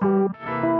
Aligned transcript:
querida, 0.00 0.77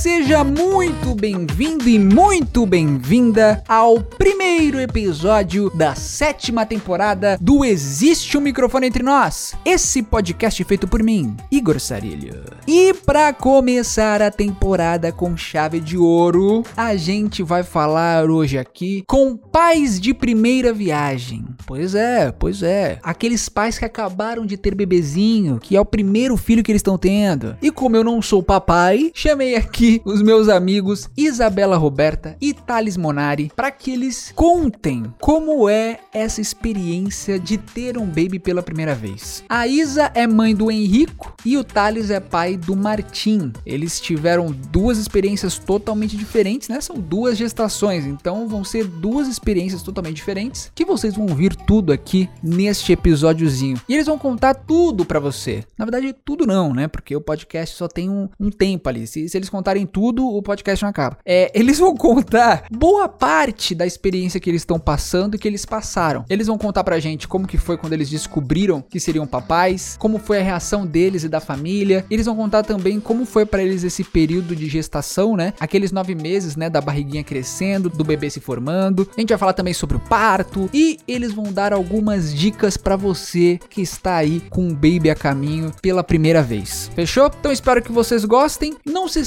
seja 0.00 0.42
muito 0.42 1.14
bem-vindo 1.14 1.86
e 1.86 1.98
muito 1.98 2.64
bem-vinda 2.64 3.62
ao 3.68 4.00
primeiro 4.00 4.80
episódio 4.80 5.70
da 5.74 5.94
sétima 5.94 6.64
temporada 6.64 7.36
do 7.38 7.66
Existe 7.66 8.38
um 8.38 8.40
Microfone 8.40 8.86
Entre 8.86 9.02
Nós, 9.02 9.54
esse 9.62 10.02
podcast 10.02 10.64
feito 10.64 10.88
por 10.88 11.02
mim, 11.02 11.36
Igor 11.52 11.78
Sarilho. 11.78 12.42
E 12.66 12.94
para 12.94 13.30
começar 13.34 14.22
a 14.22 14.30
temporada 14.30 15.12
com 15.12 15.36
chave 15.36 15.80
de 15.80 15.98
ouro, 15.98 16.62
a 16.74 16.96
gente 16.96 17.42
vai 17.42 17.62
falar 17.62 18.30
hoje 18.30 18.56
aqui 18.56 19.04
com 19.06 19.36
pais 19.36 20.00
de 20.00 20.14
primeira 20.14 20.72
viagem. 20.72 21.44
Pois 21.66 21.94
é, 21.94 22.32
pois 22.32 22.62
é. 22.62 22.98
Aqueles 23.02 23.50
pais 23.50 23.78
que 23.78 23.84
acabaram 23.84 24.46
de 24.46 24.56
ter 24.56 24.74
bebezinho, 24.74 25.58
que 25.58 25.76
é 25.76 25.80
o 25.80 25.84
primeiro 25.84 26.38
filho 26.38 26.62
que 26.62 26.72
eles 26.72 26.80
estão 26.80 26.96
tendo. 26.96 27.54
E 27.60 27.70
como 27.70 27.96
eu 27.96 28.04
não 28.04 28.22
sou 28.22 28.42
papai, 28.42 29.10
chamei 29.14 29.40
chamei 29.40 29.54
os 30.04 30.22
meus 30.22 30.48
amigos 30.48 31.08
Isabela 31.16 31.76
Roberta 31.76 32.36
e 32.40 32.52
Thales 32.52 32.96
Monari 32.96 33.50
para 33.56 33.70
que 33.70 33.90
eles 33.90 34.32
contem 34.34 35.04
como 35.20 35.68
é 35.68 36.00
essa 36.12 36.40
experiência 36.40 37.38
de 37.38 37.56
ter 37.56 37.96
um 37.96 38.06
baby 38.06 38.38
pela 38.38 38.62
primeira 38.62 38.94
vez. 38.94 39.42
A 39.48 39.66
Isa 39.66 40.10
é 40.14 40.26
mãe 40.26 40.54
do 40.54 40.70
Henrico 40.70 41.34
e 41.44 41.56
o 41.56 41.64
Thales 41.64 42.10
é 42.10 42.20
pai 42.20 42.56
do 42.56 42.76
Martim. 42.76 43.52
Eles 43.64 44.00
tiveram 44.00 44.54
duas 44.70 44.98
experiências 44.98 45.58
totalmente 45.58 46.16
diferentes, 46.16 46.68
né? 46.68 46.80
São 46.80 46.96
duas 46.96 47.36
gestações, 47.36 48.04
então 48.04 48.46
vão 48.46 48.62
ser 48.62 48.84
duas 48.84 49.26
experiências 49.26 49.82
totalmente 49.82 50.16
diferentes 50.16 50.70
que 50.74 50.84
vocês 50.84 51.14
vão 51.14 51.26
ouvir 51.26 51.54
tudo 51.54 51.92
aqui 51.92 52.28
neste 52.42 52.92
episódiozinho. 52.92 53.80
E 53.88 53.94
eles 53.94 54.06
vão 54.06 54.18
contar 54.18 54.54
tudo 54.54 55.04
para 55.04 55.20
você. 55.20 55.64
Na 55.78 55.84
verdade, 55.84 56.14
tudo 56.24 56.46
não, 56.46 56.74
né? 56.74 56.88
Porque 56.88 57.14
o 57.14 57.20
podcast 57.20 57.76
só 57.76 57.88
tem 57.88 58.08
um, 58.08 58.28
um 58.38 58.50
tempo 58.50 58.88
ali. 58.88 59.06
Se, 59.06 59.28
se 59.28 59.36
eles 59.36 59.48
contarem 59.48 59.79
tudo, 59.86 60.26
o 60.26 60.42
podcast 60.42 60.82
não 60.82 60.90
acaba. 60.90 61.18
É, 61.24 61.50
eles 61.54 61.78
vão 61.78 61.94
contar 61.96 62.64
boa 62.70 63.08
parte 63.08 63.74
da 63.74 63.86
experiência 63.86 64.40
que 64.40 64.50
eles 64.50 64.62
estão 64.62 64.78
passando 64.78 65.34
e 65.34 65.38
que 65.38 65.48
eles 65.48 65.64
passaram. 65.64 66.24
Eles 66.28 66.46
vão 66.46 66.58
contar 66.58 66.84
pra 66.84 66.98
gente 66.98 67.28
como 67.28 67.46
que 67.46 67.58
foi 67.58 67.76
quando 67.76 67.92
eles 67.92 68.08
descobriram 68.10 68.82
que 68.82 69.00
seriam 69.00 69.26
papais, 69.26 69.96
como 69.98 70.18
foi 70.18 70.38
a 70.38 70.42
reação 70.42 70.86
deles 70.86 71.24
e 71.24 71.28
da 71.28 71.40
família. 71.40 72.04
Eles 72.10 72.26
vão 72.26 72.36
contar 72.36 72.62
também 72.62 73.00
como 73.00 73.24
foi 73.24 73.44
para 73.44 73.62
eles 73.62 73.84
esse 73.84 74.04
período 74.04 74.54
de 74.56 74.68
gestação, 74.68 75.36
né? 75.36 75.52
Aqueles 75.60 75.92
nove 75.92 76.14
meses, 76.14 76.56
né? 76.56 76.68
Da 76.68 76.80
barriguinha 76.80 77.24
crescendo, 77.24 77.88
do 77.88 78.04
bebê 78.04 78.30
se 78.30 78.40
formando. 78.40 79.08
A 79.16 79.20
gente 79.20 79.30
vai 79.30 79.38
falar 79.38 79.52
também 79.52 79.74
sobre 79.74 79.96
o 79.96 80.00
parto 80.00 80.68
e 80.72 80.98
eles 81.06 81.32
vão 81.32 81.52
dar 81.52 81.72
algumas 81.72 82.34
dicas 82.34 82.76
para 82.76 82.96
você 82.96 83.58
que 83.68 83.80
está 83.80 84.16
aí 84.16 84.40
com 84.50 84.68
um 84.68 84.74
baby 84.74 85.10
a 85.10 85.14
caminho 85.14 85.72
pela 85.82 86.02
primeira 86.02 86.42
vez. 86.42 86.90
Fechou? 86.94 87.30
Então 87.38 87.52
espero 87.52 87.82
que 87.82 87.92
vocês 87.92 88.24
gostem. 88.24 88.76
Não 88.84 89.08
se 89.08 89.20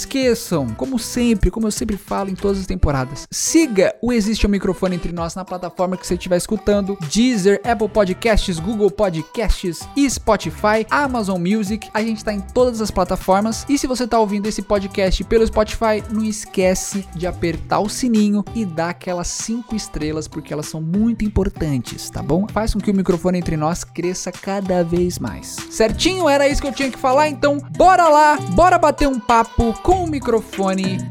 esqueçam, 0.44 0.68
como 0.76 1.00
sempre, 1.00 1.50
como 1.50 1.68
eu 1.68 1.72
sempre 1.72 1.96
falo 1.96 2.30
em 2.30 2.36
todas 2.36 2.60
as 2.60 2.66
temporadas, 2.66 3.26
siga 3.32 3.96
o 4.02 4.12
Existe 4.12 4.46
um 4.46 4.50
Microfone 4.50 4.96
Entre 4.96 5.14
Nós 5.14 5.36
na 5.36 5.46
plataforma 5.46 5.96
que 5.96 6.06
você 6.06 6.16
estiver 6.16 6.38
escutando, 6.38 6.98
Deezer, 7.10 7.62
Apple 7.64 7.88
Podcasts, 7.88 8.60
Google 8.60 8.92
Podcasts 8.92 9.88
e 9.96 10.10
Spotify, 10.10 10.86
Amazon 10.90 11.40
Music, 11.40 11.90
a 11.94 12.02
gente 12.02 12.18
está 12.18 12.34
em 12.34 12.42
todas 12.42 12.82
as 12.82 12.92
plataformas 12.92 13.66
e 13.70 13.78
se 13.78 13.88
você 13.88 14.04
está 14.04 14.20
ouvindo 14.20 14.48
esse 14.48 14.62
podcast 14.62 15.24
pelo 15.24 15.48
Spotify, 15.48 16.04
não 16.12 16.24
esquece 16.24 17.08
de 17.16 17.26
apertar 17.26 17.80
o 17.80 17.90
sininho 17.90 18.44
e 18.54 18.66
dar 18.66 18.90
aquelas 18.90 19.28
5 19.28 19.76
estrelas 19.76 20.28
porque 20.28 20.54
elas 20.54 20.68
são 20.68 20.82
muito 20.82 21.24
importantes, 21.24 22.10
tá 22.10 22.22
bom? 22.22 22.48
Faz 22.50 22.74
com 22.74 22.80
que 22.80 22.92
o 22.92 22.96
microfone 22.96 23.40
entre 23.40 23.56
nós 23.56 23.84
cresça 23.84 24.32
cada 24.32 24.84
vez 24.84 25.20
mais. 25.20 25.56
Certinho? 25.70 26.28
Era 26.28 26.48
isso 26.48 26.62
que 26.62 26.68
eu 26.68 26.74
tinha 26.74 26.92
que 26.92 27.00
falar, 27.00 27.30
então 27.30 27.58
bora 27.78 28.10
lá, 28.10 28.38
bora 28.54 28.78
bater 28.78 29.08
um 29.08 29.20
papo 29.20 29.74
com 29.82 30.04
o 30.04 30.08
microfone 30.08 30.33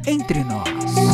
entre 0.06 0.42
nós. 0.44 1.11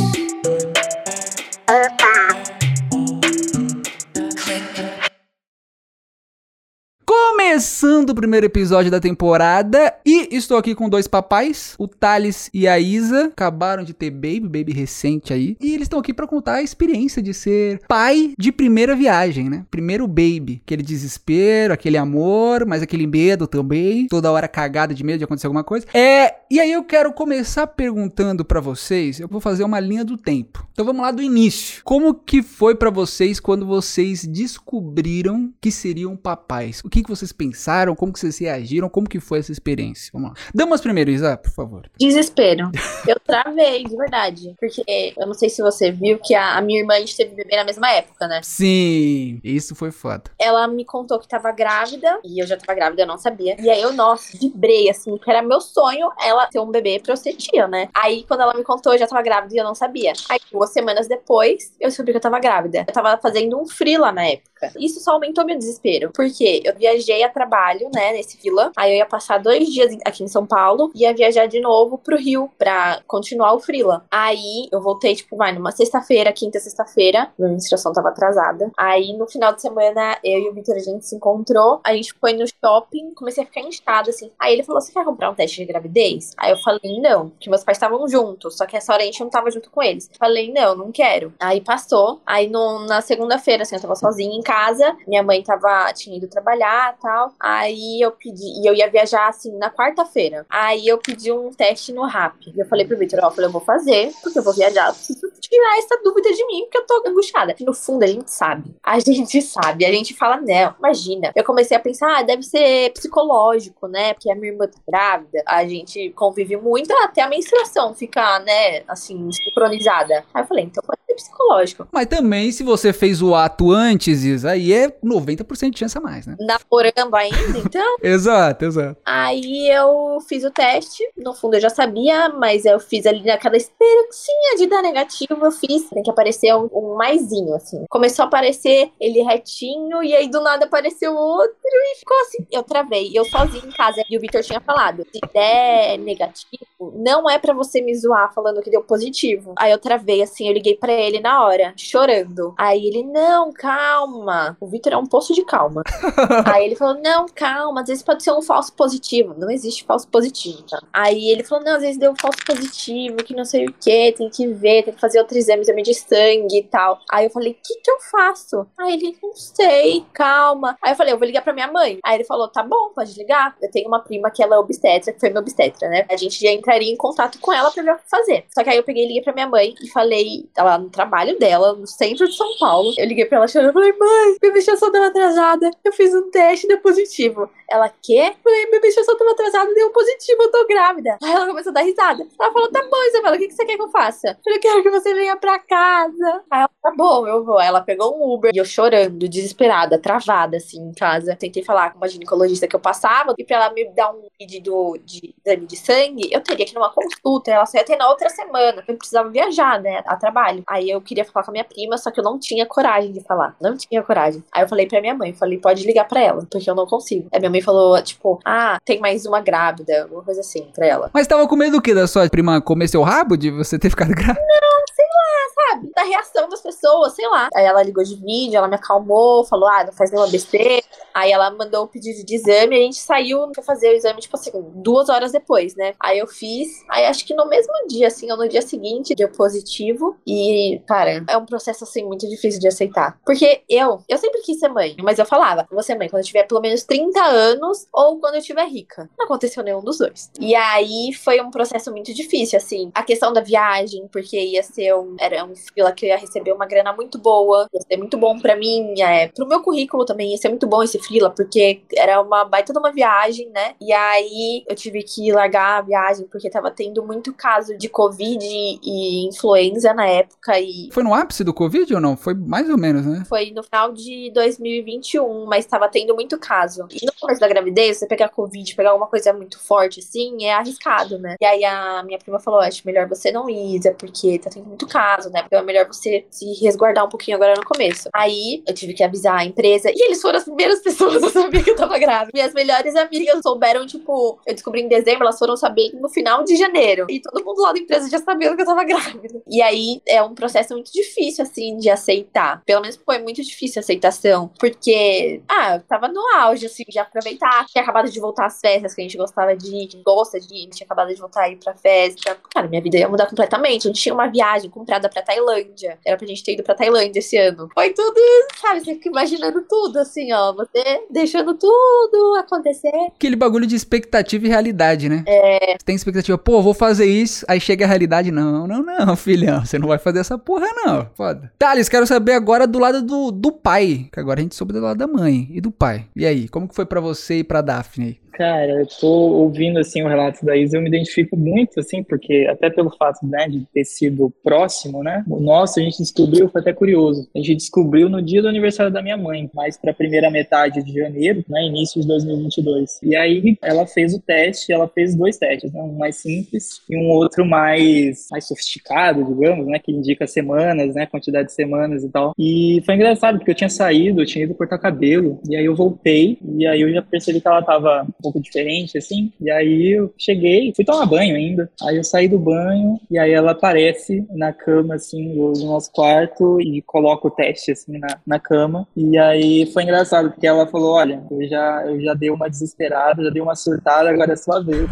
Começando 7.79 8.11
o 8.11 8.15
primeiro 8.15 8.45
episódio 8.45 8.91
da 8.91 8.99
temporada 8.99 9.95
e 10.05 10.35
estou 10.35 10.57
aqui 10.57 10.75
com 10.75 10.89
dois 10.89 11.07
papais, 11.07 11.77
o 11.79 11.87
Thales 11.87 12.51
e 12.53 12.67
a 12.67 12.77
Isa, 12.77 13.27
acabaram 13.27 13.85
de 13.85 13.95
ter 13.95 14.11
baby, 14.11 14.41
baby 14.41 14.73
recente 14.73 15.33
aí, 15.33 15.57
e 15.61 15.75
eles 15.75 15.83
estão 15.83 16.01
aqui 16.01 16.13
para 16.13 16.27
contar 16.27 16.55
a 16.55 16.63
experiência 16.63 17.23
de 17.23 17.33
ser 17.33 17.81
pai 17.87 18.35
de 18.37 18.51
primeira 18.51 18.97
viagem, 18.97 19.49
né? 19.49 19.65
Primeiro 19.71 20.09
baby, 20.09 20.61
aquele 20.65 20.83
desespero, 20.83 21.73
aquele 21.73 21.97
amor, 21.97 22.67
mas 22.67 22.83
aquele 22.83 23.07
medo 23.07 23.47
também, 23.47 24.09
toda 24.09 24.33
hora 24.33 24.49
cagada 24.49 24.93
de 24.93 25.05
medo 25.05 25.19
de 25.19 25.25
acontecer 25.25 25.47
alguma 25.47 25.63
coisa. 25.63 25.87
É, 25.95 26.35
e 26.51 26.59
aí 26.59 26.73
eu 26.73 26.83
quero 26.83 27.13
começar 27.13 27.69
perguntando 27.69 28.45
para 28.45 28.59
vocês, 28.59 29.21
eu 29.21 29.29
vou 29.29 29.41
fazer 29.41 29.63
uma 29.63 29.79
linha 29.79 30.05
do 30.05 30.17
tempo. 30.17 30.67
Então 30.73 30.85
vamos 30.85 31.03
lá 31.03 31.13
do 31.13 31.23
início. 31.23 31.81
Como 31.85 32.13
que 32.13 32.43
foi 32.43 32.75
para 32.75 32.91
vocês 32.91 33.39
quando 33.39 33.65
vocês 33.65 34.25
descobriram 34.25 35.53
que 35.61 35.71
seriam 35.71 36.17
papais? 36.17 36.81
O 36.85 36.89
que 36.89 37.05
que 37.05 37.11
vocês 37.11 37.33
pensaram? 37.33 37.68
Como 37.95 38.13
que 38.13 38.19
vocês 38.19 38.39
reagiram? 38.39 38.89
Como 38.89 39.09
que 39.09 39.21
foi 39.21 39.41
essa 39.41 39.53
experiência? 39.53 40.11
Vamos 40.13 40.31
lá. 40.31 40.37
Damas 40.55 40.81
primeiro, 40.81 41.11
Isa, 41.11 41.37
por 41.37 41.51
favor. 41.51 41.91
Desespero. 41.99 42.71
Eu 43.07 43.17
travei, 43.21 43.85
de 43.85 43.97
verdade. 43.97 44.55
Porque 44.59 45.15
eu 45.17 45.27
não 45.27 45.35
sei 45.35 45.51
se 45.51 45.63
você 45.63 45.91
viu 45.91 46.19
que 46.19 46.35
a, 46.35 46.57
a 46.57 46.61
minha 46.61 46.81
irmã, 46.81 46.95
a 46.95 47.01
gente 47.01 47.17
teve 47.17 47.35
bebê 47.35 47.57
na 47.57 47.65
mesma 47.65 47.91
época, 47.91 48.27
né? 48.27 48.41
Sim, 48.43 49.41
isso 49.45 49.75
foi 49.75 49.91
foda. 49.91 50.25
Ela 50.39 50.67
me 50.67 50.85
contou 50.85 51.19
que 51.19 51.29
tava 51.29 51.53
grávida, 51.53 52.19
e 52.25 52.41
eu 52.41 52.47
já 52.47 52.57
tava 52.57 52.75
grávida, 52.75 53.03
eu 53.03 53.07
não 53.07 53.19
sabia. 53.19 53.57
E 53.61 53.69
aí 53.69 53.83
eu, 53.83 53.93
nossa, 53.93 54.37
vibrei, 54.39 54.89
assim, 54.89 55.17
que 55.19 55.31
era 55.31 55.43
meu 55.43 55.61
sonho 55.61 56.11
ela 56.23 56.47
ter 56.47 56.61
um 56.61 56.71
bebê 56.71 57.01
pra 57.03 57.13
eu 57.13 57.17
ser 57.17 57.35
tia, 57.35 57.67
né? 57.67 57.89
Aí 57.95 58.25
quando 58.27 58.41
ela 58.41 58.55
me 58.55 58.65
contou, 58.65 58.93
eu 58.93 58.99
já 58.99 59.07
tava 59.07 59.23
grávida 59.23 59.55
e 59.55 59.59
eu 59.59 59.65
não 59.65 59.75
sabia. 59.75 60.13
Aí 60.29 60.39
duas 60.51 60.71
semanas 60.71 61.07
depois, 61.07 61.73
eu 61.81 61.89
descobri 61.89 62.13
que 62.13 62.19
eu 62.19 62.23
tava 62.23 62.39
grávida. 62.39 62.85
Eu 62.87 62.95
tava 62.95 63.19
fazendo 63.19 63.61
um 63.61 63.67
free 63.67 63.99
na 63.99 64.27
época. 64.27 64.73
Isso 64.79 65.01
só 65.01 65.13
aumentou 65.13 65.45
meu 65.45 65.57
desespero, 65.57 66.11
porque 66.15 66.63
eu 66.65 66.75
viajei 66.75 67.23
a 67.23 67.29
trabalho, 67.29 67.58
né, 67.93 68.13
nesse 68.13 68.37
vila. 68.39 68.73
Aí 68.77 68.93
eu 68.93 68.97
ia 68.99 69.07
passar 69.07 69.39
dois 69.39 69.69
dias 69.69 69.97
aqui 70.05 70.23
em 70.23 70.29
São 70.29 70.47
Paulo, 70.47 70.91
ia 70.95 71.15
viajar 71.15 71.47
de 71.47 71.61
novo 71.61 71.99
pro 71.99 72.17
Rio 72.17 72.51
pra 72.59 73.01
continuar 73.07 73.55
o 73.55 73.61
frila. 73.61 74.05
Aí 74.11 74.69
eu 74.71 74.81
voltei, 74.81 75.15
tipo, 75.15 75.37
vai, 75.37 75.53
numa 75.53 75.73
sexta-feira, 75.73 76.33
quinta 76.33 76.59
sexta-feira, 76.59 77.31
minha 77.39 77.51
menstruação 77.51 77.93
tava 77.93 78.09
atrasada. 78.09 78.71
Aí 78.77 79.17
no 79.17 79.27
final 79.27 79.53
de 79.53 79.63
semana, 79.63 80.19
eu 80.23 80.41
e 80.41 80.49
o 80.49 80.55
Vitor, 80.55 80.77
a 80.77 80.81
gente 80.81 81.07
se 81.07 81.17
encontrou, 81.17 81.81
a 81.85 81.95
gente 81.95 82.13
foi 82.15 82.33
no 82.33 82.45
shopping, 82.47 83.13
comecei 83.15 83.43
a 83.43 83.47
ficar 83.47 83.61
inchada, 83.61 84.11
assim. 84.11 84.31
Aí 84.39 84.53
ele 84.53 84.63
falou, 84.63 84.81
você 84.81 84.93
quer 84.93 85.05
comprar 85.05 85.31
um 85.31 85.35
teste 85.35 85.57
de 85.57 85.65
gravidez? 85.65 86.33
Aí 86.37 86.51
eu 86.51 86.59
falei, 86.59 87.01
não, 87.01 87.31
que 87.41 87.51
meus 87.51 87.65
pais 87.65 87.77
estavam 87.77 88.07
juntos, 88.09 88.57
só 88.57 88.67
que 88.67 88.77
essa 88.77 88.93
hora 88.93 89.03
a 89.03 89.07
gente 89.07 89.21
não 89.21 89.31
tava 89.31 89.51
junto 89.51 89.71
com 89.71 89.83
eles. 89.83 90.11
Falei, 90.19 90.53
não, 90.53 90.77
não 90.77 90.93
quero. 90.93 91.33
Aí 91.41 91.61
passou, 91.61 92.21
aí 92.27 92.49
no, 92.49 92.87
na 92.87 93.01
segunda-feira, 93.01 93.63
assim, 93.63 93.77
eu 93.77 93.83
tava 93.83 93.95
sozinha 93.95 94.37
em 94.37 94.43
casa, 94.43 94.97
minha 95.07 95.23
mãe 95.23 95.43
tava, 95.43 95.93
tinha 95.93 96.17
ido 96.17 96.29
trabalhar, 96.29 96.97
tal. 97.01 97.33
Aí 97.49 98.01
eu 98.01 98.13
pedi, 98.13 98.61
e 98.63 98.69
eu 98.69 98.75
ia 98.75 98.91
viajar 98.91 99.27
assim 99.27 99.57
na 99.57 99.71
quarta-feira. 99.71 100.45
Aí 100.51 100.87
eu 100.87 100.99
pedi 100.99 101.33
um 101.33 101.51
teste 101.51 101.93
no 101.93 102.05
RAP. 102.05 102.49
E 102.55 102.61
eu 102.61 102.67
falei 102.67 102.87
pro 102.87 102.99
Victor, 102.99 103.21
ó, 103.23 103.33
eu 103.37 103.49
eu 103.49 103.51
vou 103.51 103.61
fazer, 103.63 104.13
porque 104.23 104.39
eu 104.39 104.43
vou 104.43 104.53
viajar, 104.53 104.89
eu 104.89 104.93
preciso 104.93 105.27
tirar 105.41 105.79
essa 105.79 105.99
dúvida 106.05 106.31
de 106.31 106.47
mim, 106.47 106.65
porque 106.65 106.79
eu 106.79 106.87
tô 106.87 107.09
angustiada. 107.09 107.55
no 107.61 107.73
fundo, 107.73 108.03
a 108.03 108.07
gente 108.07 108.31
sabe. 108.31 108.77
A 108.83 108.99
gente 109.01 109.41
sabe. 109.41 109.87
A 109.87 109.93
gente 109.93 110.15
fala, 110.15 110.37
não, 110.37 110.75
imagina. 110.79 111.33
Eu 111.35 111.43
comecei 111.43 111.77
a 111.77 111.81
pensar, 111.81 112.19
ah, 112.19 112.23
deve 112.23 112.43
ser 112.43 112.93
psicológico, 112.93 113.89
né? 113.89 114.13
Porque 114.13 114.31
a 114.31 114.35
minha 114.35 114.53
irmã 114.53 114.67
tá 114.67 114.79
grávida, 114.87 115.43
a 115.47 115.67
gente 115.67 116.11
convive 116.11 116.57
muito 116.57 116.93
até 116.99 117.23
a 117.23 117.29
menstruação 117.29 117.95
ficar, 117.95 118.41
né, 118.41 118.83
assim, 118.87 119.31
sincronizada. 119.33 120.25
Aí 120.35 120.43
eu 120.43 120.47
falei, 120.47 120.65
então 120.65 120.83
psicológico. 121.19 121.89
Mas 121.93 122.07
também, 122.07 122.51
se 122.53 122.63
você 122.63 122.93
fez 122.93 123.21
o 123.21 123.35
ato 123.35 123.71
antes, 123.71 124.25
Isa, 124.25 124.51
aí 124.51 124.73
é 124.73 124.89
90% 125.05 125.71
de 125.71 125.79
chance 125.79 125.97
a 125.99 126.01
mais, 126.01 126.27
né? 126.27 126.37
Namorando 126.41 127.15
ainda, 127.15 127.59
então. 127.59 127.97
exato, 128.03 128.65
exato. 128.65 129.01
Aí 129.05 129.69
eu 129.71 130.19
fiz 130.29 130.45
o 130.45 130.51
teste, 130.51 131.03
no 131.17 131.35
fundo 131.35 131.55
eu 131.55 131.61
já 131.61 131.71
sabia, 131.71 132.29
mas 132.31 132.65
eu 132.65 132.79
fiz 132.79 133.07
ali 133.07 133.25
naquela 133.25 133.57
esperancinha 133.57 134.57
de 134.57 134.67
dar 134.67 134.83
negativo, 134.83 135.45
eu 135.45 135.51
fiz. 135.51 135.89
Tem 135.91 136.03
que 136.03 136.11
aparecer 136.11 136.55
um, 136.55 136.69
um 136.73 136.97
maisinho, 136.97 137.55
assim. 137.55 137.85
Começou 137.89 138.25
a 138.25 138.29
aparecer 138.29 138.91
ele 139.01 139.23
retinho, 139.23 140.03
e 140.03 140.15
aí 140.15 140.29
do 140.29 140.41
nada 140.43 140.67
apareceu 140.67 141.15
outro, 141.15 141.57
e 141.65 141.99
ficou 141.99 142.17
assim. 142.23 142.47
Eu 142.51 142.63
travei, 142.63 143.11
eu 143.15 143.25
sozinha 143.25 143.65
em 143.65 143.73
casa, 143.73 144.03
e 144.09 144.17
o 144.17 144.21
Victor 144.21 144.43
tinha 144.43 144.61
falado: 144.61 145.05
se 145.13 145.21
der 145.33 145.99
negativo, 145.99 146.93
não 146.95 147.29
é 147.29 147.39
para 147.39 147.53
você 147.53 147.81
me 147.81 147.95
zoar 147.95 148.33
falando 148.33 148.63
que 148.63 148.71
deu 148.71 148.83
positivo. 148.83 149.55
Aí 149.57 149.73
eu 149.73 149.79
travei, 149.79 150.23
assim, 150.23 150.47
eu 150.47 150.53
liguei 150.53 150.77
pra 150.77 150.93
ele 150.93 151.08
ele 151.09 151.21
na 151.21 151.45
hora, 151.45 151.73
chorando. 151.77 152.55
Aí 152.57 152.87
ele, 152.87 153.03
não, 153.03 153.53
calma. 153.53 154.57
O 154.61 154.67
Vitor 154.67 154.93
é 154.93 154.97
um 154.97 155.07
poço 155.07 155.35
de 155.35 155.45
calma. 155.45 155.83
Aí 156.53 156.67
ele 156.67 156.77
falou, 156.77 157.01
não, 157.01 157.27
calma, 157.27 157.81
às 157.81 157.89
vezes 157.89 158.03
pode 158.03 158.23
ser 158.23 158.33
um 158.33 158.43
falso 158.43 158.73
positivo. 158.75 159.35
Não 159.37 159.51
existe 159.51 159.85
falso 159.85 160.09
positivo, 160.09 160.63
tá? 160.63 160.81
Aí 160.93 161.31
ele 161.31 161.45
falou, 161.45 161.65
não, 161.65 161.77
às 161.77 161.83
vezes 161.83 161.99
deu 161.99 162.13
um 162.13 162.17
falso 162.17 162.39
positivo, 162.47 163.17
que 163.19 163.35
não 163.35 163.45
sei 163.45 163.67
o 163.67 163.73
que, 163.73 164.13
tem 164.13 164.31
que 164.31 164.47
ver, 164.47 164.85
tem 164.85 164.95
que 164.95 165.01
fazer 165.01 165.19
outro 165.19 165.37
exame, 165.37 165.63
exame 165.63 165.83
de 165.83 165.95
sangue 165.95 166.59
e 166.59 166.65
tal. 166.65 167.01
Aí 167.11 167.27
eu 167.27 167.31
falei, 167.31 167.53
o 167.53 167.55
que 167.55 167.81
que 167.81 167.91
eu 167.91 167.99
faço? 168.11 168.67
Aí 168.79 168.95
ele, 168.95 169.17
não 169.23 169.33
sei, 169.35 170.05
calma. 170.13 170.77
Aí 170.83 170.93
eu 170.93 170.97
falei, 170.97 171.13
eu 171.13 171.19
vou 171.19 171.27
ligar 171.27 171.43
pra 171.43 171.53
minha 171.53 171.71
mãe. 171.71 171.99
Aí 172.05 172.17
ele 172.17 172.25
falou, 172.25 172.49
tá 172.49 172.63
bom, 172.63 172.91
pode 172.95 173.15
ligar. 173.19 173.57
Eu 173.61 173.71
tenho 173.71 173.89
uma 173.89 174.01
prima 174.01 174.31
que 174.31 174.43
ela 174.43 174.57
é 174.57 174.59
obstetra, 174.59 175.13
que 175.13 175.21
foi 175.21 175.31
minha 175.31 175.41
obstetra, 175.41 175.89
né? 175.89 176.07
A 176.11 176.17
gente 176.17 176.41
já 176.41 176.51
entraria 176.51 176.93
em 176.93 176.97
contato 176.97 177.39
com 177.41 177.53
ela 177.53 177.71
pra 177.71 177.83
ver 177.83 177.93
o 177.93 177.99
que 177.99 178.11
fazer. 178.11 178.45
Só 178.55 178.63
que 178.63 178.71
aí 178.71 178.77
eu 178.77 178.85
peguei 178.85 179.05
e 179.05 179.07
liguei 179.07 179.23
pra 179.23 179.33
minha 179.33 179.47
mãe 179.47 179.75
e 179.83 179.89
falei, 179.89 180.49
ela 180.57 180.79
no 180.79 180.91
trabalho 180.99 181.39
dela, 181.39 181.75
no 181.75 181.87
centro 181.87 182.27
de 182.27 182.37
São 182.37 182.59
Paulo. 182.59 182.93
Eu 182.99 183.07
liguei 183.07 183.25
pra 183.25 183.39
ela 183.39 183.47
chorando, 183.47 183.73
falei, 183.73 183.93
mãe, 183.93 184.37
minha 184.43 184.53
menstruação 184.53 184.91
deu 184.91 185.05
atrasada, 185.05 185.71
eu 185.85 185.93
fiz 185.93 186.13
um 186.13 186.29
teste 186.29 186.67
e 186.67 186.69
deu 186.69 186.81
positivo. 186.81 187.49
Ela, 187.71 187.89
quê? 188.03 188.35
Falei, 188.43 188.67
minha 188.67 188.81
menstruação 188.81 189.17
tava 189.17 189.31
atrasada, 189.31 189.73
deu 189.75 189.91
positivo, 189.91 190.43
eu 190.43 190.51
tô 190.51 190.67
grávida. 190.67 191.17
Aí 191.23 191.31
ela 191.31 191.47
começou 191.47 191.71
a 191.71 191.75
dar 191.75 191.83
risada. 191.83 192.27
Ela 192.41 192.53
falou, 192.53 192.71
tá 192.73 192.83
bom, 192.91 193.03
Isabela, 193.09 193.37
o 193.37 193.39
que, 193.39 193.47
que 193.47 193.55
você 193.55 193.65
quer 193.65 193.77
que 193.77 193.83
eu 193.83 193.91
faça? 193.91 194.29
Eu 194.29 194.37
falei, 194.43 194.59
eu 194.59 194.63
quero 194.63 194.83
que 194.83 194.91
você 194.91 195.15
venha 195.15 195.37
pra 195.37 195.59
casa. 195.61 196.43
Aí 196.51 196.61
ela, 196.61 196.71
tá 196.83 196.93
bom, 196.97 197.29
eu 197.29 197.45
vou. 197.45 197.61
Ela 197.61 197.81
pegou 197.81 198.17
um 198.17 198.35
Uber 198.35 198.51
e 198.53 198.59
eu 198.59 198.65
chorando, 198.65 199.29
desesperada, 199.29 199.99
travada, 200.01 200.57
assim, 200.57 200.81
em 200.81 200.93
casa. 200.93 201.37
Tentei 201.37 201.63
falar 201.63 201.93
com 201.93 201.99
uma 201.99 202.09
ginecologista 202.09 202.67
que 202.67 202.75
eu 202.75 202.81
passava 202.81 203.35
e 203.39 203.45
pra 203.45 203.57
ela 203.57 203.73
me 203.73 203.89
dar 203.95 204.11
um 204.11 204.29
pedido 204.39 204.99
de 205.05 205.35
exame 205.45 205.67
de 205.67 205.77
sangue, 205.77 206.29
eu 206.33 206.41
teria 206.41 206.65
que 206.65 206.73
ir 206.73 206.75
numa 206.75 206.91
consulta. 206.91 207.51
Ela 207.51 207.67
só 207.67 207.77
ia 207.77 207.85
ter 207.85 207.97
na 207.97 208.09
outra 208.09 208.31
semana, 208.31 208.83
eu 208.89 208.97
precisava 208.97 209.29
viajar, 209.29 209.81
né, 209.81 210.03
a 210.07 210.17
trabalho. 210.17 210.63
Aí 210.67 210.78
eu 210.87 211.01
queria 211.01 211.25
falar 211.25 211.45
com 211.45 211.51
a 211.51 211.53
minha 211.53 211.65
prima, 211.65 211.97
só 211.97 212.11
que 212.11 212.21
eu 212.21 212.25
não 212.25 212.39
tinha 212.39 212.67
coragem 212.67 213.13
de 213.13 213.21
falar. 213.21 213.57
Não 213.61 213.77
tinha 213.77 214.03
coragem. 214.03 214.43
Aí 214.53 214.63
eu 214.63 214.69
falei 214.69 214.87
pra 214.87 215.01
minha 215.01 215.15
mãe, 215.15 215.33
falei, 215.33 215.59
pode 215.59 215.87
ligar 215.87 216.07
pra 216.07 216.21
ela, 216.21 216.47
porque 216.51 216.71
eu 216.71 216.75
não 216.75 216.87
consigo. 216.87 217.29
Aí 217.33 217.39
minha 217.39 217.51
mãe 217.51 217.63
falou, 217.63 218.01
tipo, 218.03 218.41
ah, 218.45 218.79
tem 218.85 219.01
mais 219.01 219.25
uma 219.27 219.41
grávida, 219.41 220.03
alguma 220.03 220.23
coisa 220.23 220.41
assim, 220.41 220.69
pra 220.75 220.87
ela. 220.87 221.11
Mas 221.13 221.27
tava 221.27 221.47
com 221.47 221.57
medo 221.57 221.73
do 221.73 221.83
que? 221.83 221.95
Da 221.95 222.07
sua 222.07 222.29
prima 222.29 222.61
comer 222.61 222.89
seu 222.89 223.03
rabo? 223.03 223.37
De 223.37 223.51
você 223.51 223.79
ter 223.79 223.91
ficado 223.91 224.11
grávida? 224.11 224.41
Não, 224.41 224.85
sei 224.95 225.07
lá, 225.07 225.75
sabe? 225.75 225.93
Da 225.95 226.03
reação 226.03 226.49
das 226.49 226.61
pessoas, 226.61 226.98
sei 227.09 227.27
lá. 227.29 227.49
Aí 227.55 227.65
ela 227.65 227.83
ligou 227.83 228.03
de 228.03 228.17
vídeo, 228.17 228.57
ela 228.57 228.69
me 228.69 228.77
acalmou, 228.77 229.45
falou, 229.45 229.69
ah, 229.69 229.85
não 229.85 229.93
faz 229.93 230.11
nenhuma 230.11 230.31
besteira. 230.31 230.83
Aí 231.15 231.33
ela 231.33 231.51
mandou 231.51 231.85
o 231.85 231.89
pedido 231.89 232.25
de 232.25 232.35
exame, 232.35 232.77
a 232.77 232.83
gente 232.83 232.97
saiu 232.97 233.49
pra 233.51 233.63
fazer 233.63 233.91
o 233.91 233.97
exame, 233.97 234.21
tipo 234.21 234.37
assim, 234.37 234.51
duas 234.77 235.09
horas 235.09 235.33
depois, 235.33 235.75
né? 235.75 235.95
Aí 236.01 236.19
eu 236.19 236.27
fiz, 236.27 236.85
aí 236.89 237.07
acho 237.07 237.25
que 237.25 237.35
no 237.35 237.49
mesmo 237.49 237.73
dia, 237.89 238.07
assim, 238.07 238.31
ou 238.31 238.37
no 238.37 238.49
dia 238.49 238.63
seguinte, 238.63 239.15
deu 239.15 239.29
positivo. 239.31 240.17
E, 240.27 240.81
cara, 240.87 241.25
é 241.29 241.37
um 241.37 241.45
processo, 241.45 241.85
assim, 241.85 242.05
muito 242.05 242.29
difícil 242.29 242.61
de 242.61 242.69
aceitar. 242.69 243.19
Porque 243.25 243.63
eu, 243.69 244.03
eu 244.09 244.19
sempre 244.19 244.41
quis 244.43 244.59
ser 244.61 244.69
mãe, 244.69 244.97
mas 245.03 245.19
eu 245.19 245.27
falava, 245.27 245.67
vou 245.71 245.83
ser 245.83 245.97
mãe 245.97 246.09
quando 246.09 246.21
eu 246.21 246.27
tiver 246.27 246.45
pelo 246.45 246.61
menos 246.61 246.85
30 246.85 247.21
anos 247.21 247.87
ou 247.93 248.19
quando 248.21 248.37
eu 248.37 248.43
tiver 248.43 248.67
rica. 248.67 249.09
Não 249.19 249.27
aconteceu 249.27 249.63
nenhum 249.63 249.81
dos 249.81 249.99
dois. 249.99 250.31
E 250.39 250.55
aí 250.55 251.13
foi 251.13 251.41
um 251.41 251.51
processo 251.51 251.91
muito 251.91 252.13
difícil, 252.15 252.57
assim. 252.57 252.91
A 252.95 253.03
questão 253.03 253.33
da 253.33 253.41
viagem, 253.41 254.09
porque 254.13 254.39
ia 254.39 254.63
ser 254.63 254.95
um. 254.95 255.17
Era 255.19 255.45
um 255.45 255.55
fila 255.55 255.93
que 255.93 256.07
eu 256.07 256.11
ia 256.11 256.17
receber 256.17 256.53
uma 256.53 256.67
grana 256.67 256.93
muito 256.99 257.19
boa. 257.19 257.69
Ia 257.73 257.81
ser 257.81 257.97
muito 257.97 258.19
bom 258.19 258.39
pra 258.39 258.57
mim. 258.57 259.01
É, 259.01 259.29
pro 259.29 259.47
meu 259.47 259.63
currículo 259.63 260.05
também 260.05 260.33
ia 260.33 260.37
ser 260.37 260.49
muito 260.49 260.67
bom 260.67 260.83
esse 260.83 260.99
frila, 260.99 261.31
porque 261.31 261.81
era 261.97 262.21
uma 262.21 262.45
baita 262.45 262.73
de 262.73 262.79
uma 262.79 262.93
viagem, 262.93 263.49
né? 263.51 263.75
E 263.81 263.93
aí 263.93 264.65
eu 264.69 264.75
tive 264.75 265.03
que 265.05 265.33
largar 265.33 265.79
a 265.79 265.83
viagem, 265.83 266.27
porque 266.31 266.51
tava 266.51 266.71
tendo 266.71 267.05
muito 267.05 267.33
caso 267.33 267.77
de 267.79 267.89
Covid 267.89 268.45
e 268.45 269.27
influenza 269.29 269.95
na 269.95 270.07
época. 270.07 270.59
E 270.59 270.89
Foi 270.93 271.03
no 271.03 271.15
ápice 271.15 271.45
do 271.45 271.55
Covid 271.55 271.95
ou 271.95 272.01
não? 272.01 272.17
Foi 272.17 272.35
mais 272.35 272.69
ou 272.69 272.77
menos, 272.77 273.07
né? 273.07 273.25
foi 273.29 273.53
no 273.53 273.63
final 273.63 273.93
de 273.93 274.31
2021, 274.35 275.47
mas 275.47 275.67
tava 275.67 275.89
tendo 275.89 276.15
muito 276.15 276.39
caso. 276.39 276.87
E 276.91 277.05
no 277.05 277.13
começo 277.21 277.41
da 277.41 277.47
gravidez, 277.47 277.99
você 277.99 278.07
pegar 278.07 278.31
Covid, 278.31 278.75
pegar 278.75 278.91
alguma 278.91 279.07
coisa 279.07 279.33
muito 279.33 279.61
forte 279.61 280.01
assim, 280.01 280.45
é 280.45 280.55
arriscado, 280.55 281.19
né? 281.19 281.37
E 281.41 281.45
aí 281.45 281.65
a 281.65 282.03
minha 282.03 282.19
prima 282.19 282.41
falou: 282.41 282.61
acho 282.61 282.83
melhor 282.85 283.07
você 283.07 283.31
não 283.31 283.49
ir, 283.49 283.77
Isa, 283.77 283.95
porque 283.95 284.39
tá 284.39 284.51
tendo 284.51 284.67
muito 284.67 284.87
caso, 284.87 285.31
né? 285.31 285.43
Então 285.47 285.59
é 285.59 285.63
melhor 285.63 285.87
você 285.87 286.27
se 286.31 286.53
resguardar 286.65 286.78
um 287.05 287.09
pouquinho 287.09 287.37
agora 287.37 287.55
no 287.55 287.65
começo. 287.65 288.09
Aí 288.13 288.63
eu 288.67 288.75
tive 288.75 288.95
que 288.95 289.03
avisar 289.03 289.39
a 289.39 289.45
empresa, 289.45 289.91
e 289.91 290.05
eles 290.05 290.21
foram 290.21 290.39
as 290.39 290.45
primeiras 290.45 290.81
pessoas 290.83 291.23
a 291.23 291.31
saber 291.31 291.63
que 291.63 291.71
eu 291.71 291.77
tava 291.77 291.99
grávida. 291.99 292.31
Minhas 292.35 292.55
melhores 292.55 292.95
amigas 292.97 293.41
souberam, 293.43 293.87
tipo, 293.87 294.39
eu 294.47 294.55
descobri 294.55 294.83
em 294.83 294.89
dezembro, 294.89 295.23
elas 295.23 295.39
foram 295.39 295.57
saber 295.57 295.93
no 295.95 296.09
final 296.09 296.45
de 296.45 296.57
janeiro. 296.57 297.07
E 297.09 297.21
todo 297.21 297.45
mundo 297.45 297.63
lá 297.63 297.73
da 297.73 297.79
empresa 297.79 298.09
já 298.09 298.19
sabia 298.19 298.55
que 298.55 298.63
eu 298.63 298.67
tava 298.67 298.85
grávida. 298.85 299.43
E 299.47 299.63
aí 299.63 300.01
é 300.07 300.23
um 300.23 300.35
processo 300.35 300.75
muito 300.75 300.93
difícil, 300.93 301.43
assim, 301.45 301.77
de 301.79 301.91
aceitar. 301.91 302.63
Pelo 302.65 302.81
menos 302.81 302.99
foi 303.05 303.19
muito 303.19 303.43
difícil 303.43 303.81
a 303.81 303.83
aceitação. 303.83 304.51
Porque, 304.59 305.41
ah, 305.49 305.77
eu 305.77 305.83
tava 305.83 306.09
no 306.09 306.21
auge, 306.37 306.67
assim, 306.67 306.85
de 306.89 306.99
aproveitar. 306.99 307.67
Tinha 307.67 307.83
acabado 307.83 308.11
de 308.11 308.21
voltar 308.21 308.47
às 308.47 308.61
festas 308.61 308.95
que 308.95 309.01
a 309.01 309.05
gente 309.05 309.17
gostava 309.17 309.57
de 309.57 309.75
ir, 309.75 309.87
que 309.87 310.03
gosta 310.03 310.41
de 310.41 310.55
ir. 310.55 310.69
Tinha 310.69 310.85
acabado 310.85 311.09
de 311.09 311.21
voltar 311.21 311.43
a 311.43 311.49
ir 311.49 311.57
pra 311.57 311.75
festa. 311.75 312.37
Cara, 312.53 312.69
minha 312.69 312.83
vida 312.83 312.99
ia 312.99 313.09
mudar 313.09 313.27
completamente. 313.27 313.87
A 313.87 313.91
gente 313.91 314.01
tinha 314.01 314.15
uma 314.15 314.27
viagem 314.27 314.71
comprada 314.71 315.09
pra 315.09 315.23
Tailândia. 315.23 315.99
Era 316.05 316.17
pra 316.17 316.27
gente 316.27 316.43
ter 316.43 316.53
ido 316.53 316.63
pra 316.69 316.75
Tailândia 316.75 317.21
esse 317.21 317.37
ano. 317.39 317.69
Foi 317.73 317.91
tudo, 317.95 318.21
sabe, 318.61 318.81
você 318.81 318.95
fica 318.95 319.09
imaginando 319.09 319.63
tudo, 319.67 319.99
assim, 319.99 320.31
ó. 320.33 320.53
Você 320.53 320.83
deixando 321.11 321.55
tudo 321.55 322.35
acontecer. 322.39 322.93
Aquele 323.17 323.37
bagulho 323.37 323.67
de 323.67 323.75
expectativa 323.75 324.45
e 324.45 324.49
realidade, 324.49 325.09
né? 325.09 325.25
É. 325.27 325.77
Você 325.79 325.85
tem 325.85 325.97
expectativa, 325.97 326.37
pô, 326.37 326.61
vou 326.61 326.75
fazer 326.75 327.07
isso, 327.07 327.47
aí 327.49 327.59
chega 327.59 327.87
a 327.87 327.89
realidade, 327.89 328.31
não, 328.31 328.67
não, 328.67 328.83
não, 328.83 329.17
filhão, 329.17 329.65
você 329.65 329.79
não 329.79 329.89
vai 329.89 329.99
fazer 329.99 330.19
essa 330.19 330.37
porra, 330.37 330.67
não. 330.75 331.09
Foda. 331.15 331.51
Thales, 331.59 331.89
quero 331.89 332.07
saber 332.07 332.33
agora 332.33 332.67
do 332.67 332.79
lado 332.79 333.01
do, 333.03 333.31
do 333.31 333.51
pai, 333.51 334.09
que 334.13 334.21
agora 334.21 334.41
a 334.41 334.43
gente 334.43 334.55
soube 334.55 334.75
do 334.75 334.81
lado 334.81 334.99
da 334.99 335.07
mãe 335.07 335.49
e 335.51 335.61
do 335.61 335.71
pai. 335.71 336.07
E 336.15 336.27
aí, 336.27 336.49
como 336.49 336.69
que 336.69 336.75
foi 336.75 336.85
pra 336.85 337.01
você 337.01 337.39
e 337.39 337.45
pra 337.45 337.63
Daphne? 337.63 338.21
Cara, 338.39 338.71
eu 338.71 338.87
tô 338.87 339.09
ouvindo 339.09 339.81
assim 339.81 340.01
o 340.01 340.07
relato 340.07 340.47
da 340.47 340.57
Isa, 340.57 340.77
eu 340.77 340.81
me 340.81 340.87
identifico 340.87 341.37
muito 341.37 341.81
assim, 341.81 342.05
porque 342.05 342.47
até 342.49 342.71
pelo 342.71 342.89
fato, 342.89 343.27
né, 343.27 343.49
de 343.49 343.67
ter 343.75 343.85
sido 343.85 344.33
próximo, 344.45 345.03
né? 345.03 345.25
O 345.29 345.41
nosso 345.41 345.81
a 345.81 345.83
gente 345.83 345.99
descobriu, 345.99 346.49
foi 346.49 346.61
até 346.61 346.73
curioso. 346.73 347.29
A 347.35 347.39
gente 347.39 347.57
descobriu 347.57 348.09
no 348.09 348.23
dia 348.23 348.41
do 348.41 348.47
aniversário 348.47 348.93
da 348.93 349.03
minha 349.03 349.17
mãe, 349.17 349.51
mais 349.53 349.77
para 349.77 349.91
a 349.91 349.95
primeira 349.95 350.31
metade 350.31 350.85
de 350.85 350.93
janeiro, 350.93 351.45
né, 351.49 351.65
início 351.65 352.01
de 352.01 352.07
2022. 352.07 353.01
E 353.03 353.17
aí 353.17 353.59
ela 353.61 353.85
fez 353.89 354.15
o 354.15 354.21
teste, 354.21 354.73
ela 354.73 354.87
fez 354.87 355.17
dois 355.17 355.37
testes, 355.37 355.73
né, 355.73 355.83
um 355.83 355.99
mais 355.99 356.15
simples 356.15 356.81
e 356.89 356.97
um 356.97 357.11
outro 357.11 357.45
mais 357.45 358.29
mais 358.31 358.47
sofisticado, 358.47 359.25
digamos, 359.25 359.67
né, 359.67 359.81
que 359.81 359.91
indica 359.91 360.29
semanas, 360.29 360.95
né, 360.95 361.07
quantidade 361.07 361.49
de 361.49 361.55
semanas 361.55 362.05
e 362.05 362.09
tal. 362.09 362.35
E 362.39 362.81
foi 362.87 362.95
engraçado 362.95 363.39
porque 363.39 363.51
eu 363.51 363.57
tinha 363.57 363.69
saído, 363.69 364.23
eu 364.23 364.27
tinha 364.27 364.45
ido 364.45 364.55
cortar 364.55 364.79
cabelo, 364.79 365.41
e 365.51 365.57
aí 365.57 365.65
eu 365.65 365.75
voltei 365.75 366.39
e 366.57 366.65
aí 366.69 366.83
eu 366.83 366.93
já 366.93 367.03
percebi 367.03 367.41
que 367.41 367.49
ela 367.49 367.63
tava 367.63 368.07
pouco 368.29 368.41
diferente, 368.41 368.99
assim. 368.99 369.33
E 369.41 369.51
aí 369.51 369.93
eu 369.93 370.13
cheguei, 370.19 370.73
fui 370.77 370.85
tomar 370.85 371.07
banho 371.07 371.35
ainda. 371.35 371.71
Aí 371.83 371.97
eu 371.97 372.05
saí 372.05 372.29
do 372.29 372.39
banho 372.39 373.01
e 373.11 373.19
aí 373.19 373.33
ela 373.33 373.53
aparece 373.53 374.27
na 374.31 374.53
cama, 374.53 374.95
assim, 374.95 375.35
do, 375.35 375.53
do 375.53 375.65
nosso 375.65 375.91
quarto 375.91 376.61
e 376.61 376.83
coloca 376.83 377.27
o 377.27 377.31
teste, 377.31 377.73
assim, 377.73 377.99
na, 377.99 378.19
na 378.27 378.39
cama. 378.39 378.87
E 378.97 379.17
aí 379.19 379.67
foi 379.73 379.83
engraçado, 379.83 380.31
porque 380.31 380.47
ela 380.47 380.67
falou, 380.67 380.95
olha, 380.95 381.23
eu 381.31 381.49
já, 381.49 381.85
eu 381.87 382.01
já 382.01 382.15
dei 382.15 382.31
uma 382.31 382.49
desesperada, 382.49 383.25
já 383.25 383.31
dei 383.31 383.43
uma 383.43 383.57
surtada, 383.57 384.11
agora 384.11 384.33
é 384.33 384.37
sua 384.37 384.63
vez. 384.63 384.91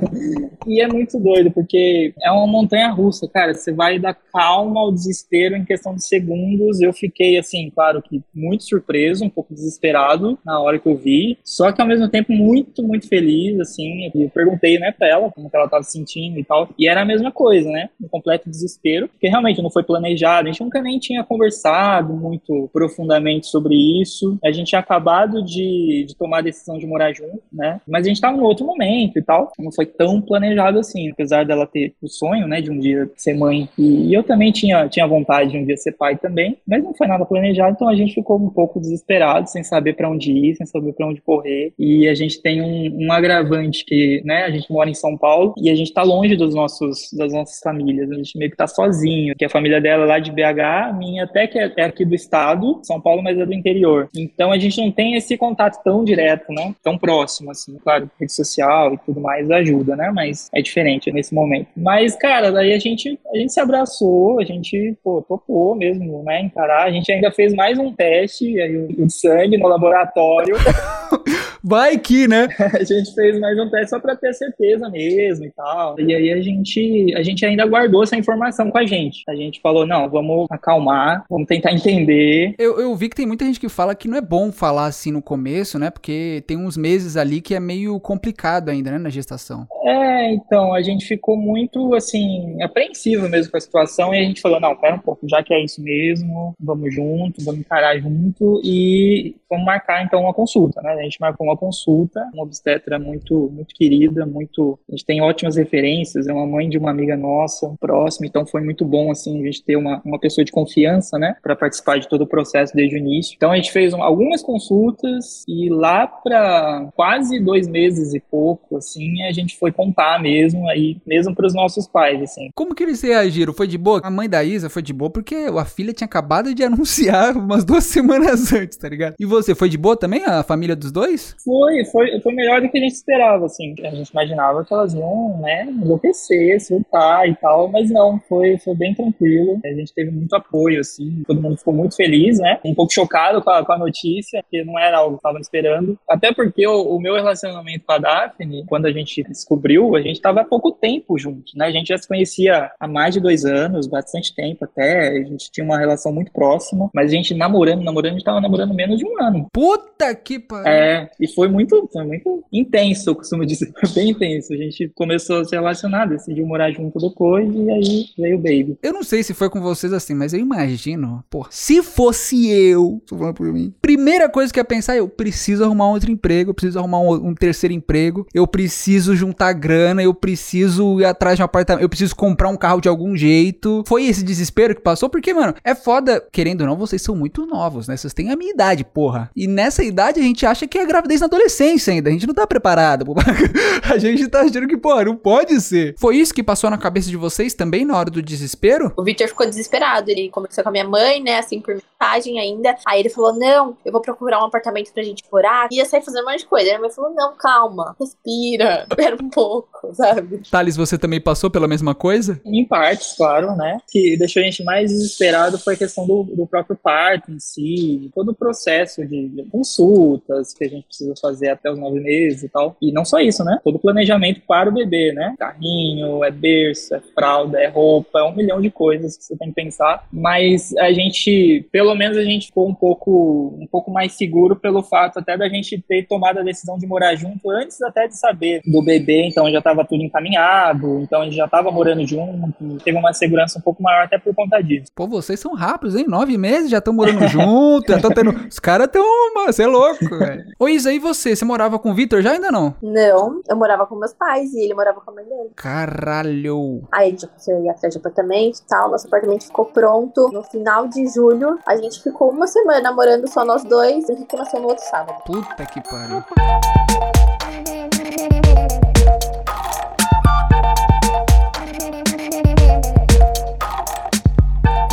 e 0.66 0.80
é 0.80 0.88
muito 0.88 1.18
doido, 1.18 1.50
porque 1.50 2.14
é 2.22 2.30
uma 2.30 2.46
montanha 2.46 2.90
russa, 2.90 3.28
cara. 3.28 3.52
Você 3.54 3.72
vai 3.72 3.98
da 3.98 4.14
calma 4.14 4.80
ao 4.80 4.92
desespero 4.92 5.56
em 5.56 5.64
questão 5.64 5.94
de 5.94 6.06
segundos. 6.06 6.80
Eu 6.80 6.92
fiquei, 6.92 7.38
assim, 7.38 7.70
claro 7.70 8.00
que 8.00 8.22
muito 8.34 8.64
surpreso, 8.64 9.24
um 9.24 9.30
pouco 9.30 9.54
desesperado 9.54 10.38
na 10.44 10.58
hora 10.60 10.78
que 10.78 10.88
eu 10.88 10.96
vi. 10.96 11.38
Só 11.44 11.70
que 11.70 11.80
ao 11.80 11.86
mesmo 11.86 12.08
tempo 12.08 12.32
muito, 12.32 12.61
muito 12.78 13.08
feliz, 13.08 13.58
assim. 13.60 14.10
Eu 14.14 14.30
perguntei, 14.30 14.78
né, 14.78 14.92
pra 14.92 15.08
ela 15.08 15.30
como 15.30 15.50
que 15.50 15.56
ela 15.56 15.68
tava 15.68 15.82
se 15.82 15.92
sentindo 15.92 16.38
e 16.38 16.44
tal. 16.44 16.68
E 16.78 16.88
era 16.88 17.02
a 17.02 17.04
mesma 17.04 17.30
coisa, 17.30 17.70
né? 17.70 17.88
Um 18.00 18.08
completo 18.08 18.48
desespero, 18.48 19.08
porque 19.08 19.28
realmente 19.28 19.62
não 19.62 19.70
foi 19.70 19.82
planejado. 19.82 20.48
A 20.48 20.52
gente 20.52 20.62
nunca 20.62 20.80
nem 20.80 20.98
tinha 20.98 21.22
conversado 21.24 22.14
muito 22.14 22.68
profundamente 22.72 23.46
sobre 23.46 23.74
isso. 24.00 24.38
A 24.44 24.52
gente 24.52 24.68
tinha 24.68 24.80
acabado 24.80 25.42
de, 25.42 26.04
de 26.08 26.16
tomar 26.16 26.38
a 26.38 26.42
decisão 26.42 26.78
de 26.78 26.86
morar 26.86 27.12
junto, 27.12 27.42
né? 27.52 27.80
Mas 27.86 28.06
a 28.06 28.08
gente 28.08 28.20
tava 28.20 28.36
no 28.36 28.44
outro 28.44 28.66
momento 28.66 29.18
e 29.18 29.22
tal. 29.22 29.50
Não 29.58 29.72
foi 29.72 29.86
tão 29.86 30.20
planejado 30.20 30.78
assim, 30.78 31.10
apesar 31.10 31.44
dela 31.44 31.66
ter 31.66 31.94
o 32.02 32.08
sonho, 32.08 32.46
né, 32.46 32.60
de 32.60 32.70
um 32.70 32.78
dia 32.78 33.10
ser 33.16 33.34
mãe. 33.34 33.68
E 33.78 34.12
eu 34.14 34.22
também 34.22 34.52
tinha, 34.52 34.88
tinha 34.88 35.06
vontade 35.06 35.50
de 35.50 35.58
um 35.58 35.64
dia 35.64 35.76
ser 35.76 35.92
pai 35.92 36.16
também, 36.16 36.56
mas 36.66 36.82
não 36.82 36.94
foi 36.94 37.06
nada 37.06 37.24
planejado, 37.24 37.74
então 37.74 37.88
a 37.88 37.94
gente 37.94 38.14
ficou 38.14 38.36
um 38.36 38.50
pouco 38.50 38.80
desesperado, 38.80 39.48
sem 39.48 39.62
saber 39.62 39.94
para 39.94 40.10
onde 40.10 40.32
ir, 40.32 40.56
sem 40.56 40.66
saber 40.66 40.92
para 40.92 41.06
onde 41.06 41.20
correr. 41.20 41.72
E 41.78 42.08
a 42.08 42.14
gente 42.14 42.40
tem 42.40 42.51
tem 42.52 42.60
um, 42.60 43.06
um, 43.06 43.12
agravante 43.12 43.84
que, 43.84 44.22
né, 44.24 44.44
a 44.44 44.50
gente 44.50 44.70
mora 44.70 44.90
em 44.90 44.94
São 44.94 45.16
Paulo 45.16 45.54
e 45.56 45.70
a 45.70 45.74
gente 45.74 45.92
tá 45.92 46.02
longe 46.02 46.36
dos 46.36 46.54
nossos, 46.54 47.10
das 47.16 47.32
nossas 47.32 47.58
famílias. 47.60 48.10
A 48.10 48.14
gente 48.14 48.36
meio 48.36 48.50
que 48.50 48.56
tá 48.56 48.66
sozinho, 48.66 49.34
que 49.36 49.44
a 49.44 49.48
família 49.48 49.80
dela 49.80 50.04
é 50.04 50.06
lá 50.06 50.18
de 50.18 50.30
BH, 50.30 50.96
minha 50.98 51.24
até 51.24 51.46
que 51.46 51.58
é, 51.58 51.72
é 51.76 51.84
aqui 51.84 52.04
do 52.04 52.14
estado, 52.14 52.80
São 52.82 53.00
Paulo, 53.00 53.22
mas 53.22 53.38
é 53.38 53.46
do 53.46 53.54
interior. 53.54 54.08
Então 54.14 54.52
a 54.52 54.58
gente 54.58 54.80
não 54.80 54.90
tem 54.90 55.14
esse 55.14 55.36
contato 55.36 55.82
tão 55.82 56.04
direto, 56.04 56.52
né? 56.52 56.74
Tão 56.82 56.98
próximo, 56.98 57.50
assim. 57.50 57.76
Claro, 57.82 58.10
rede 58.20 58.32
social 58.32 58.94
e 58.94 58.98
tudo 58.98 59.20
mais 59.20 59.50
ajuda, 59.50 59.96
né? 59.96 60.10
Mas 60.14 60.48
é 60.52 60.60
diferente 60.60 61.10
nesse 61.10 61.34
momento. 61.34 61.68
Mas, 61.76 62.14
cara, 62.16 62.50
daí 62.50 62.72
a 62.72 62.78
gente, 62.78 63.18
a 63.32 63.38
gente 63.38 63.52
se 63.52 63.60
abraçou, 63.60 64.40
a 64.40 64.44
gente, 64.44 64.94
pô, 65.02 65.22
topou 65.22 65.74
mesmo, 65.74 66.22
né? 66.24 66.40
Encarar. 66.42 66.84
A 66.84 66.90
gente 66.90 67.10
ainda 67.10 67.30
fez 67.30 67.54
mais 67.54 67.78
um 67.78 67.92
teste, 67.92 68.60
aí 68.60 68.76
o 68.76 69.08
sangue 69.08 69.56
no 69.56 69.68
laboratório. 69.68 70.56
Vai 71.64 71.96
que, 71.96 72.26
né? 72.26 72.48
a 72.74 72.82
gente 72.82 73.14
fez 73.14 73.38
mais 73.38 73.56
um 73.58 73.70
teste 73.70 73.90
só 73.90 74.00
para 74.00 74.16
ter 74.16 74.32
certeza 74.34 74.88
mesmo 74.90 75.44
e 75.44 75.50
tal. 75.50 75.98
E 76.00 76.12
aí 76.12 76.32
a 76.32 76.42
gente, 76.42 77.14
a 77.16 77.22
gente 77.22 77.46
ainda 77.46 77.64
guardou 77.64 78.02
essa 78.02 78.16
informação 78.16 78.70
com 78.70 78.78
a 78.78 78.86
gente. 78.86 79.22
A 79.28 79.34
gente 79.34 79.60
falou, 79.60 79.86
não, 79.86 80.08
vamos 80.08 80.46
acalmar, 80.50 81.24
vamos 81.30 81.46
tentar 81.46 81.72
entender. 81.72 82.54
Eu, 82.58 82.80
eu 82.80 82.94
vi 82.96 83.08
que 83.08 83.16
tem 83.16 83.26
muita 83.26 83.44
gente 83.44 83.60
que 83.60 83.68
fala 83.68 83.94
que 83.94 84.08
não 84.08 84.18
é 84.18 84.20
bom 84.20 84.50
falar 84.50 84.86
assim 84.86 85.12
no 85.12 85.22
começo, 85.22 85.78
né? 85.78 85.90
Porque 85.90 86.42
tem 86.46 86.56
uns 86.56 86.76
meses 86.76 87.16
ali 87.16 87.40
que 87.40 87.54
é 87.54 87.60
meio 87.60 87.98
complicado 88.00 88.68
ainda, 88.68 88.90
né, 88.90 88.98
na 88.98 89.10
gestação. 89.10 89.66
É, 89.84 90.32
então, 90.32 90.74
a 90.74 90.82
gente 90.82 91.06
ficou 91.06 91.36
muito, 91.36 91.94
assim, 91.94 92.60
apreensivo 92.62 93.28
mesmo 93.28 93.50
com 93.50 93.56
a 93.56 93.60
situação 93.60 94.14
e 94.14 94.18
a 94.18 94.22
gente 94.22 94.40
falou, 94.40 94.60
não, 94.60 94.76
pera 94.76 94.96
um 94.96 95.00
pouco, 95.00 95.28
já 95.28 95.42
que 95.42 95.52
é 95.52 95.62
isso 95.62 95.82
mesmo, 95.82 96.54
vamos 96.58 96.94
junto, 96.94 97.44
vamos 97.44 97.60
encarar 97.60 97.98
junto 97.98 98.60
e 98.64 99.34
vamos 99.50 99.66
marcar, 99.66 100.04
então, 100.04 100.22
uma 100.22 100.32
consulta, 100.32 100.80
né? 100.82 100.92
A 100.92 101.02
gente 101.02 101.20
marcou 101.20 101.46
uma 101.46 101.51
consulta, 101.56 102.20
uma 102.34 102.44
obstetra 102.44 102.98
muito, 102.98 103.50
muito 103.52 103.74
querida, 103.74 104.26
muito, 104.26 104.78
a 104.88 104.92
gente 104.92 105.04
tem 105.04 105.20
ótimas 105.20 105.56
referências, 105.56 106.26
é 106.26 106.32
uma 106.32 106.46
mãe 106.46 106.68
de 106.68 106.78
uma 106.78 106.90
amiga 106.90 107.16
nossa, 107.16 107.74
próxima, 107.80 108.26
então 108.26 108.46
foi 108.46 108.62
muito 108.62 108.84
bom, 108.84 109.10
assim, 109.10 109.40
a 109.40 109.44
gente 109.44 109.64
ter 109.64 109.76
uma, 109.76 110.00
uma 110.04 110.18
pessoa 110.18 110.44
de 110.44 110.52
confiança, 110.52 111.18
né, 111.18 111.36
para 111.42 111.56
participar 111.56 111.98
de 111.98 112.08
todo 112.08 112.22
o 112.22 112.26
processo 112.26 112.74
desde 112.74 112.96
o 112.96 112.98
início. 112.98 113.34
Então, 113.36 113.50
a 113.50 113.56
gente 113.56 113.72
fez 113.72 113.92
um, 113.92 114.02
algumas 114.02 114.42
consultas 114.42 115.44
e 115.48 115.68
lá 115.68 116.06
para 116.06 116.90
quase 116.94 117.40
dois 117.40 117.68
meses 117.68 118.14
e 118.14 118.20
pouco, 118.20 118.76
assim, 118.76 119.22
a 119.22 119.32
gente 119.32 119.56
foi 119.58 119.72
contar 119.72 120.20
mesmo, 120.20 120.68
aí, 120.68 120.96
mesmo 121.06 121.34
para 121.34 121.46
os 121.46 121.54
nossos 121.54 121.86
pais, 121.86 122.22
assim. 122.22 122.50
Como 122.54 122.74
que 122.74 122.82
eles 122.82 123.00
reagiram? 123.02 123.52
Foi 123.52 123.66
de 123.66 123.78
boa? 123.78 124.00
A 124.02 124.10
mãe 124.10 124.28
da 124.28 124.44
Isa 124.44 124.68
foi 124.68 124.82
de 124.82 124.92
boa 124.92 125.10
porque 125.10 125.34
a 125.34 125.64
filha 125.64 125.92
tinha 125.92 126.06
acabado 126.06 126.54
de 126.54 126.62
anunciar 126.64 127.36
umas 127.36 127.64
duas 127.64 127.84
semanas 127.84 128.52
antes, 128.52 128.76
tá 128.76 128.88
ligado? 128.88 129.14
E 129.18 129.26
você, 129.26 129.54
foi 129.54 129.68
de 129.68 129.78
boa 129.78 129.96
também, 129.96 130.24
a 130.24 130.42
família 130.42 130.76
dos 130.76 130.92
dois? 130.92 131.34
Foi, 131.44 131.84
foi, 131.86 132.20
foi 132.20 132.34
melhor 132.34 132.60
do 132.60 132.68
que 132.68 132.78
a 132.78 132.80
gente 132.80 132.94
esperava, 132.94 133.46
assim. 133.46 133.74
A 133.82 133.90
gente 133.90 134.10
imaginava 134.10 134.64
que 134.64 134.72
elas 134.72 134.94
iam, 134.94 135.38
né, 135.40 135.64
enlouquecer, 135.64 136.60
surtar 136.60 137.28
e 137.28 137.34
tal, 137.36 137.68
mas 137.68 137.90
não, 137.90 138.20
foi, 138.28 138.58
foi 138.58 138.74
bem 138.74 138.94
tranquilo. 138.94 139.60
A 139.64 139.68
gente 139.68 139.92
teve 139.92 140.10
muito 140.10 140.34
apoio, 140.34 140.80
assim, 140.80 141.22
todo 141.26 141.40
mundo 141.40 141.56
ficou 141.56 141.74
muito 141.74 141.96
feliz, 141.96 142.38
né? 142.38 142.60
Um 142.64 142.74
pouco 142.74 142.92
chocado 142.92 143.42
com 143.42 143.50
a, 143.50 143.64
com 143.64 143.72
a 143.72 143.78
notícia, 143.78 144.42
porque 144.42 144.64
não 144.64 144.78
era 144.78 144.98
algo 144.98 145.16
que 145.16 145.20
estavam 145.20 145.40
esperando. 145.40 145.98
Até 146.08 146.32
porque 146.32 146.66
o, 146.66 146.96
o 146.96 147.00
meu 147.00 147.14
relacionamento 147.14 147.84
com 147.86 147.92
a 147.92 147.98
Daphne, 147.98 148.64
quando 148.66 148.86
a 148.86 148.92
gente 148.92 149.22
descobriu, 149.24 149.96
a 149.96 150.00
gente 150.00 150.16
estava 150.16 150.42
há 150.42 150.44
pouco 150.44 150.72
tempo 150.72 151.18
juntos, 151.18 151.54
né? 151.54 151.66
A 151.66 151.70
gente 151.70 151.88
já 151.88 151.98
se 151.98 152.06
conhecia 152.06 152.70
há 152.78 152.86
mais 152.86 153.14
de 153.14 153.20
dois 153.20 153.44
anos, 153.44 153.86
bastante 153.86 154.34
tempo 154.34 154.64
até. 154.64 155.08
A 155.08 155.24
gente 155.24 155.50
tinha 155.50 155.64
uma 155.64 155.78
relação 155.78 156.12
muito 156.12 156.32
próxima, 156.32 156.90
mas 156.94 157.10
a 157.10 157.14
gente 157.14 157.34
namorando, 157.34 157.82
namorando, 157.82 158.12
a 158.12 158.14
gente 158.14 158.24
tava 158.24 158.40
namorando 158.40 158.74
menos 158.74 158.98
de 158.98 159.06
um 159.06 159.20
ano. 159.20 159.48
Puta 159.52 160.14
que 160.14 160.38
pariu! 160.38 160.66
É, 160.66 161.10
e 161.18 161.31
foi 161.34 161.48
muito, 161.48 161.88
foi 161.92 162.04
muito 162.04 162.44
intenso, 162.52 163.10
eu 163.10 163.14
costumo 163.14 163.44
dizer. 163.46 163.72
Foi 163.80 163.88
bem 163.90 164.10
intenso. 164.10 164.52
A 164.52 164.56
gente 164.56 164.88
começou 164.94 165.40
a 165.40 165.44
se 165.44 165.54
relacionar, 165.54 166.06
decidiu 166.06 166.46
morar 166.46 166.70
junto 166.70 166.98
depois 166.98 167.48
e 167.52 167.70
aí 167.70 168.06
veio 168.18 168.36
o 168.36 168.38
baby. 168.38 168.78
Eu 168.82 168.92
não 168.92 169.02
sei 169.02 169.22
se 169.22 169.34
foi 169.34 169.50
com 169.50 169.60
vocês 169.60 169.92
assim, 169.92 170.14
mas 170.14 170.32
eu 170.32 170.40
imagino, 170.40 171.24
pô, 171.28 171.46
se 171.50 171.82
fosse 171.82 172.48
eu, 172.50 173.02
tô 173.06 173.16
falando 173.16 173.34
por 173.34 173.52
mim, 173.52 173.74
primeira 173.80 174.28
coisa 174.28 174.52
que 174.52 174.60
ia 174.60 174.64
pensar, 174.64 174.96
eu 174.96 175.08
preciso 175.08 175.64
arrumar 175.64 175.88
um 175.88 175.92
outro 175.92 176.10
emprego, 176.10 176.50
eu 176.50 176.54
preciso 176.54 176.78
arrumar 176.78 177.00
um, 177.00 177.28
um 177.28 177.34
terceiro 177.34 177.74
emprego, 177.74 178.26
eu 178.32 178.46
preciso 178.46 179.14
juntar 179.16 179.52
grana, 179.52 180.02
eu 180.02 180.14
preciso 180.14 181.00
ir 181.00 181.04
atrás 181.04 181.36
de 181.36 181.42
um 181.42 181.44
apartamento, 181.44 181.82
eu 181.82 181.88
preciso 181.88 182.14
comprar 182.14 182.48
um 182.48 182.56
carro 182.56 182.80
de 182.80 182.88
algum 182.88 183.16
jeito. 183.16 183.82
Foi 183.86 184.04
esse 184.04 184.22
desespero 184.22 184.74
que 184.74 184.80
passou, 184.80 185.08
porque, 185.08 185.32
mano, 185.34 185.54
é 185.64 185.74
foda, 185.74 186.22
querendo 186.32 186.62
ou 186.62 186.66
não, 186.66 186.76
vocês 186.76 187.02
são 187.02 187.16
muito 187.16 187.46
novos, 187.46 187.88
né? 187.88 187.96
Vocês 187.96 188.14
têm 188.14 188.30
a 188.30 188.36
minha 188.36 188.52
idade, 188.52 188.84
porra. 188.84 189.30
E 189.34 189.46
nessa 189.46 189.82
idade 189.82 190.20
a 190.20 190.22
gente 190.22 190.44
acha 190.46 190.66
que 190.66 190.78
é 190.78 190.86
gravidez 190.86 191.21
na 191.22 191.26
adolescência 191.26 191.92
ainda, 191.92 192.10
a 192.10 192.12
gente 192.12 192.26
não 192.26 192.34
tá 192.34 192.46
preparado, 192.46 193.06
pô. 193.06 193.14
a 193.88 193.98
gente 193.98 194.28
tá 194.28 194.42
achando 194.42 194.66
que, 194.66 194.76
porra, 194.76 195.04
não 195.04 195.16
pode 195.16 195.60
ser. 195.60 195.94
Foi 195.98 196.16
isso 196.16 196.34
que 196.34 196.42
passou 196.42 196.68
na 196.68 196.76
cabeça 196.76 197.08
de 197.08 197.16
vocês 197.16 197.54
também 197.54 197.84
na 197.84 197.96
hora 197.96 198.10
do 198.10 198.20
desespero? 198.20 198.92
O 198.96 199.04
Victor 199.04 199.28
ficou 199.28 199.46
desesperado, 199.46 200.10
ele 200.10 200.28
conversou 200.28 200.62
com 200.62 200.70
a 200.70 200.72
minha 200.72 200.86
mãe, 200.86 201.22
né, 201.22 201.38
assim, 201.38 201.60
por 201.60 201.74
mensagem 202.02 202.38
ainda. 202.38 202.76
Aí 202.84 203.00
ele 203.00 203.08
falou: 203.08 203.34
Não, 203.34 203.76
eu 203.84 203.92
vou 203.92 204.00
procurar 204.00 204.42
um 204.42 204.46
apartamento 204.46 204.92
pra 204.92 205.02
gente 205.02 205.22
morar. 205.30 205.68
Ia 205.70 205.84
sair 205.84 206.02
fazendo 206.02 206.24
um 206.24 206.30
monte 206.30 206.40
de 206.40 206.46
coisa. 206.46 206.66
Aí 206.66 206.72
minha 206.72 206.80
mãe 206.80 206.90
falou: 206.90 207.14
Não, 207.14 207.34
calma, 207.36 207.96
respira, 207.98 208.86
espera 208.90 209.16
um 209.20 209.30
pouco, 209.30 209.94
sabe? 209.94 210.42
Thales, 210.50 210.76
você 210.76 210.98
também 210.98 211.20
passou 211.20 211.50
pela 211.50 211.68
mesma 211.68 211.94
coisa? 211.94 212.40
Em 212.44 212.66
partes, 212.66 213.14
claro, 213.16 213.54
né? 213.56 213.78
O 213.80 213.90
que 213.90 214.16
deixou 214.16 214.42
a 214.42 214.44
gente 214.44 214.64
mais 214.64 214.90
desesperado 214.90 215.58
foi 215.58 215.74
a 215.74 215.78
questão 215.78 216.06
do, 216.06 216.24
do 216.24 216.46
próprio 216.46 216.76
parto 216.76 217.30
em 217.30 217.38
si, 217.38 218.10
todo 218.14 218.30
o 218.30 218.34
processo 218.34 219.06
de, 219.06 219.28
de 219.28 219.44
consultas 219.50 220.52
que 220.52 220.64
a 220.64 220.68
gente 220.68 220.86
precisa 220.86 221.11
fazer 221.20 221.48
até 221.50 221.70
os 221.70 221.78
nove 221.78 222.00
meses 222.00 222.42
e 222.42 222.48
tal. 222.48 222.76
E 222.80 222.92
não 222.92 223.04
só 223.04 223.18
isso, 223.18 223.44
né? 223.44 223.58
Todo 223.62 223.76
o 223.76 223.80
planejamento 223.80 224.40
para 224.46 224.68
o 224.68 224.72
bebê, 224.72 225.12
né? 225.12 225.34
Carrinho, 225.38 226.24
é 226.24 226.30
berço, 226.30 226.94
é 226.94 227.00
fralda, 227.14 227.58
é 227.60 227.68
roupa, 227.68 228.20
é 228.20 228.24
um 228.24 228.34
milhão 228.34 228.60
de 228.60 228.70
coisas 228.70 229.16
que 229.16 229.24
você 229.24 229.36
tem 229.36 229.48
que 229.48 229.54
pensar. 229.54 230.06
Mas 230.12 230.74
a 230.76 230.92
gente, 230.92 231.66
pelo 231.70 231.94
menos 231.94 232.16
a 232.16 232.24
gente 232.24 232.46
ficou 232.46 232.68
um 232.68 232.74
pouco, 232.74 233.56
um 233.60 233.66
pouco 233.66 233.90
mais 233.90 234.12
seguro 234.12 234.56
pelo 234.56 234.82
fato 234.82 235.18
até 235.18 235.36
da 235.36 235.48
gente 235.48 235.82
ter 235.86 236.06
tomado 236.06 236.38
a 236.38 236.42
decisão 236.42 236.78
de 236.78 236.86
morar 236.86 237.14
junto 237.14 237.50
antes 237.50 237.80
até 237.82 238.08
de 238.08 238.16
saber 238.16 238.60
do 238.66 238.82
bebê, 238.82 239.26
então 239.26 239.50
já 239.50 239.58
estava 239.58 239.84
tudo 239.84 240.02
encaminhado, 240.02 241.00
então 241.00 241.22
a 241.22 241.24
gente 241.24 241.36
já 241.36 241.44
estava 241.44 241.70
morando 241.70 242.06
junto, 242.06 242.78
teve 242.84 242.96
uma 242.98 243.12
segurança 243.12 243.58
um 243.58 243.62
pouco 243.62 243.82
maior 243.82 244.04
até 244.04 244.18
por 244.18 244.34
conta 244.34 244.60
disso. 244.60 244.86
Pô, 244.94 245.06
vocês 245.06 245.40
são 245.40 245.54
rápidos, 245.54 245.96
hein? 245.96 246.06
Nove 246.06 246.36
meses 246.36 246.70
já 246.70 246.78
estão 246.78 246.92
morando 246.92 247.26
junto, 247.28 247.88
já 247.88 247.96
estão 247.96 248.10
tendo. 248.10 248.30
Os 248.48 248.58
caras 248.58 248.86
estão. 248.86 249.02
Você 249.46 249.62
é 249.62 249.66
louco, 249.66 250.18
velho. 250.18 250.44
Ô, 250.58 250.68
Isa, 250.68 250.91
e 250.94 250.98
você? 250.98 251.34
Você 251.34 251.44
morava 251.44 251.78
com 251.78 251.90
o 251.90 251.94
Vitor 251.94 252.22
já 252.22 252.32
ainda 252.32 252.50
não? 252.50 252.74
Não, 252.82 253.40
eu 253.48 253.56
morava 253.56 253.86
com 253.86 253.96
meus 253.96 254.12
pais 254.12 254.52
e 254.52 254.64
ele 254.64 254.74
morava 254.74 255.00
com 255.00 255.10
a 255.10 255.14
mãe 255.14 255.24
dele. 255.24 255.50
Caralho. 255.56 256.82
Aí 256.92 257.08
a 257.08 257.10
gente 257.10 257.26
conseguiu 257.26 257.64
ir 257.64 257.68
atrás 257.68 257.92
de 257.92 257.98
apartamento 257.98 258.58
e 258.58 258.66
tal. 258.66 258.90
Nosso 258.90 259.06
apartamento 259.06 259.46
ficou 259.46 259.66
pronto 259.66 260.28
no 260.32 260.42
final 260.42 260.86
de 260.86 261.06
julho. 261.08 261.58
A 261.66 261.76
gente 261.76 262.02
ficou 262.02 262.30
uma 262.30 262.46
semana 262.46 262.92
morando 262.92 263.28
só 263.28 263.44
nós 263.44 263.64
dois. 263.64 264.08
E 264.08 264.12
a 264.12 264.14
gente 264.14 264.36
nasceu 264.36 264.60
no 264.60 264.68
outro 264.68 264.84
sábado. 264.84 265.22
Puta 265.24 265.66
que 265.66 265.80
pariu. 265.82 266.22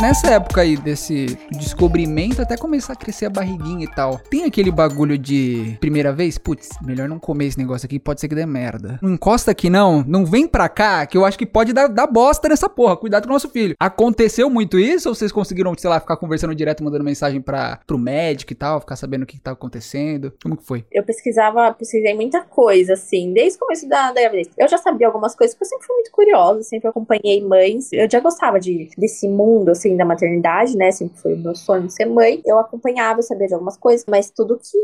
Nessa 0.00 0.28
época 0.28 0.62
aí 0.62 0.78
desse 0.78 1.38
descobrimento, 1.50 2.40
até 2.40 2.56
começar 2.56 2.94
a 2.94 2.96
crescer 2.96 3.26
a 3.26 3.30
barriguinha 3.30 3.84
e 3.84 3.86
tal, 3.86 4.18
tem 4.30 4.44
aquele 4.44 4.70
bagulho 4.70 5.18
de 5.18 5.76
primeira 5.78 6.10
vez? 6.10 6.38
Putz, 6.38 6.70
melhor 6.82 7.06
não 7.06 7.18
comer 7.18 7.48
esse 7.48 7.58
negócio 7.58 7.84
aqui, 7.84 7.98
pode 7.98 8.18
ser 8.18 8.26
que 8.26 8.34
dê 8.34 8.46
merda. 8.46 8.98
Não 9.02 9.12
encosta 9.12 9.50
aqui 9.50 9.68
não, 9.68 10.02
não 10.08 10.24
vem 10.24 10.48
pra 10.48 10.70
cá, 10.70 11.04
que 11.04 11.18
eu 11.18 11.24
acho 11.26 11.36
que 11.36 11.44
pode 11.44 11.74
dar, 11.74 11.86
dar 11.86 12.06
bosta 12.06 12.48
nessa 12.48 12.66
porra. 12.66 12.96
Cuidado 12.96 13.24
com 13.24 13.28
o 13.28 13.32
nosso 13.34 13.50
filho. 13.50 13.74
Aconteceu 13.78 14.48
muito 14.48 14.78
isso 14.78 15.06
ou 15.10 15.14
vocês 15.14 15.30
conseguiram, 15.30 15.74
sei 15.76 15.90
lá, 15.90 16.00
ficar 16.00 16.16
conversando 16.16 16.54
direto, 16.54 16.82
mandando 16.82 17.04
mensagem 17.04 17.42
pra, 17.42 17.78
pro 17.86 17.98
médico 17.98 18.54
e 18.54 18.56
tal, 18.56 18.80
ficar 18.80 18.96
sabendo 18.96 19.24
o 19.24 19.26
que, 19.26 19.36
que 19.36 19.42
tava 19.42 19.54
acontecendo? 19.54 20.32
Como 20.42 20.56
que 20.56 20.64
foi? 20.64 20.82
Eu 20.90 21.04
pesquisava, 21.04 21.74
pesquisei 21.74 22.14
muita 22.14 22.40
coisa, 22.40 22.94
assim, 22.94 23.34
desde 23.34 23.58
o 23.58 23.60
começo 23.60 23.86
da, 23.86 24.12
da 24.12 24.20
gravidez. 24.22 24.48
Eu 24.56 24.66
já 24.66 24.78
sabia 24.78 25.08
algumas 25.08 25.34
coisas, 25.36 25.54
porque 25.54 25.66
eu 25.66 25.68
sempre 25.68 25.86
fui 25.86 25.96
muito 25.96 26.10
curiosa, 26.10 26.62
sempre 26.62 26.88
acompanhei 26.88 27.44
mães. 27.46 27.92
Eu 27.92 28.08
já 28.10 28.18
gostava 28.18 28.58
de, 28.58 28.88
desse 28.96 29.28
mundo, 29.28 29.68
assim, 29.68 29.89
da 29.96 30.04
maternidade, 30.04 30.76
né? 30.76 30.90
Sempre 30.90 31.18
foi 31.18 31.34
o 31.34 31.38
meu 31.38 31.54
sonho 31.54 31.90
ser 31.90 32.06
mãe. 32.06 32.40
Eu 32.44 32.58
acompanhava, 32.58 33.22
sabia 33.22 33.46
de 33.46 33.54
algumas 33.54 33.76
coisas, 33.76 34.04
mas 34.08 34.30
tudo 34.30 34.58
que 34.58 34.78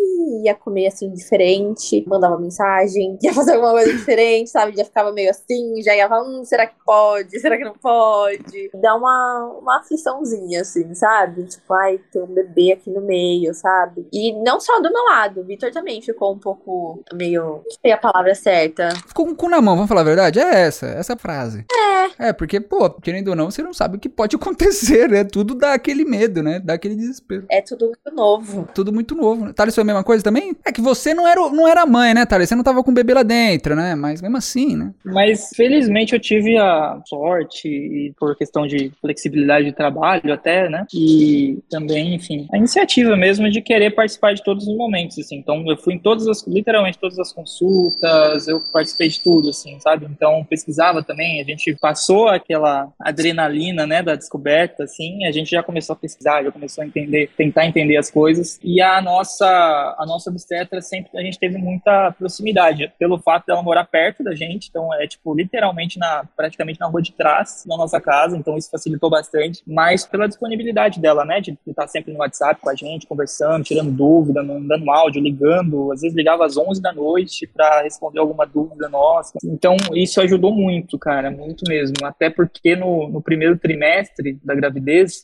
ia 0.44 0.54
comer 0.54 0.88
assim 0.88 1.10
diferente, 1.12 2.04
mandava 2.06 2.38
mensagem, 2.38 3.18
ia 3.22 3.32
fazer 3.32 3.54
alguma 3.54 3.72
coisa 3.72 3.92
diferente, 3.92 4.50
sabe? 4.50 4.76
Já 4.76 4.84
ficava 4.84 5.12
meio 5.12 5.30
assim, 5.30 5.82
já 5.82 5.94
ia 5.94 6.08
falar, 6.08 6.28
hum, 6.28 6.44
será 6.44 6.66
que 6.66 6.74
pode? 6.84 7.38
Será 7.40 7.56
que 7.56 7.64
não 7.64 7.74
pode? 7.74 8.70
Dá 8.74 8.94
uma, 8.94 9.58
uma 9.60 9.78
afliçãozinha, 9.80 10.60
assim, 10.60 10.94
sabe? 10.94 11.44
Tipo, 11.44 11.74
ai, 11.74 12.00
tem 12.12 12.22
um 12.22 12.26
bebê 12.26 12.72
aqui 12.72 12.90
no 12.90 13.00
meio, 13.00 13.52
sabe? 13.54 14.06
E 14.12 14.32
não 14.42 14.60
só 14.60 14.80
do 14.80 14.92
meu 14.92 15.04
lado, 15.04 15.40
o 15.40 15.44
Vitor 15.44 15.70
também 15.70 16.00
ficou 16.00 16.32
um 16.32 16.38
pouco 16.38 17.02
meio. 17.12 17.62
Não 17.64 17.70
sei 17.82 17.92
a 17.92 17.98
palavra 17.98 18.34
certa. 18.34 18.90
Ficou 19.06 19.26
com 19.26 19.32
o 19.32 19.36
cu 19.36 19.48
na 19.48 19.60
mão, 19.60 19.74
vamos 19.74 19.88
falar 19.88 20.02
a 20.02 20.04
verdade? 20.04 20.38
É 20.38 20.60
essa, 20.60 20.86
essa 20.86 21.16
frase. 21.16 21.64
É. 21.70 22.28
É, 22.28 22.32
porque, 22.32 22.60
pô, 22.60 22.88
querendo 22.90 23.28
ou 23.28 23.36
não, 23.36 23.50
você 23.50 23.62
não 23.62 23.72
sabe 23.72 23.96
o 23.96 24.00
que 24.00 24.08
pode 24.08 24.36
acontecer 24.36 24.95
desespero, 24.96 25.16
é 25.16 25.24
tudo 25.24 25.54
dá 25.54 25.74
aquele 25.74 26.04
medo, 26.04 26.42
né? 26.42 26.60
Dá 26.62 26.74
aquele 26.74 26.94
desespero. 26.94 27.46
É 27.50 27.60
tudo 27.60 27.86
muito 27.86 28.16
novo. 28.16 28.68
Tudo 28.74 28.92
muito 28.92 29.14
novo. 29.14 29.46
Né? 29.46 29.52
Thales 29.52 29.74
foi 29.74 29.82
a 29.82 29.84
mesma 29.84 30.04
coisa 30.04 30.24
também? 30.24 30.56
É 30.64 30.72
que 30.72 30.80
você 30.80 31.14
não 31.14 31.26
era, 31.26 31.40
não 31.50 31.68
era 31.68 31.84
mãe, 31.86 32.14
né, 32.14 32.24
Thales? 32.24 32.48
Você 32.48 32.54
não 32.54 32.64
tava 32.64 32.82
com 32.82 32.90
o 32.90 32.94
bebê 32.94 33.14
lá 33.14 33.22
dentro, 33.22 33.74
né? 33.74 33.94
Mas 33.94 34.22
mesmo 34.22 34.36
assim, 34.36 34.76
né? 34.76 34.92
Mas 35.04 35.50
felizmente 35.54 36.14
eu 36.14 36.20
tive 36.20 36.56
a 36.56 37.00
sorte, 37.06 37.68
e 37.68 38.14
por 38.18 38.36
questão 38.36 38.66
de 38.66 38.92
flexibilidade 39.00 39.66
de 39.66 39.72
trabalho 39.72 40.32
até, 40.32 40.68
né? 40.68 40.86
E 40.94 41.58
também, 41.70 42.14
enfim, 42.14 42.46
a 42.52 42.56
iniciativa 42.56 43.16
mesmo 43.16 43.50
de 43.50 43.60
querer 43.60 43.90
participar 43.94 44.34
de 44.34 44.42
todos 44.42 44.66
os 44.66 44.76
momentos, 44.76 45.18
assim. 45.18 45.36
Então 45.36 45.64
eu 45.68 45.76
fui 45.76 45.94
em 45.94 45.98
todas 45.98 46.26
as, 46.28 46.46
literalmente 46.46 46.98
todas 46.98 47.18
as 47.18 47.32
consultas, 47.32 48.48
eu 48.48 48.62
participei 48.72 49.08
de 49.08 49.20
tudo, 49.20 49.50
assim, 49.50 49.78
sabe? 49.80 50.06
Então 50.10 50.44
pesquisava 50.48 51.02
também, 51.02 51.40
a 51.40 51.44
gente 51.44 51.74
passou 51.80 52.28
aquela 52.28 52.88
adrenalina, 53.00 53.86
né, 53.86 54.02
da 54.02 54.14
descoberta, 54.14 54.85
assim, 54.86 55.26
a 55.26 55.32
gente 55.32 55.50
já 55.50 55.62
começou 55.62 55.92
a 55.92 55.96
pesquisar, 55.96 56.42
já 56.42 56.50
começou 56.50 56.82
a 56.82 56.86
entender, 56.86 57.30
tentar 57.36 57.66
entender 57.66 57.96
as 57.96 58.10
coisas. 58.10 58.58
E 58.62 58.80
a 58.80 59.00
nossa, 59.00 59.46
a 59.46 60.04
nossa 60.06 60.30
obstetra 60.30 60.80
sempre, 60.80 61.10
a 61.18 61.22
gente 61.22 61.38
teve 61.38 61.58
muita 61.58 62.12
proximidade, 62.12 62.92
pelo 62.98 63.18
fato 63.18 63.46
dela 63.46 63.62
morar 63.62 63.84
perto 63.84 64.24
da 64.24 64.34
gente, 64.34 64.68
então 64.68 64.92
é, 64.94 65.06
tipo, 65.06 65.34
literalmente 65.34 65.98
na, 65.98 66.24
praticamente 66.36 66.80
na 66.80 66.86
rua 66.86 67.02
de 67.02 67.12
trás 67.12 67.64
da 67.66 67.76
nossa 67.76 68.00
casa, 68.00 68.36
então 68.36 68.56
isso 68.56 68.70
facilitou 68.70 69.10
bastante, 69.10 69.62
mas 69.66 70.06
pela 70.06 70.26
disponibilidade 70.26 71.00
dela, 71.00 71.24
né, 71.24 71.40
de 71.40 71.56
estar 71.66 71.86
sempre 71.88 72.12
no 72.12 72.20
WhatsApp 72.20 72.60
com 72.60 72.70
a 72.70 72.74
gente, 72.74 73.06
conversando, 73.06 73.64
tirando 73.64 73.90
dúvida, 73.90 74.42
mandando 74.42 74.90
áudio, 74.90 75.22
ligando, 75.22 75.92
às 75.92 76.00
vezes 76.00 76.16
ligava 76.16 76.44
às 76.44 76.56
11 76.56 76.80
da 76.80 76.92
noite 76.92 77.46
para 77.46 77.82
responder 77.82 78.20
alguma 78.20 78.46
dúvida 78.46 78.88
nossa. 78.88 79.38
Então, 79.44 79.76
isso 79.94 80.20
ajudou 80.20 80.52
muito, 80.52 80.98
cara, 80.98 81.30
muito 81.30 81.64
mesmo. 81.68 81.94
Até 82.04 82.30
porque 82.30 82.76
no, 82.76 83.08
no 83.08 83.20
primeiro 83.20 83.58
trimestre 83.58 84.38
da 84.44 84.54
gravidez, 84.54 84.75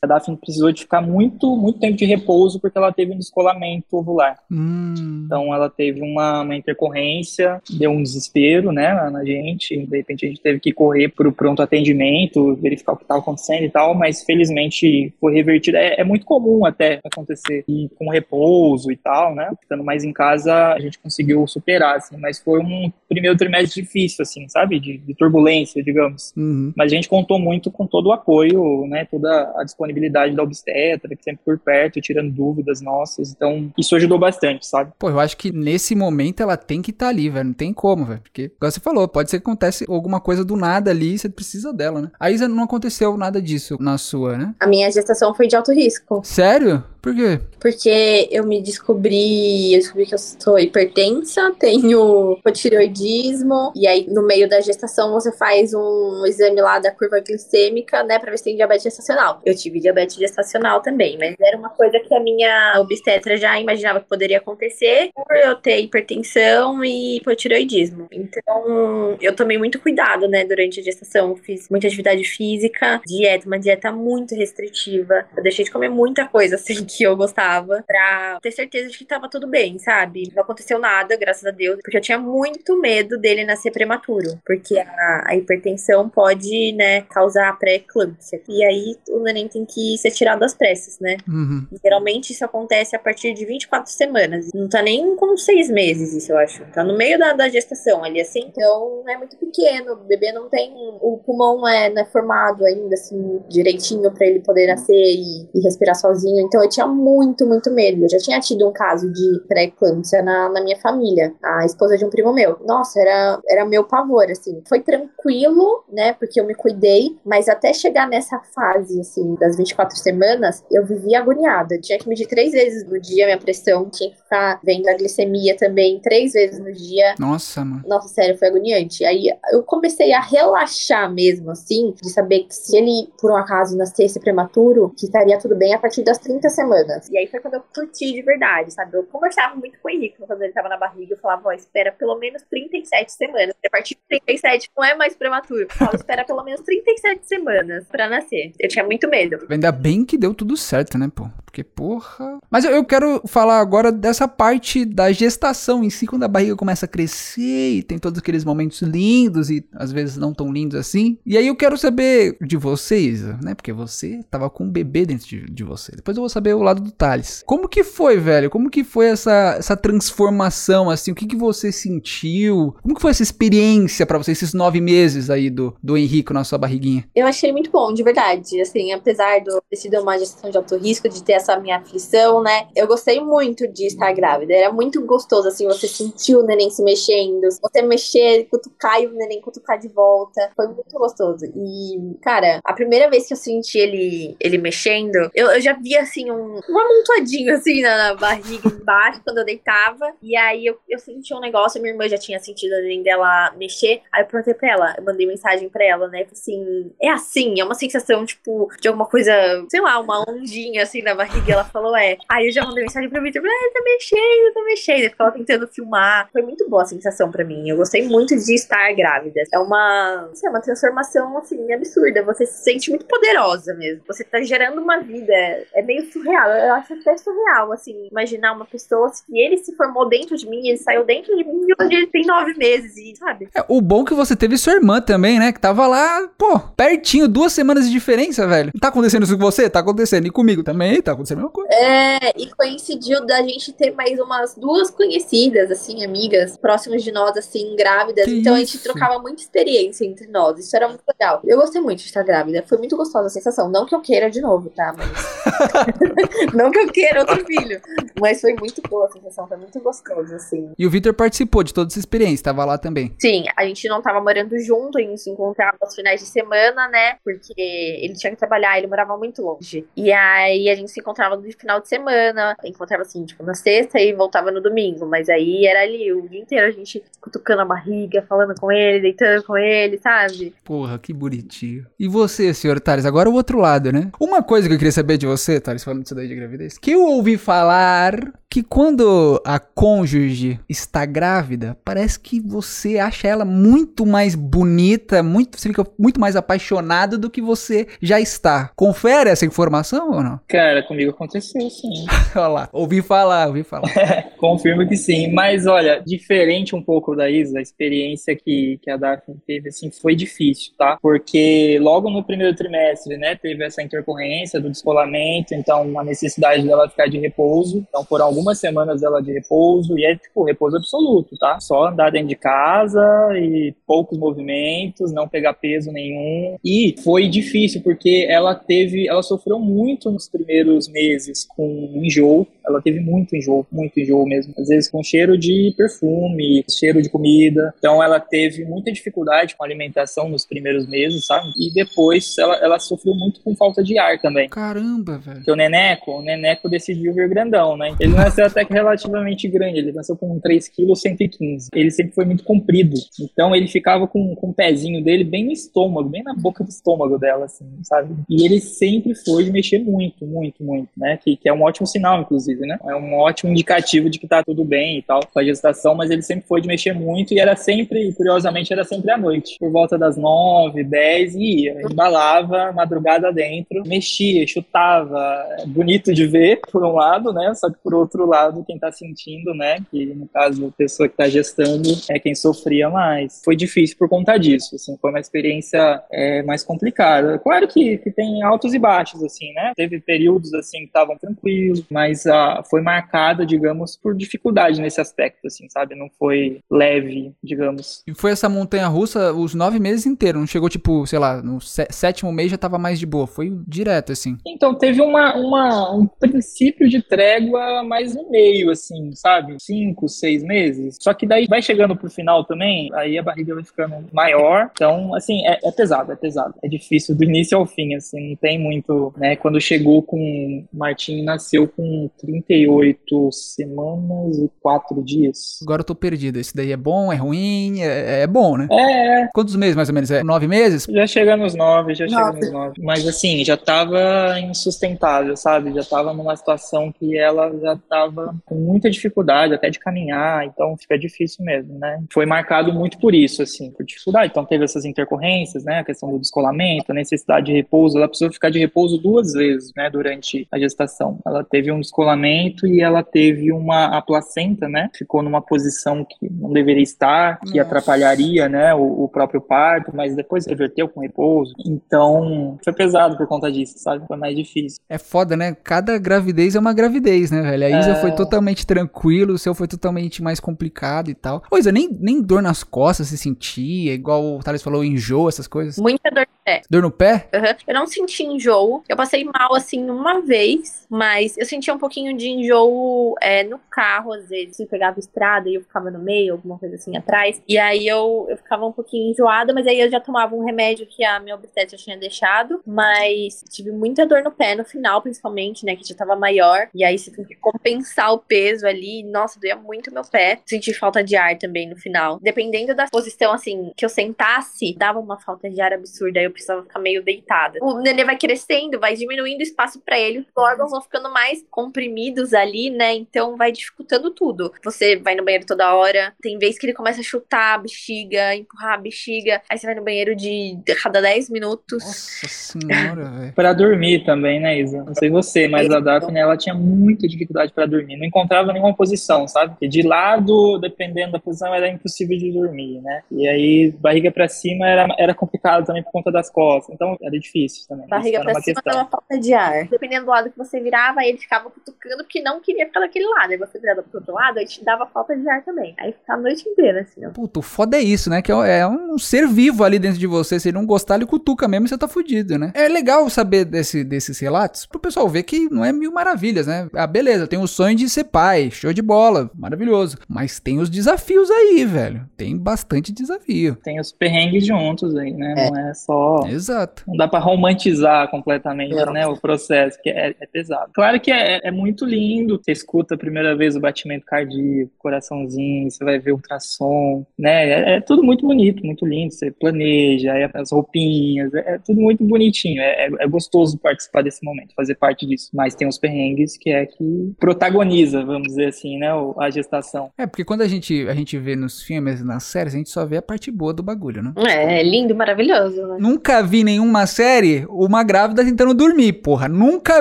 a 0.03 0.07
Daphne 0.07 0.37
precisou 0.37 0.73
de 0.73 0.83
ficar 0.83 1.01
muito, 1.01 1.57
muito 1.57 1.79
tempo 1.79 1.97
de 1.97 2.05
repouso 2.05 2.61
porque 2.61 2.79
ela 2.79 2.93
teve 2.93 3.13
um 3.13 3.19
descolamento 3.19 3.87
ovular. 3.93 4.39
Hum. 4.51 5.23
Então, 5.27 5.55
ela 5.55 5.69
teve 5.69 6.01
uma, 6.03 6.43
uma 6.43 6.57
intercorrência, 6.57 7.61
deu 7.71 7.91
um 7.91 8.03
desespero, 8.03 8.73
né, 8.73 8.93
na 9.11 9.25
gente. 9.25 9.77
De 9.87 9.97
repente, 9.97 10.27
a 10.27 10.29
gente 10.29 10.41
teve 10.41 10.61
que 10.61 10.73
correr 10.73 11.09
para 11.09 11.29
o 11.29 11.33
pronto 11.33 11.63
atendimento, 11.63 12.55
verificar 12.57 12.93
o 12.93 12.97
que 12.97 13.05
estava 13.05 13.21
acontecendo 13.21 13.65
e 13.65 13.71
tal, 13.71 13.95
mas 13.95 14.23
felizmente 14.23 15.13
foi 15.21 15.35
revertido. 15.35 15.77
É, 15.77 16.01
é 16.01 16.05
muito 16.05 16.25
comum 16.25 16.65
até 16.65 17.01
acontecer. 17.05 17.65
E 17.69 17.89
com 17.99 18.11
repouso 18.11 18.91
e 18.91 18.97
tal, 18.97 19.35
né, 19.35 19.51
ficando 19.61 19.85
mais 19.85 20.05
em 20.05 20.13
casa, 20.13 20.73
a 20.73 20.81
gente 20.81 20.99
conseguiu 20.99 21.47
superar, 21.47 21.97
assim, 21.97 22.17
mas 22.17 22.39
foi 22.39 22.61
um 22.61 22.93
primeiro 23.09 23.37
trimestre 23.37 23.83
difícil, 23.83 24.23
assim, 24.23 24.49
sabe? 24.49 24.79
De, 24.79 24.99
de 24.99 25.15
turbulência, 25.15 25.83
digamos. 25.83 26.33
Uhum. 26.37 26.73
Mas 26.77 26.93
a 26.93 26.95
gente 26.95 27.09
contou 27.09 27.39
muito 27.39 27.71
com 27.71 27.87
todo 27.87 28.07
o 28.07 28.13
apoio, 28.13 28.87
né? 28.87 29.07
Toda 29.11 29.42
a 29.57 29.65
disponibilidade 29.65 30.35
da 30.35 30.43
obstetra, 30.43 31.15
que 31.15 31.23
sempre 31.23 31.43
por 31.45 31.59
perto, 31.59 32.01
tirando 32.01 32.31
dúvidas 32.31 32.81
nossas. 32.81 33.33
Então, 33.33 33.73
isso 33.79 33.95
ajudou 33.97 34.19
bastante, 34.19 34.67
sabe? 34.67 34.93
Pô, 34.99 35.09
eu 35.11 35.21
acho 35.21 35.37
que 35.37 35.53
nesse 35.53 35.95
momento 35.95 36.43
ela 36.43 36.57
tem 36.57 36.81
que 36.83 36.91
estar 36.91 37.07
tá 37.07 37.11
ali, 37.11 37.29
velho. 37.29 37.47
Não 37.47 37.55
tem 37.55 37.73
como, 37.73 38.05
velho. 38.05 38.21
Porque, 38.21 38.49
como 38.49 38.71
você 38.71 38.81
falou, 38.81 39.07
pode 39.09 39.31
ser 39.31 39.39
que 39.39 39.43
acontece 39.43 39.85
alguma 39.89 40.21
coisa 40.21 40.45
do 40.45 40.57
nada 40.57 40.91
ali 40.91 41.15
e 41.15 41.19
você 41.19 41.29
precisa 41.29 41.73
dela, 41.73 42.03
né? 42.03 42.11
A 42.19 42.31
Isa 42.31 42.49
não 42.49 42.65
aconteceu 42.65 43.17
nada 43.17 43.41
disso 43.41 43.77
na 43.81 43.99
sua, 43.99 44.37
né? 44.37 44.55
A 44.61 44.67
minha 44.67 44.91
gestação 44.91 45.35
foi 45.35 45.47
de 45.47 45.57
alto 45.57 45.73
risco. 45.73 46.21
Sério? 46.25 46.85
Por 47.03 47.15
quê? 47.17 47.41
Porque 47.61 48.29
eu 48.31 48.47
me 48.47 48.63
descobri, 48.63 49.75
eu 49.75 49.81
descobri 49.81 50.07
que 50.07 50.15
eu 50.15 50.19
sou 50.19 50.57
hipertensa, 50.57 51.53
tenho 51.59 52.37
hipotireoidismo, 52.39 53.73
e 53.75 53.89
aí 53.89 54.07
no 54.09 54.23
meio 54.23 54.49
da 54.49 54.61
gestação 54.61 55.13
você 55.13 55.33
faz 55.33 55.75
um 55.75 56.25
exame 56.25 56.61
lá 56.61 56.79
da 56.79 56.93
curva 56.93 57.19
glicêmica, 57.19 58.05
né, 58.05 58.21
pra 58.21 58.31
ver 58.31 58.39
se 58.39 58.45
tem 58.45 58.55
diabetes 58.55 58.85
gestacional. 58.85 59.41
Eu 59.45 59.57
tive 59.57 59.81
diabetes 59.81 60.15
gestacional 60.15 60.81
também, 60.81 61.19
mas 61.19 61.35
era 61.41 61.57
uma 61.57 61.71
coisa 61.71 61.99
que 61.99 62.15
a 62.15 62.21
minha 62.21 62.79
obstetra 62.81 63.37
já 63.37 63.59
imaginava 63.59 64.01
que 64.01 64.09
poderia 64.09 64.39
acontecer 64.39 65.11
por 65.13 65.37
eu 65.37 65.57
ter 65.57 65.81
hipertensão 65.81 66.85
e 66.85 67.17
hipotireoidismo. 67.17 68.07
Então, 68.13 69.17
eu 69.21 69.35
tomei 69.35 69.59
muito 69.59 69.81
cuidado, 69.81 70.29
né, 70.29 70.45
durante 70.45 70.79
a 70.79 70.83
gestação. 70.83 71.35
fiz 71.35 71.69
muita 71.69 71.89
atividade 71.89 72.23
física, 72.23 73.01
dieta, 73.05 73.47
uma 73.47 73.59
dieta 73.59 73.91
muito 73.91 74.37
restritiva. 74.37 75.27
Eu 75.37 75.43
deixei 75.43 75.65
de 75.65 75.71
comer 75.71 75.89
muita 75.89 76.27
coisa, 76.29 76.55
assim, 76.63 76.85
que 76.97 77.05
eu 77.05 77.17
gostava, 77.17 77.83
pra 77.87 78.39
ter 78.43 78.51
certeza 78.51 78.91
de 78.91 78.99
que 78.99 79.05
tava 79.05 79.29
tudo 79.29 79.47
bem, 79.47 79.79
sabe? 79.79 80.31
Não 80.35 80.43
aconteceu 80.43 80.79
nada, 80.79 81.17
graças 81.17 81.45
a 81.45 81.51
Deus, 81.51 81.79
porque 81.83 81.97
eu 81.97 82.01
tinha 82.01 82.19
muito 82.19 82.81
medo 82.81 83.19
dele 83.19 83.45
nascer 83.45 83.71
prematuro, 83.71 84.41
porque 84.45 84.79
a, 84.79 85.25
a 85.29 85.37
hipertensão 85.37 86.09
pode, 86.09 86.73
né, 86.73 87.03
causar 87.03 87.59
pré-eclâmpsia. 87.59 88.41
E 88.49 88.65
aí 88.65 88.97
o 89.09 89.21
neném 89.21 89.49
tem 89.49 89.65
que 89.65 89.97
ser 89.99 90.11
tirado 90.11 90.41
das 90.41 90.55
pressas, 90.55 90.99
né? 91.01 91.17
Uhum. 91.29 91.67
Geralmente 91.83 92.33
isso 92.33 92.45
acontece 92.45 92.95
a 92.95 92.99
partir 92.99 93.33
de 93.35 93.45
24 93.45 93.91
semanas. 93.91 94.51
Não 94.55 94.69
tá 94.69 94.83
nem 94.83 95.17
com 95.17 95.37
seis 95.37 95.71
meses, 95.71 96.13
isso 96.13 96.33
eu 96.33 96.39
acho. 96.39 96.65
Tá 96.73 96.85
no 96.85 96.97
meio 96.97 97.19
da, 97.19 97.33
da 97.33 97.49
gestação 97.49 98.05
ali, 98.05 98.21
assim. 98.21 98.41
Então 98.49 99.05
é 99.09 99.17
muito 99.17 99.37
pequeno. 99.37 99.93
O 99.93 100.05
bebê 100.05 100.33
não 100.33 100.49
tem. 100.49 100.73
O 101.01 101.19
pulmão 101.25 101.67
é, 101.67 101.91
não 101.91 102.03
é 102.03 102.05
formado 102.05 102.65
ainda, 102.65 102.95
assim, 102.95 103.41
direitinho 103.49 104.11
para 104.13 104.27
ele 104.27 104.41
poder 104.41 104.67
nascer 104.67 104.95
e, 104.95 105.49
e 105.55 105.61
respirar 105.63 105.95
sozinho. 105.95 106.41
Então 106.47 106.63
eu 106.63 106.69
tinha 106.69 106.82
tinha 106.83 106.87
muito, 106.87 107.47
muito 107.47 107.71
medo. 107.71 108.05
Eu 108.05 108.09
já 108.09 108.19
tinha 108.19 108.41
tido 108.41 108.69
um 108.69 108.73
caso 108.73 109.11
de 109.13 109.41
pré-eclâmpsia 109.49 110.23
na, 110.23 110.49
na 110.49 110.63
minha 110.63 110.77
família, 110.79 111.35
a 111.43 111.65
esposa 111.65 111.97
de 111.97 112.05
um 112.05 112.11
primo 112.11 112.33
meu. 112.33 112.59
Nossa, 112.67 113.01
era, 113.01 113.41
era 113.49 113.65
meu 113.65 113.85
pavor, 113.85 114.31
assim. 114.31 114.63
Foi 114.69 114.81
tranquilo, 114.81 115.85
né, 115.91 116.13
porque 116.15 116.41
eu 116.41 116.47
me 116.47 116.55
cuidei, 116.55 117.17
mas 117.25 117.49
até 117.49 117.73
chegar 117.73 118.09
nessa 118.09 118.41
fase, 118.55 119.01
assim, 119.01 119.35
das 119.37 119.57
24 119.57 119.97
semanas, 119.97 120.65
eu 120.71 120.85
vivia 120.85 121.21
agoniada. 121.21 121.79
tinha 121.79 121.99
que 121.99 122.09
medir 122.09 122.27
três 122.27 122.53
vezes 122.53 122.85
no 122.89 123.01
dia 123.01 123.27
minha 123.27 123.39
pressão, 123.39 123.89
tinha 123.89 124.11
que 124.11 124.17
ficar 124.17 124.61
vendo 124.65 124.89
a 124.89 124.95
glicemia 124.95 125.57
também 125.57 126.01
três 126.01 126.33
vezes 126.33 126.59
no 126.59 126.73
dia. 126.73 127.15
Nossa, 127.19 127.65
mano. 127.65 127.83
Nossa, 127.87 128.09
sério, 128.09 128.37
foi 128.37 128.49
agoniante. 128.49 129.05
Aí 129.05 129.27
eu 129.51 129.63
comecei 129.63 130.13
a 130.13 130.21
relaxar 130.21 131.13
mesmo, 131.13 131.51
assim, 131.51 131.95
de 132.03 132.11
saber 132.11 132.45
que 132.45 132.55
se 132.55 132.77
ele, 132.77 133.09
por 133.21 133.31
um 133.31 133.37
acaso, 133.37 133.77
nascesse 133.77 134.19
prematuro, 134.19 134.93
que 134.99 135.07
estaria 135.07 135.39
tudo 135.39 135.57
bem 135.57 135.75
a 135.75 135.79
partir 135.79 136.03
das 136.03 136.19
30 136.19 136.49
semanas 136.49 136.72
semanas. 136.73 137.09
E 137.11 137.19
aí 137.19 137.27
foi 137.27 137.41
quando 137.41 137.55
eu 137.55 137.65
curti 137.75 138.13
de 138.13 138.23
verdade, 138.23 138.73
sabe? 138.73 138.97
Eu 138.97 139.05
conversava 139.05 139.55
muito 139.55 139.79
com 139.79 139.89
o 139.89 139.91
Henrique 139.91 140.17
quando 140.19 140.43
ele 140.43 140.53
tava 140.53 140.69
na 140.69 140.77
barriga. 140.77 141.15
Eu 141.15 141.19
falava, 141.19 141.49
ó, 141.49 141.53
espera 141.53 141.93
pelo 141.93 142.19
menos 142.19 142.43
37 142.43 143.13
semanas. 143.13 143.55
A 143.65 143.71
partir 143.71 143.95
de 143.95 144.01
37 144.09 144.71
não 144.77 144.85
é 144.85 144.95
mais 144.95 145.15
prematuro. 145.15 145.63
Eu 145.63 145.71
falava, 145.71 145.97
espera 145.97 146.25
pelo 146.25 146.43
menos 146.43 146.61
37 146.63 147.27
semanas 147.27 147.87
pra 147.89 148.09
nascer. 148.09 148.53
Eu 148.59 148.69
tinha 148.69 148.85
muito 148.85 149.09
medo. 149.09 149.39
Ainda 149.51 149.71
bem 149.71 150.05
que 150.05 150.17
deu 150.17 150.35
tudo 150.35 150.57
certo, 150.57 150.99
né, 150.99 151.11
pô? 151.15 151.29
Porque, 151.53 151.63
porra. 151.63 152.39
Mas 152.51 152.65
eu 152.65 152.83
quero 152.83 153.21
falar 153.27 153.61
agora 153.61 153.93
dessa 153.93 154.27
parte 154.27 154.87
da 154.87 155.13
gestação 155.13 155.85
em 155.85 155.91
si, 155.91 156.07
quando 156.07 156.23
a 156.23 156.29
barriga 156.29 156.57
começa 156.57 156.87
a 156.87 156.89
crescer 156.89 157.75
e 157.75 157.83
tem 157.83 157.99
todos 157.99 158.19
aqueles 158.19 158.43
momentos 158.43 158.81
lindos 158.81 159.51
e 159.51 159.63
às 159.75 159.93
vezes 159.93 160.17
não 160.17 160.33
tão 160.33 160.51
lindos 160.51 160.81
assim. 160.81 161.19
E 161.27 161.37
aí 161.37 161.47
eu 161.47 161.55
quero 161.55 161.77
saber 161.77 162.39
de 162.41 162.57
vocês, 162.57 163.23
né? 163.43 163.55
Porque 163.55 163.71
você 163.71 164.23
tava 164.31 164.49
com 164.49 164.65
um 164.65 164.71
bebê 164.71 165.05
dentro 165.05 165.29
de, 165.29 165.45
de 165.45 165.63
você. 165.63 165.93
Depois 165.95 166.17
eu 166.17 166.23
vou 166.23 166.31
saber 166.31 166.55
o 166.55 166.63
lado 166.63 166.81
do 166.81 166.91
Thales. 166.91 167.43
Como 167.45 167.69
que 167.69 167.85
foi, 167.85 168.17
velho? 168.17 168.49
Como 168.49 168.71
que 168.71 168.83
foi 168.83 169.09
essa, 169.09 169.57
essa 169.59 169.77
transformação, 169.77 170.89
assim? 170.89 171.13
O 171.13 171.15
que 171.15 171.27
que 171.27 171.37
você 171.37 171.71
sentiu? 171.71 172.75
Como 172.81 172.95
que 172.95 173.03
foi 173.03 173.11
essa 173.11 173.23
experiência 173.23 174.07
para 174.07 174.17
você, 174.17 174.33
esses 174.33 174.55
nove 174.55 174.81
meses 174.81 175.29
aí 175.29 175.51
do, 175.51 175.77
do 175.83 175.99
Henrique 175.99 176.33
na 176.33 176.45
sua 176.45 176.57
barriguinha? 176.57 177.05
Eu 177.15 177.27
achei 177.27 177.53
muito 177.53 177.71
bom, 177.71 177.93
de 177.93 178.03
verdade. 178.03 178.59
Assim, 178.59 178.91
apesar 178.93 179.41
de 179.41 179.51
eu 179.51 179.63
ter 179.69 179.77
sido 179.77 180.01
uma 180.01 180.19
gestação 180.19 180.51
de 180.51 180.57
alto 180.57 180.79
risco, 180.79 181.11
de 181.11 181.23
ter 181.23 181.42
essa 181.43 181.59
minha 181.59 181.77
aflição, 181.77 182.43
né? 182.43 182.69
Eu 182.75 182.87
gostei 182.87 183.21
muito 183.21 183.67
de 183.69 183.87
estar 183.87 184.13
grávida. 184.13 184.55
Era 184.55 184.73
muito 184.73 185.05
gostoso, 185.05 185.49
assim, 185.49 185.67
você 185.67 185.89
sentir 185.89 186.37
o 186.37 186.43
neném 186.43 186.71
se 186.71 186.83
mexendo, 186.83 187.49
você 187.61 187.83
mexer, 187.83 188.47
cutucar 188.51 189.01
e 189.01 189.07
o 189.07 189.13
neném 189.13 189.41
cutucar 189.41 189.79
de 189.79 189.89
volta. 189.89 190.51
Foi 190.57 190.69
muito 190.69 190.93
gostoso. 190.93 191.45
E, 191.55 192.17
cara, 192.23 192.61
a 192.65 192.73
primeira 192.73 193.11
vez 193.11 193.27
que 193.27 193.35
eu 193.35 193.37
senti 193.37 193.79
ele, 193.79 194.37
ele 194.41 194.59
mexendo, 194.59 195.31
eu, 195.35 195.51
eu 195.51 195.61
já 195.61 195.73
via, 195.75 196.03
assim, 196.03 196.31
um, 196.31 196.61
um 196.69 196.79
amontoadinho, 196.79 197.55
assim, 197.55 197.83
na, 197.83 198.15
barriga 198.15 198.69
embaixo, 198.69 199.21
quando 199.25 199.39
eu 199.39 199.45
deitava. 199.45 200.13
E 200.23 200.37
aí 200.37 200.67
eu, 200.67 200.79
eu 200.89 200.99
senti 200.99 201.35
um 201.35 201.41
negócio, 201.41 201.81
minha 201.81 201.93
irmã 201.93 202.09
já 202.09 202.19
tinha 202.19 202.39
sentido 202.39 202.75
a 202.75 202.81
neném 202.81 203.03
dela 203.03 203.53
mexer. 203.57 204.03
Aí 204.13 204.23
eu 204.23 204.27
perguntei 204.27 204.55
pra 204.55 204.71
ela, 204.71 204.95
eu 204.97 205.05
mandei 205.05 205.27
mensagem 205.27 205.69
pra 205.69 205.85
ela, 205.85 206.09
né? 206.09 206.27
Assim, 206.31 206.93
é 207.01 207.09
assim, 207.11 207.61
é 207.61 207.65
uma 207.65 207.75
sensação, 207.75 208.25
tipo, 208.25 208.69
de 208.81 208.89
alguma 208.89 209.07
coisa, 209.07 209.33
sei 209.69 209.81
lá, 209.81 209.99
uma 209.99 210.25
ondinha, 210.29 210.83
assim, 210.83 211.03
na 211.03 211.15
barriga 211.15 211.32
barriga? 211.33 211.49
E 211.49 211.53
ela 211.53 211.65
falou, 211.65 211.97
é. 211.97 212.19
Aí 212.29 212.47
eu 212.47 212.53
já 212.53 212.65
mandei 212.65 212.85
mensagem 212.85 213.09
pra 213.09 213.21
Vitor, 213.21 213.43
ah, 213.45 213.71
tá 213.73 213.81
mexendo, 213.85 214.55
tá 214.55 214.63
mexendo. 214.65 214.99
Ele 214.99 215.11
ficava 215.11 215.33
tentando 215.33 215.67
filmar. 215.67 216.29
Foi 216.33 216.43
muito 216.43 216.69
boa 216.69 216.83
a 216.83 216.87
sensação 216.87 217.31
pra 217.31 217.45
mim. 217.45 217.69
Eu 217.69 217.77
gostei 217.77 218.07
muito 218.07 218.37
de 218.37 218.55
estar 218.55 218.93
grávida. 218.95 219.43
É 219.53 219.59
uma, 219.59 220.29
sei, 220.35 220.51
uma 220.51 220.61
transformação, 220.61 221.37
assim, 221.39 221.73
absurda. 221.73 222.23
Você 222.25 222.47
se 222.47 222.63
sente 222.63 222.91
muito 222.91 223.07
poderosa 223.07 223.75
mesmo. 223.75 224.03
Você 224.07 224.25
tá 224.25 224.41
gerando 224.43 224.81
uma 224.81 225.01
vida. 225.01 225.33
É 225.75 225.83
meio 225.83 226.11
surreal. 226.13 226.51
Eu 226.51 226.75
acho 226.75 226.95
até 226.95 227.17
surreal, 227.17 227.73
assim, 227.73 228.09
imaginar 228.11 228.53
uma 228.53 228.65
pessoa 228.65 229.11
que 229.27 229.41
ele 229.41 229.59
se 229.59 229.75
formou 229.77 230.09
dentro 230.09 230.37
de 230.37 230.49
mim, 230.49 230.69
ele 230.69 230.79
saiu 230.79 231.05
dentro 231.05 231.37
de 231.37 231.45
mim 231.45 231.67
e 231.67 231.83
hoje 231.83 231.95
ele 231.95 232.07
tem 232.07 232.25
nove 232.27 232.55
meses, 232.55 232.97
e, 232.97 233.17
sabe? 233.17 233.49
É, 233.55 233.65
o 233.69 233.81
bom 233.81 234.05
que 234.05 234.15
você 234.15 234.35
teve 234.35 234.57
sua 234.57 234.75
irmã 234.75 235.01
também, 235.01 235.39
né? 235.39 235.53
Que 235.53 235.61
tava 235.61 235.87
lá, 235.87 236.29
pô, 236.37 236.59
pertinho, 236.59 237.29
duas 237.29 237.53
semanas 237.53 237.87
de 237.87 237.93
diferença, 237.93 238.47
velho. 238.47 238.73
Tá 238.81 238.89
acontecendo 238.89 239.25
isso 239.25 239.37
com 239.37 239.43
você? 239.43 239.69
Tá 239.69 239.81
acontecendo. 239.81 240.27
E 240.27 240.31
comigo 240.31 240.63
também, 240.63 241.01
tá 241.01 241.13
acontecendo 241.13 241.22
a 241.31 241.37
mesma 241.37 241.51
coisa. 241.51 241.73
É, 241.73 242.33
e 242.37 242.51
coincidiu 242.51 243.25
da 243.25 243.43
gente 243.43 243.73
ter 243.73 243.93
mais 243.93 244.19
umas 244.19 244.55
duas 244.55 244.91
conhecidas, 244.91 245.71
assim, 245.71 246.05
amigas, 246.05 246.57
próximas 246.57 247.03
de 247.03 247.13
nós, 247.13 247.37
assim, 247.37 247.77
grávidas. 247.77 248.25
Que 248.25 248.41
então 248.41 248.55
a 248.55 248.59
gente 248.59 248.77
isso? 248.77 248.83
trocava 248.83 249.19
muita 249.19 249.43
experiência 249.43 250.05
entre 250.05 250.27
nós. 250.29 250.59
Isso 250.59 250.75
era 250.77 250.89
muito 250.89 251.03
legal. 251.07 251.41
Eu 251.45 251.59
gostei 251.59 251.81
muito 251.81 252.01
de 252.01 252.07
estar 252.07 252.23
grávida. 252.23 252.65
Foi 252.67 252.79
muito 252.79 252.97
gostosa 252.97 253.27
a 253.27 253.31
sensação. 253.31 253.69
Não 253.69 253.87
que 253.87 253.95
eu 253.95 254.01
queira 254.01 254.31
de 254.31 254.41
novo, 254.41 254.71
tá? 254.71 254.95
Mas. 254.97 255.13
Não 256.55 256.71
que 256.71 256.79
eu 256.79 256.89
queira 256.89 257.21
outro 257.21 257.45
filho. 257.45 257.81
Mas 258.21 258.41
foi 258.41 258.55
muito 258.55 258.81
boa 258.83 259.07
a 259.07 259.11
sensação. 259.11 259.47
Foi 259.47 259.57
muito 259.57 259.81
gostoso, 259.81 260.35
assim. 260.35 260.71
E 260.79 260.87
o 260.87 260.91
Victor 260.91 261.15
participou 261.15 261.63
de 261.63 261.73
toda 261.73 261.89
essa 261.89 261.99
experiência, 261.99 262.45
tava 262.45 262.65
lá 262.65 262.79
também. 262.79 263.15
Sim, 263.19 263.45
a 263.57 263.65
gente 263.65 263.89
não 263.89 264.03
tava 264.03 264.21
morando 264.21 264.59
junto, 264.59 264.99
a 264.99 265.01
gente 265.01 265.21
se 265.21 265.31
encontrava 265.31 265.77
aos 265.81 265.95
finais 265.95 266.21
de 266.21 266.27
semana, 266.27 266.89
né? 266.89 267.17
Porque 267.25 267.55
ele 267.57 268.15
tinha 268.15 268.31
que 268.31 268.37
trabalhar, 268.39 268.79
ele 268.79 268.87
morava 268.87 269.17
muito 269.17 269.43
longe. 269.43 269.87
E 269.97 270.13
aí 270.13 270.69
a 270.69 270.75
gente 270.75 270.91
se 270.91 271.01
encontrava 271.01 271.12
no 271.37 271.53
final 271.53 271.81
de 271.81 271.89
semana, 271.89 272.57
encontrava 272.65 273.03
assim, 273.03 273.25
tipo, 273.25 273.43
na 273.43 273.55
sexta 273.55 274.01
e 274.01 274.13
voltava 274.13 274.51
no 274.51 274.61
domingo. 274.61 275.07
Mas 275.07 275.29
aí 275.29 275.67
era 275.67 275.81
ali 275.83 276.13
o 276.13 276.29
dia 276.29 276.41
inteiro 276.41 276.67
a 276.67 276.71
gente 276.71 277.03
cutucando 277.21 277.63
a 277.63 277.65
barriga, 277.65 278.25
falando 278.29 278.55
com 278.59 278.71
ele, 278.71 279.01
deitando 279.01 279.43
com 279.45 279.57
ele, 279.57 279.99
sabe? 279.99 280.55
Porra, 280.65 280.99
que 280.99 281.13
bonitinho. 281.13 281.87
E 281.99 282.09
você, 282.09 282.53
senhor 282.55 282.81
Thales? 282.81 283.07
Agora 283.07 283.29
o 283.29 283.35
outro 283.35 283.59
lado, 283.59 283.93
né? 283.93 284.11
Uma 284.21 284.43
coisa 284.43 284.69
que 284.69 284.75
eu 284.75 284.79
queria 284.79 284.93
saber 284.93 285.19
de 285.19 285.27
você, 285.27 285.61
Thales, 285.61 285.85
falando 285.85 286.03
disso 286.03 286.15
daí 286.15 286.29
de 286.29 286.35
gravidez, 286.35 286.79
que 286.79 286.93
eu 286.93 287.03
ouvi 287.03 287.37
falar 287.37 288.33
que 288.53 288.63
quando 288.63 289.41
a 289.47 289.59
cônjuge 289.59 290.61
está 290.69 291.07
grávida, 291.07 291.75
parece 291.83 292.21
que 292.21 292.39
você 292.39 292.99
acha 292.99 293.27
ela 293.27 293.47
muito 293.47 294.05
mais 294.05 294.35
bonita, 294.35 295.23
muito, 295.23 295.59
você 295.59 295.71
fica 295.71 295.87
muito 295.99 296.21
mais 296.21 296.37
apaixonado 296.37 297.17
do 297.17 297.31
que 297.31 297.41
você 297.41 297.87
já 298.03 298.21
está. 298.21 298.71
Confere 298.77 299.31
essa 299.31 299.47
informação 299.47 300.11
ou 300.11 300.23
não? 300.23 300.39
Cara, 300.47 300.83
comigo 300.83 301.13
aconteceu 301.13 301.63
sim. 301.71 302.05
Olha 302.37 302.47
lá, 302.47 302.69
ouvi 302.75 303.01
falar, 303.01 303.47
ouvi 303.47 303.63
falar. 303.63 303.89
Confirmo 304.37 304.87
que 304.87 304.99
sim. 304.99 305.33
Mas 305.33 305.67
olha, 305.67 306.03
diferente 306.05 306.77
um 306.77 306.83
pouco 306.83 307.17
da 307.17 307.31
Isa, 307.31 307.59
a 307.59 307.63
experiência 307.63 308.37
que, 308.37 308.79
que 308.83 308.91
a 308.91 308.99
Daphne 308.99 309.37
teve, 309.47 309.71
assim, 309.71 309.91
foi 309.91 310.15
difícil, 310.15 310.73
tá? 310.77 310.99
Porque 311.01 311.79
logo 311.81 312.11
no 312.11 312.23
primeiro 312.23 312.55
trimestre, 312.55 313.17
né, 313.17 313.35
teve 313.35 313.65
essa 313.65 313.83
intercorrência 313.83 314.61
do 314.61 314.69
descolamento, 314.69 315.55
então 315.55 315.99
a 315.99 316.05
necessidade 316.05 316.67
dela 316.67 316.91
ficar 316.91 317.07
de 317.07 317.19
repouso. 317.19 317.87
Então 317.89 318.05
foram 318.05 318.27
algumas 318.43 318.59
semanas 318.59 319.01
dela 319.01 319.23
de 319.23 319.33
repouso, 319.33 319.97
e 319.97 320.05
é 320.05 320.17
tipo 320.17 320.45
repouso 320.45 320.77
absoluto, 320.77 321.37
tá? 321.39 321.61
Só 321.61 321.89
andar 321.89 322.11
dentro 322.11 322.29
de 322.29 322.37
casa 322.37 323.01
e 323.39 323.73
poucos 323.87 324.19
movimentos, 324.19 325.13
não 325.13 325.29
pegar 325.29 325.55
peso 325.55 325.93
nenhum. 325.93 326.57
E 326.65 326.95
foi 327.03 327.29
difícil 327.29 327.81
porque 327.83 328.27
ela 328.29 328.55
teve, 328.55 329.09
ela 329.09 329.23
sofreu 329.23 329.59
muito 329.59 330.11
nos 330.11 330.29
primeiros 330.29 330.89
meses 330.89 331.47
com 331.47 331.93
enjoo. 331.95 332.47
Ela 332.67 332.81
teve 332.81 333.01
muito 333.01 333.37
enjoo, 333.37 333.67
muito 333.71 333.99
enjoo 333.99 334.27
mesmo. 334.27 334.55
Às 334.59 334.69
vezes 334.69 334.91
com 334.91 335.03
cheiro 335.03 335.37
de 335.37 335.75
perfume, 335.77 336.65
cheiro 336.71 337.03
de 337.03 337.09
comida. 337.09 337.75
Então 337.79 338.03
ela 338.03 338.21
teve 338.21 338.65
muita 338.65 338.93
dificuldade 338.93 339.57
com 339.57 339.65
alimentação 339.65 340.29
nos 340.29 340.47
primeiros 340.47 340.87
meses, 340.89 341.27
sabe? 341.27 341.49
E 341.59 341.73
depois 341.73 342.37
ela, 342.39 342.57
ela 342.57 342.79
sofreu 342.79 343.15
muito 343.15 343.41
com 343.43 343.55
falta 343.55 343.83
de 343.83 343.99
ar 343.99 344.21
também. 344.21 344.49
Caramba, 344.49 345.19
velho. 345.19 345.37
Porque 345.37 345.51
o 345.51 345.57
Neneco, 345.57 346.13
o 346.13 346.23
Neneco 346.23 346.69
decidiu 346.69 347.13
vir 347.13 347.29
grandão, 347.29 347.77
né? 347.77 347.95
Ele 348.01 348.15
nasceu 348.15 348.47
até 348.47 348.65
que 348.65 348.73
relativamente 348.73 349.49
grande, 349.49 349.79
ele 349.79 349.93
nasceu 349.93 350.17
com 350.17 350.39
3 350.39 350.69
kg 350.69 350.95
115. 350.95 351.69
Ele 351.75 351.91
sempre 351.91 352.15
foi 352.15 352.25
muito 352.25 352.45
comprido. 352.45 352.97
Então 353.21 353.55
ele 353.55 353.69
ficava 353.69 354.07
com, 354.07 354.35
com 354.35 354.51
o 354.51 354.55
pezinho 354.55 355.03
dele 355.03 355.25
bem 355.25 355.45
no 355.45 355.53
estômago, 355.53 356.09
bem 356.09 356.23
na 356.23 356.35
boca 356.35 356.65
do 356.65 356.71
estômago 356.71 357.19
dela, 357.19 357.47
assim, 357.47 357.67
sabe? 357.83 358.15
E 358.29 358.45
ele 358.45 358.61
sempre 358.61 359.15
foi 359.15 359.45
de 359.45 359.51
mexer 359.51 359.79
muito, 359.79 360.27
muito, 360.27 360.63
muito, 360.63 360.91
né? 360.97 361.19
Que, 361.23 361.37
que 361.37 361.49
é 361.49 361.53
um 361.53 361.63
ótimo 361.63 361.87
sinal, 361.87 362.21
inclusive, 362.21 362.52
né? 362.61 362.79
É 362.85 362.95
um 362.95 363.15
ótimo 363.15 363.51
indicativo 363.51 364.09
de 364.09 364.19
que 364.19 364.27
tá 364.27 364.43
tudo 364.43 364.65
bem 364.65 364.99
e 364.99 365.03
tal 365.03 365.21
com 365.27 365.39
a 365.39 365.45
gestação, 365.45 365.95
mas 365.95 366.11
ele 366.11 366.23
sempre 366.23 366.47
foi 366.47 366.61
de 366.61 366.69
mexer 366.69 366.93
muito 366.93 367.35
e 367.35 367.41
era 367.41 367.57
sempre, 367.57 368.13
curiosamente, 368.13 368.73
era 368.73 368.85
sempre 368.85 369.11
à 369.11 369.19
noite. 369.19 369.57
Por 369.59 369.71
volta 369.71 369.99
das 369.99 370.17
9, 370.17 370.85
10 370.85 371.35
e 371.35 371.65
ia. 371.65 371.83
Embalava, 371.91 372.73
madrugada 372.73 373.33
dentro, 373.33 373.83
mexia, 373.87 374.47
chutava. 374.47 375.21
É 375.59 375.67
bonito 375.67 376.13
de 376.13 376.27
ver, 376.27 376.61
por 376.71 376.85
um 376.85 376.93
lado, 376.93 377.33
né? 377.33 377.53
Só 377.55 377.71
que 377.71 377.79
por 377.83 377.95
outro 377.95 378.27
lado, 378.27 378.65
quem 378.65 378.79
tá 378.79 378.91
sentindo, 378.93 379.55
né? 379.55 379.79
Que 379.91 380.07
no 380.07 380.29
caso, 380.29 380.67
a 380.67 380.73
pessoa 380.73 381.09
que 381.09 381.17
tá 381.17 381.29
gestando 381.29 381.89
é 382.11 382.19
quem 382.19 382.35
sofria 382.35 382.89
mais. 382.89 383.41
Foi 383.45 383.57
difícil 383.57 383.97
por 383.99 384.09
conta 384.09 384.37
disso, 384.37 384.75
assim, 384.75 384.97
foi 385.01 385.11
uma 385.11 385.21
experiência 385.21 386.03
é, 386.11 386.43
mais 386.43 386.65
complicada. 386.65 387.39
Claro 387.39 387.67
que, 387.69 387.99
que 387.99 388.11
tem 388.11 388.43
altos 388.43 388.75
e 388.75 388.79
baixos, 388.79 389.23
assim, 389.23 389.53
né? 389.55 389.73
Teve 389.77 390.01
períodos, 390.01 390.53
assim, 390.55 390.81
que 390.81 390.87
estavam 390.87 391.17
tranquilos, 391.17 391.85
mas 391.91 392.27
foi 392.69 392.81
marcada, 392.81 393.45
digamos, 393.47 393.97
por 393.97 394.15
dificuldade 394.15 394.81
nesse 394.81 395.01
aspecto, 395.01 395.47
assim, 395.47 395.69
sabe? 395.69 395.95
Não 395.95 396.09
foi 396.19 396.61
leve, 396.71 397.33
digamos. 397.43 398.03
E 398.07 398.15
foi 398.15 398.33
essa 398.33 398.49
montanha 398.49 398.87
russa 398.89 399.33
os 399.33 399.55
nove 399.55 399.79
meses 399.79 400.07
inteiros. 400.07 400.41
Não 400.41 400.47
chegou, 400.47 400.69
tipo, 400.69 401.07
sei 401.07 401.19
lá, 401.19 401.43
no 401.43 401.61
sé- 401.61 401.89
sétimo 401.91 402.33
mês 402.33 402.51
já 402.51 402.59
tava 402.59 402.79
mais 402.79 402.99
de 402.99 403.07
boa. 403.07 403.27
Foi 403.27 403.53
direto, 403.67 404.13
assim. 404.13 404.37
Então, 404.47 404.75
teve 404.75 405.01
uma, 405.01 405.35
uma, 405.37 405.95
um 405.95 406.07
princípio 406.07 406.89
de 406.89 407.03
trégua 407.03 407.83
mais 407.83 408.15
no 408.15 408.31
meio, 408.31 408.71
assim, 408.71 409.11
sabe? 409.15 409.57
Cinco, 409.61 410.09
seis 410.09 410.43
meses. 410.43 410.97
Só 411.01 411.13
que 411.15 411.27
daí 411.27 411.47
vai 411.47 411.63
chegando 411.63 411.97
pro 411.97 412.11
final 412.11 412.45
também, 412.45 412.91
aí 412.95 413.19
a 413.19 413.23
barriga 413.23 413.55
vai 413.55 413.65
ficando 413.65 413.97
maior. 414.13 414.71
Então, 414.73 415.15
assim, 415.15 415.47
é, 415.47 415.59
é 415.65 415.71
pesado, 415.73 416.13
é 416.13 416.17
pesado. 416.17 416.55
É 416.63 416.69
difícil 416.69 417.15
do 417.17 417.25
início 417.25 417.57
ao 417.57 417.67
fim, 417.67 417.95
assim, 417.95 418.31
não 418.31 418.37
tem 418.37 418.59
muito, 418.59 419.13
né? 419.17 419.37
Quando 419.37 419.61
chegou 419.61 420.03
com. 420.03 420.65
Martim 420.73 421.23
nasceu 421.23 421.69
com 421.69 422.11
38 422.41 423.31
semanas 423.33 424.39
e 424.39 424.51
4 424.61 425.03
dias. 425.03 425.59
Agora 425.63 425.81
eu 425.81 425.85
tô 425.85 425.95
perdido. 425.95 426.39
Esse 426.39 426.57
daí 426.57 426.73
é 426.73 426.77
bom, 426.77 427.13
é 427.13 427.17
ruim? 427.17 427.83
É, 427.83 428.23
é 428.23 428.27
bom, 428.27 428.57
né? 428.57 428.69
É, 428.71 429.29
Quantos 429.35 429.55
meses 429.57 429.77
mais 429.77 429.89
ou 429.89 429.95
menos? 429.95 430.11
É 430.11 430.23
nove 430.23 430.49
meses? 430.49 430.87
Já 430.89 431.07
chega 431.07 431.37
nos 431.37 431.55
nove, 431.55 431.95
já 431.95 432.09
chega 432.09 432.33
nos 432.33 432.53
nove. 432.53 432.83
Mas 432.83 433.07
assim, 433.07 433.45
já 433.45 433.57
tava 433.57 434.39
insustentável, 434.41 435.37
sabe? 435.37 435.75
Já 435.75 435.85
tava 435.85 436.15
numa 436.15 436.35
situação 436.37 436.93
que 436.93 437.19
ela 437.19 437.53
já 437.61 437.77
tava 437.89 438.35
com 438.47 438.55
muita 438.55 438.91
dificuldade 438.91 439.55
até 439.55 439.69
de 439.69 439.79
caminhar, 439.79 440.47
então 440.47 440.77
fica 440.77 440.99
difícil 440.99 441.45
mesmo, 441.45 441.79
né? 441.79 442.03
Foi 442.13 442.25
marcado 442.25 442.73
muito 442.73 442.99
por 442.99 443.15
isso, 443.15 443.43
assim, 443.43 443.71
por 443.71 443.85
dificuldade. 443.85 444.31
Então 444.31 444.45
teve 444.45 444.65
essas 444.65 444.85
intercorrências, 444.85 445.65
né? 445.65 445.81
A 445.81 445.85
questão 445.85 446.11
do 446.11 446.19
descolamento, 446.19 446.93
a 446.93 446.95
necessidade 446.95 447.47
de 447.47 447.53
repouso. 447.53 447.99
Ela 447.99 448.09
precisou 448.09 448.33
ficar 448.33 448.51
de 448.51 448.59
repouso 448.59 448.99
duas 448.99 449.33
vezes, 449.33 449.73
né? 449.77 449.91
Durante 449.91 450.47
a 450.51 450.59
gestação. 450.59 451.19
Ela 451.27 451.45
teve 451.45 451.71
um 451.71 451.81
descolamento 451.81 452.22
e 452.67 452.81
ela 452.81 453.03
teve 453.03 453.53
uma 453.53 453.97
a 453.97 454.03
placenta, 454.03 454.69
né? 454.69 454.89
Ficou 454.95 455.23
numa 455.23 455.41
posição 455.41 456.05
que 456.05 456.29
não 456.31 456.51
deveria 456.53 456.83
estar, 456.83 457.39
que 457.41 457.47
Nossa. 457.59 457.63
atrapalharia, 457.63 458.49
né? 458.49 458.75
O, 458.75 459.05
o 459.05 459.09
próprio 459.09 459.41
parto, 459.41 459.91
mas 459.95 460.15
depois 460.15 460.47
reverteu 460.47 460.89
com 460.89 461.01
repouso. 461.01 461.53
Então 461.67 462.59
foi 462.65 462.73
pesado 462.73 463.17
por 463.17 463.27
conta 463.27 463.51
disso, 463.51 463.75
sabe? 463.79 464.07
Foi 464.07 464.17
mais 464.17 464.37
difícil. 464.37 464.79
É 464.89 464.99
foda, 464.99 465.37
né? 465.37 465.55
Cada 465.63 465.99
gravidez 465.99 466.55
é 466.55 466.59
uma 466.61 466.73
gravidez, 466.73 467.31
né, 467.31 467.43
velho? 467.43 467.65
A 467.67 467.71
Isa 467.81 467.91
É. 467.93 467.95
foi 467.97 468.13
totalmente 468.13 468.67
tranquilo, 468.67 469.35
o 469.35 469.39
seu 469.39 469.55
foi 469.55 469.67
totalmente 469.69 470.23
mais 470.23 470.41
complicado 470.41 471.11
e 471.11 471.15
tal. 471.15 471.43
Pois 471.49 471.67
é, 471.67 471.73
nem, 471.73 471.89
nem 472.01 472.23
dor 472.23 472.43
nas 472.43 472.63
costas 472.65 473.09
se 473.09 473.19
sentia, 473.19 473.93
igual 473.95 474.37
o 474.37 474.39
Thales 474.41 474.63
falou, 474.63 474.85
enjoo, 474.85 475.29
essas 475.29 475.47
coisas. 475.47 475.79
Muita 475.79 476.11
dor 476.11 476.27
pé. 476.45 476.63
Dor 476.69 476.83
no 476.83 476.91
pé? 476.91 477.29
Aham. 477.33 477.57
Eu 477.67 477.75
não 477.75 477.87
senti 477.87 478.25
enjoo. 478.25 478.83
Eu 478.89 478.97
passei 478.97 479.25
mal, 479.25 479.55
assim, 479.55 479.89
uma 479.89 480.21
vez, 480.21 480.87
mas 480.91 481.37
eu 481.39 481.47
sentia 481.47 481.75
um 481.75 481.79
pouquinho 481.79 482.17
de 482.17 482.29
enjoo 482.29 483.15
é, 483.21 483.43
no 483.43 483.59
carro, 483.71 484.13
às 484.13 484.29
vezes. 484.29 484.59
Eu 484.61 484.67
pegava 484.67 484.99
estrada 484.99 485.49
e 485.49 485.55
eu 485.55 485.63
ficava 485.63 485.91
no 485.91 485.99
meio, 485.99 486.35
alguma 486.35 486.59
coisa 486.59 486.75
assim 486.77 486.97
atrás. 486.97 487.43
E 487.49 487.59
aí 487.59 487.87
eu, 487.87 488.27
eu 488.29 488.37
ficava 488.37 488.67
um 488.67 488.73
pouquinho 488.73 489.11
enjoada, 489.11 489.53
mas 489.53 489.67
aí 489.67 489.81
eu 489.81 489.91
já 489.91 490.01
tomava 490.01 490.35
um 490.35 490.45
remédio 490.45 490.87
que 490.87 491.05
a 491.05 491.21
minha 491.21 491.35
obstetra 491.35 491.77
tinha 491.77 491.97
deixado. 491.97 492.61
Mas 492.67 493.43
tive 493.51 493.71
muita 493.71 494.07
dor 494.07 494.23
no 494.23 494.31
pé 494.31 494.55
no 494.55 494.65
final, 494.65 495.01
principalmente, 495.03 495.65
né? 495.65 495.77
Que 495.77 495.87
já 495.87 495.95
tava 495.95 496.17
maior. 496.17 496.69
E 496.75 496.85
aí 496.85 496.99
você 496.99 497.11
tem 497.11 497.25
que 497.25 497.37
compensar 497.37 498.13
o 498.13 498.19
peso 498.19 498.67
ali. 498.67 499.03
Nossa, 499.05 499.39
doía 499.39 499.57
muito 499.57 499.93
meu 499.93 500.03
pé. 500.03 500.41
Senti 500.47 500.75
falta 500.75 501.03
de 501.03 501.17
ar 501.17 501.39
também 501.39 501.69
no 501.69 501.77
final. 501.77 502.19
Dependendo 502.21 502.75
da 502.75 502.87
posição, 502.89 503.33
assim, 503.33 503.73
que 503.77 503.85
eu 503.85 503.89
sentasse, 503.89 504.75
dava 504.77 504.99
uma 504.99 505.19
falta 505.19 505.49
de 505.49 505.61
ar 505.61 505.73
absurda. 505.73 506.21
Eu 506.21 506.32
eu 506.33 506.35
precisava 506.35 506.63
ficar 506.63 506.79
meio 506.79 507.03
deitada. 507.03 507.59
O 507.63 507.79
nenê 507.81 508.05
vai 508.05 508.17
crescendo, 508.17 508.81
vai 508.81 508.95
diminuindo 508.95 509.41
o 509.41 509.43
espaço 509.43 509.81
para 509.85 509.99
ele, 509.99 510.21
os 510.21 510.27
órgãos 510.37 510.71
vão 510.71 510.83
ficando 510.83 511.13
mais 511.13 511.45
comprimidos 511.51 512.35
ali, 512.35 512.71
né? 512.71 512.95
Então 512.95 513.37
vai 513.37 513.53
dificultando 513.53 514.11
tudo. 514.11 514.53
Você 514.65 514.97
vai 514.97 515.15
no 515.15 515.25
banheiro 515.25 515.47
toda 515.47 515.75
hora, 515.75 516.15
tem 516.21 516.39
vez 516.39 516.59
que 516.59 516.67
ele 516.67 516.73
começa 516.73 517.01
a 517.01 517.05
chutar 517.05 517.55
a 517.55 517.59
bexiga, 517.59 518.35
empurrar 518.35 518.75
a 518.75 518.79
bexiga, 518.79 519.43
aí 519.49 519.59
você 519.59 519.67
vai 519.67 519.75
no 519.75 519.85
banheiro 519.85 520.15
de 520.17 520.59
cada 520.83 521.01
10 521.01 521.31
minutos. 521.31 521.85
Nossa 521.85 522.29
senhora, 522.29 523.05
velho. 523.05 523.33
Pra 523.33 523.53
dormir 523.53 524.05
também, 524.05 524.41
né, 524.41 524.59
Isa? 524.59 524.83
Não 524.83 524.95
sei 524.95 525.11
você, 525.11 525.49
mas 525.49 525.71
a 525.71 525.81
Daphne, 525.81 526.19
ela 526.19 526.37
tinha 526.37 526.55
muita 526.55 527.07
dificuldade 527.07 527.53
pra 527.53 527.67
dormir. 527.67 527.97
Não 527.97 528.07
encontrava 528.07 528.53
nenhuma 528.53 528.75
posição, 528.75 529.29
sabe? 529.29 529.57
E 529.61 529.69
de 529.69 529.83
lado, 529.83 530.59
dependendo 530.59 531.13
da 531.13 531.19
posição, 531.19 531.55
era 531.55 531.69
impossível 531.69 532.17
de 532.17 532.33
dormir, 532.33 532.81
né? 532.81 533.03
E 533.11 533.29
aí, 533.29 533.75
barriga 533.79 534.11
pra 534.11 534.29
cima 534.29 534.69
era, 534.69 534.89
era 534.99 535.15
complicado 535.15 535.67
também 535.67 535.83
por 535.83 535.93
conta 535.93 536.11
das 536.23 536.31
costas. 536.31 536.75
Então, 536.75 536.97
era 537.03 537.19
difícil 537.19 537.67
também. 537.69 537.89
Barriga 537.89 538.21
pra 538.21 538.33
uma 538.33 538.41
cima 538.41 538.63
questão. 538.63 538.73
dava 538.73 538.89
falta 538.89 539.19
de 539.19 539.35
ar. 539.35 539.69
Dependendo 539.69 540.07
do 540.07 540.11
lado 540.11 540.31
que 540.31 540.39
você 540.39 540.61
virava, 540.61 541.01
aí 541.01 541.11
ele 541.11 541.19
ficava 541.19 541.51
cutucando 541.51 542.05
porque 542.05 542.23
não 542.23 542.41
queria 542.41 542.67
ficar 542.67 542.81
daquele 542.81 543.07
lado. 543.07 543.33
Aí 543.33 543.39
você 543.39 543.59
virava 543.59 543.83
pro 543.83 543.99
outro 543.99 544.15
lado, 544.15 544.39
aí 544.39 544.47
te 544.47 544.65
dava 544.65 544.87
falta 544.87 545.17
de 545.17 545.29
ar 545.29 545.45
também. 545.45 545.75
Aí 545.79 545.93
ficava 545.93 546.21
a 546.21 546.23
noite 546.23 546.49
inteira, 546.49 546.83
assim, 546.83 547.05
ó. 547.05 547.11
Puta, 547.11 547.41
o 547.41 547.43
foda 547.43 547.77
é 547.77 547.81
isso, 547.81 548.09
né? 548.09 548.23
Que 548.23 548.31
é 548.31 548.53
é 548.63 548.67
um 548.67 548.99
ser 548.99 549.27
vivo 549.27 549.65
ali 549.65 549.79
dentro 549.79 549.99
de 549.99 550.07
você. 550.07 550.39
Se 550.39 550.49
ele 550.49 550.59
não 550.59 550.67
gostar, 550.67 550.97
ele 550.97 551.07
cutuca 551.07 551.49
mesmo 551.49 551.67
e 551.67 551.69
você 551.69 551.79
tá 551.79 551.89
fudido, 551.89 552.39
né? 552.39 552.53
É 552.55 552.69
legal 552.69 553.09
saber 553.11 553.45
desse, 553.45 553.83
desses 553.83 554.19
relatos 554.19 554.67
pro 554.67 554.79
pessoal 554.79 555.09
ver 555.09 555.23
que 555.23 555.49
não 555.51 555.65
é 555.65 555.73
mil 555.73 555.93
maravilhas, 555.93 556.47
né? 556.47 556.69
Ah, 556.75 556.87
beleza, 556.87 557.27
tenho 557.27 557.43
o 557.43 557.49
sonho 557.49 557.77
de 557.77 557.89
ser 557.89 558.05
pai, 558.05 558.51
show 558.51 558.73
de 558.73 558.83
bola, 558.83 559.31
maravilhoso. 559.35 559.97
Mas 560.09 560.39
tem 560.39 560.59
os 560.59 560.71
desafios 560.71 561.31
aí, 561.31 561.65
velho. 561.65 562.09
Tem 562.17 562.37
bastante 562.37 562.93
desafio. 562.93 563.57
Tem 563.63 563.81
os 563.81 563.93
perrengues 563.93 564.47
juntos 564.47 564.95
aí, 564.97 565.13
né? 565.13 565.51
Não 565.51 565.69
é 565.69 565.75
só. 565.75 566.12
Exato. 566.29 566.83
Não 566.87 566.97
dá 566.97 567.07
pra 567.09 567.19
romantizar 567.19 568.11
completamente, 568.11 568.75
Não. 568.75 568.93
né, 568.93 569.07
o 569.07 569.17
processo, 569.21 569.79
que 569.83 569.91
é, 569.91 570.15
é 570.21 570.27
pesado. 570.27 570.71
Claro 570.75 571.01
que 571.01 571.11
é, 571.11 571.41
é 571.43 571.51
muito 571.51 571.85
lindo, 571.85 572.41
você 572.43 572.53
escuta 572.53 572.95
a 572.95 572.99
primeira 572.99 573.37
vez 573.37 573.57
o 573.57 573.61
batimento 573.61 574.05
cardíaco, 574.07 574.71
coraçãozinho, 574.79 575.71
você 575.71 575.85
vai 575.85 575.99
ver 575.99 576.13
o 576.13 576.17
ultrassom, 576.17 577.05
né, 577.19 577.49
é, 577.51 577.77
é 577.77 577.81
tudo 577.81 578.03
muito 578.03 578.27
bonito, 578.27 578.65
muito 578.65 578.87
lindo, 578.87 579.13
você 579.13 579.31
planeja, 579.31 580.13
aí 580.13 580.29
as 580.35 580.51
roupinhas, 580.53 581.33
é, 581.35 581.55
é 581.55 581.59
tudo 581.59 581.81
muito 581.81 582.05
bonitinho, 582.05 582.61
é, 582.61 582.87
é- 582.87 582.91
é 583.01 583.09
gostoso 583.09 583.59
participar 583.59 584.03
desse 584.03 584.25
momento, 584.25 584.55
fazer 584.55 584.75
parte 584.75 585.07
disso, 585.07 585.31
mas 585.35 585.55
tem 585.55 585.67
os 585.69 585.79
perrengues 585.79 586.37
que 586.37 586.51
é 586.51 586.67
que 586.67 587.13
protagoniza, 587.19 588.05
vamos 588.05 588.29
dizer 588.29 588.47
assim, 588.49 588.79
né, 588.79 588.89
a 589.19 589.31
gestação. 589.31 589.91
É, 589.99 590.07
porque 590.07 590.25
quando 590.25 590.43
a 590.43 590.49
gente, 590.49 590.87
a 590.89 590.95
gente 590.95 591.17
vê 591.19 591.37
nos 591.37 591.63
filmes 591.63 592.01
e 592.01 592.05
nas 592.05 592.25
séries, 592.25 592.55
a 592.55 592.59
gente 592.59 592.71
só 592.71 592.85
vê 592.85 592.97
a 592.99 593.03
parte 593.03 593.31
boa 593.31 593.53
do 593.53 593.63
bagulho, 593.63 594.03
né? 594.03 594.13
É, 594.29 594.63
lindo, 594.63 594.95
maravilhoso, 594.95 595.67
né? 595.67 595.77
Nunca 595.81 596.02
vi 596.23 596.43
nenhuma 596.43 596.87
série 596.87 597.47
uma 597.49 597.85
grávida 597.85 598.25
tentando 598.25 598.55
dormir, 598.55 598.95
porra. 598.95 599.29
Nunca 599.29 599.81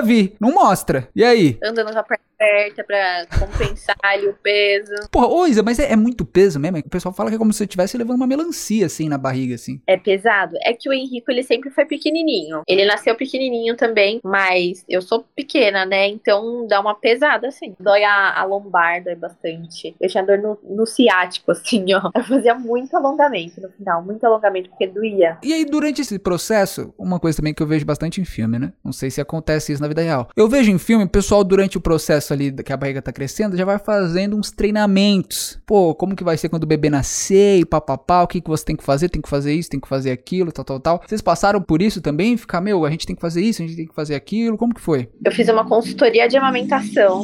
vi. 0.00 0.34
Não 0.38 0.52
mostra. 0.52 1.08
E 1.16 1.24
aí? 1.24 1.58
Andando 1.62 1.92
com 1.92 1.98
a 1.98 2.04
aberta 2.42 2.84
pra 2.84 3.26
compensar 3.38 3.96
ali 4.02 4.26
o 4.26 4.34
peso. 4.34 4.92
Porra, 5.10 5.28
ô 5.28 5.46
Isa, 5.46 5.62
mas 5.62 5.78
é, 5.78 5.92
é 5.92 5.96
muito 5.96 6.24
peso 6.24 6.58
mesmo? 6.58 6.78
O 6.78 6.88
pessoal 6.88 7.14
fala 7.14 7.30
que 7.30 7.36
é 7.36 7.38
como 7.38 7.52
se 7.52 7.58
você 7.58 7.64
estivesse 7.64 7.96
levando 7.96 8.16
uma 8.16 8.26
melancia, 8.26 8.86
assim, 8.86 9.08
na 9.08 9.16
barriga, 9.16 9.54
assim. 9.54 9.80
É 9.86 9.96
pesado. 9.96 10.56
É 10.62 10.72
que 10.72 10.88
o 10.88 10.92
Henrico, 10.92 11.30
ele 11.30 11.42
sempre 11.42 11.70
foi 11.70 11.84
pequenininho. 11.84 12.62
Ele 12.66 12.84
nasceu 12.84 13.14
pequenininho 13.14 13.76
também, 13.76 14.20
mas 14.24 14.84
eu 14.88 15.00
sou 15.00 15.24
pequena, 15.34 15.86
né? 15.86 16.08
Então 16.08 16.66
dá 16.66 16.80
uma 16.80 16.94
pesada, 16.94 17.48
assim. 17.48 17.74
Dói 17.78 18.02
a, 18.02 18.40
a 18.40 18.44
lombar, 18.44 19.02
dói 19.04 19.14
bastante. 19.14 19.94
Eu 20.00 20.08
tinha 20.08 20.24
dor 20.24 20.38
no, 20.38 20.58
no 20.62 20.86
ciático, 20.86 21.52
assim, 21.52 21.84
ó. 21.94 22.10
Eu 22.14 22.24
fazia 22.24 22.54
muito 22.54 22.96
alongamento 22.96 23.60
no 23.60 23.70
final, 23.70 24.02
muito 24.02 24.24
alongamento, 24.24 24.70
porque 24.70 24.86
doía. 24.86 25.38
E 25.42 25.52
aí, 25.52 25.64
durante 25.64 26.00
esse 26.00 26.18
processo, 26.18 26.92
uma 26.98 27.20
coisa 27.20 27.36
também 27.36 27.54
que 27.54 27.62
eu 27.62 27.66
vejo 27.66 27.84
bastante 27.84 28.20
em 28.20 28.24
filme, 28.24 28.58
né? 28.58 28.72
Não 28.84 28.92
sei 28.92 29.10
se 29.10 29.20
acontece 29.20 29.72
isso 29.72 29.82
na 29.82 29.88
vida 29.88 30.02
real. 30.02 30.28
Eu 30.36 30.48
vejo 30.48 30.70
em 30.70 30.78
filme, 30.78 31.04
o 31.04 31.08
pessoal, 31.08 31.44
durante 31.44 31.76
o 31.76 31.80
processo 31.80 32.31
ali 32.32 32.52
que 32.52 32.72
a 32.72 32.76
barriga 32.76 33.02
tá 33.02 33.12
crescendo, 33.12 33.56
já 33.56 33.64
vai 33.64 33.78
fazendo 33.78 34.36
uns 34.36 34.50
treinamentos. 34.50 35.60
Pô, 35.66 35.94
como 35.94 36.16
que 36.16 36.24
vai 36.24 36.36
ser 36.36 36.48
quando 36.48 36.64
o 36.64 36.66
bebê 36.66 36.90
nascer 36.90 37.58
e 37.58 37.64
papapá, 37.64 38.22
o 38.22 38.26
que, 38.26 38.40
que 38.40 38.48
você 38.48 38.64
tem 38.64 38.76
que 38.76 38.84
fazer? 38.84 39.08
Tem 39.08 39.22
que 39.22 39.28
fazer 39.28 39.54
isso, 39.54 39.70
tem 39.70 39.80
que 39.80 39.88
fazer 39.88 40.10
aquilo, 40.10 40.52
tal, 40.52 40.64
tal, 40.64 40.80
tal. 40.80 41.02
Vocês 41.06 41.20
passaram 41.20 41.60
por 41.60 41.82
isso 41.82 42.00
também? 42.00 42.36
Ficar, 42.36 42.60
meu, 42.60 42.84
a 42.84 42.90
gente 42.90 43.06
tem 43.06 43.14
que 43.14 43.22
fazer 43.22 43.42
isso, 43.42 43.62
a 43.62 43.66
gente 43.66 43.76
tem 43.76 43.86
que 43.86 43.94
fazer 43.94 44.14
aquilo. 44.14 44.56
Como 44.56 44.74
que 44.74 44.80
foi? 44.80 45.08
Eu 45.24 45.32
fiz 45.32 45.48
uma 45.48 45.66
consultoria 45.66 46.28
de 46.28 46.36
amamentação. 46.36 47.22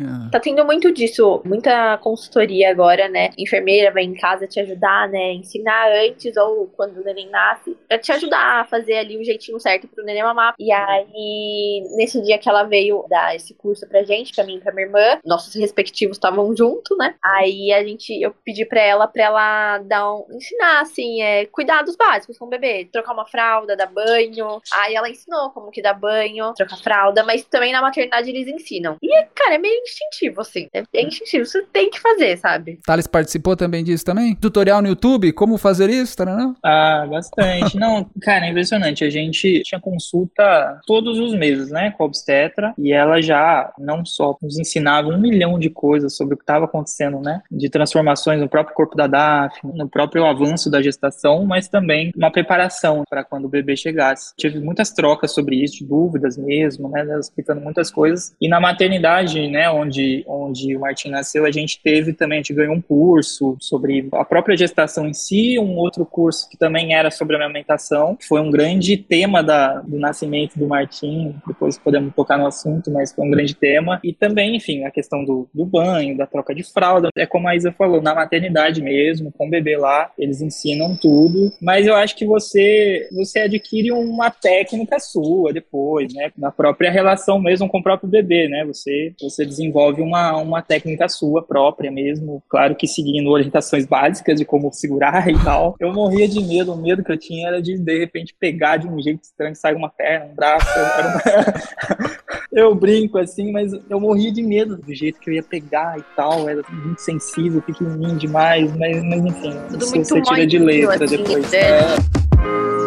Olha. 0.00 0.30
Tá 0.30 0.40
tendo 0.40 0.64
muito 0.64 0.92
disso, 0.92 1.42
muita 1.44 1.98
consultoria 1.98 2.70
agora, 2.70 3.08
né? 3.08 3.30
Enfermeira 3.38 3.92
vai 3.92 4.02
em 4.02 4.14
casa 4.14 4.46
te 4.46 4.60
ajudar, 4.60 5.08
né? 5.08 5.32
Ensinar 5.34 5.90
antes 5.92 6.36
ou 6.36 6.66
quando 6.68 6.98
o 6.98 7.04
neném 7.04 7.28
nasce, 7.30 7.76
pra 7.88 7.98
te 7.98 8.12
ajudar 8.12 8.60
a 8.60 8.64
fazer 8.64 8.94
ali 8.98 9.18
o 9.18 9.24
jeitinho 9.24 9.60
certo 9.60 9.86
pro 9.88 10.04
neném 10.04 10.22
mamar. 10.22 10.54
E 10.58 10.72
aí, 10.72 11.82
nesse 11.96 12.20
dia 12.22 12.38
que 12.38 12.48
ela 12.48 12.64
veio 12.64 13.04
dar 13.08 13.34
esse 13.34 13.54
curso 13.54 13.86
pra 13.88 14.02
gente, 14.02 14.34
pra 14.34 14.44
mim 14.44 14.56
e 14.56 14.60
pra 14.60 14.72
minha 14.72 14.86
irmã, 14.86 15.20
nossos 15.24 15.54
respectivos 15.54 16.16
estavam 16.16 16.54
junto, 16.56 16.96
né? 16.96 17.14
Aí 17.22 17.72
a 17.72 17.84
gente, 17.84 18.12
eu 18.20 18.34
pedi 18.44 18.64
pra 18.64 18.80
ela, 18.80 19.06
pra 19.06 19.24
ela 19.24 19.78
dar 19.78 20.12
um, 20.14 20.26
ensinar, 20.32 20.80
assim, 20.80 21.22
é, 21.22 21.46
cuidados 21.46 21.96
básicos 21.96 22.38
com 22.38 22.46
o 22.46 22.50
bebê, 22.50 22.88
trocar 22.92 23.12
uma 23.12 23.26
fralda, 23.26 23.76
dar 23.76 23.86
banho. 23.86 24.60
Aí 24.72 24.94
ela 24.94 25.08
ensinou 25.08 25.50
como 25.50 25.70
que 25.70 25.82
dá 25.82 25.92
banho, 25.92 26.52
trocar 26.54 26.78
fralda, 26.78 27.22
mas 27.22 27.44
também 27.44 27.72
na 27.72 27.82
maternidade 27.82 28.30
eles 28.30 28.48
ensinam. 28.48 28.96
E, 29.02 29.24
cara, 29.34 29.54
é 29.54 29.58
meio 29.58 29.83
instintivo, 29.84 30.40
assim. 30.40 30.68
É, 30.72 30.82
é 30.92 31.02
instintivo, 31.02 31.44
você 31.44 31.62
tem 31.72 31.90
que 31.90 32.00
fazer, 32.00 32.36
sabe? 32.38 32.78
Thales 32.84 33.06
participou 33.06 33.56
também 33.56 33.84
disso 33.84 34.04
também? 34.04 34.34
Tutorial 34.34 34.82
no 34.82 34.88
YouTube, 34.88 35.32
como 35.32 35.58
fazer 35.58 35.90
isso, 35.90 36.16
tá, 36.16 36.24
não? 36.24 36.54
Ah, 36.62 37.06
bastante. 37.08 37.76
Não, 37.76 38.08
cara, 38.20 38.46
é 38.46 38.50
impressionante. 38.50 39.04
A 39.04 39.10
gente 39.10 39.62
tinha 39.62 39.80
consulta 39.80 40.80
todos 40.86 41.18
os 41.18 41.34
meses, 41.34 41.70
né, 41.70 41.92
com 41.96 42.02
a 42.02 42.06
obstetra, 42.06 42.74
e 42.78 42.92
ela 42.92 43.20
já 43.20 43.72
não 43.78 44.04
só 44.04 44.36
nos 44.42 44.58
ensinava 44.58 45.08
um 45.08 45.20
milhão 45.20 45.58
de 45.58 45.70
coisas 45.70 46.16
sobre 46.16 46.34
o 46.34 46.36
que 46.36 46.42
estava 46.42 46.64
acontecendo, 46.64 47.20
né, 47.20 47.42
de 47.50 47.68
transformações 47.68 48.40
no 48.40 48.48
próprio 48.48 48.74
corpo 48.74 48.96
da 48.96 49.06
Daphne, 49.06 49.72
no 49.74 49.88
próprio 49.88 50.24
avanço 50.24 50.70
da 50.70 50.82
gestação, 50.82 51.44
mas 51.44 51.68
também 51.68 52.12
uma 52.16 52.30
preparação 52.30 53.04
para 53.08 53.24
quando 53.24 53.46
o 53.46 53.48
bebê 53.48 53.76
chegasse. 53.76 54.34
Tive 54.36 54.60
muitas 54.60 54.90
trocas 54.92 55.32
sobre 55.32 55.56
isso, 55.62 55.86
dúvidas 55.86 56.36
mesmo, 56.36 56.88
né, 56.88 57.04
explicando 57.18 57.60
muitas 57.60 57.90
coisas. 57.90 58.34
E 58.40 58.48
na 58.48 58.60
maternidade, 58.60 59.48
né, 59.48 59.70
onde, 59.74 60.24
onde 60.26 60.76
o 60.76 60.80
Martim 60.80 61.10
nasceu, 61.10 61.44
a 61.44 61.50
gente 61.50 61.80
teve 61.82 62.12
também, 62.12 62.38
a 62.38 62.42
gente 62.42 62.54
ganhou 62.54 62.74
um 62.74 62.80
curso 62.80 63.56
sobre 63.60 64.08
a 64.12 64.24
própria 64.24 64.56
gestação 64.56 65.06
em 65.06 65.12
si, 65.12 65.58
um 65.58 65.76
outro 65.76 66.04
curso 66.06 66.48
que 66.48 66.56
também 66.56 66.94
era 66.94 67.10
sobre 67.10 67.36
amamentação, 67.36 68.16
que 68.16 68.26
foi 68.26 68.40
um 68.40 68.50
grande 68.50 68.96
tema 68.96 69.42
da, 69.42 69.80
do 69.80 69.98
nascimento 69.98 70.58
do 70.58 70.66
Martim, 70.66 71.34
depois 71.46 71.78
podemos 71.78 72.14
tocar 72.14 72.38
no 72.38 72.46
assunto, 72.46 72.90
mas 72.90 73.12
foi 73.12 73.26
um 73.26 73.30
grande 73.30 73.54
tema. 73.54 74.00
E 74.02 74.12
também, 74.12 74.56
enfim, 74.56 74.84
a 74.84 74.90
questão 74.90 75.24
do, 75.24 75.48
do 75.52 75.64
banho, 75.64 76.16
da 76.16 76.26
troca 76.26 76.54
de 76.54 76.62
fralda, 76.62 77.10
é 77.16 77.26
como 77.26 77.48
a 77.48 77.56
Isa 77.56 77.72
falou, 77.72 78.00
na 78.00 78.14
maternidade 78.14 78.82
mesmo, 78.82 79.32
com 79.32 79.46
o 79.46 79.50
bebê 79.50 79.76
lá, 79.76 80.10
eles 80.18 80.40
ensinam 80.40 80.96
tudo, 80.96 81.52
mas 81.60 81.86
eu 81.86 81.94
acho 81.94 82.16
que 82.16 82.26
você, 82.26 83.08
você 83.12 83.40
adquire 83.40 83.92
uma 83.92 84.30
técnica 84.30 84.98
sua 84.98 85.52
depois, 85.52 86.12
né, 86.14 86.30
na 86.36 86.50
própria 86.50 86.90
relação 86.90 87.40
mesmo 87.40 87.68
com 87.68 87.78
o 87.78 87.82
próprio 87.82 88.08
bebê, 88.08 88.48
né, 88.48 88.64
você, 88.64 89.12
você 89.20 89.44
desenvolve 89.44 89.63
uma, 89.72 90.36
uma 90.36 90.62
técnica 90.62 91.08
sua 91.08 91.42
própria 91.42 91.90
mesmo, 91.90 92.42
claro 92.48 92.74
que 92.74 92.86
seguindo 92.86 93.30
orientações 93.30 93.86
básicas 93.86 94.38
de 94.38 94.44
como 94.44 94.72
segurar 94.72 95.28
e 95.30 95.38
tal. 95.44 95.74
Eu 95.78 95.92
morria 95.92 96.28
de 96.28 96.42
medo, 96.44 96.72
o 96.72 96.76
medo 96.76 97.02
que 97.04 97.12
eu 97.12 97.18
tinha 97.18 97.48
era 97.48 97.62
de 97.62 97.78
de 97.78 97.98
repente 97.98 98.34
pegar 98.38 98.76
de 98.76 98.86
um 98.88 99.00
jeito 99.00 99.22
estranho, 99.22 99.54
sair 99.54 99.74
uma 99.74 99.88
perna, 99.88 100.26
um 100.26 100.34
braço, 100.34 100.66
uma- 100.78 102.14
eu 102.52 102.74
brinco 102.74 103.18
assim, 103.18 103.50
mas 103.52 103.72
eu 103.88 104.00
morria 104.00 104.32
de 104.32 104.42
medo 104.42 104.76
do 104.76 104.94
jeito 104.94 105.18
que 105.20 105.30
eu 105.30 105.34
ia 105.34 105.42
pegar 105.42 105.98
e 105.98 106.02
tal, 106.16 106.48
era 106.48 106.62
muito 106.70 107.00
sensível, 107.00 107.60
pequenininho 107.62 108.16
demais, 108.16 108.70
mas, 108.76 109.02
mas 109.02 109.24
enfim, 109.24 109.52
Tudo 109.70 109.84
isso 109.84 110.04
você 110.04 110.22
tira 110.22 110.46
de 110.46 110.58
letra 110.58 111.04
assim, 111.04 111.16
depois. 111.16 111.50
né? 111.50 111.58
É. 111.58 112.83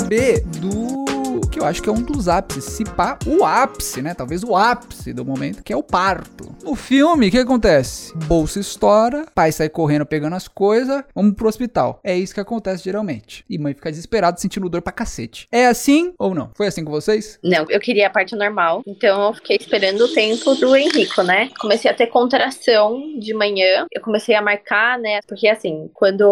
saber 0.00 0.40
do 0.60 0.99
eu 1.60 1.66
acho 1.66 1.82
que 1.82 1.88
é 1.90 1.92
um 1.92 2.02
dos 2.02 2.26
ápices, 2.26 2.64
se 2.64 2.84
pá, 2.84 3.18
o 3.26 3.44
ápice, 3.44 4.00
né? 4.00 4.14
Talvez 4.14 4.42
o 4.42 4.56
ápice 4.56 5.12
do 5.12 5.24
momento, 5.26 5.62
que 5.62 5.72
é 5.72 5.76
o 5.76 5.82
parto. 5.82 6.54
No 6.62 6.74
filme, 6.74 7.28
o 7.28 7.30
que 7.30 7.38
acontece? 7.38 8.16
Bolsa 8.16 8.58
estoura, 8.58 9.26
pai 9.34 9.52
sai 9.52 9.68
correndo 9.68 10.06
pegando 10.06 10.36
as 10.36 10.48
coisas, 10.48 11.04
vamos 11.14 11.34
pro 11.34 11.48
hospital. 11.48 12.00
É 12.02 12.16
isso 12.16 12.32
que 12.32 12.40
acontece 12.40 12.84
geralmente. 12.84 13.44
E 13.48 13.58
mãe 13.58 13.74
fica 13.74 13.90
desesperada 13.90 14.38
sentindo 14.38 14.70
dor 14.70 14.80
pra 14.80 14.92
cacete. 14.92 15.46
É 15.52 15.66
assim 15.66 16.14
ou 16.18 16.34
não? 16.34 16.50
Foi 16.54 16.66
assim 16.66 16.82
com 16.82 16.90
vocês? 16.90 17.38
Não, 17.44 17.66
eu 17.68 17.78
queria 17.80 18.06
a 18.06 18.10
parte 18.10 18.34
normal. 18.34 18.82
Então 18.86 19.26
eu 19.26 19.34
fiquei 19.34 19.56
esperando 19.56 20.00
o 20.02 20.12
tempo 20.14 20.54
do 20.54 20.74
Henrico, 20.74 21.22
né? 21.22 21.50
Comecei 21.58 21.90
a 21.90 21.94
ter 21.94 22.06
contração 22.06 23.18
de 23.18 23.34
manhã. 23.34 23.86
Eu 23.92 24.00
comecei 24.00 24.34
a 24.34 24.40
marcar, 24.40 24.98
né? 24.98 25.20
Porque 25.28 25.46
assim, 25.46 25.90
quando 25.92 26.22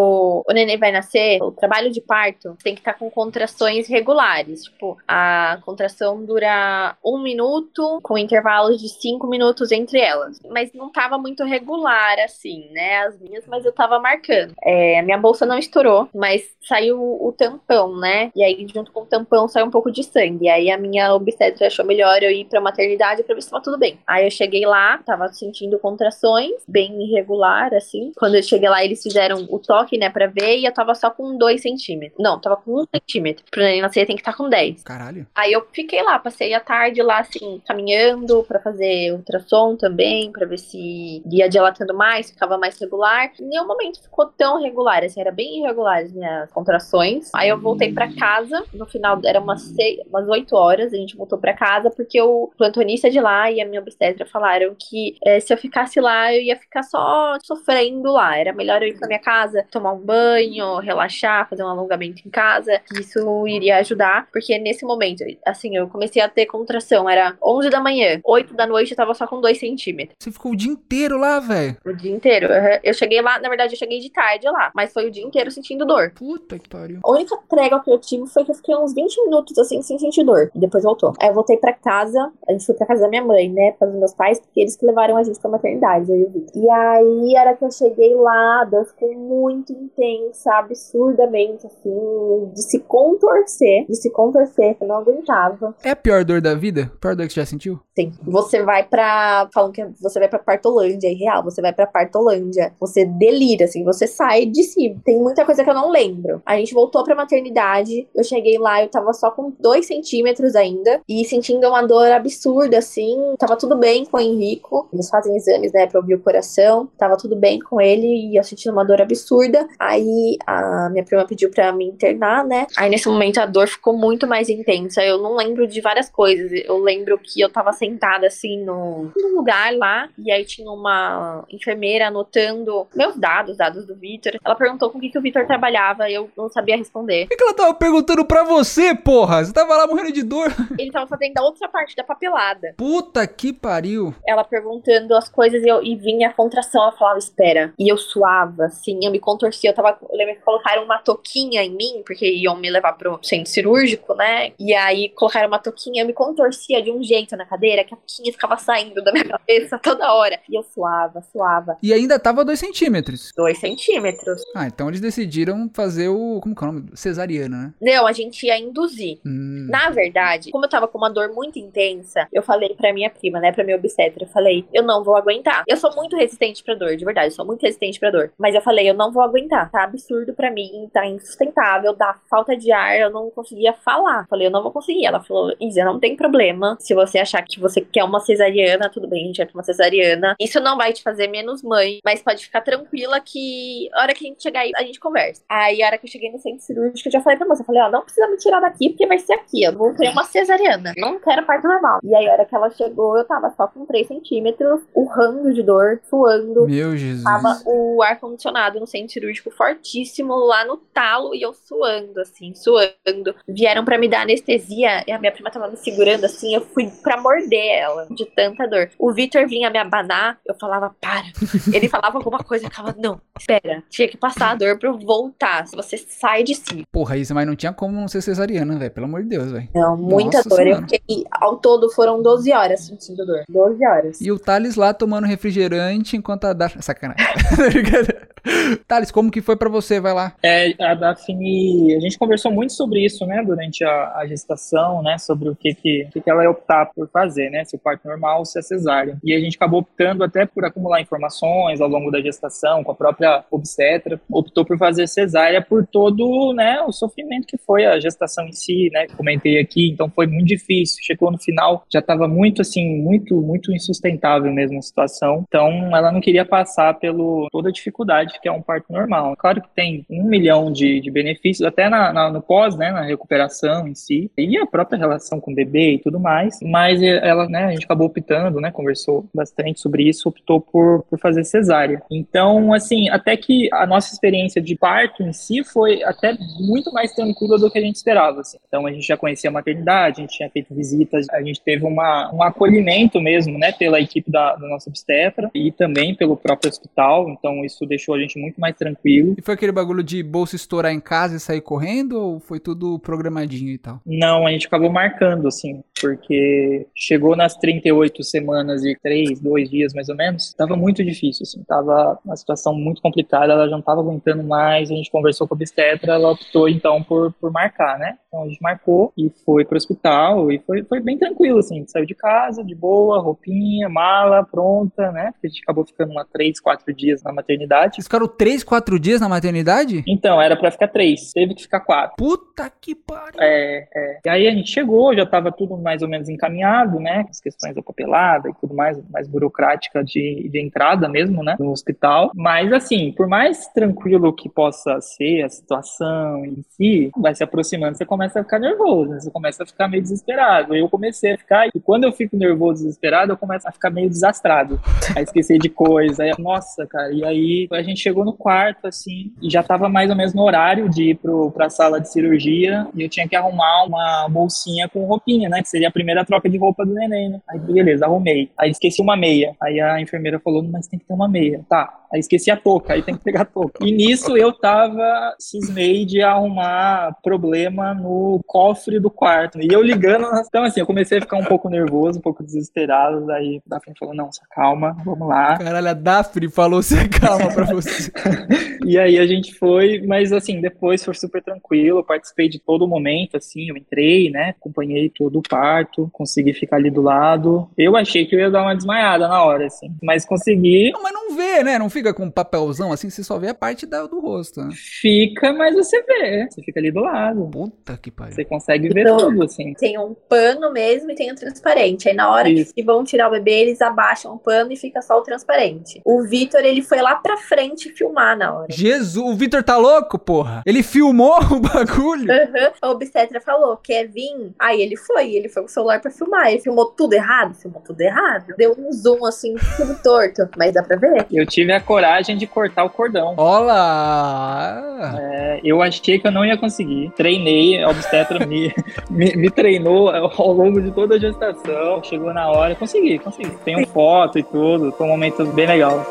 o 0.49 0.53
neném 0.55 0.79
vai 0.79 0.91
nascer, 0.91 1.43
o 1.43 1.51
trabalho 1.51 1.91
de 1.91 2.01
parto 2.01 2.57
tem 2.63 2.75
que 2.75 2.81
estar 2.81 2.95
com 2.95 3.11
contrações 3.11 3.87
regulares. 3.89 4.63
Tipo, 4.63 4.97
a 5.07 5.18
A 5.21 5.59
contração 5.63 6.25
dura 6.25 6.97
um 7.05 7.19
minuto, 7.19 7.99
com 8.05 8.17
intervalos 8.17 8.81
de 8.81 8.89
cinco 8.89 9.27
minutos 9.27 9.73
entre 9.73 9.99
elas. 9.99 10.39
Mas 10.49 10.73
não 10.73 10.93
tava 10.93 11.19
muito 11.19 11.43
regular, 11.43 12.21
assim, 12.21 12.71
né? 12.71 12.99
As 12.99 13.19
minhas, 13.19 13.45
mas 13.49 13.65
eu 13.65 13.73
tava 13.73 13.99
marcando. 13.99 14.55
É, 14.63 15.01
a 15.01 15.03
minha 15.03 15.19
bolsa 15.19 15.45
não 15.45 15.59
estourou, 15.59 16.09
mas 16.15 16.43
saiu 16.63 17.01
o 17.01 17.33
tampão, 17.37 17.97
né? 17.97 18.31
E 18.37 18.45
aí, 18.45 18.65
junto 18.73 18.93
com 18.93 19.01
o 19.01 19.07
tampão, 19.07 19.49
saiu 19.49 19.67
um 19.67 19.71
pouco 19.71 19.91
de 19.91 20.05
sangue. 20.05 20.45
E 20.45 20.49
aí, 20.49 20.71
a 20.71 20.79
minha 20.79 21.13
obstetra 21.13 21.67
achou 21.67 21.85
melhor 21.85 22.23
eu 22.23 22.31
ir 22.31 22.45
pra 22.45 22.61
maternidade 22.61 23.25
pra 23.25 23.35
ver 23.35 23.43
se 23.43 23.51
tava 23.51 23.63
tudo 23.63 23.77
bem. 23.77 23.99
Aí, 24.07 24.25
eu 24.25 24.31
cheguei 24.31 24.65
lá, 24.67 24.99
tava 24.99 25.27
sentindo 25.33 25.81
contrações, 25.81 26.53
bem 26.69 27.03
irregular, 27.03 27.75
assim. 27.75 28.13
Quando 28.17 28.37
eu 28.37 28.43
cheguei 28.43 28.69
lá, 28.69 28.85
eles 28.85 29.03
fizeram 29.03 29.49
o 29.51 29.59
toque, 29.59 29.99
né, 29.99 30.11
pra 30.11 30.29
ver, 30.29 30.59
e 30.59 30.65
eu 30.65 30.73
tava 30.73 30.95
só 30.95 31.11
com 31.11 31.37
dois 31.37 31.61
centímetros. 31.61 32.23
Não, 32.23 32.41
tava 32.41 32.57
com 32.57 32.83
um 32.83 32.87
centímetro. 32.95 33.45
Pra 33.51 33.65
neném 33.65 33.83
nascer, 33.83 34.07
tem 34.07 34.15
que 34.15 34.23
estar 34.23 34.33
tá 34.33 34.39
com 34.39 34.49
10. 34.49 34.83
Caralho. 35.09 35.27
Aí, 35.35 35.53
eu 35.53 35.67
fiquei 35.73 36.03
lá, 36.03 36.19
passei 36.19 36.55
a 36.55 36.61
tarde 36.61 37.03
lá, 37.03 37.21
assim, 37.21 37.61
caminhando 37.67 38.45
pra 38.45 38.61
fazer 38.61 39.13
ultrassom 39.13 39.77
também, 39.77 40.31
pra 40.31 40.47
ver 40.47 40.59
se 40.59 41.23
ia 41.31 41.49
dilatando 41.49 41.95
mais, 41.95 42.31
ficava 42.31 42.59
mais 42.59 42.79
regular. 42.79 43.33
Em 43.41 43.45
nenhum 43.45 43.67
momento 43.67 44.03
ficou 44.03 44.27
tão 44.27 44.63
regular, 44.63 45.03
assim, 45.05 45.21
era 45.21 45.33
bem 45.33 45.61
irregular 45.61 46.03
as 46.03 46.13
minhas 46.13 46.51
contrações. 46.53 47.31
Aí 47.35 47.49
eu 47.49 47.59
voltei 47.59 47.93
para 47.93 48.13
casa, 48.15 48.63
no 48.73 48.87
final 48.87 49.21
era 49.25 49.41
umas, 49.41 49.63
seis, 49.63 49.99
umas 50.07 50.29
8 50.29 50.55
horas, 50.55 50.93
a 50.93 50.97
gente 50.97 51.17
voltou 51.17 51.39
para 51.39 51.55
casa, 51.55 51.91
porque 51.91 52.21
o 52.21 52.51
plantonista 52.57 53.11
de 53.11 53.21
lá 53.21 53.51
e 53.51 53.61
a 53.61 53.67
minha 53.67 53.81
obstetra 53.81 54.27
falaram 54.27 54.75
que 54.79 55.17
é, 55.25 55.41
se 55.41 55.53
eu 55.53 55.57
ficasse 55.57 56.01
lá, 56.01 56.33
eu 56.35 56.43
ia 56.43 56.57
ficar 56.57 56.83
só 56.83 57.37
sofrendo 57.43 58.13
lá. 58.13 58.37
Era 58.37 58.53
melhor 58.53 58.83
eu 58.83 58.89
ir 58.89 58.99
pra 58.99 59.09
minha 59.09 59.19
casa, 59.19 59.65
tomar 59.71 59.93
um 59.93 60.01
banho, 60.01 60.77
relaxar, 60.79 61.49
fazer 61.49 61.63
um 61.65 61.69
alongamento 61.69 62.23
em 62.27 62.31
casa, 62.31 62.81
isso 62.93 63.47
iria 63.47 63.79
ajudar, 63.79 64.29
porque 64.33 64.59
nesse 64.59 64.85
momento, 64.85 64.98
assim, 65.47 65.77
eu 65.77 65.89
comecei 65.89 66.21
a 66.23 66.29
ter 66.29 66.47
contração, 66.47 67.09
era 67.09 67.37
11 67.43 67.71
da 67.71 67.81
manhã, 67.81 68.21
8 68.25 68.55
da 68.55 68.67
noite 68.67 68.93
eu 68.93 68.97
tava 68.97 69.15
só 69.15 69.27
com 69.27 69.41
2 69.41 69.59
centímetros. 69.59 70.17
Você 70.19 70.31
ficou 70.31 70.53
o 70.53 70.57
dia 70.57 70.71
inteiro 70.71 71.19
lá, 71.19 71.41
velho? 71.41 71.77
O 71.85 71.93
dia 71.93 72.13
inteiro. 72.13 72.49
Eu 72.83 72.95
cheguei 72.95 73.21
lá, 73.21 73.39
na 73.39 73.49
verdade, 73.49 73.75
eu 73.75 73.79
cheguei 73.79 74.01
de 74.01 74.11
tarde 74.11 74.47
lá, 74.49 74.71
mas 74.75 74.93
foi 74.93 75.07
o 75.07 75.11
dia 75.11 75.25
inteiro 75.25 75.51
sentindo 75.51 75.85
dor. 75.85 76.13
Puta 76.15 76.59
que 76.59 76.69
pariu. 76.69 77.01
A 77.05 77.11
única 77.11 77.37
trégua 77.49 77.83
que 77.83 77.91
eu 77.91 77.99
tive 77.99 78.27
foi 78.27 78.45
que 78.45 78.51
eu 78.51 78.55
fiquei 78.55 78.77
uns 78.77 78.95
20 78.95 79.25
minutos 79.25 79.59
assim, 79.59 79.83
sem 79.83 79.99
sentir 79.99 80.25
dor. 80.25 80.51
E 80.55 80.59
depois 80.59 80.85
voltou. 80.85 81.13
Aí 81.21 81.29
eu 81.29 81.35
voltei 81.35 81.57
pra 81.57 81.73
casa, 81.73 82.33
a 82.49 82.53
gente 82.53 82.67
foi 82.67 82.75
pra 82.75 82.87
casa 82.87 83.03
da 83.03 83.09
minha 83.09 83.25
mãe, 83.25 83.51
né? 83.51 83.73
Para 83.79 83.89
os 83.89 83.95
meus 83.95 84.15
pais, 84.15 84.41
porque 84.41 84.61
eles 84.61 84.77
que 84.77 84.87
levaram 84.87 85.17
a 85.17 85.23
gente 85.23 85.39
pra 85.39 85.51
maternidade, 85.51 86.11
eu 86.11 86.17
e 86.17 86.25
o 86.25 86.31
Vitor. 86.31 86.63
E 86.63 86.71
aí, 86.71 87.35
era 87.37 87.55
que 87.55 87.65
eu 87.65 87.71
cheguei 87.71 88.15
lá, 88.15 88.63
a 88.63 88.65
dor 88.65 88.85
ficou 88.85 89.13
muito 89.15 89.73
intensa, 89.73 90.55
absurdamente, 90.55 91.67
assim, 91.67 92.51
de 92.53 92.63
se 92.63 92.81
contorcer, 92.81 93.87
de 93.87 93.95
se 93.95 94.11
contorcer, 94.11 94.77
eu 94.81 94.88
não 94.89 94.97
aguentava. 94.97 95.75
É 95.85 95.91
a 95.91 95.97
pior 95.97 96.25
dor 96.25 96.41
da 96.41 96.55
vida? 96.55 96.91
A 96.95 96.99
pior 96.99 97.15
dor 97.15 97.27
que 97.27 97.33
você 97.33 97.41
já 97.41 97.47
sentiu? 97.47 97.79
Sim. 97.95 98.13
Você 98.23 98.63
vai 98.63 98.83
pra. 98.83 99.49
Falam 99.53 99.71
que 99.71 99.85
você 100.01 100.19
vai 100.19 100.29
pra 100.29 100.39
Partolândia, 100.39 101.09
é 101.09 101.15
real. 101.15 101.45
Você 101.45 101.61
vai 101.61 101.73
pra 101.73 101.87
Partolândia. 101.87 102.73
Você 102.81 103.05
delira, 103.05 103.65
assim, 103.65 103.85
você 103.85 104.07
sai 104.07 104.47
de 104.47 104.63
si. 104.63 104.97
Tem 105.05 105.19
muita 105.19 105.45
coisa 105.45 105.63
que 105.63 105.71
eu 105.71 105.75
não 105.75 105.91
lembro. 105.91 106.43
A 106.47 106.57
gente 106.57 106.75
voltou 106.75 107.05
pra 107.05 107.15
maternidade. 107.15 108.09
Eu 108.15 108.25
cheguei 108.25 108.59
lá, 108.59 108.83
eu 108.83 108.89
tava 108.89 109.13
só 109.13 109.31
com 109.31 109.53
dois 109.61 109.87
centímetros 109.87 110.57
ainda. 110.57 111.01
E 111.09 111.25
sentindo 111.25 111.69
uma 111.69 111.83
dor 111.83 112.11
absurda, 112.11 112.79
assim. 112.79 113.35
Tava 113.39 113.57
tudo 113.57 113.77
bem 113.77 114.05
com 114.05 114.17
o 114.17 114.21
Henrico. 114.21 114.89
Eles 114.93 115.09
fazem 115.11 115.37
exames, 115.37 115.73
né, 115.73 115.87
pra 115.87 116.01
ouvir 116.01 116.15
o 116.15 116.21
coração. 116.21 116.89
Tava 116.97 117.17
tudo 117.17 117.37
bem 117.37 117.59
com 117.59 117.81
ele 117.81 118.07
e 118.07 118.37
eu 118.37 118.45
sentindo 118.45 118.73
uma 118.73 118.85
dor 118.85 119.01
absurda. 119.03 119.67
Aí 119.79 120.37
a 120.47 120.89
minha 120.91 121.05
prima 121.05 121.27
pediu 121.27 121.51
pra 121.51 121.73
me 121.73 121.85
internar, 121.85 122.45
né? 122.45 122.67
Aí 122.77 122.89
nesse 122.89 123.09
momento 123.09 123.39
a 123.39 123.47
dor 123.47 123.69
ficou 123.69 123.97
muito 123.97 124.27
mais 124.27 124.49
intensa. 124.49 124.78
Eu 124.99 125.19
não 125.19 125.35
lembro 125.37 125.67
de 125.67 125.81
várias 125.81 126.09
coisas. 126.09 126.51
Eu 126.65 126.79
lembro 126.79 127.19
que 127.19 127.41
eu 127.41 127.51
tava 127.51 127.73
sentada 127.73 128.27
assim 128.27 128.63
no, 128.65 129.11
num 129.17 129.35
lugar 129.35 129.75
lá. 129.75 130.09
E 130.19 130.31
aí 130.31 130.45
tinha 130.45 130.71
uma 130.71 131.45
enfermeira 131.51 132.09
anotando 132.09 132.87
meus 132.95 133.17
dados, 133.17 133.57
dados 133.57 133.87
do 133.87 133.95
Vitor. 133.95 134.39
Ela 134.45 134.55
perguntou 134.55 134.91
com 134.91 134.99
o 134.99 135.01
que, 135.01 135.11
que 135.11 135.19
o 135.19 135.23
Vitor 135.23 135.47
trabalhava. 135.47 136.09
E 136.09 136.15
eu 136.15 136.31
não 136.37 136.49
sabia 136.49 136.77
responder. 136.77 137.27
Por 137.27 137.31
que, 137.31 137.37
que 137.37 137.45
ela 137.45 137.55
tava 137.55 137.75
perguntando 137.75 138.25
pra 138.25 138.45
você, 138.45 138.95
porra? 138.95 139.45
Você 139.45 139.53
tava 139.53 139.77
lá 139.77 139.87
morrendo 139.87 140.13
de 140.13 140.23
dor. 140.23 140.53
Ele 140.79 140.91
tava 140.91 141.07
fazendo 141.07 141.39
a 141.39 141.43
outra 141.43 141.69
parte 141.69 141.97
da 141.97 142.05
papelada. 142.05 142.75
Puta 142.77 143.27
que 143.27 143.53
pariu. 143.53 144.15
Ela 144.27 144.45
perguntando 144.45 145.15
as 145.15 145.29
coisas 145.29 145.63
e, 145.63 145.69
eu, 145.69 145.83
e 145.83 145.97
vinha 145.97 146.29
a 146.29 146.33
contração. 146.33 146.83
Ela 146.83 146.93
falava, 146.93 147.19
espera. 147.19 147.73
E 147.79 147.91
eu 147.91 147.97
suava, 147.97 148.67
assim, 148.67 148.99
eu 149.03 149.11
me 149.11 149.19
contorcia. 149.19 149.71
Eu 149.71 149.75
tava. 149.75 149.99
Eu 150.09 150.17
lembro 150.17 150.35
que 150.35 150.43
colocaram 150.43 150.85
uma 150.85 150.99
toquinha 150.99 151.63
em 151.63 151.71
mim, 151.71 152.03
porque 152.05 152.27
iam 152.31 152.57
me 152.57 152.71
levar 152.71 152.93
pro 152.93 153.19
centro 153.23 153.51
cirúrgico, 153.51 154.15
né? 154.15 154.53
E 154.59 154.68
aí 154.75 155.09
colocaram 155.11 155.49
uma 155.49 155.59
toquinha, 155.59 156.03
eu 156.03 156.07
me 156.07 156.13
contorcia 156.13 156.83
de 156.83 156.91
um 156.91 157.03
jeito 157.03 157.37
na 157.37 157.45
cadeira 157.45 157.85
que 157.85 157.95
a 157.95 157.97
toquinha 157.97 158.33
ficava 158.33 158.57
saindo 158.57 159.03
da 159.03 159.13
minha 159.13 159.25
cabeça 159.29 159.79
toda 159.79 160.13
hora. 160.13 160.39
E 160.49 160.57
eu 160.57 160.63
suava, 160.63 161.23
suava. 161.33 161.77
E 161.83 161.93
ainda 161.93 162.19
tava 162.19 162.45
2 162.45 162.59
centímetros. 162.59 163.31
2 163.37 163.59
centímetros. 163.59 164.43
Ah, 164.55 164.67
então 164.67 164.89
eles 164.89 165.01
decidiram 165.01 165.71
fazer 165.73 166.09
o. 166.09 166.41
Como 166.43 166.55
que 166.55 166.65
é 166.65 166.69
o 166.69 166.73
nome? 166.73 166.91
Cesariana, 166.95 167.57
né? 167.59 167.75
Não, 167.81 168.07
a 168.07 168.13
gente 168.13 168.47
ia 168.47 168.59
induzir. 168.59 169.21
Hum. 169.25 169.67
Na 169.71 169.91
verdade, 169.91 170.51
como 170.51 170.65
eu 170.65 170.69
tava 170.69 170.89
com 170.89 170.99
uma 170.99 171.11
dor 171.11 171.33
muito 171.33 171.59
intensa, 171.59 172.27
eu 172.33 172.43
falei 172.43 172.75
pra 172.75 172.93
minha 172.93 173.11
prima, 173.11 173.41
né, 173.41 173.53
pra 173.53 173.65
minha 173.65 173.77
obstetra, 173.77 174.25
eu 174.25 174.29
falei, 174.29 174.67
eu 174.73 174.83
não 174.83 175.05
vou 175.05 175.17
aguentar. 175.17 175.65
Eu 175.67 175.77
sou 175.77 175.95
muito 175.95 176.17
resistente 176.17 176.63
pra 176.63 176.75
dor, 176.75 176.97
de 176.97 177.05
verdade, 177.05 177.29
eu 177.29 177.33
sou 177.33 177.47
muito 177.47 177.63
resistente 177.63 177.99
pra 177.99 178.11
dor. 178.11 178.33
Mas 178.39 178.55
eu 178.55 178.61
falei, 178.61 178.89
eu 178.89 178.95
não 178.95 179.13
vou 179.13 179.23
aguentar, 179.23 179.71
tá 179.71 179.85
absurdo 179.85 180.33
pra 180.35 180.51
mim, 180.51 180.89
tá 180.93 181.07
insustentável, 181.07 181.95
dá 181.95 182.19
falta 182.29 182.57
de 182.57 182.73
ar, 182.73 182.99
eu 182.99 183.11
não 183.11 183.31
conseguia 183.31 183.73
falar. 183.73 184.27
Falei, 184.29 184.48
eu 184.49 184.53
não 184.53 184.63
vou 184.63 184.73
conseguir. 184.73 185.07
Ela 185.07 185.21
falou, 185.21 185.55
Isa, 185.61 185.85
não 185.85 186.01
tem 186.01 186.17
problema. 186.17 186.77
Se 186.81 186.95
você 186.95 187.19
achar 187.19 187.43
que 187.43 187.61
você 187.61 187.81
quer 187.81 188.05
uma 188.05 188.21
cesariana, 188.21 188.91
tudo 188.91 189.09
bem, 189.09 189.23
a 189.23 189.27
gente 189.27 189.37
vai 189.39 189.47
pra 189.47 189.57
uma 189.57 189.63
cesariana. 189.63 190.35
Isso 190.41 190.61
não 190.61 190.77
vai 190.77 190.93
te 190.93 191.03
fazer 191.03 191.29
menos 191.29 191.63
mãe, 191.63 192.01
mas 192.05 192.23
pode 192.23 192.45
ficar 192.45 192.61
tranquila 192.61 193.21
que 193.21 193.89
a 193.95 194.03
hora 194.03 194.15
que 194.15 194.25
a 194.25 194.29
gente 194.29 194.43
chegar 194.43 194.61
aí, 194.61 194.73
a 194.75 194.83
gente 194.83 195.01
conversa. 195.01 195.43
Aí, 195.49 195.83
a 195.83 195.87
hora 195.87 195.99
que 195.99 196.07
eu 196.07 196.11
cheguei 196.11 196.31
no 196.31 196.39
centro 196.39 196.61
cirúrgico, 196.61 197.09
eu 197.09 197.13
já 197.13 197.21
falei 197.21 197.39
pra 197.39 197.47
moça, 197.47 197.63
eu 197.63 197.67
falei, 197.67 197.83
ó, 197.83 197.91
não 197.91 198.03
precisa 198.03 198.27
me 198.29 198.37
tirar 198.37 198.61
daqui, 198.61 198.91
porque 198.91 199.07
vai 199.07 199.19
ser 199.19 199.35
aqui, 199.35 199.63
eu 199.63 199.73
vou 199.73 199.95
ter 199.95 200.09
uma 200.11 200.25
cesariana. 200.25 200.93
Não 200.97 201.19
quero 201.19 201.45
parto 201.45 201.69
normal. 201.69 202.01
E 202.03 202.15
aí, 202.15 202.29
a 202.29 202.33
hora 202.33 202.45
que 202.45 202.55
ela 202.55 202.71
chegou, 202.71 203.17
eu 203.17 203.25
tava 203.25 203.51
só 203.51 203.67
com 203.67 203.85
3 203.85 204.07
centímetros, 204.07 204.81
urrando 204.95 205.53
de 205.53 205.63
dor, 205.63 206.01
suando. 206.09 206.67
Meu 206.67 206.97
Jesus. 206.97 207.25
Tava 207.25 207.61
o 207.67 208.03
ar-condicionado 208.03 208.81
no 208.81 208.87
centro 208.87 209.13
cirúrgico 209.13 209.51
fortíssimo 209.51 210.35
lá 210.35 210.65
no 210.65 210.77
talo 210.77 211.35
e 211.35 211.43
eu 211.43 211.53
suando, 211.53 212.21
assim, 212.21 212.55
suando. 212.55 213.35
Vieram 213.47 213.85
pra 213.85 213.99
me 213.99 214.09
dar 214.09 214.27
anestesia 214.39 215.05
e 215.07 215.13
a 215.13 215.19
minha 215.19 215.33
prima 215.33 215.51
tava 215.51 215.69
me 215.69 215.77
segurando 215.77 216.25
assim. 216.25 216.55
Eu 216.55 216.63
fui 216.63 216.91
pra 217.03 217.21
morder 217.21 217.79
ela 217.79 218.07
de 218.11 218.25
tanta 218.27 218.67
dor. 218.67 218.91
O 218.99 219.13
Vitor 219.13 219.47
vinha 219.47 219.71
me 219.71 219.79
abanar, 219.79 220.39
eu 220.47 220.55
falava, 220.55 220.95
para. 221.01 221.27
Ele 221.73 221.89
falava 221.91 222.19
alguma 222.19 222.39
coisa, 222.39 222.67
eu 222.67 222.71
ficava, 222.71 222.95
não, 222.99 223.21
espera. 223.39 223.83
Tinha 223.89 224.09
que 224.09 224.17
passar 224.17 224.53
a 224.53 224.55
dor 224.55 224.79
pra 224.79 224.89
eu 224.89 224.99
voltar. 224.99 225.67
Se 225.67 225.77
você 225.77 225.97
sai 225.99 226.43
de 226.43 226.55
si. 226.55 226.85
Porra, 226.93 227.17
isso, 227.17 227.35
mas 227.35 227.47
não 227.47 227.57
tinha 227.57 227.73
como 227.73 227.95
não 227.95 228.09
ser 228.09 228.23
cesariana, 228.23 228.79
velho. 228.79 228.91
Pelo 228.91 229.07
amor 229.07 229.23
de 229.23 229.29
Deus, 229.29 229.53
velho. 229.53 229.69
Não, 229.75 229.97
muita 229.97 230.39
Nossa 230.39 230.49
dor. 230.49 230.57
Senhora. 230.57 230.81
Eu 230.83 230.89
fiquei, 230.89 231.25
ao 231.31 231.57
todo 231.57 231.91
foram 231.91 232.23
12 232.23 232.53
horas 232.53 232.81
sentindo 232.81 233.27
dor. 233.27 233.43
12 233.49 233.87
horas. 233.87 234.21
E 234.21 234.31
o 234.31 234.39
Thales 234.39 234.77
lá 234.77 234.95
tomando 234.95 235.27
refrigerante 235.27 236.17
enquanto 236.17 236.45
a 236.45 236.53
Daphne. 236.53 236.83
Sacanagem. 236.83 237.27
Thales, 238.87 239.11
como 239.11 239.31
que 239.31 239.41
foi 239.41 239.57
pra 239.57 239.69
você? 239.69 240.01
Vai 240.01 240.15
lá. 240.15 240.35
É, 240.43 240.73
a 240.83 240.95
Daphne, 240.95 241.95
a 241.97 242.01
gente 242.01 242.19
conversou 242.19 242.51
muito 242.53 242.73
sobre 242.73 243.05
isso, 243.05 243.27
né, 243.27 243.43
durante 243.45 243.85
a, 243.85 244.13
a 244.17 244.27
gestação, 244.29 245.03
né, 245.03 245.19
sobre 245.19 245.49
o 245.49 245.57
que 245.57 245.75
que, 245.75 246.09
que 246.13 246.21
que 246.21 246.31
ela 246.31 246.43
ia 246.45 246.51
optar 246.51 246.87
por 246.87 247.09
fazer, 247.09 247.51
né, 247.51 247.65
se 247.65 247.75
o 247.77 247.79
parto 247.79 248.07
normal 248.07 248.41
ou 248.41 248.45
se 248.45 248.59
a 248.59 248.63
cesárea. 248.63 249.19
E 249.25 249.35
a 249.35 249.41
gente 249.41 249.57
acabou 249.57 249.81
optando 249.81 250.23
até 250.23 250.47
por 250.47 250.65
acumular 250.65 251.01
informações 251.01 251.81
ao 251.81 251.89
longo 251.89 252.11
da 252.11 252.21
gestação, 252.21 252.85
com 252.85 252.93
a 252.93 252.95
própria 252.95 253.45
obstetra, 253.51 254.21
optou 254.31 254.65
por 254.65 254.79
fazer 254.79 255.07
cesárea 255.09 255.61
por 255.63 255.87
todo, 255.87 256.53
né, 256.55 256.81
o 256.83 256.93
sofrimento 256.93 257.47
que 257.47 257.59
foi 257.59 257.87
a 257.87 257.99
gestação 257.99 258.47
em 258.47 258.53
si, 258.53 258.91
né, 258.93 259.07
comentei 259.17 259.59
aqui, 259.59 259.91
então 259.91 260.09
foi 260.11 260.27
muito 260.27 260.47
difícil. 260.47 260.99
Chegou 261.03 261.31
no 261.31 261.39
final, 261.39 261.85
já 261.93 261.99
estava 262.01 262.29
muito, 262.29 262.61
assim, 262.63 263.01
muito, 263.03 263.41
muito 263.41 263.73
insustentável 263.73 264.53
mesmo 264.53 264.79
a 264.79 264.83
situação. 264.83 265.45
Então, 265.49 265.71
ela 265.97 266.13
não 266.13 266.21
queria 266.21 266.45
passar 266.45 266.95
pelo 266.99 267.49
toda 267.51 267.69
a 267.69 267.73
dificuldade 267.73 268.39
que 268.41 268.49
é 268.49 268.53
um 268.53 268.63
parto 268.63 268.93
normal. 268.93 269.35
Claro 269.39 269.63
que 269.63 269.69
tem 269.75 270.05
um 270.11 270.25
milhão 270.25 270.71
de, 270.73 271.01
de 271.01 271.11
benefícios, 271.11 271.67
até 271.67 271.89
na, 271.89 272.13
na- 272.13 272.31
no 272.31 272.43
pós, 272.43 272.77
né, 272.77 272.91
na 272.91 273.03
recuperação 273.03 273.87
em 273.89 273.95
si, 273.95 274.18
e 274.37 274.57
a 274.59 274.67
própria 274.67 274.99
relação 274.99 275.41
com 275.41 275.53
o 275.53 275.55
bebê 275.55 275.95
e 275.95 275.99
tudo 275.99 276.19
mais, 276.19 276.59
mas 276.63 277.03
ela, 277.03 277.49
né, 277.49 277.65
a 277.65 277.71
gente 277.71 277.85
acabou 277.85 278.07
optando, 278.07 278.61
né, 278.61 278.71
conversou 278.71 279.27
bastante 279.35 279.81
sobre 279.81 280.09
isso, 280.09 280.29
optou 280.29 280.61
por, 280.61 281.05
por 281.05 281.19
fazer 281.19 281.45
cesárea. 281.45 282.03
Então, 282.11 282.73
assim, 282.73 283.09
até 283.09 283.37
que 283.37 283.69
a 283.73 283.87
nossa 283.87 284.13
experiência 284.13 284.61
de 284.61 284.77
parto 284.77 285.23
em 285.23 285.33
si 285.33 285.63
foi 285.65 286.03
até 286.03 286.37
muito 286.61 286.93
mais 286.93 287.13
tranquila 287.13 287.59
do 287.59 287.71
que 287.71 287.79
a 287.79 287.83
gente 287.83 287.97
esperava, 287.97 288.41
assim. 288.41 288.59
Então, 288.67 288.87
a 288.87 288.93
gente 288.93 289.07
já 289.07 289.17
conhecia 289.17 289.51
a 289.51 289.53
maternidade, 289.53 290.21
a 290.21 290.21
gente 290.23 290.37
tinha 290.37 290.51
feito 290.51 290.75
visitas, 290.75 291.27
a 291.31 291.43
gente 291.43 291.61
teve 291.61 291.85
uma, 291.85 292.33
um 292.33 292.43
acolhimento 292.43 293.21
mesmo, 293.21 293.59
né, 293.59 293.73
pela 293.73 294.01
equipe 294.01 294.31
da, 294.31 294.57
da 294.57 294.69
nossa 294.69 294.89
obstetra 294.89 295.51
e 295.55 295.71
também 295.73 296.15
pelo 296.15 296.37
próprio 296.37 296.71
hospital, 296.71 297.29
então 297.31 297.65
isso 297.65 297.87
deixou 297.87 298.15
a 298.15 298.19
gente 298.19 298.39
muito 298.39 298.61
mais 298.61 298.77
tranquilo. 298.77 299.35
E 299.39 299.43
foi 299.43 299.55
aquele 299.55 299.73
bagulho 299.73 300.03
de 300.03 300.23
bolsa 300.23 300.57
estourar 300.57 300.93
em 300.93 301.01
casa 301.01 301.37
e 301.37 301.41
sair 301.41 301.61
correndo? 301.61 302.21
Ou 302.21 302.41
foi 302.41 302.61
tudo 302.61 302.99
programadinho 302.99 303.73
e 303.73 303.79
tal? 303.79 304.01
Não, 304.09 304.47
a 304.47 304.51
gente 304.51 304.67
acabou 304.67 304.91
marcando, 304.91 305.47
assim, 305.47 305.83
porque 306.01 306.87
chegou 306.95 307.37
nas 307.37 307.55
38 307.57 308.25
semanas 308.25 308.83
e 308.83 308.97
3, 309.03 309.39
2 309.39 309.69
dias 309.69 309.93
mais 309.93 310.09
ou 310.09 310.17
menos, 310.17 310.55
tava 310.55 310.77
muito 310.77 311.05
difícil, 311.05 311.43
assim, 311.43 311.63
tava 311.65 312.19
uma 312.25 312.35
situação 312.35 312.75
muito 312.75 313.03
complicada, 313.03 313.53
ela 313.53 313.69
já 313.69 313.77
não 313.77 313.83
tava 313.83 314.01
aguentando 314.01 314.43
mais, 314.43 314.91
a 314.91 314.95
gente 314.95 315.11
conversou 315.11 315.47
com 315.47 315.55
a 315.55 315.57
obstetra, 315.57 316.15
ela 316.15 316.31
optou 316.31 316.69
então 316.71 317.03
por, 317.03 317.33
por 317.35 317.53
marcar, 317.53 317.99
né? 317.99 318.17
Então 318.29 318.45
a 318.45 318.49
gente 318.49 318.63
marcou 318.63 319.13
e 319.17 319.31
foi 319.45 319.65
pro 319.67 319.77
hospital 319.77 320.51
e 320.51 320.59
foi, 320.61 320.83
foi 320.85 321.01
bem 321.01 321.19
tranquilo, 321.19 321.59
assim, 321.59 321.85
saiu 321.87 322.07
de 322.07 322.15
casa, 322.15 322.65
de 322.65 322.75
boa, 322.75 323.21
roupinha, 323.21 323.91
mala, 323.91 324.43
pronta, 324.43 325.13
né? 325.13 325.33
Porque 325.33 325.49
a 325.49 325.51
gente 325.51 325.63
acabou 325.63 325.85
ficando 325.85 326.13
uma 326.13 326.25
3, 326.25 326.61
4 326.61 326.95
dias 326.95 327.23
na 327.23 327.33
maternidade. 327.33 327.97
Vocês 327.97 328.07
ficaram 328.07 328.27
3, 328.27 328.65
4 328.65 328.99
dias 328.99 329.21
na 329.21 329.29
maternidade? 329.29 330.03
Então, 330.07 330.41
era 330.41 330.57
pra 330.57 330.71
ficar 330.71 330.89
3, 330.89 331.33
teve 331.33 331.55
que 331.55 331.63
ficar 331.63 331.81
4. 331.81 332.17
Puta 332.17 332.71
que 332.81 332.95
pariu. 332.95 333.41
É, 333.41 333.89
é. 333.99 334.21
E 334.25 334.29
aí 334.29 334.49
a 334.49 334.53
gente 334.53 334.71
chegou, 334.71 335.15
já 335.15 335.27
tava 335.27 335.51
tudo 335.51 335.77
mais 335.77 336.03
ou 336.03 336.09
menos 336.09 336.29
encaminhado, 336.29 337.01
né? 337.01 337.25
As 337.29 337.41
questões 337.41 337.75
da 337.75 337.83
papelada 337.83 338.49
e 338.49 338.55
tudo 338.55 338.75
mais, 338.75 338.99
mais 339.11 339.29
burocrática 339.29 340.03
de, 340.05 340.49
de 340.51 340.61
entrada 340.61 341.09
mesmo, 341.09 341.43
né? 341.43 341.57
No 341.59 341.71
hospital. 341.71 342.31
Mas 342.35 342.73
assim, 342.73 343.13
por 343.13 343.27
mais 343.27 343.67
tranquilo 343.69 344.33
que 344.33 344.49
possa 344.49 345.01
ser 345.01 345.43
a 345.43 345.49
situação 345.49 346.45
em 346.45 346.65
si, 346.71 347.11
vai 347.17 347.35
se 347.35 347.43
aproximando, 347.43 347.97
você 347.97 348.05
começa 348.05 348.41
a 348.41 348.45
ficar 348.45 348.59
nervoso, 348.59 349.11
né? 349.11 349.21
Você 349.21 349.31
começa 349.31 349.63
a 349.63 349.67
ficar 349.67 349.89
meio 349.89 350.03
desesperado. 350.03 350.75
Eu 350.75 350.89
comecei 350.89 351.33
a 351.33 351.39
ficar, 351.39 351.67
e 351.69 351.81
quando 351.81 352.05
eu 352.05 352.13
fico 352.13 352.37
nervoso, 352.37 352.85
desesperado, 352.85 353.33
eu 353.33 353.37
começo 353.37 353.69
a 353.69 353.73
ficar 353.73 353.91
meio 353.91 354.09
desastrado. 354.09 354.81
A 355.17 355.23
esquecer 355.23 355.59
de 355.59 355.69
coisa. 355.69 356.23
Aí, 356.23 356.33
nossa, 356.39 356.87
cara. 356.87 357.13
E 357.13 357.25
aí 357.25 357.69
a 357.73 357.83
gente 357.83 358.01
chegou 358.01 358.25
no 358.25 358.33
quarto, 358.33 358.87
assim, 358.87 359.33
e 359.43 359.51
já 359.51 359.63
tava 359.63 359.89
mais 359.89 360.11
ou 360.11 360.17
menos 360.17 360.35
no 360.35 360.43
horário 360.43 360.89
de 360.89 361.11
ir 361.11 361.15
pro, 361.17 361.51
pra 361.51 361.71
sala 361.71 362.01
de 362.01 362.11
cirurgia, 362.11 362.87
e 362.95 363.03
eu 363.03 363.09
tinha 363.09 363.27
que 363.27 363.35
arrumar 363.35 363.85
uma 363.89 364.29
bolsinha 364.29 364.89
com 364.89 365.05
roupinha, 365.05 365.49
né? 365.49 365.63
Que 365.63 365.69
seria 365.69 365.89
a 365.89 365.93
primeira 365.93 366.25
troca 366.25 366.49
de 366.49 366.59
roupa 366.59 366.85
do 366.85 366.95
neném, 366.95 367.31
né? 367.31 367.41
Aí, 367.49 367.59
beleza, 367.59 368.07
arrumei. 368.07 368.51
Aí 368.57 368.71
esqueci 368.71 369.03
uma 369.03 369.17
meia. 369.17 369.55
Aí 369.61 369.81
a 369.81 370.01
enfermeira 370.01 370.39
falou, 370.39 370.63
mas 370.63 370.87
tem 370.87 370.99
que 370.99 371.07
ter 371.07 371.15
uma 371.15 371.29
meia. 371.29 371.65
Tá. 371.69 371.99
Aí 372.11 372.21
esqueci 372.21 372.51
a 372.51 372.57
touca, 372.57 372.95
aí 372.95 373.03
tem 373.03 373.15
que 373.15 373.23
pegar 373.23 373.43
a 373.43 373.45
touca. 373.45 373.85
E 373.85 373.93
nisso 373.93 374.37
eu 374.37 374.51
tava 374.53 375.35
cismei 375.39 376.07
de 376.07 376.23
arrumar 376.23 377.15
problema 377.23 377.93
no 377.93 378.41
cofre 378.47 378.99
do 378.99 379.11
quarto. 379.11 379.61
E 379.61 379.69
eu 379.71 379.83
ligando. 379.83 380.27
Então, 380.47 380.65
assim, 380.65 380.81
eu 380.81 380.87
comecei 380.87 381.19
a 381.19 381.21
ficar 381.21 381.37
um 381.37 381.45
pouco 381.45 381.69
nervoso, 381.69 382.19
um 382.19 382.23
pouco 382.23 382.43
desesperado. 382.43 383.27
Daí 383.27 383.61
a 383.67 383.77
Daphne 383.77 383.95
falou: 383.99 384.15
não, 384.15 384.33
se 384.33 384.41
calma, 384.51 384.97
vamos 385.05 385.29
lá. 385.29 385.59
Caralho, 385.59 385.89
a 385.89 385.93
Daphne 385.93 386.49
falou 386.49 386.83
se 386.83 387.09
calma 387.09 387.53
pra 387.53 387.67
você. 387.67 388.11
e 388.87 388.99
aí 388.99 389.19
a 389.19 389.27
gente 389.27 389.55
foi, 389.55 390.03
mas 390.07 390.33
assim, 390.33 390.61
depois 390.63 391.05
foi 391.05 391.15
super 391.15 391.43
tranquilo. 391.43 391.99
Eu 391.99 392.05
participei 392.05 392.49
de 392.49 392.59
todo 392.59 392.87
o 392.87 392.89
momento, 392.89 393.37
assim, 393.37 393.69
eu 393.69 393.77
entrei, 393.79 394.31
né? 394.31 394.55
Acompanhei 394.59 395.09
todo 395.09 395.39
o 395.39 395.43
parto, 395.43 396.09
consegui 396.13 396.53
ficar 396.53 396.77
ali 396.77 396.91
do 396.91 397.03
lado. 397.03 397.69
Eu 397.77 397.97
achei 397.97 398.27
que 398.27 398.35
eu 398.35 398.41
ia 398.41 398.51
dar 398.51 398.63
uma 398.63 398.75
desmaiada 398.75 399.27
na 399.29 399.43
hora, 399.43 399.67
assim, 399.67 399.91
mas 400.03 400.25
consegui. 400.25 400.91
Não, 400.93 401.03
mas 401.03 401.13
não 401.13 401.37
vê, 401.37 401.63
né? 401.63 401.79
Não 401.79 401.89
fica 401.91 402.13
com 402.13 402.25
um 402.25 402.31
papelzão 402.31 402.93
assim, 402.93 403.11
você 403.11 403.23
só 403.25 403.39
vê 403.39 403.49
a 403.49 403.55
parte 403.55 403.87
da, 403.87 404.07
do 404.07 404.21
rosto, 404.21 404.61
né? 404.63 404.71
Fica, 404.75 405.53
mas 405.53 405.75
você 405.75 406.03
vê. 406.03 406.47
Você 406.51 406.63
fica 406.63 406.81
ali 406.81 406.91
do 406.91 407.01
lado. 407.01 407.49
Puta 407.51 407.97
que 407.97 408.11
pariu. 408.11 408.35
Você 408.35 408.45
consegue 408.45 408.89
ver 408.89 409.03
Então, 409.03 409.19
tudo, 409.19 409.45
assim. 409.45 409.75
Tem 409.75 409.99
um 409.99 410.15
pano 410.29 410.73
mesmo 410.73 411.11
e 411.11 411.15
tem 411.15 411.31
o 411.31 411.35
transparente. 411.35 412.09
Aí 412.09 412.15
na 412.15 412.31
hora 412.31 412.49
Isso. 412.51 412.75
que 412.75 412.83
vão 412.83 413.05
tirar 413.05 413.29
o 413.29 413.31
bebê, 413.31 413.61
eles 413.61 413.81
abaixam 413.81 414.35
o 414.35 414.39
pano 414.39 414.73
e 414.73 414.77
fica 414.77 415.01
só 415.03 415.19
o 415.19 415.23
transparente. 415.23 416.01
O 416.05 416.23
Vitor, 416.23 416.61
ele 416.65 416.83
foi 416.83 417.01
lá 417.01 417.17
pra 417.17 417.37
frente 417.37 417.91
filmar 417.91 418.37
na 418.37 418.53
hora. 418.55 418.67
Jesus, 418.71 419.17
o 419.17 419.35
Vitor 419.37 419.63
tá 419.63 419.77
louco, 419.77 420.19
porra? 420.19 420.63
Ele 420.67 420.83
filmou 420.83 421.39
o 421.53 421.61
bagulho? 421.61 422.31
Aham. 422.31 422.73
A 422.81 422.91
obstetra 422.91 423.41
falou, 423.41 423.58
quer 423.83 424.07
vir? 424.07 424.53
Aí 424.59 424.81
ele 424.81 424.97
foi, 424.97 425.35
ele 425.35 425.49
foi 425.49 425.63
com 425.63 425.69
o 425.69 425.73
celular 425.73 426.01
pra 426.01 426.11
filmar. 426.11 426.49
Ele 426.49 426.61
filmou 426.61 426.87
tudo 426.87 427.13
errado? 427.13 427.55
Filmou 427.55 427.83
tudo 427.83 428.01
errado. 428.01 428.55
Deu 428.57 428.75
um 428.79 428.93
zoom 428.93 429.25
assim, 429.25 429.55
tudo 429.77 430.01
torto. 430.03 430.49
Mas 430.57 430.73
dá 430.75 430.83
pra 430.83 430.97
ver. 430.97 431.27
Eu 431.31 431.47
tive 431.47 431.73
a 431.73 431.81
coragem 431.81 432.37
de 432.37 432.47
cortar 432.47 432.85
o 432.85 432.91
cordão. 432.91 433.35
Olá! 433.37 435.15
É, 435.21 435.61
eu 435.63 435.83
achei 435.83 436.19
que 436.19 436.27
eu 436.27 436.33
não 436.33 436.45
ia 436.45 436.57
conseguir. 436.57 437.11
Treinei, 437.17 437.83
a 437.83 437.89
obstetra 437.89 438.47
me, 438.47 438.73
me, 439.11 439.35
me 439.37 439.51
treinou 439.51 440.09
ao 440.11 440.53
longo 440.53 440.81
de 440.81 440.91
toda 440.91 441.17
a 441.17 441.19
gestação. 441.19 442.03
Chegou 442.03 442.33
na 442.33 442.51
hora, 442.51 442.75
consegui, 442.75 443.19
consegui. 443.19 443.51
Tenho 443.65 443.87
foto 443.89 444.39
e 444.39 444.43
tudo, 444.43 444.93
foi 444.93 445.07
um 445.07 445.11
momento 445.11 445.45
bem 445.47 445.67
legal. 445.67 446.07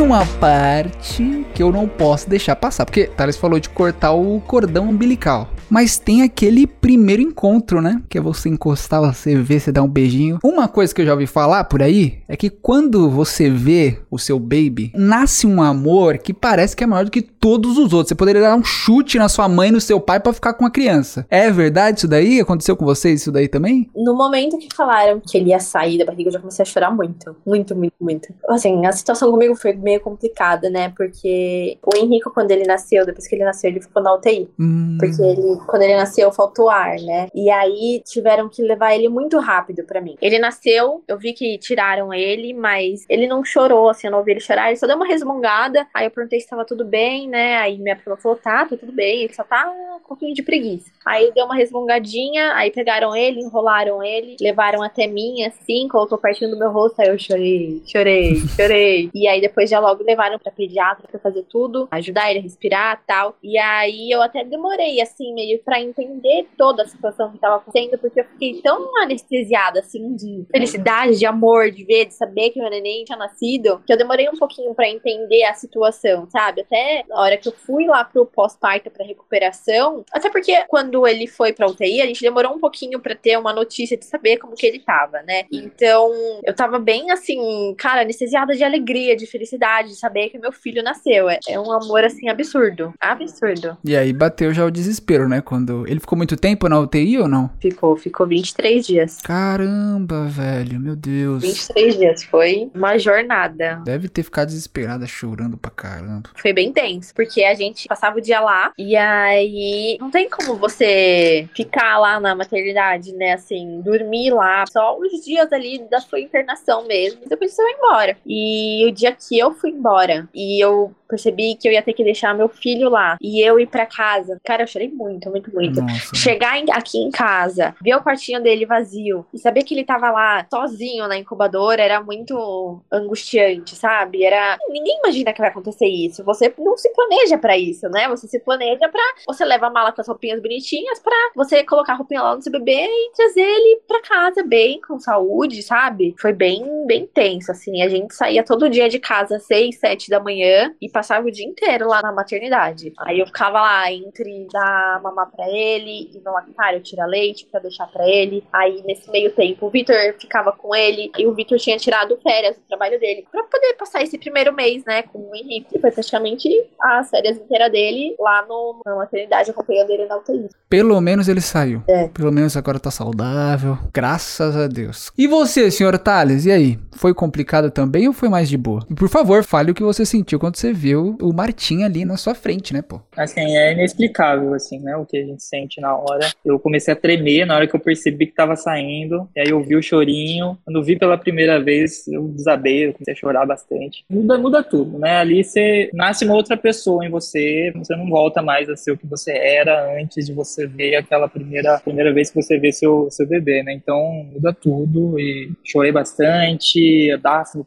Uma 0.00 0.24
parte 0.24 1.46
que 1.54 1.62
eu 1.62 1.70
não 1.70 1.86
posso 1.86 2.28
deixar 2.28 2.56
passar, 2.56 2.86
porque 2.86 3.04
Thales 3.06 3.36
falou 3.36 3.60
de 3.60 3.68
cortar 3.68 4.12
o 4.12 4.40
cordão 4.40 4.88
umbilical. 4.88 5.46
Mas 5.70 5.98
tem 5.98 6.22
aquele 6.22 6.66
primeiro 6.66 7.22
encontro, 7.22 7.80
né? 7.80 8.02
Que 8.08 8.18
é 8.18 8.20
você 8.20 8.48
encostar, 8.48 9.00
você 9.00 9.36
ver, 9.36 9.60
você 9.60 9.70
dar 9.72 9.82
um 9.82 9.88
beijinho. 9.88 10.38
Uma 10.42 10.68
coisa 10.68 10.94
que 10.94 11.00
eu 11.00 11.06
já 11.06 11.12
ouvi 11.12 11.26
falar 11.26 11.64
por 11.64 11.82
aí 11.82 12.18
é 12.28 12.36
que 12.36 12.50
quando 12.50 13.08
você 13.08 13.48
vê 13.48 13.98
o 14.10 14.18
seu 14.18 14.38
baby, 14.38 14.92
nasce 14.94 15.46
um 15.46 15.62
amor 15.62 16.18
que 16.18 16.34
parece 16.34 16.74
que 16.76 16.82
é 16.84 16.86
maior 16.86 17.04
do 17.04 17.10
que 17.10 17.22
todos 17.22 17.78
os 17.78 17.92
outros. 17.92 18.08
Você 18.08 18.14
poderia 18.14 18.42
dar 18.42 18.56
um 18.56 18.64
chute 18.64 19.18
na 19.18 19.28
sua 19.28 19.48
mãe 19.48 19.68
e 19.68 19.72
no 19.72 19.80
seu 19.80 20.00
pai 20.00 20.18
pra 20.20 20.32
ficar 20.32 20.54
com 20.54 20.66
a 20.66 20.70
criança. 20.70 21.26
É 21.30 21.50
verdade 21.50 21.98
isso 21.98 22.08
daí? 22.08 22.40
Aconteceu 22.40 22.76
com 22.76 22.84
vocês 22.84 23.20
isso 23.20 23.32
daí 23.32 23.48
também? 23.48 23.88
No 23.94 24.14
momento 24.14 24.58
que 24.58 24.68
falaram 24.74 25.20
que 25.20 25.36
ele 25.38 25.50
ia 25.50 25.60
sair 25.60 25.98
da 25.98 26.04
barriga, 26.04 26.28
eu 26.28 26.32
já 26.32 26.38
comecei 26.40 26.62
a 26.62 26.66
chorar 26.66 26.90
muito. 26.90 27.36
Muito, 27.46 27.76
muito, 27.76 27.94
muito. 28.00 28.28
Assim, 28.48 28.84
a 28.86 28.92
situação 28.92 29.30
comigo 29.30 29.54
foi 29.54 29.72
meio 29.74 30.00
complicada, 30.00 30.68
né? 30.68 30.92
Porque 30.96 31.78
o 31.84 31.96
Henrico, 31.96 32.30
quando 32.30 32.50
ele 32.50 32.64
nasceu, 32.64 33.06
depois 33.06 33.26
que 33.28 33.34
ele 33.34 33.44
nasceu, 33.44 33.70
ele 33.70 33.80
ficou 33.80 34.02
na 34.02 34.14
UTI. 34.14 34.48
Hum, 34.58 34.96
Porque 34.98 35.22
ele, 35.22 35.59
quando 35.66 35.82
ele 35.82 35.96
nasceu, 35.96 36.30
faltou 36.32 36.68
ar, 36.70 36.96
né? 37.00 37.28
E 37.34 37.50
aí 37.50 38.02
tiveram 38.04 38.48
que 38.48 38.62
levar 38.62 38.94
ele 38.94 39.08
muito 39.08 39.38
rápido 39.38 39.84
pra 39.84 40.00
mim. 40.00 40.16
Ele 40.20 40.38
nasceu, 40.38 41.02
eu 41.06 41.18
vi 41.18 41.32
que 41.32 41.58
tiraram 41.58 42.12
ele, 42.12 42.52
mas 42.52 43.04
ele 43.08 43.26
não 43.26 43.44
chorou, 43.44 43.88
assim, 43.88 44.06
eu 44.06 44.10
não 44.10 44.18
ouvi 44.18 44.32
ele 44.32 44.40
chorar, 44.40 44.68
ele 44.68 44.76
só 44.76 44.86
deu 44.86 44.96
uma 44.96 45.06
resmungada. 45.06 45.86
Aí 45.94 46.06
eu 46.06 46.10
perguntei 46.10 46.40
se 46.40 46.48
tava 46.48 46.64
tudo 46.64 46.84
bem, 46.84 47.28
né? 47.28 47.56
Aí 47.58 47.78
minha 47.78 47.96
prima 47.96 48.16
falou: 48.16 48.36
tá, 48.36 48.66
tá 48.66 48.76
tudo 48.76 48.92
bem, 48.92 49.22
ele 49.22 49.34
só 49.34 49.44
tá 49.44 49.70
um 49.70 50.00
pouquinho 50.06 50.34
de 50.34 50.42
preguiça. 50.42 50.90
Aí 51.04 51.32
deu 51.32 51.44
uma 51.44 51.54
resmungadinha, 51.54 52.54
aí 52.54 52.70
pegaram 52.70 53.14
ele, 53.16 53.40
enrolaram 53.40 54.02
ele, 54.02 54.36
levaram 54.40 54.82
até 54.82 55.06
mim, 55.06 55.44
assim, 55.44 55.88
colocou 55.88 56.18
pertinho 56.18 56.50
do 56.50 56.58
meu 56.58 56.70
rosto, 56.70 57.00
aí 57.00 57.08
eu 57.08 57.18
chorei, 57.18 57.82
chorei, 57.86 58.36
chorei. 58.56 59.10
E 59.14 59.26
aí 59.26 59.40
depois 59.40 59.70
já 59.70 59.78
logo 59.78 60.02
levaram 60.04 60.38
pra 60.38 60.52
pediatra 60.52 61.08
pra 61.10 61.20
fazer 61.20 61.44
tudo, 61.44 61.88
ajudar 61.90 62.30
ele 62.30 62.40
a 62.40 62.42
respirar 62.42 63.02
tal. 63.06 63.36
E 63.42 63.56
aí 63.58 64.10
eu 64.10 64.22
até 64.22 64.44
demorei, 64.44 65.00
assim, 65.00 65.32
meio 65.34 65.49
pra 65.58 65.80
entender 65.80 66.46
toda 66.56 66.82
a 66.82 66.86
situação 66.86 67.30
que 67.30 67.38
tava 67.38 67.56
acontecendo, 67.56 67.98
porque 67.98 68.20
eu 68.20 68.24
fiquei 68.24 68.60
tão 68.62 68.96
anestesiada, 69.02 69.80
assim, 69.80 70.14
de 70.14 70.44
felicidade, 70.50 71.18
de 71.18 71.26
amor, 71.26 71.70
de 71.70 71.84
ver, 71.84 72.06
de 72.06 72.14
saber 72.14 72.50
que 72.50 72.60
meu 72.60 72.70
neném 72.70 73.04
tinha 73.04 73.18
nascido, 73.18 73.82
que 73.86 73.92
eu 73.92 73.98
demorei 73.98 74.28
um 74.28 74.36
pouquinho 74.36 74.74
pra 74.74 74.88
entender 74.88 75.44
a 75.44 75.54
situação, 75.54 76.28
sabe? 76.30 76.62
Até 76.62 77.04
na 77.08 77.20
hora 77.20 77.36
que 77.36 77.48
eu 77.48 77.52
fui 77.52 77.86
lá 77.86 78.04
pro 78.04 78.26
pós-parto 78.26 78.90
pra 78.90 79.04
recuperação, 79.04 80.04
até 80.12 80.30
porque 80.30 80.64
quando 80.68 81.06
ele 81.06 81.26
foi 81.26 81.52
pra 81.52 81.68
UTI, 81.68 82.02
a 82.02 82.06
gente 82.06 82.20
demorou 82.20 82.54
um 82.54 82.60
pouquinho 82.60 83.00
pra 83.00 83.14
ter 83.14 83.38
uma 83.38 83.52
notícia 83.52 83.96
de 83.96 84.04
saber 84.04 84.38
como 84.38 84.54
que 84.54 84.66
ele 84.66 84.80
tava, 84.80 85.22
né? 85.22 85.44
Então, 85.52 86.10
eu 86.44 86.54
tava 86.54 86.78
bem 86.78 87.10
assim, 87.10 87.74
cara, 87.76 88.02
anestesiada 88.02 88.54
de 88.54 88.64
alegria, 88.64 89.16
de 89.16 89.26
felicidade, 89.26 89.90
de 89.90 89.96
saber 89.96 90.28
que 90.30 90.38
meu 90.38 90.52
filho 90.52 90.82
nasceu. 90.82 91.28
É, 91.28 91.38
é 91.48 91.60
um 91.60 91.70
amor 91.72 92.04
assim 92.04 92.28
absurdo. 92.28 92.92
Absurdo. 93.00 93.76
E 93.84 93.96
aí 93.96 94.12
bateu 94.12 94.52
já 94.52 94.64
o 94.64 94.70
desespero, 94.70 95.28
né? 95.28 95.39
Quando. 95.42 95.86
Ele 95.86 96.00
ficou 96.00 96.16
muito 96.16 96.36
tempo 96.36 96.68
na 96.68 96.78
UTI 96.78 97.18
ou 97.18 97.28
não? 97.28 97.50
Ficou, 97.60 97.96
ficou 97.96 98.26
23 98.26 98.86
dias. 98.86 99.18
Caramba, 99.22 100.26
velho, 100.26 100.80
meu 100.80 100.96
Deus. 100.96 101.42
23 101.42 101.96
dias. 101.96 102.24
Foi 102.24 102.70
uma 102.74 102.98
jornada. 102.98 103.80
Deve 103.84 104.08
ter 104.08 104.22
ficado 104.22 104.48
desesperada, 104.48 105.06
chorando 105.06 105.56
pra 105.56 105.70
caramba. 105.70 106.30
Foi 106.36 106.52
bem 106.52 106.72
tenso, 106.72 107.14
porque 107.14 107.42
a 107.44 107.54
gente 107.54 107.88
passava 107.88 108.18
o 108.18 108.20
dia 108.20 108.40
lá 108.40 108.72
e 108.78 108.96
aí 108.96 109.96
não 110.00 110.10
tem 110.10 110.28
como 110.28 110.56
você 110.56 111.48
ficar 111.54 111.98
lá 111.98 112.20
na 112.20 112.34
maternidade, 112.34 113.12
né? 113.14 113.32
Assim, 113.32 113.80
dormir 113.82 114.30
lá, 114.30 114.64
só 114.66 114.98
os 114.98 115.24
dias 115.24 115.52
ali 115.52 115.84
da 115.90 116.00
sua 116.00 116.20
internação 116.20 116.86
mesmo. 116.86 117.20
Depois 117.28 117.52
você 117.52 117.62
vai 117.62 117.72
embora. 117.72 118.16
E 118.26 118.84
o 118.86 118.92
dia 118.92 119.12
que 119.12 119.38
eu 119.38 119.52
fui 119.52 119.70
embora 119.70 120.28
e 120.34 120.62
eu 120.62 120.94
percebi 121.08 121.56
que 121.56 121.68
eu 121.68 121.72
ia 121.72 121.82
ter 121.82 121.92
que 121.92 122.04
deixar 122.04 122.34
meu 122.34 122.48
filho 122.48 122.88
lá 122.88 123.16
e 123.20 123.44
eu 123.44 123.58
ir 123.58 123.66
pra 123.66 123.84
casa, 123.84 124.40
cara, 124.44 124.62
eu 124.62 124.66
chorei 124.66 124.88
muito, 124.88 125.28
muito, 125.30 125.52
muito, 125.54 125.80
muito. 125.80 125.82
Nossa. 125.82 126.14
Chegar 126.14 126.58
em- 126.58 126.70
aqui 126.72 126.98
em 126.98 127.10
casa, 127.10 127.74
ver 127.82 127.94
o 127.94 128.02
quartinho 128.02 128.42
dele 128.42 128.66
vazio 128.66 129.26
e 129.32 129.38
saber 129.38 129.62
que 129.62 129.74
ele 129.74 129.84
tava 129.84 130.10
lá 130.10 130.46
sozinho 130.52 131.06
na 131.08 131.16
incubadora 131.16 131.82
era 131.82 132.02
muito 132.02 132.80
angustiante, 132.92 133.74
sabe? 133.74 134.24
Era. 134.24 134.58
Ninguém 134.68 134.98
imagina 134.98 135.32
que 135.32 135.40
vai 135.40 135.50
acontecer 135.50 135.86
isso. 135.86 136.24
Você 136.24 136.52
não 136.58 136.76
se 136.76 136.90
planeja 136.92 137.38
pra 137.38 137.56
isso, 137.56 137.88
né? 137.88 138.08
Você 138.08 138.26
se 138.28 138.38
planeja 138.40 138.88
pra. 138.88 139.02
Você 139.26 139.44
leva 139.44 139.66
a 139.66 139.70
mala 139.70 139.92
com 139.92 140.00
as 140.00 140.08
roupinhas 140.08 140.40
bonitinhas 140.40 140.98
pra 141.00 141.14
você 141.34 141.64
colocar 141.64 141.92
a 141.94 141.96
roupinha 141.96 142.22
lá 142.22 142.34
no 142.36 142.42
seu 142.42 142.52
bebê 142.52 142.86
e 142.86 143.12
trazer 143.14 143.40
ele 143.42 143.80
pra 143.86 144.00
casa 144.02 144.42
bem, 144.42 144.80
com 144.80 144.98
saúde, 144.98 145.62
sabe? 145.62 146.14
Foi 146.18 146.32
bem, 146.32 146.86
bem 146.86 147.06
tenso, 147.06 147.50
assim. 147.50 147.82
A 147.82 147.88
gente 147.88 148.14
saía 148.14 148.44
todo 148.44 148.68
dia 148.68 148.88
de 148.88 148.98
casa 148.98 149.36
às 149.36 149.44
seis, 149.46 149.78
sete 149.78 150.10
da 150.10 150.20
manhã 150.20 150.74
e 150.80 150.88
passava 150.90 151.26
o 151.26 151.30
dia 151.30 151.46
inteiro 151.46 151.86
lá 151.88 152.02
na 152.02 152.12
maternidade. 152.12 152.92
Aí 153.00 153.18
eu 153.18 153.26
ficava 153.26 153.60
lá 153.60 153.92
entre 153.92 154.46
dar 154.52 155.00
mamar 155.10 155.30
pra 155.30 155.48
ele 155.48 156.10
e 156.14 156.20
no 156.24 156.32
lactário 156.32 156.80
tirar 156.80 157.06
leite 157.06 157.46
pra 157.50 157.60
deixar 157.60 157.86
pra 157.86 158.08
ele. 158.08 158.44
Aí 158.52 158.82
nesse 158.86 159.10
meio 159.10 159.30
tempo 159.32 159.66
o 159.66 159.70
Vitor 159.70 159.96
ficava 160.18 160.52
com 160.52 160.74
ele 160.74 161.10
e 161.18 161.26
o 161.26 161.34
Vitor 161.34 161.58
tinha 161.58 161.76
tirado 161.76 162.18
férias 162.22 162.56
do 162.56 162.62
trabalho 162.68 162.98
dele 162.98 163.26
pra 163.30 163.42
poder 163.44 163.74
passar 163.74 164.02
esse 164.02 164.18
primeiro 164.18 164.52
mês, 164.54 164.84
né, 164.84 165.02
com 165.02 165.18
o 165.18 165.34
Henrique. 165.34 165.78
Foi 165.78 165.90
praticamente 165.90 166.48
as 166.80 167.10
férias 167.10 167.36
inteiras 167.36 167.70
dele 167.70 168.14
lá 168.18 168.44
no, 168.46 168.80
na 168.84 168.96
maternidade 168.96 169.50
acompanhando 169.50 169.90
ele 169.90 170.06
na 170.06 170.16
UTI. 170.16 170.48
Pelo 170.68 171.00
menos 171.00 171.28
ele 171.28 171.40
saiu. 171.40 171.82
É. 171.88 172.08
Pelo 172.08 172.32
menos 172.32 172.56
agora 172.56 172.78
tá 172.78 172.90
saudável. 172.90 173.78
Graças 173.92 174.56
a 174.56 174.66
Deus. 174.66 175.10
E 175.18 175.26
você, 175.26 175.70
senhor 175.70 175.98
Thales? 175.98 176.46
E 176.46 176.52
aí? 176.52 176.78
Foi 176.92 177.14
complicado 177.14 177.70
também 177.70 178.06
ou 178.06 178.12
foi 178.12 178.28
mais 178.28 178.48
de 178.48 178.56
boa? 178.56 178.84
E 178.88 178.94
por 178.94 179.08
favor, 179.08 179.42
fale 179.42 179.70
o 179.70 179.74
que 179.74 179.82
você 179.82 180.04
sentiu 180.04 180.38
quando 180.38 180.56
você 180.56 180.72
viu 180.72 181.16
o 181.20 181.32
Martim 181.32 181.82
ali 181.82 182.04
na 182.04 182.16
sua 182.16 182.34
frente, 182.34 182.72
né, 182.72 182.82
pô? 182.82 183.00
Assim, 183.16 183.40
é 183.56 183.72
inexplicável, 183.72 184.54
assim, 184.54 184.78
né? 184.80 184.96
O 185.00 185.06
que 185.06 185.16
a 185.16 185.24
gente 185.24 185.42
sente 185.42 185.80
na 185.80 185.96
hora. 185.96 186.30
Eu 186.44 186.58
comecei 186.58 186.92
a 186.92 186.96
tremer 186.96 187.46
na 187.46 187.56
hora 187.56 187.66
que 187.66 187.74
eu 187.74 187.80
percebi 187.80 188.26
que 188.26 188.34
tava 188.34 188.56
saindo. 188.56 189.28
E 189.34 189.40
aí 189.40 189.48
eu 189.48 189.62
vi 189.62 189.76
o 189.76 189.82
chorinho. 189.82 190.58
Quando 190.64 190.82
vi 190.82 190.98
pela 190.98 191.16
primeira 191.18 191.62
vez, 191.62 192.06
eu 192.08 192.28
desabei, 192.28 192.86
eu 192.86 192.92
comecei 192.92 193.14
a 193.14 193.16
chorar 193.16 193.46
bastante. 193.46 194.04
Muda, 194.10 194.38
muda 194.38 194.62
tudo, 194.62 194.98
né? 194.98 195.16
Ali 195.16 195.42
você 195.42 195.90
nasce 195.92 196.24
uma 196.24 196.34
outra 196.34 196.56
pessoa 196.56 197.04
em 197.04 197.10
você. 197.10 197.72
Você 197.76 197.94
não 197.96 198.08
volta 198.08 198.42
mais 198.42 198.68
a 198.68 198.76
ser 198.76 198.92
o 198.92 198.96
que 198.96 199.06
você 199.06 199.32
era 199.32 200.00
antes 200.00 200.26
de 200.26 200.32
você 200.32 200.66
ver 200.66 200.96
aquela 200.96 201.28
primeira, 201.28 201.78
primeira 201.80 202.12
vez 202.12 202.30
que 202.30 202.40
você 202.42 202.58
vê 202.58 202.72
seu, 202.72 203.10
seu 203.10 203.26
bebê, 203.26 203.62
né? 203.62 203.72
Então 203.72 204.26
muda 204.32 204.52
tudo. 204.52 205.18
E 205.18 205.50
chorei 205.64 205.92
bastante. 205.92 207.10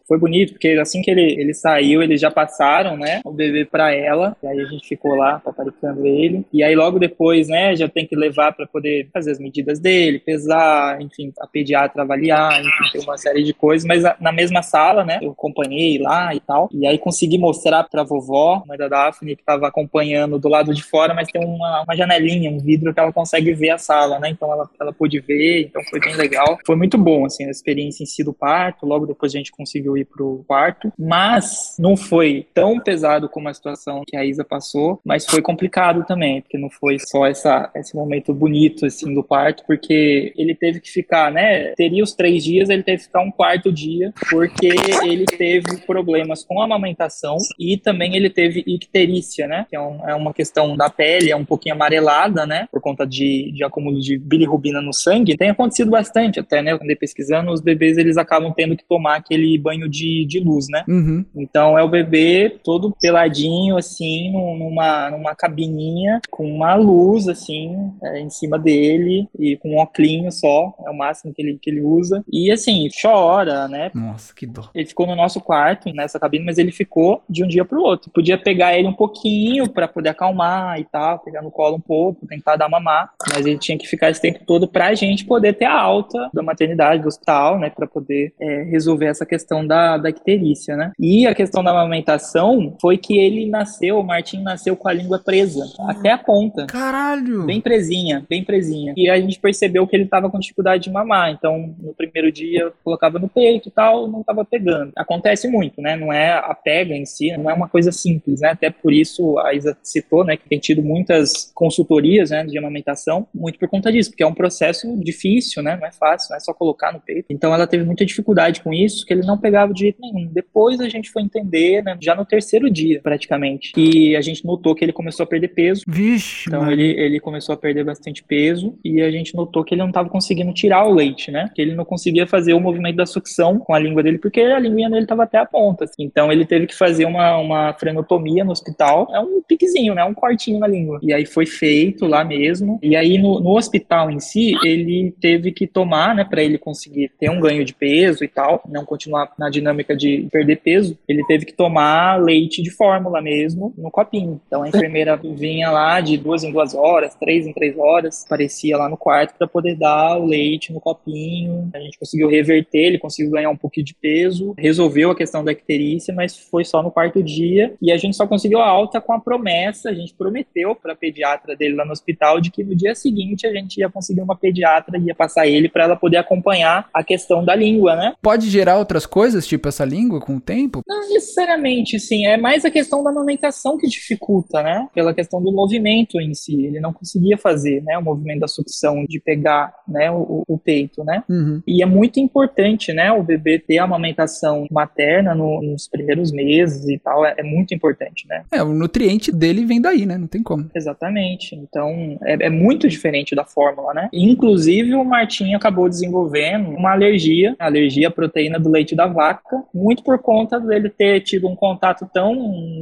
Foi 0.08 0.18
bonito, 0.18 0.54
porque 0.54 0.70
assim 0.70 1.02
que 1.02 1.12
ele, 1.12 1.40
ele 1.40 1.54
saiu, 1.54 2.02
eles 2.02 2.20
já 2.20 2.32
passaram, 2.32 2.98
né? 2.98 3.22
O 3.24 3.32
bebê 3.32 3.66
pra 3.66 3.94
ela. 3.94 4.36
E 4.44 4.48
aí 4.48 4.60
a 4.60 4.66
gente 4.66 4.88
ficou 4.88 5.16
lá 5.16 5.40
paparicando 5.40 6.06
ele. 6.06 6.46
E 6.52 6.64
aí 6.64 6.76
logo 6.76 7.00
depois, 7.00 7.22
né, 7.47 7.76
já 7.76 7.88
tem 7.88 8.05
que 8.05 8.15
levar 8.15 8.51
para 8.53 8.67
poder 8.67 9.09
fazer 9.13 9.32
as 9.32 9.39
medidas 9.39 9.80
dele, 9.80 10.19
pesar, 10.19 11.01
enfim, 11.01 11.32
a 11.39 11.47
pediatra 11.47 12.03
avaliar, 12.03 12.59
enfim, 12.59 12.91
tem 12.91 13.01
uma 13.01 13.17
série 13.17 13.43
de 13.43 13.53
coisas, 13.53 13.88
mas 13.88 14.03
na 14.19 14.32
mesma 14.32 14.61
sala, 14.61 15.03
né, 15.03 15.19
eu 15.21 15.32
acompanhei 15.32 15.97
lá 15.99 16.34
e 16.34 16.39
tal. 16.39 16.69
E 16.71 16.86
aí 16.86 16.97
consegui 16.97 17.38
mostrar 17.38 17.84
pra 17.84 18.03
vovó, 18.03 18.63
mãe 18.67 18.78
da 18.78 18.88
Daphne, 18.88 19.36
que 19.36 19.43
tava 19.43 19.67
acompanhando 19.67 20.39
do 20.39 20.49
lado 20.49 20.74
de 20.74 20.84
fora, 20.84 21.13
mas 21.13 21.28
tem 21.30 21.43
uma, 21.43 21.84
uma 21.84 21.95
janelinha, 21.95 22.51
um 22.51 22.59
vidro 22.59 22.93
que 22.93 22.99
ela 22.99 23.13
consegue 23.13 23.53
ver 23.53 23.71
a 23.71 23.78
sala, 23.78 24.19
né? 24.19 24.30
Então 24.30 24.51
ela, 24.51 24.69
ela 24.80 24.93
pôde 24.93 25.19
ver, 25.19 25.63
então 25.63 25.82
foi 25.89 25.99
bem 25.99 26.15
legal. 26.15 26.57
Foi 26.65 26.76
muito 26.76 26.97
bom, 26.97 27.26
assim, 27.26 27.45
a 27.45 27.51
experiência 27.51 28.03
em 28.03 28.05
si 28.05 28.24
do 28.24 28.34
parto. 28.34 28.86
Logo 28.86 29.05
depois 29.05 29.34
a 29.34 29.38
gente 29.38 29.51
conseguiu 29.51 29.97
ir 29.97 30.05
pro 30.05 30.43
quarto, 30.47 30.91
mas 30.97 31.76
não 31.80 31.95
foi 31.95 32.47
tão 32.53 32.80
pesado 32.80 33.30
como 33.30 33.49
a 33.49 33.53
situação 33.53 34.03
que 34.05 34.15
a 34.15 34.26
Isa 34.26 34.43
passou, 34.43 34.99
mas 35.05 35.26
foi 35.26 35.41
complicado 35.41 36.05
também, 36.05 36.41
porque 36.41 36.57
não 36.57 36.69
foi 36.69 36.97
só 37.14 37.28
essa, 37.28 37.70
esse 37.76 37.95
momento 37.95 38.34
bonito, 38.34 38.88
assim, 38.88 39.14
do 39.14 39.24
parto, 39.24 39.64
porque 39.68 40.34
ele 40.36 40.55
teve 40.55 40.80
que 40.80 40.89
ficar, 40.89 41.32
né? 41.32 41.68
Teria 41.76 42.03
os 42.03 42.14
três 42.16 42.43
dias, 42.43 42.70
ele 42.72 42.82
teve 42.82 42.97
que 42.97 43.03
ficar 43.03 43.22
um 43.22 43.30
quarto 43.30 43.72
dia, 43.72 44.11
porque 44.32 44.74
ele 45.03 45.26
teve 45.26 45.78
problemas 45.86 46.43
com 46.43 46.59
a 46.59 46.66
amamentação 46.66 47.38
e 47.59 47.78
também 47.78 48.16
ele 48.16 48.32
teve 48.32 48.64
icterícia, 48.66 49.45
né? 49.47 49.68
Que 49.70 49.76
é, 49.76 49.80
um- 49.80 50.09
é 50.09 50.16
uma 50.16 50.34
questão 50.34 50.76
da 50.76 50.89
pele, 50.89 51.30
é 51.30 51.36
um 51.36 51.45
pouquinho 51.45 51.76
amarelada, 51.76 52.47
né? 52.47 52.68
Por 52.72 52.82
conta 52.82 53.05
de, 53.05 53.51
de 53.53 53.64
acúmulo 53.64 53.99
de 53.99 54.18
bilirrubina 54.18 54.82
no 54.82 54.91
sangue. 54.91 55.38
Tem 55.38 55.51
acontecido 55.51 55.91
bastante 55.91 56.39
até, 56.39 56.64
né? 56.64 56.72
Eu 56.72 56.80
andei 56.82 56.95
pesquisando, 56.95 57.51
os 57.51 57.61
bebês 57.61 57.95
eles 57.99 58.18
acabam 58.18 58.51
tendo 58.55 58.76
que 58.76 58.84
tomar 58.89 59.18
aquele 59.18 59.55
banho 59.59 59.88
de, 59.88 60.26
de 60.26 60.39
luz, 60.39 60.66
né? 60.68 60.84
Uhum. 60.88 61.24
Então 61.36 61.78
é 61.78 61.84
o 61.84 61.88
bebê 61.89 62.57
todo 62.64 62.95
peladinho, 62.99 63.78
assim, 63.78 64.32
num- 64.32 64.57
numa, 64.57 65.11
numa 65.11 65.36
cabininha, 65.36 66.20
com 66.32 66.43
uma 66.51 66.74
luz, 66.74 67.03
assim, 67.32 67.91
é, 68.04 68.20
em 68.20 68.30
cima 68.30 68.58
dele, 68.60 69.28
e 69.38 69.58
com 69.58 69.76
um 69.76 69.78
óculos 69.78 69.93
só, 70.39 70.74
é 70.86 70.89
o 70.89 70.97
máximo 70.97 71.34
que 71.34 71.41
ele, 71.41 71.60
que 71.62 71.70
ele 71.70 71.82
usa. 71.82 72.24
E 72.32 72.51
assim, 72.51 72.88
chora, 73.01 73.68
né? 73.68 73.91
Nossa, 73.93 74.34
que 74.34 74.45
dó. 74.45 74.70
Ele 74.74 74.86
ficou 74.86 75.06
no 75.06 75.16
nosso 75.16 75.39
quarto, 75.39 75.93
nessa 75.93 76.20
cabine, 76.20 76.45
mas 76.45 76.58
ele 76.58 76.72
ficou 76.72 77.22
de 77.30 77.43
um 77.43 77.47
dia 77.47 77.64
pro 77.64 77.82
outro. 77.82 78.12
Podia 78.12 78.38
pegar 78.38 78.78
ele 78.78 78.88
um 78.88 78.93
pouquinho 78.93 79.70
para 79.70 79.88
poder 79.88 80.10
acalmar 80.10 80.80
e 80.80 80.86
tal, 80.86 81.20
pegar 81.20 81.41
no 81.41 81.51
colo 81.51 81.78
um 81.78 81.82
pouco, 81.82 82.26
tentar 82.28 82.56
dar 82.56 82.70
mamar, 82.70 83.12
mas 83.32 83.45
ele 83.45 83.58
tinha 83.58 83.78
que 83.78 83.88
ficar 83.88 84.10
esse 84.10 84.22
tempo 84.22 84.39
todo 84.45 84.68
pra 84.68 84.93
gente 84.93 85.26
poder 85.26 85.54
ter 85.54 85.66
a 85.66 85.80
alta 85.80 86.30
da 86.34 86.41
maternidade, 86.41 87.01
do 87.01 87.08
hospital, 87.08 87.60
né, 87.60 87.70
para 87.70 87.88
poder 87.88 88.34
é, 88.39 88.64
resolver 88.64 89.06
essa 89.06 89.26
questão 89.26 89.66
da, 89.66 89.97
da 89.97 90.10
icterícia, 90.10 90.76
né. 90.76 90.91
E 90.99 91.26
a 91.28 91.36
questão 91.36 91.64
da 91.64 91.72
amamentação 91.72 92.76
foi 92.82 92.97
que 92.97 93.18
ele 93.18 93.49
nasceu, 93.49 93.99
o 93.99 94.04
Martim 94.04 94.41
nasceu 94.41 94.76
com 94.76 94.88
a 94.88 94.93
língua 94.93 95.20
presa, 95.20 95.64
até 95.88 96.12
a 96.12 96.18
ponta. 96.18 96.66
Caralho! 96.94 97.44
Bem 97.48 97.60
presinha, 97.60 98.24
bem 98.30 98.44
presinha. 98.44 98.94
E 98.96 99.10
a 99.10 99.20
gente 99.20 99.39
percebeu 99.39 99.88
que 99.88 99.96
ele 99.96 100.06
tava 100.06 100.30
com 100.30 100.38
dificuldade 100.38 100.84
de 100.84 100.91
mamar. 100.91 101.32
Então, 101.32 101.76
no 101.80 101.91
primeiro 101.91 102.32
dia, 102.32 102.62
eu 102.62 102.74
colocava 102.84 103.18
no 103.18 103.28
peito 103.28 103.70
e 103.70 103.72
tal, 103.72 104.08
não 104.08 104.22
tava 104.22 104.46
pegando. 104.46 104.91
Acontece 104.96 105.48
muito, 105.48 105.82
né? 105.82 105.96
Não 105.96 106.14
é 106.14 106.34
a 106.34 106.54
pega 106.54 106.94
em 106.94 107.04
si, 107.04 107.36
não 107.36 107.50
é 107.50 107.54
uma 107.54 107.68
coisa 107.68 107.91
simples, 107.91 108.41
né? 108.41 108.50
Até 108.50 108.70
por 108.70 108.94
isso 108.94 109.39
a 109.39 109.56
Isa 109.56 109.76
citou, 109.82 110.24
né, 110.24 110.38
que 110.38 110.48
tem 110.48 110.60
tido 110.60 110.84
muitas 110.84 111.52
consultorias, 111.56 112.30
né, 112.30 112.46
de 112.46 112.56
amamentação, 112.60 113.28
muito 113.34 113.58
por 113.58 113.68
conta 113.68 113.91
disso, 113.91 114.12
porque 114.12 114.22
é 114.22 114.28
um 114.28 114.34
processo 114.34 114.96
difícil, 114.98 115.64
né? 115.64 115.76
Não 115.76 115.88
é 115.88 115.91
fácil, 115.91 116.30
não 116.30 116.38
é 116.38 116.39
só 116.39 116.54
colocar 116.54 116.94
no 116.94 117.02
peito. 117.02 117.26
Então, 117.32 117.56
ela 117.56 117.66
teve 117.66 117.84
muita 117.84 118.06
dificuldade 118.06 118.62
com 118.62 118.72
isso, 118.72 119.04
que 119.04 119.14
ele 119.14 119.26
não 119.26 119.39
pegava 119.39 119.74
de 119.74 119.80
jeito 119.80 120.00
nenhum. 120.00 120.30
Depois 120.32 120.80
a 120.80 120.88
gente 120.88 121.10
foi 121.10 121.24
entender, 121.24 121.84
né, 121.84 121.98
já 122.00 122.14
no 122.14 122.24
terceiro 122.24 122.70
dia, 122.70 123.02
praticamente, 123.02 123.72
e 123.76 124.16
a 124.16 124.22
gente 124.22 124.46
notou 124.46 124.76
que 124.76 124.86
ele 124.86 124.94
começou 124.94 125.24
a 125.24 125.28
perder 125.28 125.48
peso. 125.48 125.82
Vixe, 125.88 126.46
Então 126.48 126.62
mano. 126.62 126.83
Ele, 126.84 127.00
ele 127.02 127.20
começou 127.20 127.54
a 127.54 127.58
perder 127.58 127.84
bastante 127.84 128.24
peso 128.24 128.78
e 128.84 129.02
a 129.02 129.10
gente 129.10 129.36
notou 129.36 129.64
que 129.64 129.74
ele 129.74 129.82
não 129.82 129.88
estava 129.88 130.10
conseguindo 130.10 130.54
tirar 130.54 130.86
o 130.86 130.94
leite, 130.94 131.32
né? 131.32 131.50
Que 131.54 131.62
ele 131.62 131.76
não 131.76 131.86
conseguia 131.86 132.28
fazer 132.28 132.54
o 132.54 132.60
movimento 132.60 132.98
da 132.98 133.06
sucção 133.06 133.58
com 133.58 133.74
a 133.74 133.80
língua 133.80 134.04
dele, 134.04 134.18
porque 134.18 134.42
a 134.42 134.60
linguinha 134.60 134.90
dele 134.90 135.04
estava 135.04 135.24
até 135.24 135.38
a 135.38 135.46
ponta. 135.46 135.86
assim. 135.86 136.04
Então 136.04 136.32
ele 136.32 136.46
teve 136.46 136.68
que 136.68 136.76
fazer 136.76 137.06
uma, 137.06 137.38
uma 137.38 137.74
frenotomia 137.74 138.44
no 138.44 138.52
hospital. 138.52 139.08
É 139.14 139.20
um 139.20 139.42
piquezinho, 139.42 139.94
né? 139.94 140.04
Um 140.04 140.14
cortinho 140.14 140.60
na 140.60 140.68
língua. 140.68 141.00
E 141.02 141.14
aí 141.14 141.26
foi 141.26 141.46
feito 141.46 142.06
lá 142.06 142.24
mesmo. 142.24 142.80
E 142.82 142.96
aí 142.96 143.18
no, 143.18 143.40
no 143.40 143.58
hospital 143.58 144.10
em 144.10 144.20
si, 144.20 144.54
ele 144.64 145.14
teve 145.20 145.52
que 145.52 145.68
tomar, 145.68 146.16
né? 146.16 146.24
Para 146.24 146.44
ele 146.44 146.58
conseguir 146.58 147.12
ter 147.20 147.30
um 147.30 147.40
ganho 147.40 147.64
de 147.64 147.74
peso 147.74 148.24
e 148.24 148.28
tal, 148.28 148.62
não 148.70 148.86
continuar 148.86 149.32
na 149.38 149.50
dinâmica 149.50 149.96
de 149.96 150.28
perder 150.32 150.58
peso, 150.58 150.98
ele 151.08 151.24
teve 151.26 151.46
que 151.46 151.54
tomar 151.54 152.22
leite 152.22 152.62
de 152.62 152.72
fórmula 152.72 153.22
mesmo 153.22 153.74
no 153.78 153.92
copinho. 153.92 154.42
Então 154.48 154.64
a 154.64 154.70
enfermeira 154.70 155.16
vinha 155.18 155.70
lá 155.72 156.02
de 156.02 156.18
duas 156.18 156.44
em 156.44 156.52
duas 156.52 156.72
horas, 156.74 157.15
três 157.15 157.45
em 157.45 157.53
três 157.53 157.78
horas, 157.78 158.24
aparecia 158.26 158.78
lá 158.78 158.89
no 158.89 158.97
quarto 158.97 159.36
para 159.38 159.47
poder 159.47 159.76
dar 159.76 160.17
o 160.17 160.26
leite 160.26 160.74
no 160.74 160.80
copinho. 160.80 161.69
A 161.74 161.80
gente 161.80 161.97
conseguiu 161.97 162.30
reverter, 162.30 162.88
ele 162.88 162.97
conseguiu 162.97 163.32
ganhar 163.32 163.49
um 163.49 163.57
pouquinho 163.57 163.86
de 163.86 163.95
peso, 163.95 164.53
resolveu 164.57 165.11
a 165.11 165.15
questão 165.15 165.43
da 165.43 165.51
icterícia, 165.51 166.13
mas 166.13 166.38
foi 166.38 166.63
só 166.65 166.82
no 166.82 166.91
quarto 166.91 167.21
dia 167.24 167.74
e 167.82 167.91
a 167.91 167.97
gente 167.97 168.15
só 168.15 168.28
conseguiu 168.28 168.59
a 168.59 168.67
alta 168.67 169.01
com 169.01 169.13
a 169.13 169.19
promessa, 169.19 169.89
a 169.89 169.93
gente 169.93 170.13
prometeu 170.13 170.76
para 170.76 170.93
a 170.93 170.95
pediatra 170.95 171.55
dele 171.55 171.76
lá 171.76 171.86
no 171.86 171.91
hospital 171.91 172.39
de 172.39 172.51
que 172.51 172.63
no 172.63 172.76
dia 172.76 172.95
seguinte 172.95 173.47
a 173.47 173.51
gente 173.51 173.78
ia 173.78 173.89
conseguir 173.89 174.21
uma 174.21 174.36
pediatra 174.36 174.97
e 174.97 175.05
ia 175.05 175.15
passar 175.15 175.47
ele 175.47 175.69
para 175.69 175.84
ela 175.84 175.95
poder 175.95 176.17
acompanhar 176.17 176.89
a 176.93 177.03
questão 177.03 177.43
da 177.43 177.55
língua, 177.55 177.95
né? 177.95 178.13
Pode 178.21 178.49
gerar 178.49 178.78
outras 178.78 179.05
coisas, 179.05 179.45
tipo 179.45 179.67
essa 179.67 179.86
língua, 179.86 180.19
com 180.19 180.38
o 180.38 180.41
tempo? 180.41 180.82
Não 180.88 181.09
necessariamente, 181.09 181.99
sim. 181.99 182.26
É 182.26 182.38
mais 182.38 182.65
a 182.65 182.71
questão 182.71 183.03
da 183.03 183.09
amamentação 183.09 183.78
que 183.78 183.88
dificulta, 183.88 184.61
né? 184.61 184.88
Pela 184.93 185.13
questão 185.13 185.41
do 185.41 185.51
movimento 185.51 186.19
em 186.19 186.34
si. 186.34 186.62
Ele 186.66 186.80
não 186.80 186.93
conseguia 186.93 187.38
fazer, 187.38 187.82
né? 187.84 187.97
O 187.97 188.01
movimento 188.03 188.41
da 188.41 188.47
sucção, 188.47 189.05
de 189.07 189.20
pegar, 189.20 189.74
né? 189.88 190.09
O, 190.11 190.43
o 190.47 190.57
peito, 190.57 191.03
né? 191.03 191.24
Uhum. 191.30 191.61
E 191.68 191.82
é 191.84 191.86
muito 191.86 192.20
importante, 192.20 192.91
né? 192.93 193.11
O 193.11 193.24
bebê 193.24 193.59
ter 193.59 193.78
a 193.80 193.84
amamentação 193.84 194.66
materna 194.72 195.34
no- 195.36 195.61
nos 195.61 195.88
primeiros 195.88 196.32
meses 196.32 196.88
e 196.88 196.97
tal. 196.99 197.26
É, 197.26 197.36
é 197.38 197.43
muito 197.43 197.74
importante, 197.74 198.26
né? 198.28 198.43
É, 198.51 198.61
o 198.64 198.74
nutriente 198.74 199.32
dele 199.32 199.66
vem 199.66 199.82
daí, 199.82 200.05
né? 200.05 200.18
Não 200.18 200.28
tem 200.28 200.41
como. 200.43 200.70
Exatamente. 200.76 201.55
Então, 201.55 202.18
é, 202.24 202.47
é 202.47 202.49
muito 202.49 202.88
diferente 202.88 203.36
da 203.36 203.43
fórmula, 203.45 203.93
né? 203.93 204.09
Inclusive, 204.14 204.93
o 204.95 205.03
Martim 205.03 205.53
acabou 205.53 205.88
desenvolvendo 205.89 206.70
uma 206.70 206.91
alergia, 206.91 207.55
alergia 207.59 208.07
à 208.07 208.11
proteína 208.11 208.59
do 208.59 208.70
leite 208.70 208.95
da 208.95 209.07
vaca, 209.07 209.64
muito 209.74 210.03
por 210.03 210.20
conta 210.20 210.59
dele 210.59 210.89
ter 210.89 211.22
tido 211.22 211.47
um 211.47 211.55
contato 211.55 212.07
tão 212.14 212.34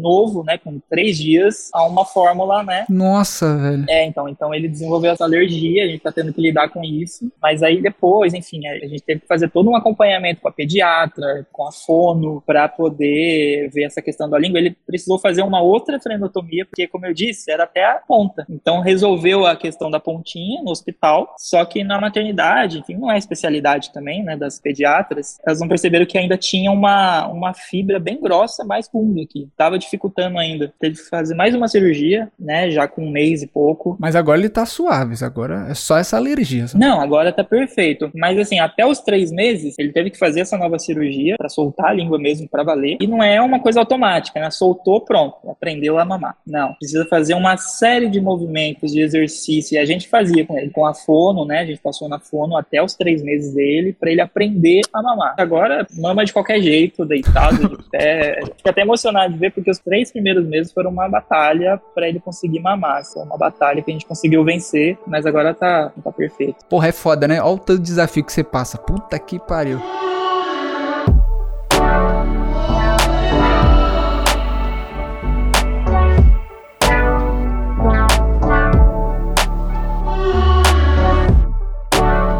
novo, 0.01 0.43
né, 0.43 0.57
com 0.57 0.79
três 0.89 1.17
dias, 1.17 1.69
a 1.73 1.86
uma 1.86 2.05
fórmula, 2.05 2.63
né? 2.63 2.86
Nossa, 2.89 3.45
velho. 3.62 3.86
É, 3.89 4.05
então, 4.05 4.28
então 4.28 4.53
ele 4.53 4.68
desenvolveu 4.68 5.12
essa 5.12 5.24
alergia, 5.24 5.84
a 5.84 5.88
gente 5.88 6.01
tá 6.01 6.12
tendo 6.12 6.34
que 6.34 6.41
lidar 6.41 6.70
com 6.70 6.84
isso, 6.84 7.32
mas 7.41 7.64
aí 7.64 7.82
depois, 7.82 8.34
enfim, 8.34 8.68
a 8.68 8.88
gente 8.88 9.03
teve 9.03 9.22
que 9.22 9.28
fazer 9.28 9.49
todo 9.49 9.70
um 9.70 9.76
acompanhamento 9.76 10.41
com 10.41 10.47
a 10.47 10.51
pediatra, 10.51 11.47
com 11.51 11.68
a 11.68 11.72
fono, 11.72 12.41
para 12.45 12.68
poder 12.68 13.70
ver 13.74 13.84
essa 13.84 14.01
questão 14.01 14.30
da 14.30 14.38
língua. 14.38 14.59
Ele 14.59 14.76
precisou 14.86 15.20
fazer 15.20 15.41
uma 15.41 15.62
outra 15.62 15.99
frenotomia, 15.99 16.66
porque, 16.66 16.88
como 16.88 17.05
eu 17.05 17.14
disse, 17.14 17.51
era 17.51 17.64
até 17.64 17.86
a 17.86 17.95
ponta. 17.95 18.45
Então 18.49 18.82
resolveu 18.82 19.45
a 19.45 19.55
questão 19.55 19.89
da 19.89 19.99
pontinha 19.99 20.62
no 20.64 20.72
hospital, 20.72 21.36
só 21.38 21.64
que 21.66 21.84
na 21.84 21.99
maternidade, 21.99 22.80
enfim, 22.80 22.95
não 22.95 23.12
é 23.12 23.18
especialidade 23.18 23.91
também, 23.93 24.24
né, 24.24 24.36
das 24.36 24.59
pediatras, 24.59 25.39
elas 25.45 25.59
não 25.59 25.68
perceberam 25.68 26.05
que 26.05 26.18
ainda 26.18 26.38
tinha 26.38 26.72
uma, 26.72 27.28
uma 27.28 27.53
fibra 27.53 27.99
bem 27.99 28.20
grossa, 28.20 28.64
mais 28.64 28.88
funda 28.88 29.22
aqui. 29.22 29.49
Tava 29.55 29.78
dificultando 29.78 30.38
ainda. 30.38 30.74
Teve 30.80 30.97
que 30.97 31.09
fazer 31.09 31.36
mais 31.36 31.53
uma 31.53 31.68
cirurgia, 31.68 32.32
né, 32.39 32.70
já 32.72 32.88
com 32.88 33.05
um 33.05 33.12
mês 33.12 33.41
e 33.41 33.47
pouco. 33.54 33.95
Mas 33.99 34.16
agora 34.16 34.39
ele 34.39 34.49
tá 34.49 34.66
suave, 34.66 35.16
agora 35.24 35.68
é 35.70 35.74
só 35.74 35.97
essa 35.97 36.18
alergia. 36.18 36.68
Sabe? 36.68 36.84
Não, 36.84 37.02
agora 37.02 37.32
tá 37.32 37.43
perfeito. 37.43 38.10
Mas 38.16 38.38
assim, 38.38 38.60
até 38.60 38.86
os 38.86 38.99
três 38.99 39.32
meses, 39.32 39.76
ele 39.78 39.91
teve 39.91 40.10
que 40.10 40.18
fazer 40.18 40.41
essa 40.41 40.58
nova 40.58 40.80
cirurgia 40.80 41.36
para 41.38 41.49
soltar 41.49 41.88
a 41.88 41.93
língua 41.93 42.18
mesmo 42.18 42.47
para 42.47 42.64
valer. 42.64 42.97
E 42.99 43.08
não 43.08 43.22
é 43.22 43.41
uma 43.41 43.60
coisa 43.60 43.80
automática, 43.80 44.39
né? 44.39 44.49
Soltou, 44.49 45.02
pronto, 45.02 45.49
aprendeu 45.49 45.99
a 45.99 46.06
mamar. 46.06 46.36
Não, 46.45 46.74
precisa 46.76 47.06
fazer 47.06 47.34
uma 47.34 47.58
série 47.58 48.10
de 48.10 48.20
movimentos, 48.22 48.91
de 48.91 49.02
exercício. 49.02 49.76
E 49.76 49.78
a 49.78 49.86
gente 49.86 50.08
fazia 50.08 50.45
com 50.45 50.58
ele, 50.58 50.72
com 50.72 50.86
a 50.86 50.93
fono, 50.93 51.45
né? 51.45 51.60
A 51.60 51.66
gente 51.66 51.82
passou 51.82 52.08
na 52.08 52.20
fono 52.20 52.58
até 52.58 52.82
os 52.82 52.93
três 52.95 53.22
meses 53.22 53.54
dele 53.54 53.93
para 53.93 54.12
ele 54.12 54.22
aprender 54.22 54.82
a 54.93 55.02
mamar. 55.02 55.36
Agora, 55.38 55.86
mama 55.97 56.26
de 56.26 56.34
qualquer 56.34 56.62
jeito, 56.62 57.06
deitado, 57.06 57.70
de 57.70 57.84
pé. 57.89 58.39
Fico 58.58 58.70
até 58.70 58.82
emocionado 58.82 59.34
de 59.34 59.39
ver, 59.39 59.52
porque 59.52 59.70
os 59.70 59.80
três 59.80 60.12
primeiros 60.12 60.45
meses 60.45 60.72
foram 60.72 60.91
uma 60.91 61.08
batalha 61.08 61.80
para 61.93 62.08
ele 62.08 62.20
conseguir 62.20 62.60
mamar. 62.60 63.04
Foi 63.06 63.24
uma 63.24 63.38
batalha 63.41 63.81
que 63.81 63.89
a 63.89 63.93
gente 63.93 64.05
conseguiu 64.05 64.43
vencer, 64.43 64.99
mas 65.07 65.25
agora 65.25 65.53
tá, 65.53 65.91
tá 66.03 66.11
perfeito. 66.11 66.63
Porra, 66.69 66.89
é 66.89 66.91
foda, 66.91 67.27
né? 67.27 67.41
Olha 67.41 67.53
o 67.53 67.57
tanto 67.57 67.79
de 67.79 67.85
desafio 67.85 68.23
que 68.23 68.31
você 68.31 68.43
passa. 68.43 68.77
Puta 68.77 69.17
que 69.17 69.39
pariu. 69.39 69.81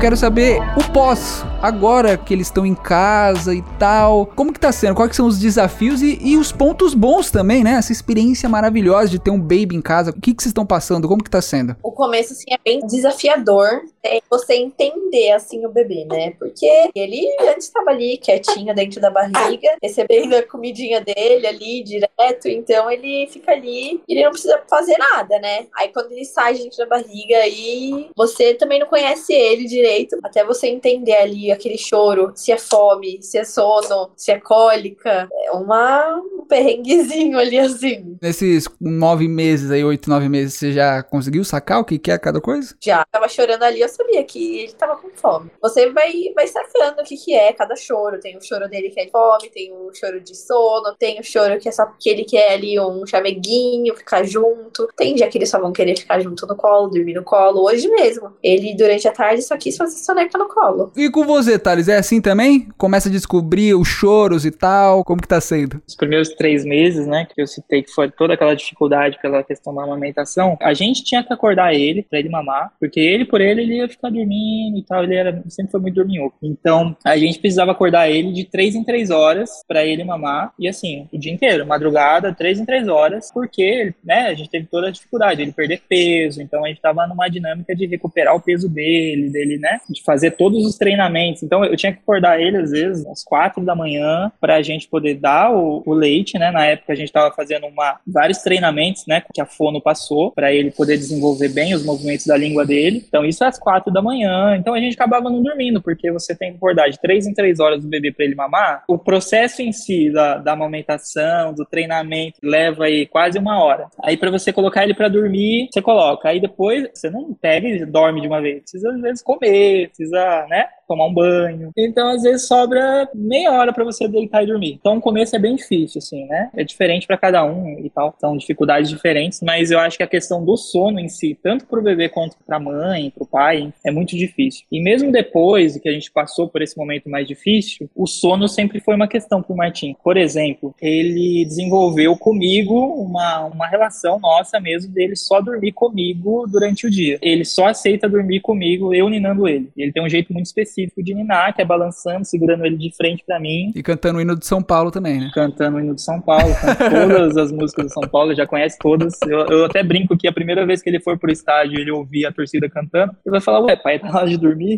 Quero 0.02 0.18
saber 0.18 0.60
o 0.76 0.92
pós. 0.92 1.46
Agora 1.62 2.18
que 2.18 2.34
eles 2.34 2.48
estão 2.48 2.66
em 2.66 2.74
casa 2.74 3.54
e 3.54 3.62
tal. 3.78 4.26
Como 4.26 4.52
que 4.52 4.60
tá 4.60 4.72
sendo? 4.72 4.96
Quais 4.96 5.16
são 5.16 5.28
os 5.28 5.38
desafios 5.38 6.02
e, 6.02 6.18
e, 6.20 6.38
os 6.38 6.52
pontos 6.52 6.96
bons 6.96 7.30
também, 7.30 7.64
né? 7.64 7.74
Essa 7.74 7.92
experiência 7.92 8.50
maravilhosa 8.50 9.10
de 9.10 9.20
ter 9.20 9.30
um 9.30 9.40
baby 9.40 9.76
em 9.76 9.82
casa. 9.82 10.10
O 10.10 10.14
que 10.14 10.34
que 10.34 10.42
vocês 10.42 10.50
estão 10.50 10.66
passando? 10.66 11.08
Como 11.08 11.24
que 11.24 11.30
tá 11.30 11.40
sendo? 11.40 11.76
O 11.84 11.92
começo, 11.92 12.34
assim, 12.34 12.46
é 12.50 12.58
bem 12.66 12.80
desafiador. 12.88 13.82
É 14.04 14.20
você 14.30 14.56
entender, 14.56 15.32
assim, 15.32 15.66
o 15.66 15.70
bebê, 15.70 16.06
né? 16.06 16.32
Porque 16.40 16.90
ele 16.96 17.28
antes 17.42 17.68
estava 17.68 17.92
ali, 17.92 18.18
quietinho, 18.18 18.74
dentro 18.74 19.00
da 19.00 19.10
barriga, 19.10 19.76
recebendo 19.82 20.34
a 20.34 20.44
comidinha 20.44 21.02
dele 21.02 21.48
ali, 21.48 21.84
direto. 21.84 22.48
Então, 22.48 22.90
ele 22.90 23.28
fica 23.28 23.52
ali 23.52 24.02
ele 24.08 24.24
não 24.24 24.32
precisa 24.32 24.62
fazer 24.70 24.98
nada, 24.98 25.40
né? 25.40 25.68
Aí, 25.76 25.90
quando 25.90 26.12
ele 26.12 26.26
sai 26.26 26.56
dentro 26.56 26.78
da 26.78 26.86
barriga, 26.86 27.38
aí 27.38 28.10
você 28.16 28.54
também 28.54 28.80
não 28.80 28.88
conhece 28.88 29.34
ele 29.34 29.66
direito 29.66 30.18
até 30.24 30.44
você 30.44 30.68
entender 30.68 31.16
ali 31.16 31.52
aquele 31.52 31.78
choro, 31.78 32.32
se 32.36 32.52
é 32.52 32.58
fome, 32.58 33.22
se 33.22 33.38
é 33.38 33.44
sono, 33.44 34.12
se 34.16 34.32
é 34.32 34.40
cólica. 34.40 35.30
É 35.46 35.52
uma, 35.52 36.16
um 36.16 36.46
perrenguezinho 36.46 37.38
ali 37.38 37.60
assim. 37.60 38.18
Nesses 38.22 38.68
nove 38.80 39.28
meses 39.28 39.72
aí, 39.72 39.84
oito, 39.84 40.10
nove 40.10 40.30
meses, 40.30 40.56
você 40.56 40.72
já 40.72 41.02
conseguiu 41.04 41.44
sacar 41.44 41.80
o 41.80 41.86
que, 41.86 41.98
que 41.98 42.12
é 42.12 42.18
cada 42.18 42.42
coisa? 42.42 42.76
Já. 42.82 43.06
Tava 43.12 43.28
chorando 43.28 43.64
ali, 43.64 43.82
eu 43.82 43.90
sabia 43.92 44.24
que 44.24 44.60
ele 44.60 44.74
tava 44.74 44.96
com 44.96 45.10
fome. 45.14 45.52
Você 45.62 45.90
vai, 45.92 46.12
vai 46.36 46.48
sacando 46.48 47.02
o 47.02 47.04
que, 47.04 47.16
que 47.16 47.34
é 47.34 47.54
cada 47.54 47.76
choro. 47.76 48.20
Tem 48.20 48.38
o 48.38 48.42
choro 48.42 48.68
dele 48.68 48.90
que 48.90 49.00
é 49.00 49.06
de 49.06 49.12
fome, 49.12 49.50
tem 49.50 49.72
o 49.72 49.94
choro 49.94 50.20
de 50.20 50.36
sono, 50.36 50.96
tem 50.98 51.20
o 51.20 51.24
choro 51.24 51.60
que 51.60 51.70
é 51.70 51.72
só 51.72 51.86
porque 51.86 52.10
ele 52.10 52.24
quer 52.24 52.54
ali 52.54 52.80
um 52.80 53.06
chameguinho, 53.06 53.96
ficar 53.96 54.24
junto. 54.24 54.88
Tem 54.96 55.16
dia 55.16 55.28
que 55.28 55.38
eles 55.38 55.50
só 55.50 55.60
vão 55.60 55.72
querer 55.72 55.98
ficar 55.98 56.20
junto 56.20 56.46
no 56.48 56.56
colo, 56.56 56.90
dormir 56.90 57.14
no 57.14 57.24
colo. 57.24 57.64
Hoje 57.64 57.88
mesmo. 57.88 58.32
Ele, 58.42 58.76
durante 58.76 59.08
a 59.08 59.12
tarde, 59.12 59.42
só 59.42 59.58
quis 59.58 59.78
fazer 59.78 59.98
soneca 59.98 60.38
no 60.38 60.48
colo. 60.48 60.92
E 60.96 61.10
com 61.10 61.26
você, 61.26 61.60
Thales, 61.60 61.88
é 61.88 61.98
assim 61.98 62.22
também? 62.22 62.70
Começa 62.78 63.10
a 63.10 63.12
descobrir 63.12 63.76
os 63.76 63.88
choros 63.88 64.46
e 64.46 64.52
tal? 64.52 65.04
Como 65.04 65.22
que 65.22 65.28
tá 65.28 65.42
sendo? 65.42 65.82
Os 65.88 65.96
primeiros 65.96 66.30
três 66.30 66.64
meses, 66.64 67.06
né, 67.06 67.28
que 67.34 67.42
eu 67.42 67.48
citei 67.48 67.84
que 67.84 67.92
foi 67.92 68.10
toda 68.10 68.34
aquela 68.34 68.56
dificuldade 68.56 69.20
pela 69.22 69.44
questão 69.44 69.74
da 69.74 69.84
amamentação, 69.84 70.58
a 70.62 70.74
gente 70.74 71.04
tinha 71.04 71.24
que 71.24 71.34
acordar 71.34 71.74
ele 71.74 72.04
pra 72.04 72.20
ele 72.20 72.30
mamar, 72.30 72.74
porque 72.80 73.00
ele, 73.00 73.26
por 73.26 73.42
ele, 73.42 73.62
ele 73.62 73.81
ia 73.82 73.90
ficar 73.90 74.10
dormindo 74.10 74.78
e 74.78 74.84
tal, 74.84 75.04
ele 75.04 75.16
era, 75.16 75.44
sempre 75.50 75.72
foi 75.72 75.82
muito 75.82 75.96
dorminhoco. 75.96 76.38
Então, 76.42 76.96
a 77.04 77.18
gente 77.18 77.40
precisava 77.40 77.72
acordar 77.72 78.10
ele 78.10 78.32
de 78.32 78.46
três 78.46 78.76
em 78.76 78.84
três 78.84 79.10
horas 79.10 79.50
para 79.68 79.86
ele 79.86 80.04
mamar, 80.04 80.54
e 80.60 80.68
assim, 80.68 81.08
o 81.12 81.18
dia 81.18 81.32
inteiro, 81.32 81.66
madrugada, 81.66 82.34
três 82.34 82.60
em 82.60 82.66
três 82.66 82.88
horas, 82.88 83.30
porque, 83.34 83.94
né, 84.04 84.28
a 84.28 84.34
gente 84.34 84.50
teve 84.50 84.68
toda 84.68 84.88
a 84.88 84.92
dificuldade, 84.92 85.42
ele 85.42 85.52
perder 85.52 85.82
peso, 85.88 86.42
então 86.42 86.64
a 86.64 86.68
gente 86.68 86.82
tava 86.82 87.06
numa 87.08 87.28
dinâmica 87.28 87.76
de 87.76 87.86
recuperar 87.86 88.36
o 88.36 88.42
peso 88.42 88.70
dele, 88.70 89.30
dele, 89.30 89.58
né, 89.58 89.80
de 89.90 90.02
fazer 90.04 90.32
todos 90.32 90.66
os 90.66 90.78
treinamentos. 90.78 91.44
Então 91.44 91.64
eu 91.64 91.76
tinha 91.76 91.92
que 91.92 92.00
acordar 92.00 92.40
ele 92.40 92.58
às 92.58 92.72
vezes 92.72 93.06
às 93.08 93.24
quatro 93.24 93.64
da 93.64 93.76
manhã 93.76 94.32
para 94.40 94.56
a 94.56 94.62
gente 94.62 94.88
poder 94.88 95.16
dar 95.16 95.52
o, 95.52 95.84
o, 95.86 95.94
leite, 95.94 96.38
né? 96.38 96.52
Na 96.52 96.66
época 96.66 96.94
a 96.94 96.96
gente 96.96 97.08
estava 97.08 97.34
fazendo 97.34 97.68
uma, 97.68 98.00
vários 98.06 98.40
treinamentos, 98.40 99.06
né? 99.08 99.22
Que 99.34 99.42
a 99.42 99.46
fono 99.46 99.82
passou 99.82 100.32
para 100.32 100.54
ele 100.54 100.72
poder 100.72 100.98
desenvolver 100.98 101.50
bem 101.50 101.74
os 101.74 101.84
movimentos 101.84 102.26
da 102.26 102.38
língua 102.38 102.66
dele. 102.66 103.04
Então 103.08 103.26
isso 103.26 103.44
às 103.44 103.60
quatro 103.60 103.71
da 103.92 104.02
manhã. 104.02 104.56
Então 104.58 104.74
a 104.74 104.80
gente 104.80 104.96
acabava 104.96 105.30
não 105.30 105.42
dormindo 105.42 105.82
porque 105.82 106.12
você 106.12 106.36
tem 106.36 106.52
que 106.52 106.58
acordar 106.58 106.90
de 106.90 107.00
três 107.00 107.26
em 107.28 107.34
três 107.34 107.60
horas 107.60 107.82
do 107.82 107.90
bebê 107.90 108.12
para 108.12 108.26
ele 108.26 108.36
mamar. 108.36 108.84
O 108.88 108.98
processo 108.98 109.62
em 109.62 109.72
si 109.72 110.12
da, 110.12 110.38
da 110.38 110.54
amamentação, 110.54 111.54
do 111.54 111.66
treinamento 111.66 112.40
leva 112.44 112.86
aí 112.86 113.06
quase 113.06 113.38
uma 113.38 113.64
hora. 113.64 113.88
Aí 114.04 114.18
para 114.18 114.32
você 114.32 114.52
colocar 114.52 114.84
ele 114.84 114.94
para 114.94 115.08
dormir, 115.08 115.70
você 115.72 115.82
coloca. 115.82 116.30
Aí 116.30 116.40
depois 116.40 116.90
você 116.94 117.10
não 117.10 117.34
pega 117.34 117.68
e 117.68 117.86
dorme 117.86 118.22
de 118.22 118.28
uma 118.28 118.42
vez. 118.42 118.62
Precisa 118.62 118.90
às 118.92 119.02
vezes 119.02 119.24
comer 119.24 119.90
precisa, 119.90 120.46
né? 120.50 120.68
Tomar 120.92 121.08
um 121.08 121.14
banho. 121.14 121.72
Então, 121.78 122.10
às 122.10 122.24
vezes, 122.24 122.48
sobra 122.48 123.10
meia 123.16 123.52
hora 123.54 123.72
para 123.72 123.86
você 123.86 124.08
deitar 124.10 124.44
e 124.44 124.48
dormir. 124.48 124.78
Então, 124.80 124.98
o 124.98 125.02
começo 125.02 125.34
é 125.34 125.40
bem 125.40 125.56
difícil, 125.56 126.00
assim, 126.00 126.26
né? 126.26 126.50
É 126.54 126.66
diferente 126.66 127.08
para 127.08 127.18
cada 127.18 127.46
um 127.46 127.80
e 127.80 127.90
tal. 127.90 128.14
São 128.20 128.36
dificuldades 128.36 128.90
diferentes, 128.90 129.40
mas 129.42 129.72
eu 129.72 129.80
acho 129.80 129.96
que 129.96 130.04
a 130.04 130.08
questão 130.08 130.44
do 130.44 130.58
sono 130.58 131.00
em 131.00 131.08
si, 131.08 131.38
tanto 131.42 131.66
para 131.66 131.80
o 131.80 131.84
bebê 131.84 132.10
quanto 132.10 132.36
para 132.46 132.58
a 132.58 132.60
mãe, 132.60 133.10
para 133.10 133.24
o 133.24 133.28
pai, 133.28 133.74
é 133.86 133.92
muito 133.92 134.18
difícil. 134.18 134.66
E 134.70 134.82
mesmo 134.82 135.12
depois 135.12 135.78
que 135.78 135.88
a 135.88 135.94
gente 135.94 136.12
passou 136.12 136.50
por 136.50 136.62
esse 136.62 136.78
momento 136.78 137.10
mais 137.10 137.26
difícil, 137.26 137.90
o 137.96 138.06
sono 138.06 138.50
sempre 138.50 138.82
foi 138.82 138.96
uma 138.96 139.08
questão 139.08 139.42
para 139.42 139.54
o 139.54 139.58
Martim. 139.58 139.96
Por 140.04 140.18
exemplo, 140.18 140.76
ele 140.82 141.46
desenvolveu 141.46 142.18
comigo 142.18 142.76
uma, 143.02 143.46
uma 143.46 143.68
relação 143.68 144.20
nossa 144.20 144.60
mesmo 144.60 144.92
dele 144.92 145.16
só 145.16 145.40
dormir 145.40 145.72
comigo 145.72 146.46
durante 146.48 146.86
o 146.86 146.90
dia. 146.90 147.18
Ele 147.22 147.46
só 147.46 147.68
aceita 147.68 148.10
dormir 148.10 148.42
comigo, 148.42 148.94
eu 148.94 149.10
ninando 149.10 149.48
ele. 149.48 149.70
Ele 149.78 149.92
tem 149.92 150.04
um 150.04 150.10
jeito 150.10 150.34
muito 150.34 150.48
específico 150.48 150.81
específico 150.82 151.04
de 151.04 151.14
ninar, 151.14 151.54
que 151.56 151.62
é 151.62 151.66
balançando, 151.66 152.26
segurando 152.26 152.66
ele 152.66 152.78
de 152.78 152.96
frente 152.96 153.24
para 153.26 153.40
mim. 153.40 153.72
E 153.76 153.84
cantando 153.84 154.20
o 154.20 154.22
hino 154.22 154.38
de 154.38 154.46
São 154.46 154.62
Paulo 154.62 154.92
também, 154.92 155.20
né? 155.20 155.32
Cantando 155.34 155.78
o 155.78 155.80
hino 155.80 155.96
de 155.96 156.02
São 156.02 156.20
Paulo, 156.22 156.54
todas 156.90 157.38
as 157.38 157.52
músicas 157.52 157.88
de 157.88 157.94
São 157.94 158.04
Paulo, 158.04 158.36
já 158.36 158.46
conhece 158.46 158.78
todas. 158.80 159.14
Eu, 159.28 159.40
eu, 159.48 159.66
até 159.66 159.84
brinco 159.84 160.18
que 160.18 160.28
a 160.28 160.34
primeira 160.34 160.66
vez 160.66 160.82
que 160.82 160.90
ele 160.90 161.00
for 161.00 161.18
pro 161.18 161.32
estádio 161.32 161.80
ele 161.80 161.92
ouvir 161.92 162.26
a 162.26 162.32
torcida 162.32 162.70
cantando, 162.70 163.14
ele 163.26 163.32
vai 163.32 163.42
falar, 163.42 163.62
ué, 163.62 163.76
pai, 163.76 164.00
tá 164.00 164.10
hora 164.16 164.28
de 164.28 164.38
dormir? 164.38 164.78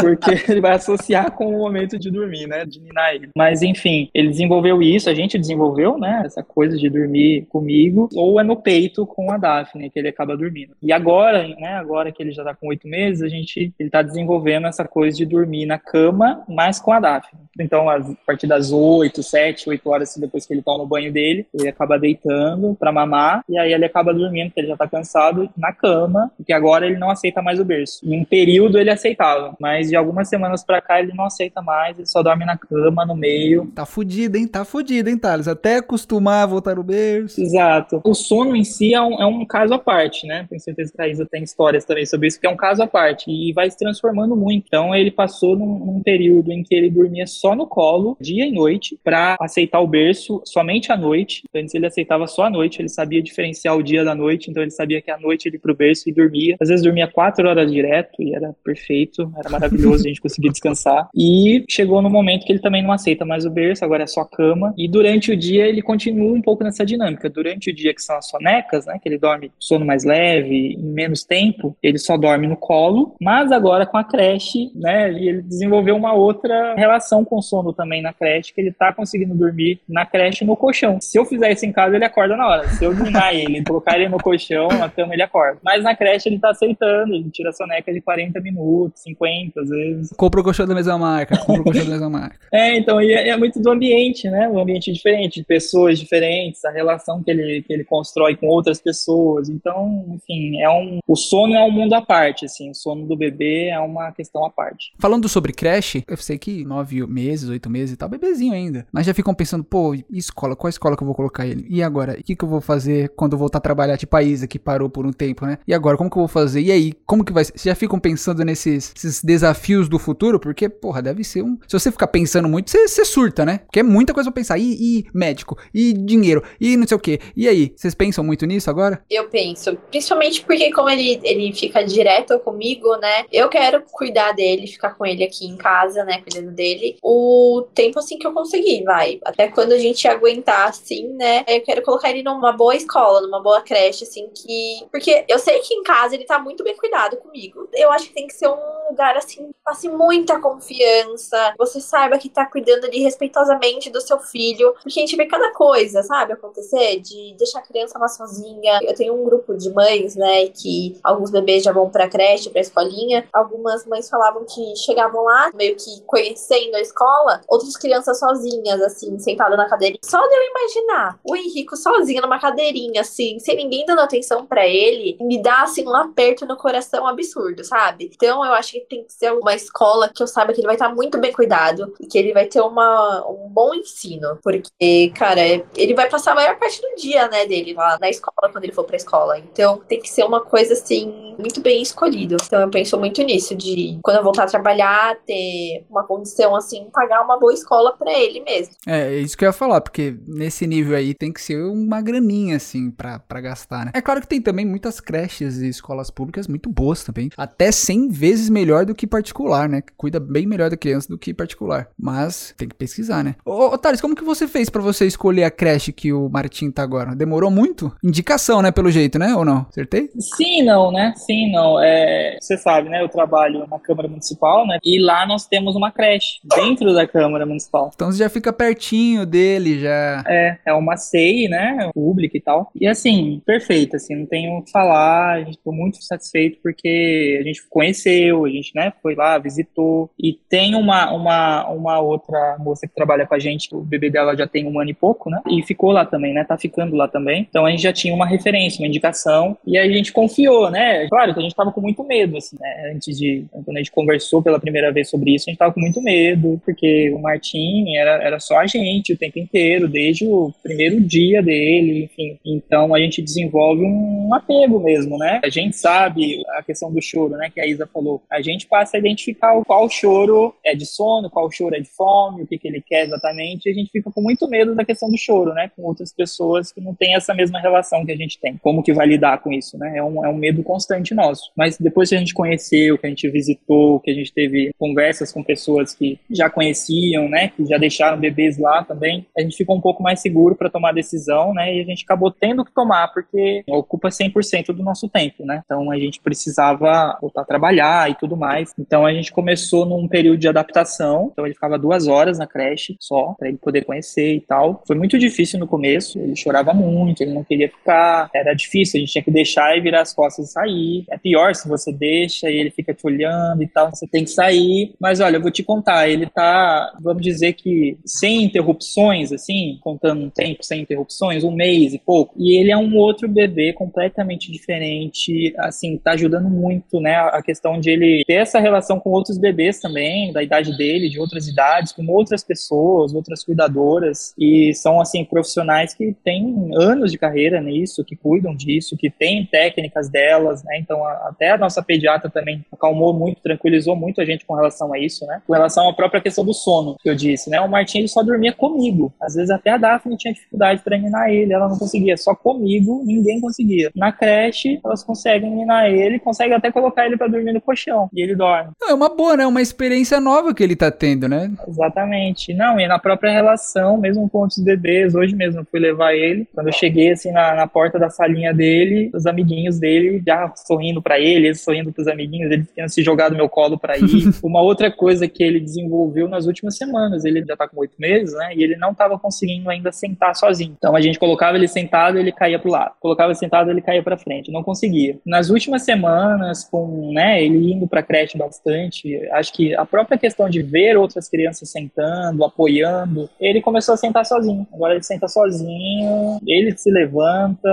Porque 0.00 0.50
ele 0.50 0.60
vai 0.60 0.72
associar 0.72 1.30
com 1.32 1.46
o 1.46 1.58
momento 1.58 1.98
de 1.98 2.10
dormir, 2.10 2.46
né? 2.46 2.64
De 2.64 2.80
ninar 2.80 3.14
ele. 3.14 3.28
Mas 3.36 3.62
enfim, 3.62 4.08
ele 4.14 4.28
desenvolveu 4.28 4.82
isso, 4.82 5.08
a 5.08 5.14
gente 5.14 5.38
desenvolveu, 5.38 5.98
né? 5.98 6.22
Essa 6.24 6.42
coisa 6.42 6.76
de 6.76 6.88
dormir 6.88 7.46
comigo, 7.48 8.08
ou 8.14 8.40
é 8.40 8.44
no 8.44 8.56
peito 8.56 9.06
com 9.06 9.30
a 9.30 9.36
Daphne, 9.36 9.90
que 9.90 9.98
ele 9.98 10.08
acaba 10.08 10.36
dormindo. 10.36 10.74
E 10.82 10.92
agora, 10.92 11.46
né? 11.48 11.74
Agora 11.74 12.10
que 12.12 12.22
ele 12.22 12.32
já 12.32 12.44
tá 12.44 12.54
com 12.54 12.68
oito 12.68 12.88
meses, 12.88 13.22
a 13.22 13.28
gente, 13.28 13.72
ele 13.78 13.90
tá 13.90 14.02
desenvolvendo 14.02 14.66
essa 14.66 14.84
coisa 14.84 15.16
de 15.16 15.26
dormir 15.26 15.41
dormir 15.42 15.66
na 15.66 15.78
cama, 15.78 16.42
mas 16.48 16.78
com 16.78 16.92
a 16.92 17.00
Daphne. 17.00 17.40
Então, 17.58 17.90
a 17.90 18.00
partir 18.26 18.46
das 18.46 18.72
8, 18.72 19.22
7, 19.22 19.68
8 19.68 19.90
horas 19.90 20.16
depois 20.16 20.46
que 20.46 20.54
ele 20.54 20.62
toma 20.62 20.84
o 20.84 20.86
banho 20.86 21.12
dele, 21.12 21.46
ele 21.52 21.68
acaba 21.68 21.98
deitando 21.98 22.74
para 22.78 22.90
mamar, 22.90 23.44
e 23.48 23.58
aí 23.58 23.72
ele 23.72 23.84
acaba 23.84 24.14
dormindo, 24.14 24.48
porque 24.48 24.60
ele 24.60 24.68
já 24.68 24.76
tá 24.76 24.88
cansado, 24.88 25.50
na 25.56 25.72
cama, 25.72 26.30
porque 26.36 26.52
agora 26.52 26.86
ele 26.86 26.98
não 26.98 27.10
aceita 27.10 27.42
mais 27.42 27.60
o 27.60 27.64
berço. 27.64 28.00
Em 28.04 28.20
um 28.20 28.24
período 28.24 28.78
ele 28.78 28.90
aceitava, 28.90 29.54
mas 29.60 29.88
de 29.88 29.96
algumas 29.96 30.28
semanas 30.28 30.64
para 30.64 30.80
cá 30.80 31.00
ele 31.00 31.12
não 31.14 31.24
aceita 31.24 31.60
mais, 31.60 31.98
ele 31.98 32.06
só 32.06 32.22
dorme 32.22 32.44
na 32.44 32.56
cama, 32.56 33.04
no 33.04 33.14
meio. 33.14 33.70
Tá 33.74 33.84
fudido, 33.84 34.38
hein? 34.38 34.46
Tá 34.46 34.64
fudido, 34.64 35.10
hein, 35.10 35.18
Thales? 35.18 35.48
Até 35.48 35.76
acostumar 35.76 36.44
a 36.44 36.46
voltar 36.46 36.76
no 36.76 36.82
berço. 36.82 37.40
Exato. 37.40 38.00
O 38.04 38.14
sono 38.14 38.56
em 38.56 38.64
si 38.64 38.94
é 38.94 39.00
um, 39.00 39.20
é 39.20 39.26
um 39.26 39.44
caso 39.44 39.74
à 39.74 39.78
parte, 39.78 40.26
né? 40.26 40.46
Tenho 40.48 40.60
certeza 40.60 40.92
que 40.94 41.02
a 41.02 41.08
Isa 41.08 41.26
tem 41.26 41.42
histórias 41.42 41.84
também 41.84 42.06
sobre 42.06 42.28
isso, 42.28 42.40
que 42.40 42.46
é 42.46 42.50
um 42.50 42.56
caso 42.56 42.82
à 42.82 42.86
parte, 42.86 43.30
e 43.30 43.52
vai 43.52 43.70
se 43.70 43.76
transformando 43.76 44.34
muito. 44.36 44.64
Então 44.66 44.94
ele 44.94 45.10
passou 45.10 45.31
passou 45.32 45.56
num, 45.56 45.78
num 45.78 46.02
período 46.02 46.52
em 46.52 46.62
que 46.62 46.74
ele 46.74 46.90
dormia 46.90 47.26
só 47.26 47.56
no 47.56 47.66
colo, 47.66 48.16
dia 48.20 48.46
e 48.46 48.52
noite, 48.52 48.98
para 49.02 49.36
aceitar 49.40 49.80
o 49.80 49.86
berço 49.86 50.42
somente 50.44 50.92
à 50.92 50.96
noite. 50.96 51.44
Antes 51.54 51.74
ele 51.74 51.86
aceitava 51.86 52.26
só 52.26 52.44
à 52.44 52.50
noite, 52.50 52.82
ele 52.82 52.88
sabia 52.90 53.22
diferenciar 53.22 53.76
o 53.76 53.82
dia 53.82 54.04
da 54.04 54.14
noite, 54.14 54.50
então 54.50 54.62
ele 54.62 54.70
sabia 54.70 55.00
que 55.00 55.10
à 55.10 55.18
noite 55.18 55.48
ele 55.48 55.56
ia 55.56 55.60
pro 55.60 55.74
berço 55.74 56.08
e 56.08 56.12
dormia. 56.12 56.56
Às 56.60 56.68
vezes 56.68 56.84
dormia 56.84 57.08
quatro 57.08 57.48
horas 57.48 57.70
direto 57.72 58.22
e 58.22 58.34
era 58.34 58.54
perfeito, 58.62 59.32
era 59.38 59.48
maravilhoso, 59.48 60.04
a 60.04 60.08
gente 60.08 60.20
conseguia 60.20 60.50
descansar. 60.52 61.08
E 61.14 61.64
chegou 61.68 62.02
no 62.02 62.10
momento 62.10 62.44
que 62.44 62.52
ele 62.52 62.60
também 62.60 62.82
não 62.82 62.92
aceita 62.92 63.24
mais 63.24 63.46
o 63.46 63.50
berço, 63.50 63.84
agora 63.84 64.02
é 64.02 64.06
só 64.06 64.24
cama. 64.24 64.74
E 64.76 64.86
durante 64.86 65.32
o 65.32 65.36
dia 65.36 65.66
ele 65.66 65.80
continua 65.80 66.32
um 66.32 66.42
pouco 66.42 66.62
nessa 66.62 66.84
dinâmica. 66.84 67.30
Durante 67.30 67.70
o 67.70 67.74
dia, 67.74 67.94
que 67.94 68.02
são 68.02 68.16
as 68.16 68.28
sonecas, 68.28 68.86
né, 68.86 68.98
que 69.00 69.08
ele 69.08 69.18
dorme 69.18 69.50
sono 69.58 69.86
mais 69.86 70.04
leve, 70.04 70.74
em 70.74 70.92
menos 70.92 71.24
tempo, 71.24 71.76
ele 71.82 71.98
só 71.98 72.16
dorme 72.16 72.46
no 72.46 72.56
colo, 72.56 73.14
mas 73.20 73.50
agora 73.50 73.86
com 73.86 73.96
a 73.96 74.04
creche, 74.04 74.70
né, 74.74 75.11
ele 75.16 75.42
desenvolveu 75.42 75.96
uma 75.96 76.12
outra 76.12 76.74
relação 76.74 77.24
com 77.24 77.38
o 77.38 77.42
sono 77.42 77.72
também 77.72 78.02
na 78.02 78.12
creche, 78.12 78.52
que 78.52 78.60
ele 78.60 78.72
tá 78.72 78.92
conseguindo 78.92 79.34
dormir 79.34 79.80
na 79.88 80.06
creche 80.06 80.44
no 80.44 80.56
colchão. 80.56 81.00
Se 81.00 81.18
eu 81.18 81.24
fizer 81.24 81.52
isso 81.52 81.66
em 81.66 81.72
casa, 81.72 81.96
ele 81.96 82.04
acorda 82.04 82.36
na 82.36 82.46
hora. 82.46 82.68
Se 82.68 82.84
eu 82.84 82.94
dominar 82.94 83.34
ele, 83.34 83.62
colocar 83.66 83.96
ele 83.96 84.08
no 84.08 84.18
colchão, 84.18 84.68
na 84.68 84.88
cama, 84.88 85.14
ele 85.14 85.22
acorda. 85.22 85.58
Mas 85.62 85.82
na 85.82 85.94
creche 85.94 86.28
ele 86.28 86.38
tá 86.38 86.50
aceitando, 86.50 87.14
ele 87.14 87.30
tira 87.30 87.50
a 87.50 87.52
soneca 87.52 87.92
de 87.92 88.00
40 88.00 88.40
minutos, 88.40 89.02
50 89.02 89.60
às 89.60 89.68
vezes. 89.68 90.10
Compra 90.16 90.40
o 90.40 90.44
colchão 90.44 90.66
da 90.66 90.74
mesma 90.74 90.98
marca, 90.98 91.36
compra 91.38 91.62
o 91.62 91.64
colchão 91.64 91.84
da 91.84 91.90
mesma 91.90 92.10
marca. 92.10 92.36
É, 92.52 92.76
então, 92.76 93.00
e 93.00 93.12
é, 93.12 93.30
é 93.30 93.36
muito 93.36 93.58
do 93.60 93.70
ambiente, 93.70 94.28
né? 94.28 94.46
Um 94.46 94.58
ambiente 94.58 94.92
diferente, 94.92 95.40
de 95.40 95.46
pessoas 95.46 95.98
diferentes, 95.98 96.64
a 96.64 96.70
relação 96.70 97.22
que 97.22 97.30
ele, 97.30 97.62
que 97.62 97.72
ele 97.72 97.82
constrói 97.82 98.36
com 98.36 98.46
outras 98.46 98.80
pessoas. 98.80 99.48
Então, 99.48 100.04
enfim, 100.10 100.60
é 100.60 100.68
um, 100.68 100.98
o 101.06 101.16
sono 101.16 101.54
é 101.54 101.64
um 101.64 101.70
mundo 101.70 101.94
à 101.94 102.02
parte, 102.02 102.44
assim, 102.44 102.70
o 102.70 102.74
sono 102.74 103.06
do 103.06 103.16
bebê 103.16 103.68
é 103.68 103.80
uma 103.80 104.12
questão 104.12 104.44
à 104.44 104.50
parte. 104.50 104.92
Falando 105.02 105.28
sobre 105.28 105.52
creche, 105.52 106.04
eu 106.06 106.16
sei 106.16 106.38
que 106.38 106.64
nove 106.64 107.04
meses, 107.08 107.48
oito 107.48 107.68
meses 107.68 107.94
e 107.94 107.96
tal, 107.96 108.08
bebezinho 108.08 108.54
ainda. 108.54 108.86
Mas 108.92 109.04
já 109.04 109.12
ficam 109.12 109.34
pensando, 109.34 109.64
pô, 109.64 109.96
escola? 110.08 110.54
Qual 110.54 110.68
escola 110.68 110.96
que 110.96 111.02
eu 111.02 111.06
vou 111.06 111.12
colocar 111.16 111.44
ele? 111.44 111.66
E 111.68 111.82
agora? 111.82 112.12
O 112.12 112.22
que, 112.22 112.36
que 112.36 112.44
eu 112.44 112.48
vou 112.48 112.60
fazer 112.60 113.08
quando 113.16 113.32
eu 113.32 113.38
voltar 113.40 113.58
a 113.58 113.60
trabalhar? 113.60 113.98
Tipo 113.98 114.16
a 114.16 114.22
Isa, 114.22 114.46
que 114.46 114.60
parou 114.60 114.88
por 114.88 115.04
um 115.04 115.12
tempo, 115.12 115.44
né? 115.44 115.58
E 115.66 115.74
agora, 115.74 115.96
como 115.96 116.08
que 116.08 116.16
eu 116.16 116.20
vou 116.20 116.28
fazer? 116.28 116.60
E 116.60 116.70
aí, 116.70 116.92
como 117.04 117.24
que 117.24 117.32
vai 117.32 117.44
ser? 117.44 117.50
Vocês 117.50 117.64
já 117.64 117.74
ficam 117.74 117.98
pensando 117.98 118.44
nesses 118.44 118.94
desafios 119.24 119.88
do 119.88 119.98
futuro? 119.98 120.38
Porque, 120.38 120.68
porra, 120.68 121.02
deve 121.02 121.24
ser 121.24 121.42
um. 121.42 121.58
Se 121.66 121.76
você 121.76 121.90
ficar 121.90 122.06
pensando 122.06 122.48
muito, 122.48 122.70
você, 122.70 122.86
você 122.86 123.04
surta, 123.04 123.44
né? 123.44 123.58
Porque 123.58 123.80
é 123.80 123.82
muita 123.82 124.14
coisa 124.14 124.30
pra 124.30 124.40
pensar. 124.40 124.56
E, 124.58 125.00
e 125.00 125.04
médico, 125.12 125.58
e 125.74 125.94
dinheiro, 125.94 126.44
e 126.60 126.76
não 126.76 126.86
sei 126.86 126.96
o 126.96 127.00
quê. 127.00 127.18
E 127.34 127.48
aí, 127.48 127.72
vocês 127.74 127.92
pensam 127.92 128.22
muito 128.22 128.46
nisso 128.46 128.70
agora? 128.70 129.02
Eu 129.10 129.28
penso. 129.28 129.76
Principalmente 129.90 130.44
porque, 130.44 130.70
como 130.70 130.88
ele, 130.88 131.18
ele 131.24 131.52
fica 131.52 131.82
direto 131.82 132.38
comigo, 132.38 132.96
né? 132.98 133.24
Eu 133.32 133.48
quero 133.48 133.82
cuidar 133.90 134.30
dele, 134.30 134.68
ficar 134.68 134.91
com 134.94 135.06
ele 135.06 135.24
aqui 135.24 135.46
em 135.46 135.56
casa, 135.56 136.04
né? 136.04 136.22
Cuidando 136.22 136.52
dele. 136.52 136.96
O 137.02 137.66
tempo 137.74 137.98
assim 137.98 138.18
que 138.18 138.26
eu 138.26 138.32
conseguir, 138.32 138.84
vai. 138.84 139.20
Até 139.24 139.48
quando 139.48 139.72
a 139.72 139.78
gente 139.78 140.06
aguentar, 140.06 140.68
assim, 140.68 141.08
né? 141.08 141.44
Eu 141.46 141.62
quero 141.62 141.82
colocar 141.82 142.10
ele 142.10 142.22
numa 142.22 142.52
boa 142.52 142.74
escola, 142.74 143.20
numa 143.20 143.40
boa 143.42 143.60
creche, 143.60 144.04
assim, 144.04 144.28
que. 144.34 144.86
Porque 144.90 145.24
eu 145.28 145.38
sei 145.38 145.60
que 145.60 145.74
em 145.74 145.82
casa 145.82 146.14
ele 146.14 146.24
tá 146.24 146.38
muito 146.38 146.64
bem 146.64 146.76
cuidado 146.76 147.16
comigo. 147.16 147.68
Eu 147.72 147.90
acho 147.90 148.06
que 148.08 148.14
tem 148.14 148.26
que 148.26 148.34
ser 148.34 148.48
um 148.48 148.90
lugar, 148.90 149.16
assim, 149.16 149.50
passe 149.64 149.88
muita 149.88 150.40
confiança. 150.40 151.54
Você 151.58 151.80
saiba 151.80 152.18
que 152.18 152.28
tá 152.28 152.46
cuidando 152.46 152.84
ali 152.84 153.00
respeitosamente 153.00 153.90
do 153.90 154.00
seu 154.00 154.18
filho. 154.18 154.74
Porque 154.82 154.98
a 154.98 155.02
gente 155.02 155.16
vê 155.16 155.26
cada 155.26 155.52
coisa, 155.52 156.02
sabe, 156.02 156.32
acontecer, 156.32 157.00
de 157.00 157.34
deixar 157.38 157.60
a 157.60 157.62
criança 157.62 157.98
lá 157.98 158.08
sozinha. 158.08 158.80
Eu 158.82 158.94
tenho 158.94 159.14
um 159.14 159.24
grupo 159.24 159.54
de 159.56 159.70
mães, 159.70 160.16
né, 160.16 160.46
que 160.48 160.98
alguns 161.02 161.30
bebês 161.30 161.62
já 161.62 161.72
vão 161.72 161.90
pra 161.90 162.08
creche, 162.08 162.50
pra 162.50 162.60
escolinha. 162.60 163.26
Algumas 163.32 163.86
mães 163.86 164.08
falavam 164.08 164.44
que 164.44 164.76
chegavam 164.84 165.22
lá, 165.24 165.50
meio 165.54 165.76
que 165.76 166.02
conhecendo 166.06 166.76
a 166.76 166.80
escola, 166.80 167.40
outras 167.48 167.76
crianças 167.76 168.18
sozinhas, 168.18 168.80
assim, 168.82 169.18
sentadas 169.18 169.56
na 169.56 169.68
cadeirinha. 169.68 170.00
Só 170.04 170.18
de 170.26 170.34
eu 170.34 170.42
imaginar 170.50 171.18
o 171.24 171.36
Henrico 171.36 171.76
sozinho 171.76 172.22
numa 172.22 172.38
cadeirinha, 172.38 173.00
assim, 173.00 173.38
sem 173.38 173.56
ninguém 173.56 173.84
dando 173.86 174.00
atenção 174.00 174.46
para 174.46 174.66
ele, 174.66 175.16
me 175.20 175.42
dá, 175.42 175.62
assim, 175.62 175.86
um 175.86 175.94
aperto 175.94 176.46
no 176.46 176.56
coração 176.56 177.06
absurdo, 177.06 177.64
sabe? 177.64 178.10
Então 178.14 178.44
eu 178.44 178.52
acho 178.52 178.72
que 178.72 178.80
tem 178.80 179.04
que 179.04 179.12
ser 179.12 179.32
uma 179.32 179.54
escola 179.54 180.08
que 180.08 180.22
eu 180.22 180.26
saiba 180.26 180.52
que 180.52 180.60
ele 180.60 180.66
vai 180.66 180.76
estar 180.76 180.94
muito 180.94 181.18
bem 181.18 181.32
cuidado 181.32 181.94
e 182.00 182.06
que 182.06 182.18
ele 182.18 182.32
vai 182.32 182.46
ter 182.46 182.60
uma, 182.60 183.26
um 183.28 183.48
bom 183.48 183.74
ensino. 183.74 184.38
Porque, 184.42 185.10
cara, 185.16 185.40
ele 185.76 185.94
vai 185.94 186.08
passar 186.08 186.32
a 186.32 186.34
maior 186.34 186.58
parte 186.58 186.80
do 186.80 186.94
dia, 186.96 187.28
né, 187.28 187.46
dele 187.46 187.74
lá 187.74 187.98
na 188.00 188.08
escola, 188.08 188.50
quando 188.50 188.64
ele 188.64 188.72
for 188.72 188.84
pra 188.84 188.96
escola. 188.96 189.38
Então 189.38 189.78
tem 189.88 190.00
que 190.00 190.08
ser 190.08 190.24
uma 190.24 190.40
coisa, 190.40 190.72
assim, 190.74 191.31
muito 191.38 191.60
bem 191.60 191.82
escolhido. 191.82 192.36
Então 192.44 192.60
eu 192.60 192.70
penso 192.70 192.98
muito 192.98 193.22
nisso, 193.22 193.54
de 193.54 193.98
quando 194.02 194.16
eu 194.18 194.24
voltar 194.24 194.44
a 194.44 194.46
trabalhar, 194.46 195.16
ter 195.26 195.84
uma 195.90 196.04
condição, 196.04 196.54
assim, 196.54 196.88
pagar 196.92 197.22
uma 197.22 197.38
boa 197.38 197.52
escola 197.52 197.96
para 197.96 198.12
ele 198.12 198.40
mesmo. 198.40 198.74
É, 198.86 199.14
é 199.14 199.18
isso 199.18 199.36
que 199.36 199.44
eu 199.44 199.48
ia 199.48 199.52
falar, 199.52 199.80
porque 199.80 200.16
nesse 200.26 200.66
nível 200.66 200.96
aí 200.96 201.14
tem 201.14 201.32
que 201.32 201.40
ser 201.40 201.62
uma 201.64 202.00
graninha, 202.00 202.56
assim, 202.56 202.90
pra, 202.90 203.18
pra 203.18 203.40
gastar, 203.40 203.86
né? 203.86 203.92
É 203.94 204.00
claro 204.00 204.20
que 204.20 204.28
tem 204.28 204.40
também 204.40 204.64
muitas 204.64 205.00
creches 205.00 205.58
e 205.58 205.68
escolas 205.68 206.10
públicas 206.10 206.46
muito 206.46 206.68
boas 206.68 207.04
também. 207.04 207.30
Até 207.36 207.70
100 207.70 208.08
vezes 208.08 208.48
melhor 208.48 208.84
do 208.84 208.94
que 208.94 209.06
particular, 209.06 209.68
né? 209.68 209.82
Cuida 209.96 210.20
bem 210.20 210.46
melhor 210.46 210.70
da 210.70 210.76
criança 210.76 211.08
do 211.08 211.18
que 211.18 211.34
particular. 211.34 211.88
Mas 211.98 212.54
tem 212.56 212.68
que 212.68 212.74
pesquisar, 212.74 213.22
né? 213.22 213.34
Ô, 213.44 213.66
ô 213.66 213.78
Thales, 213.78 214.00
como 214.00 214.14
que 214.14 214.24
você 214.24 214.46
fez 214.46 214.68
para 214.68 214.82
você 214.82 215.06
escolher 215.06 215.44
a 215.44 215.50
creche 215.50 215.92
que 215.92 216.12
o 216.12 216.28
Martim 216.28 216.70
tá 216.70 216.82
agora? 216.82 217.14
Demorou 217.14 217.50
muito? 217.50 217.94
Indicação, 218.02 218.62
né? 218.62 218.70
Pelo 218.70 218.90
jeito, 218.90 219.18
né? 219.18 219.34
Ou 219.34 219.44
não? 219.44 219.66
Acertei? 219.68 220.10
Sim, 220.36 220.62
não, 220.62 220.92
né? 220.92 221.12
Sim, 221.16 221.31
não. 221.50 221.80
É, 221.80 222.36
você 222.40 222.56
sabe, 222.56 222.88
né? 222.88 223.02
Eu 223.02 223.08
trabalho 223.08 223.66
na 223.68 223.78
Câmara 223.78 224.08
Municipal, 224.08 224.66
né? 224.66 224.78
E 224.82 225.00
lá 225.00 225.26
nós 225.26 225.46
temos 225.46 225.74
uma 225.76 225.90
creche 225.90 226.38
dentro 226.44 226.92
da 226.94 227.06
Câmara 227.06 227.46
Municipal. 227.46 227.90
Então 227.94 228.10
você 228.10 228.18
já 228.18 228.28
fica 228.28 228.52
pertinho 228.52 229.24
dele, 229.26 229.80
já. 229.80 230.24
É, 230.26 230.58
é 230.66 230.72
uma 230.72 230.96
SEI, 230.96 231.48
né? 231.48 231.90
Pública 231.94 232.36
e 232.36 232.40
tal. 232.40 232.70
E 232.74 232.86
assim, 232.86 233.40
perfeito, 233.44 233.96
assim, 233.96 234.14
não 234.14 234.26
tenho 234.26 234.58
o 234.58 234.62
que 234.62 234.70
falar. 234.70 235.34
A 235.34 235.44
gente 235.44 235.58
ficou 235.58 235.72
muito 235.72 236.02
satisfeito 236.02 236.58
porque 236.62 237.38
a 237.40 237.44
gente 237.44 237.62
conheceu, 237.68 238.44
a 238.44 238.48
gente, 238.48 238.72
né? 238.74 238.92
Foi 239.02 239.14
lá, 239.14 239.38
visitou. 239.38 240.10
E 240.18 240.32
tem 240.48 240.74
uma, 240.74 241.12
uma, 241.12 241.68
uma 241.68 242.00
outra 242.00 242.56
moça 242.58 242.86
que 242.86 242.94
trabalha 242.94 243.26
com 243.26 243.34
a 243.34 243.38
gente, 243.38 243.74
o 243.74 243.80
bebê 243.80 244.10
dela 244.10 244.36
já 244.36 244.46
tem 244.46 244.66
um 244.66 244.78
ano 244.78 244.90
e 244.90 244.94
pouco, 244.94 245.30
né? 245.30 245.40
E 245.48 245.62
ficou 245.62 245.92
lá 245.92 246.04
também, 246.04 246.32
né? 246.34 246.44
Tá 246.44 246.56
ficando 246.56 246.96
lá 246.96 247.08
também. 247.08 247.46
Então 247.48 247.66
a 247.66 247.70
gente 247.70 247.82
já 247.82 247.92
tinha 247.92 248.14
uma 248.14 248.26
referência, 248.26 248.80
uma 248.80 248.88
indicação. 248.88 249.56
E 249.66 249.78
aí 249.78 249.90
a 249.90 249.96
gente 249.96 250.12
confiou, 250.12 250.70
né? 250.70 251.06
Claro 251.12 251.34
que 251.34 251.40
a 251.40 251.42
gente 251.42 251.54
tava 251.54 251.70
com 251.70 251.82
muito 251.82 252.02
medo, 252.04 252.38
assim, 252.38 252.56
né? 252.58 252.90
Antes 252.94 253.18
de. 253.18 253.44
Quando 253.52 253.76
a 253.76 253.80
gente 253.80 253.92
conversou 253.92 254.42
pela 254.42 254.58
primeira 254.58 254.90
vez 254.90 255.10
sobre 255.10 255.34
isso, 255.34 255.44
a 255.46 255.50
gente 255.50 255.58
tava 255.58 255.70
com 255.70 255.78
muito 255.78 256.00
medo, 256.00 256.58
porque 256.64 257.10
o 257.10 257.18
Martim 257.18 257.94
era, 257.98 258.12
era 258.12 258.40
só 258.40 258.56
a 258.56 258.66
gente 258.66 259.12
o 259.12 259.18
tempo 259.18 259.38
inteiro, 259.38 259.86
desde 259.86 260.26
o 260.26 260.50
primeiro 260.62 260.98
dia 261.02 261.42
dele, 261.42 262.04
enfim. 262.04 262.38
Então 262.46 262.94
a 262.94 262.98
gente 262.98 263.20
desenvolve 263.20 263.82
um 263.82 264.34
apego 264.34 264.80
mesmo, 264.80 265.18
né? 265.18 265.38
A 265.44 265.50
gente 265.50 265.76
sabe 265.76 266.42
a 266.56 266.62
questão 266.62 266.90
do 266.90 267.02
choro, 267.02 267.36
né? 267.36 267.50
Que 267.52 267.60
a 267.60 267.66
Isa 267.66 267.86
falou. 267.86 268.22
A 268.30 268.40
gente 268.40 268.66
passa 268.66 268.96
a 268.96 268.98
identificar 268.98 269.52
qual 269.66 269.90
choro 269.90 270.54
é 270.64 270.74
de 270.74 270.86
sono, 270.86 271.28
qual 271.28 271.50
choro 271.52 271.76
é 271.76 271.80
de 271.80 271.90
fome, 271.90 272.44
o 272.44 272.46
que, 272.46 272.56
que 272.56 272.66
ele 272.66 272.80
quer 272.80 273.04
exatamente. 273.04 273.66
E 273.66 273.70
a 273.70 273.74
gente 273.74 273.90
fica 273.90 274.10
com 274.10 274.22
muito 274.22 274.48
medo 274.48 274.74
da 274.74 274.82
questão 274.82 275.10
do 275.10 275.18
choro, 275.18 275.52
né? 275.52 275.70
Com 275.76 275.82
outras 275.82 276.10
pessoas 276.10 276.72
que 276.72 276.80
não 276.80 276.94
têm 276.94 277.14
essa 277.14 277.34
mesma 277.34 277.60
relação 277.60 278.02
que 278.06 278.12
a 278.12 278.16
gente 278.16 278.40
tem. 278.40 278.56
Como 278.56 278.82
que 278.82 278.94
vai 278.94 279.06
lidar 279.06 279.42
com 279.42 279.52
isso, 279.52 279.76
né? 279.76 279.98
É 279.98 280.02
um, 280.02 280.24
é 280.24 280.30
um 280.30 280.38
medo 280.38 280.62
constante 280.62 281.01
nosso. 281.14 281.50
Mas 281.56 281.76
depois 281.78 282.08
que 282.08 282.14
a 282.14 282.18
gente 282.18 282.34
conheceu, 282.34 282.98
que 282.98 283.06
a 283.06 283.10
gente 283.10 283.28
visitou, 283.28 284.00
que 284.00 284.10
a 284.10 284.14
gente 284.14 284.32
teve 284.32 284.70
conversas 284.78 285.32
com 285.32 285.42
pessoas 285.42 285.94
que 285.94 286.18
já 286.30 286.48
conheciam, 286.48 287.28
né? 287.28 287.48
Que 287.48 287.66
já 287.66 287.78
deixaram 287.78 288.18
bebês 288.18 288.58
lá 288.58 288.84
também, 288.84 289.26
a 289.36 289.42
gente 289.42 289.56
ficou 289.56 289.76
um 289.76 289.80
pouco 289.80 290.02
mais 290.02 290.20
seguro 290.20 290.54
para 290.54 290.70
tomar 290.70 290.90
a 290.90 290.94
decisão, 290.94 291.52
né? 291.52 291.74
E 291.74 291.80
a 291.80 291.84
gente 291.84 292.04
acabou 292.04 292.30
tendo 292.30 292.64
que 292.64 292.72
tomar, 292.72 293.08
porque 293.08 293.64
ocupa 293.68 294.08
100% 294.08 294.66
do 294.66 294.82
nosso 294.82 295.08
tempo, 295.08 295.44
né? 295.44 295.62
Então 295.64 295.90
a 295.90 295.98
gente 295.98 296.20
precisava 296.20 297.18
voltar 297.20 297.42
a 297.42 297.44
trabalhar 297.44 298.10
e 298.10 298.14
tudo 298.14 298.36
mais. 298.36 298.72
Então 298.78 299.04
a 299.06 299.12
gente 299.12 299.32
começou 299.32 299.86
num 299.86 300.06
período 300.08 300.38
de 300.38 300.48
adaptação. 300.48 301.30
Então 301.32 301.44
ele 301.44 301.54
ficava 301.54 301.78
duas 301.78 302.06
horas 302.06 302.38
na 302.38 302.46
creche 302.46 302.96
só, 303.00 303.34
para 303.38 303.48
ele 303.48 303.58
poder 303.58 303.84
conhecer 303.84 304.34
e 304.34 304.40
tal. 304.40 304.82
Foi 304.86 304.96
muito 304.96 305.18
difícil 305.18 305.58
no 305.58 305.66
começo, 305.66 306.18
ele 306.18 306.36
chorava 306.36 306.72
muito, 306.72 307.22
ele 307.22 307.32
não 307.32 307.44
queria 307.44 307.68
ficar. 307.68 308.30
Era 308.34 308.54
difícil, 308.54 308.98
a 308.98 309.00
gente 309.00 309.12
tinha 309.12 309.24
que 309.24 309.30
deixar 309.30 309.76
e 309.76 309.80
virar 309.80 310.02
as 310.02 310.14
costas 310.14 310.48
e 310.48 310.52
sair. 310.52 310.91
É 311.10 311.18
pior 311.18 311.54
se 311.54 311.68
você 311.68 311.92
deixa 311.92 312.50
e 312.50 312.56
ele 312.56 312.70
fica 312.70 312.94
te 312.94 313.06
olhando 313.06 313.62
e 313.62 313.66
tal, 313.66 313.90
você 313.90 314.06
tem 314.06 314.24
que 314.24 314.30
sair. 314.30 314.94
Mas 315.00 315.20
olha, 315.20 315.36
eu 315.36 315.42
vou 315.42 315.50
te 315.50 315.62
contar, 315.62 316.08
ele 316.08 316.26
tá, 316.26 316.96
vamos 317.00 317.22
dizer 317.22 317.54
que 317.54 317.96
sem 318.04 318.44
interrupções, 318.44 319.32
assim, 319.32 319.78
contando 319.80 320.22
um 320.22 320.30
tempo 320.30 320.64
sem 320.64 320.82
interrupções, 320.82 321.44
um 321.44 321.50
mês 321.50 321.94
e 321.94 321.98
pouco. 321.98 322.34
E 322.38 322.58
ele 322.58 322.70
é 322.70 322.76
um 322.76 322.96
outro 322.96 323.28
bebê 323.28 323.72
completamente 323.72 324.50
diferente, 324.50 325.54
assim, 325.58 325.98
tá 325.98 326.12
ajudando 326.12 326.48
muito, 326.48 327.00
né, 327.00 327.14
a 327.16 327.42
questão 327.42 327.78
de 327.80 327.90
ele 327.90 328.22
ter 328.26 328.34
essa 328.34 328.60
relação 328.60 328.98
com 328.98 329.10
outros 329.10 329.38
bebês 329.38 329.80
também, 329.80 330.32
da 330.32 330.42
idade 330.42 330.76
dele, 330.76 331.08
de 331.08 331.18
outras 331.20 331.48
idades, 331.48 331.92
com 331.92 332.06
outras 332.06 332.44
pessoas, 332.44 333.14
outras 333.14 333.44
cuidadoras, 333.44 334.34
e 334.38 334.74
são, 334.74 335.00
assim, 335.00 335.24
profissionais 335.24 335.94
que 335.94 336.14
têm 336.24 336.70
anos 336.74 337.10
de 337.10 337.18
carreira 337.18 337.60
nisso, 337.60 338.04
que 338.04 338.16
cuidam 338.16 338.54
disso, 338.54 338.96
que 338.96 339.10
têm 339.10 339.46
técnicas 339.46 340.08
delas, 340.08 340.62
né, 340.64 340.78
Então, 340.82 341.04
a, 341.04 341.28
até 341.28 341.50
a 341.50 341.58
nossa 341.58 341.82
pediatra 341.82 342.30
também 342.30 342.64
acalmou 342.72 343.12
muito, 343.12 343.40
tranquilizou 343.42 343.96
muito 343.96 344.20
a 344.20 344.24
gente 344.24 344.44
com 344.44 344.54
relação 344.54 344.92
a 344.92 344.98
isso, 344.98 345.26
né? 345.26 345.40
Com 345.46 345.52
relação 345.52 345.88
à 345.88 345.92
própria 345.92 346.20
questão 346.20 346.44
do 346.44 346.52
sono, 346.52 346.96
que 347.00 347.08
eu 347.08 347.14
disse, 347.14 347.50
né? 347.50 347.60
O 347.60 347.68
Martim 347.68 347.98
ele 347.98 348.08
só 348.08 348.22
dormia 348.22 348.52
comigo. 348.52 349.12
Às 349.20 349.34
vezes 349.34 349.50
até 349.50 349.70
a 349.70 349.76
Daphne 349.76 350.16
tinha 350.16 350.34
dificuldade 350.34 350.82
para 350.82 350.98
ninar 350.98 351.30
ele, 351.30 351.52
ela 351.52 351.68
não 351.68 351.78
conseguia. 351.78 352.16
Só 352.16 352.34
comigo, 352.34 353.02
ninguém 353.04 353.40
conseguia. 353.40 353.90
Na 353.94 354.12
creche, 354.12 354.80
elas 354.84 355.02
conseguem 355.02 355.50
ninar 355.50 355.90
ele, 355.90 356.18
conseguem 356.18 356.54
até 356.54 356.70
colocar 356.70 357.06
ele 357.06 357.16
para 357.16 357.28
dormir 357.28 357.52
no 357.52 357.60
colchão. 357.60 358.08
E 358.12 358.22
ele 358.22 358.34
dorme. 358.34 358.70
É 358.88 358.94
uma 358.94 359.08
boa, 359.08 359.36
né? 359.36 359.46
Uma 359.46 359.62
experiência 359.62 360.20
nova 360.20 360.54
que 360.54 360.62
ele 360.62 360.76
tá 360.76 360.90
tendo, 360.90 361.28
né? 361.28 361.50
Exatamente. 361.66 362.54
Não, 362.54 362.78
e 362.78 362.86
na 362.86 362.98
própria 362.98 363.32
relação, 363.32 363.96
mesmo 363.98 364.28
com 364.28 364.38
outros 364.38 364.58
bebês, 364.58 365.14
hoje 365.14 365.34
mesmo 365.34 365.60
eu 365.60 365.66
fui 365.70 365.80
levar 365.80 366.14
ele. 366.14 366.46
Quando 366.54 366.68
eu 366.68 366.72
cheguei 366.72 367.12
assim 367.12 367.30
na, 367.32 367.54
na 367.54 367.66
porta 367.66 367.98
da 367.98 368.10
salinha 368.10 368.52
dele, 368.52 369.10
os 369.14 369.26
amiguinhos 369.26 369.78
dele 369.78 370.22
já 370.26 370.52
sorrindo 370.72 371.02
para 371.02 371.20
ele, 371.20 371.48
ele 371.48 371.54
sorrindo 371.54 371.92
pros 371.92 372.08
amiguinhos, 372.08 372.50
ele 372.50 372.64
tendo 372.74 372.88
se 372.88 373.02
jogado 373.02 373.32
no 373.32 373.38
meu 373.38 373.48
colo 373.48 373.78
para 373.78 373.98
ir. 373.98 374.02
Uma 374.42 374.62
outra 374.62 374.90
coisa 374.90 375.28
que 375.28 375.42
ele 375.42 375.60
desenvolveu 375.60 376.28
nas 376.28 376.46
últimas 376.46 376.76
semanas, 376.76 377.24
ele 377.24 377.44
já 377.44 377.56
tá 377.56 377.68
com 377.68 377.78
oito 377.80 377.94
meses, 377.98 378.34
né? 378.34 378.54
E 378.54 378.62
ele 378.62 378.76
não 378.76 378.94
tava 378.94 379.18
conseguindo 379.18 379.68
ainda 379.68 379.92
sentar 379.92 380.34
sozinho. 380.34 380.74
Então 380.76 380.96
a 380.96 381.00
gente 381.00 381.18
colocava 381.18 381.56
ele 381.56 381.68
sentado, 381.68 382.18
ele 382.18 382.32
caía 382.32 382.58
pro 382.58 382.70
lado. 382.70 382.94
Colocava 383.00 383.30
ele 383.30 383.38
sentado, 383.38 383.70
ele 383.70 383.82
caía 383.82 384.02
para 384.02 384.16
frente. 384.16 384.50
Não 384.50 384.62
conseguia. 384.62 385.18
Nas 385.26 385.50
últimas 385.50 385.82
semanas, 385.82 386.64
com, 386.64 387.12
né, 387.12 387.42
ele 387.42 387.72
indo 387.72 387.86
pra 387.86 388.02
creche 388.02 388.38
bastante, 388.38 389.16
acho 389.32 389.52
que 389.52 389.74
a 389.74 389.84
própria 389.84 390.18
questão 390.18 390.48
de 390.48 390.62
ver 390.62 390.96
outras 390.96 391.28
crianças 391.28 391.70
sentando, 391.70 392.44
apoiando, 392.44 393.28
ele 393.40 393.60
começou 393.60 393.94
a 393.94 393.96
sentar 393.96 394.24
sozinho. 394.24 394.66
Agora 394.72 394.94
ele 394.94 395.02
senta 395.02 395.28
sozinho, 395.28 396.38
ele 396.46 396.76
se 396.76 396.90
levanta, 396.90 397.68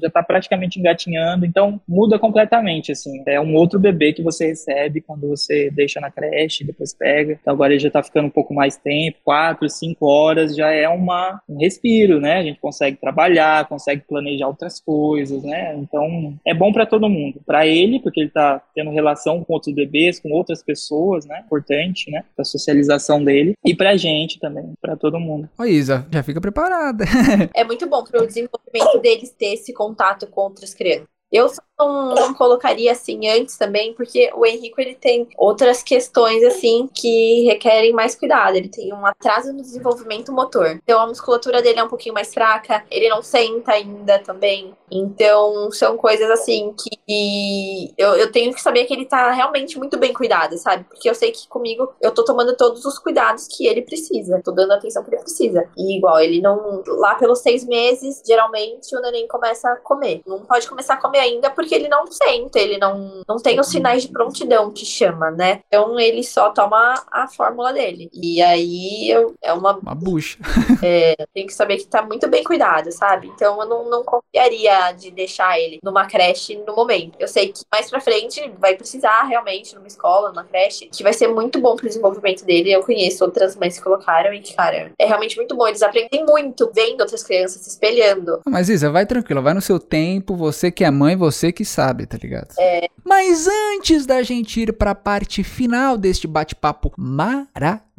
já 0.00 0.10
tá 0.10 0.22
praticamente 0.22 0.78
engatinhando, 0.78 1.46
então 1.46 1.80
muda 1.88 2.18
completamente, 2.18 2.41
assim. 2.92 3.22
É 3.26 3.40
um 3.40 3.54
outro 3.54 3.78
bebê 3.78 4.12
que 4.12 4.22
você 4.22 4.46
recebe 4.46 5.00
quando 5.00 5.28
você 5.28 5.70
deixa 5.70 6.00
na 6.00 6.10
creche, 6.10 6.64
depois 6.64 6.94
pega. 6.94 7.38
Então 7.40 7.52
agora 7.52 7.72
ele 7.72 7.80
já 7.80 7.90
tá 7.90 8.02
ficando 8.02 8.26
um 8.26 8.30
pouco 8.30 8.54
mais 8.54 8.76
tempo, 8.76 9.18
quatro, 9.24 9.68
cinco 9.68 10.06
horas, 10.06 10.56
já 10.56 10.70
é 10.70 10.88
uma, 10.88 11.40
um 11.48 11.58
respiro, 11.58 12.20
né? 12.20 12.38
A 12.38 12.42
gente 12.42 12.60
consegue 12.60 12.96
trabalhar, 12.96 13.68
consegue 13.68 14.02
planejar 14.08 14.46
outras 14.46 14.80
coisas, 14.80 15.42
né? 15.42 15.74
Então 15.76 16.34
é 16.44 16.54
bom 16.54 16.72
para 16.72 16.86
todo 16.86 17.08
mundo. 17.08 17.40
Para 17.46 17.66
ele, 17.66 18.00
porque 18.00 18.20
ele 18.20 18.30
tá 18.30 18.62
tendo 18.74 18.90
relação 18.90 19.44
com 19.44 19.54
outros 19.54 19.74
bebês, 19.74 20.20
com 20.20 20.30
outras 20.30 20.62
pessoas, 20.62 21.26
né? 21.26 21.42
Importante, 21.44 22.10
né? 22.10 22.24
Pra 22.34 22.44
socialização 22.44 23.22
dele. 23.22 23.54
E 23.64 23.74
pra 23.74 23.96
gente 23.96 24.38
também, 24.38 24.72
para 24.80 24.96
todo 24.96 25.20
mundo. 25.20 25.48
Ô 25.58 25.64
Isa, 25.64 26.06
já 26.10 26.22
fica 26.22 26.40
preparada. 26.40 27.04
é 27.54 27.64
muito 27.64 27.86
bom 27.88 28.02
pro 28.04 28.26
desenvolvimento 28.26 29.00
deles 29.00 29.30
ter 29.30 29.54
esse 29.54 29.72
contato 29.72 30.26
com 30.26 30.42
outras 30.42 30.74
crianças. 30.74 31.11
Eu 31.32 31.48
só 31.48 31.62
não, 31.78 32.14
não, 32.14 32.34
colocaria 32.34 32.92
assim 32.92 33.28
antes 33.28 33.56
também, 33.56 33.94
porque 33.94 34.30
o 34.34 34.44
Henrico 34.46 34.80
ele 34.80 34.94
tem 34.94 35.28
outras 35.36 35.82
questões 35.82 36.42
assim 36.44 36.88
que 36.94 37.44
requerem 37.44 37.92
mais 37.92 38.14
cuidado. 38.14 38.56
Ele 38.56 38.68
tem 38.68 38.92
um 38.92 39.04
atraso 39.04 39.52
no 39.52 39.62
desenvolvimento 39.62 40.32
motor. 40.32 40.78
Então 40.82 41.00
a 41.00 41.06
musculatura 41.06 41.62
dele 41.62 41.80
é 41.80 41.84
um 41.84 41.88
pouquinho 41.88 42.14
mais 42.14 42.32
fraca, 42.32 42.84
ele 42.90 43.08
não 43.08 43.22
senta 43.22 43.72
ainda 43.72 44.18
também. 44.18 44.74
Então 44.90 45.70
são 45.72 45.96
coisas 45.96 46.30
assim 46.30 46.74
que 46.78 47.94
eu, 47.96 48.14
eu 48.16 48.30
tenho 48.30 48.52
que 48.54 48.60
saber 48.60 48.84
que 48.84 48.92
ele 48.92 49.06
tá 49.06 49.30
realmente 49.30 49.78
muito 49.78 49.98
bem 49.98 50.12
cuidado, 50.12 50.56
sabe? 50.58 50.84
Porque 50.84 51.08
eu 51.08 51.14
sei 51.14 51.32
que 51.32 51.48
comigo 51.48 51.92
eu 52.00 52.12
tô 52.12 52.24
tomando 52.24 52.56
todos 52.56 52.84
os 52.84 52.98
cuidados 52.98 53.48
que 53.48 53.66
ele 53.66 53.82
precisa, 53.82 54.42
tô 54.44 54.52
dando 54.52 54.72
a 54.72 54.76
atenção 54.76 55.02
que 55.02 55.10
ele 55.10 55.22
precisa. 55.22 55.68
E 55.76 55.96
igual, 55.96 56.20
ele 56.20 56.40
não. 56.40 56.82
Lá 56.86 57.14
pelos 57.14 57.40
seis 57.40 57.64
meses, 57.64 58.22
geralmente 58.26 58.94
o 58.94 59.00
neném 59.00 59.26
começa 59.26 59.70
a 59.70 59.76
comer. 59.76 60.22
Não 60.26 60.40
pode 60.40 60.68
começar 60.68 60.94
a 60.94 61.00
comer 61.00 61.21
ainda 61.22 61.50
porque 61.50 61.74
ele 61.74 61.88
não 61.88 62.06
senta, 62.06 62.58
ele 62.58 62.78
não, 62.78 63.22
não 63.28 63.36
tem 63.36 63.58
os 63.58 63.68
sinais 63.68 64.02
de 64.02 64.08
prontidão 64.08 64.70
que 64.70 64.84
chama, 64.84 65.30
né? 65.30 65.60
Então 65.66 65.98
ele 65.98 66.22
só 66.22 66.50
toma 66.50 66.94
a 67.10 67.28
fórmula 67.28 67.72
dele. 67.72 68.10
E 68.12 68.42
aí 68.42 69.10
eu, 69.10 69.34
é 69.42 69.52
uma. 69.52 69.78
Uma 69.78 69.94
bucha. 69.94 70.38
é, 70.82 71.14
tem 71.32 71.46
que 71.46 71.54
saber 71.54 71.78
que 71.78 71.86
tá 71.86 72.02
muito 72.02 72.28
bem 72.28 72.44
cuidado, 72.44 72.90
sabe? 72.92 73.28
Então 73.28 73.60
eu 73.60 73.68
não, 73.68 73.90
não 73.90 74.04
confiaria 74.04 74.92
de 74.92 75.10
deixar 75.10 75.58
ele 75.58 75.78
numa 75.82 76.06
creche 76.06 76.56
no 76.66 76.74
momento. 76.74 77.16
Eu 77.18 77.28
sei 77.28 77.48
que 77.48 77.62
mais 77.70 77.88
pra 77.88 78.00
frente 78.00 78.52
vai 78.58 78.74
precisar 78.74 79.22
realmente 79.24 79.74
numa 79.74 79.86
escola, 79.86 80.30
numa 80.30 80.44
creche, 80.44 80.88
que 80.92 81.02
vai 81.02 81.12
ser 81.12 81.28
muito 81.28 81.60
bom 81.60 81.76
pro 81.76 81.86
desenvolvimento 81.86 82.44
dele. 82.44 82.72
Eu 82.72 82.82
conheço 82.82 83.24
outras 83.24 83.56
mães 83.56 83.76
que 83.76 83.82
colocaram 83.82 84.32
e, 84.32 84.40
cara, 84.40 84.92
é 84.98 85.06
realmente 85.06 85.36
muito 85.36 85.56
bom. 85.56 85.66
Eles 85.66 85.82
aprendem 85.82 86.24
muito 86.24 86.70
vendo 86.74 87.00
outras 87.00 87.22
crianças 87.22 87.62
se 87.62 87.70
espelhando. 87.70 88.40
Mas 88.46 88.68
Isa, 88.68 88.90
vai 88.90 89.06
tranquila, 89.06 89.40
vai 89.40 89.54
no 89.54 89.60
seu 89.60 89.78
tempo, 89.78 90.36
você 90.36 90.70
que 90.70 90.84
é 90.84 90.90
mãe, 90.90 91.11
você 91.16 91.52
que 91.52 91.64
sabe, 91.64 92.06
tá 92.06 92.18
ligado? 92.20 92.54
É. 92.58 92.88
Mas 93.04 93.46
antes 93.46 94.06
da 94.06 94.22
gente 94.22 94.60
ir 94.60 94.72
para 94.72 94.92
a 94.92 94.94
parte 94.94 95.42
final 95.42 95.96
deste 95.98 96.26
bate-papo 96.26 96.92
maravilhoso, 96.96 97.91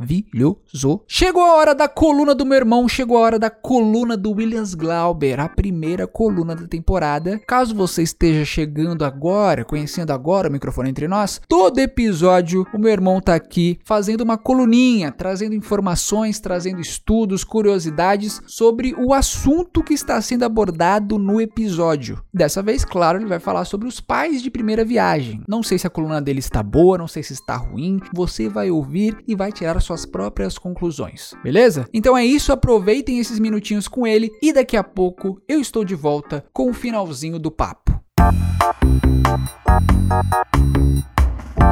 chegou 1.08 1.42
a 1.42 1.56
hora 1.56 1.76
da 1.76 1.88
coluna 1.88 2.36
do 2.36 2.46
meu 2.46 2.58
irmão, 2.58 2.88
chegou 2.88 3.18
a 3.18 3.22
hora 3.22 3.40
da 3.40 3.50
coluna 3.50 4.18
do 4.18 4.32
Williams 4.32 4.74
Glauber, 4.74 5.40
a 5.40 5.50
primeira 5.50 6.06
coluna 6.06 6.56
da 6.56 6.68
temporada. 6.68 7.40
Caso 7.48 7.76
você 7.76 8.04
esteja 8.04 8.46
chegando 8.46 9.06
agora, 9.06 9.66
conhecendo 9.66 10.12
agora 10.12 10.50
o 10.50 10.52
microfone 10.52 10.90
entre 10.90 11.08
nós, 11.08 11.42
todo 11.48 11.80
episódio 11.80 12.66
o 12.74 12.78
meu 12.78 12.92
irmão 12.92 13.22
tá 13.22 13.36
aqui 13.36 13.80
fazendo 13.84 14.22
uma 14.22 14.38
coluninha, 14.38 15.12
trazendo 15.12 15.56
informações, 15.56 16.40
trazendo 16.40 16.82
estudos, 16.82 17.44
curiosidades 17.44 18.42
sobre 18.48 18.94
o 18.98 19.14
assunto 19.14 19.84
que 19.84 19.94
está 19.94 20.20
sendo 20.22 20.44
abordado 20.44 21.18
no 21.18 21.40
episódio. 21.40 22.22
Dessa 22.34 22.62
vez, 22.62 22.84
claro, 22.84 23.20
ele 23.20 23.28
vai 23.28 23.40
falar 23.40 23.66
sobre 23.66 23.88
os 23.88 24.00
pais 24.00 24.42
de 24.42 24.50
primeira 24.50 24.84
viagem. 24.84 25.42
Não 25.48 25.64
sei 25.64 25.78
se 25.78 25.88
a 25.88 25.90
coluna 25.90 26.22
dele 26.22 26.40
está 26.40 26.62
boa, 26.62 26.98
não 26.98 27.08
sei 27.08 27.24
se 27.24 27.34
está 27.34 27.56
ruim. 27.56 28.00
Você 28.14 28.50
vai 28.50 28.72
ouvir 28.72 29.18
e 29.28 29.36
vai 29.36 29.52
tirar 29.52 29.80
suas 29.94 30.06
próprias 30.06 30.58
conclusões, 30.58 31.34
beleza? 31.44 31.88
Então 31.94 32.18
é 32.18 32.26
isso, 32.26 32.52
aproveitem 32.52 33.20
esses 33.20 33.38
minutinhos 33.38 33.88
com 33.88 34.08
ele 34.08 34.32
e 34.42 34.52
daqui 34.52 34.76
a 34.76 34.84
pouco 34.84 35.40
eu 35.48 35.60
estou 35.60 35.86
de 35.86 35.94
volta 35.94 36.44
com 36.52 36.70
o 36.70 36.74
finalzinho 36.74 37.38
do 37.38 37.52
papo. 37.52 38.02